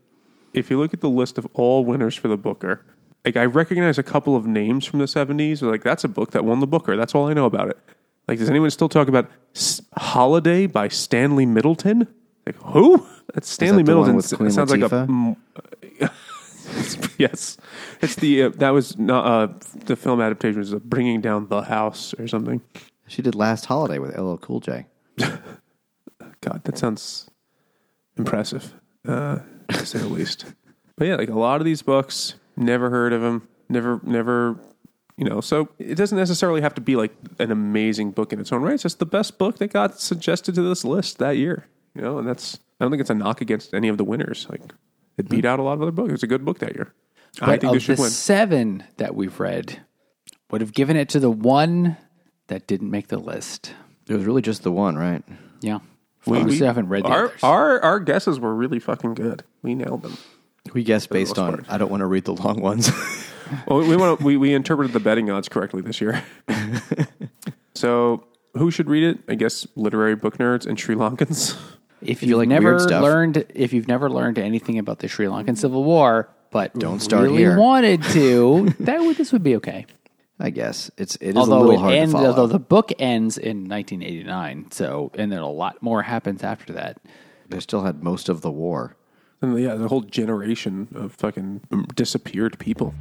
if 0.53 0.69
you 0.69 0.79
look 0.79 0.93
at 0.93 1.01
the 1.01 1.09
list 1.09 1.37
of 1.37 1.47
all 1.53 1.85
winners 1.85 2.15
for 2.15 2.27
the 2.27 2.37
Booker, 2.37 2.83
like 3.25 3.37
I 3.37 3.45
recognize 3.45 3.97
a 3.97 4.03
couple 4.03 4.35
of 4.35 4.45
names 4.45 4.85
from 4.85 4.99
the 4.99 5.05
70s, 5.05 5.61
like 5.61 5.83
that's 5.83 6.03
a 6.03 6.07
book 6.07 6.31
that 6.31 6.45
won 6.45 6.59
the 6.59 6.67
Booker. 6.67 6.97
That's 6.97 7.13
all 7.13 7.27
I 7.27 7.33
know 7.33 7.45
about 7.45 7.69
it. 7.69 7.77
Like 8.27 8.39
does 8.39 8.49
anyone 8.49 8.69
still 8.71 8.89
talk 8.89 9.07
about 9.07 9.29
S- 9.55 9.81
Holiday 9.97 10.67
by 10.67 10.87
Stanley 10.87 11.45
Middleton? 11.45 12.07
Like 12.45 12.55
who? 12.57 13.05
That's 13.33 13.49
Stanley 13.49 13.83
one 13.83 14.05
Middleton. 14.05 14.37
Queen 14.37 14.51
sounds 14.51 14.71
like 14.71 14.81
a 14.81 15.35
yes. 17.17 17.57
It's 18.01 18.15
the 18.15 18.43
uh, 18.43 18.49
that 18.55 18.69
was 18.69 18.97
not 18.97 19.25
uh, 19.25 19.53
the 19.85 19.95
film 19.95 20.21
adaptation 20.21 20.59
was 20.59 20.73
uh, 20.73 20.79
bringing 20.79 21.21
down 21.21 21.47
the 21.47 21.61
house 21.63 22.13
or 22.19 22.27
something. 22.27 22.61
She 23.07 23.21
did 23.21 23.35
Last 23.35 23.65
Holiday 23.65 23.97
with 23.99 24.15
LL 24.17 24.35
Cool 24.35 24.59
J. 24.59 24.85
God, 25.17 26.61
that 26.63 26.77
sounds 26.77 27.29
impressive, 28.19 28.73
uh, 29.07 29.39
to 29.69 29.85
say 29.85 29.99
the 29.99 30.07
least. 30.07 30.45
But 30.97 31.07
yeah, 31.07 31.15
like 31.15 31.29
a 31.29 31.39
lot 31.39 31.61
of 31.61 31.65
these 31.65 31.81
books, 31.81 32.35
never 32.55 32.89
heard 32.89 33.13
of 33.13 33.21
them, 33.21 33.47
never, 33.69 33.99
never, 34.03 34.59
you 35.17 35.25
know. 35.25 35.41
So 35.41 35.69
it 35.79 35.95
doesn't 35.95 36.17
necessarily 36.17 36.61
have 36.61 36.75
to 36.75 36.81
be 36.81 36.95
like 36.95 37.15
an 37.39 37.51
amazing 37.51 38.11
book 38.11 38.33
in 38.33 38.39
its 38.39 38.51
own 38.51 38.61
right. 38.61 38.73
It's 38.73 38.83
just 38.83 38.99
the 38.99 39.05
best 39.05 39.37
book 39.37 39.57
that 39.57 39.73
got 39.73 39.99
suggested 39.99 40.55
to 40.55 40.61
this 40.61 40.83
list 40.83 41.17
that 41.19 41.37
year, 41.37 41.65
you 41.95 42.01
know. 42.01 42.19
And 42.19 42.27
that's 42.27 42.59
I 42.79 42.85
don't 42.85 42.91
think 42.91 43.01
it's 43.01 43.09
a 43.09 43.15
knock 43.15 43.41
against 43.41 43.73
any 43.73 43.87
of 43.87 43.97
the 43.97 44.03
winners. 44.03 44.47
Like 44.49 44.61
it 45.17 45.29
beat 45.29 45.45
out 45.45 45.59
a 45.59 45.63
lot 45.63 45.73
of 45.73 45.81
other 45.81 45.91
books. 45.91 46.13
It's 46.13 46.23
a 46.23 46.27
good 46.27 46.45
book 46.45 46.59
that 46.59 46.75
year. 46.75 46.93
I 47.41 47.57
think 47.57 47.63
of 47.63 47.73
this 47.73 47.83
should 47.83 47.97
the 47.97 48.01
win. 48.03 48.11
seven 48.11 48.83
that 48.97 49.15
we've 49.15 49.39
read, 49.39 49.81
would 50.51 50.61
have 50.61 50.73
given 50.73 50.97
it 50.97 51.09
to 51.09 51.19
the 51.19 51.29
one 51.29 51.97
that 52.47 52.67
didn't 52.67 52.89
make 52.89 53.07
the 53.07 53.17
list. 53.19 53.73
It 54.07 54.15
was 54.15 54.25
really 54.25 54.41
just 54.41 54.63
the 54.63 54.71
one, 54.71 54.97
right? 54.97 55.23
Yeah. 55.61 55.79
We, 56.25 56.43
we- 56.43 56.59
haven't 56.59 56.89
read 56.89 57.03
the 57.03 57.09
our, 57.09 57.25
others. 57.25 57.43
our 57.43 57.79
our 57.81 57.99
guesses 57.99 58.39
were 58.39 58.53
really 58.53 58.79
fucking 58.79 59.13
good. 59.15 59.43
We 59.61 59.75
nailed 59.75 60.01
them. 60.03 60.17
We 60.73 60.83
guessed 60.83 61.09
based 61.09 61.39
on. 61.39 61.53
part. 61.55 61.65
I 61.69 61.77
don't 61.77 61.89
want 61.89 62.01
to 62.01 62.05
read 62.07 62.25
the 62.25 62.33
long 62.33 62.61
ones. 62.61 62.91
Well, 63.65 63.79
we 63.79 63.95
want 63.95 64.21
we 64.21 64.37
we 64.37 64.53
interpreted 64.53 64.93
the 64.93 64.99
betting 64.99 65.31
odds 65.31 65.49
correctly 65.49 65.81
this 65.81 65.99
year. 65.99 66.23
so, 67.75 68.23
who 68.55 68.71
should 68.71 68.87
read 68.89 69.03
it? 69.03 69.19
I 69.27 69.35
guess 69.35 69.65
literary 69.75 70.15
book 70.15 70.37
nerds 70.37 70.65
and 70.65 70.79
Sri 70.79 70.95
Lankans. 70.95 71.57
if 72.01 72.21
you 72.21 72.29
you've 72.29 72.37
like 72.37 72.47
never 72.47 72.79
learned, 72.79 73.45
if 73.55 73.73
you've 73.73 73.87
never 73.87 74.09
learned 74.09 74.37
anything 74.37 74.77
about 74.77 74.99
the 74.99 75.07
Sri 75.07 75.25
Lankan 75.25 75.57
Civil 75.57 75.83
War, 75.83 76.29
but 76.51 76.77
Don't 76.77 76.99
start 76.99 77.23
really 77.23 77.37
here. 77.37 77.57
wanted 77.57 78.03
to, 78.03 78.73
that 78.81 79.01
would 79.01 79.17
this 79.17 79.31
would 79.31 79.43
be 79.43 79.55
okay. 79.57 79.85
I 80.39 80.49
guess 80.51 80.89
it's 80.97 81.15
it 81.17 81.29
is 81.31 81.35
although 81.35 81.59
a 81.59 81.63
little 81.63 81.79
hard 81.79 81.93
ends, 81.95 82.13
to 82.13 82.17
follow. 82.17 82.29
although 82.29 82.47
the 82.47 82.59
book 82.59 82.91
ends 82.97 83.37
in 83.37 83.67
1989, 83.67 84.71
so 84.71 85.11
and 85.15 85.31
then 85.31 85.39
a 85.39 85.49
lot 85.49 85.81
more 85.81 86.03
happens 86.03 86.43
after 86.43 86.71
that. 86.73 86.97
they 87.49 87.59
still 87.59 87.81
had 87.83 88.03
most 88.03 88.29
of 88.29 88.41
the 88.41 88.51
war. 88.51 88.95
And 89.41 89.57
yeah, 89.59 89.75
the 89.75 89.87
whole 89.87 90.01
generation 90.01 90.87
of 90.95 91.13
fucking 91.13 91.61
disappeared 91.95 92.57
people. 92.59 92.93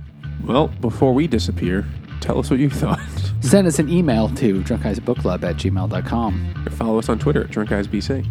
Well, 0.44 0.69
before 0.69 1.12
we 1.12 1.27
disappear, 1.27 1.85
tell 2.20 2.39
us 2.39 2.48
what 2.51 2.60
you 2.60 2.70
thought. 2.82 3.01
Send 3.40 3.66
us 3.66 3.78
an 3.81 3.89
email 3.89 4.28
to 4.31 4.60
drunkguysbookclub 4.62 5.43
at 5.43 5.56
gmail.com. 5.56 6.65
Or 6.66 6.70
Follow 6.70 6.98
us 6.98 7.09
on 7.09 7.19
Twitter 7.19 7.43
at 7.44 7.51
Drunk 7.51 7.70
Guys 7.70 7.89
BC. 7.89 8.24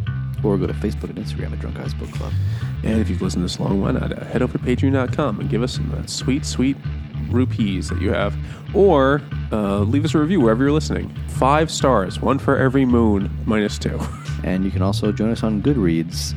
Or 0.43 0.57
go 0.57 0.67
to 0.67 0.73
Facebook 0.73 1.09
and 1.09 1.17
Instagram 1.17 1.51
at 1.51 1.59
Drunk 1.59 1.75
Guys 1.77 1.93
Book 1.93 2.09
Club. 2.11 2.31
And 2.83 3.01
if 3.01 3.09
you've 3.09 3.21
listened 3.21 3.43
this 3.43 3.59
long, 3.59 3.81
why 3.81 3.91
not 3.91 4.13
uh, 4.17 4.23
head 4.25 4.41
over 4.41 4.57
to 4.57 4.63
patreon.com 4.63 5.39
and 5.41 5.49
give 5.49 5.61
us 5.63 5.73
some 5.73 5.91
uh, 5.93 6.05
sweet, 6.05 6.45
sweet 6.45 6.77
rupees 7.29 7.89
that 7.89 8.01
you 8.01 8.11
have. 8.11 8.35
Or 8.73 9.21
uh, 9.51 9.79
leave 9.79 10.05
us 10.05 10.13
a 10.13 10.19
review 10.19 10.41
wherever 10.41 10.63
you're 10.63 10.73
listening. 10.73 11.13
Five 11.29 11.71
stars, 11.71 12.21
one 12.21 12.39
for 12.39 12.57
every 12.57 12.85
moon, 12.85 13.29
minus 13.45 13.77
two. 13.77 13.99
And 14.43 14.63
you 14.63 14.69
can 14.71 14.83
also 14.83 15.11
join 15.11 15.31
us 15.31 15.41
on 15.43 15.63
Goodreads, 15.63 16.33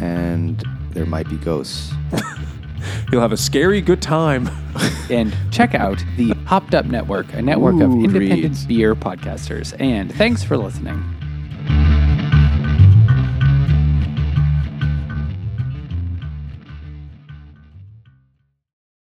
and 0.00 0.62
there 0.92 1.04
might 1.04 1.28
be 1.28 1.36
ghosts. 1.36 1.92
You'll 3.12 3.20
have 3.20 3.32
a 3.32 3.36
scary 3.36 3.80
good 3.80 4.00
time. 4.00 4.48
And 5.10 5.36
check 5.50 5.74
out 5.74 6.02
the 6.16 6.30
Hopped 6.46 6.72
Up 6.72 6.86
Network, 6.86 7.34
a 7.34 7.42
network 7.42 7.74
of 7.82 7.90
independent 7.90 8.42
reads. 8.42 8.64
beer 8.64 8.94
podcasters. 8.94 9.74
And 9.80 10.14
thanks 10.14 10.44
for 10.44 10.56
listening. 10.56 11.02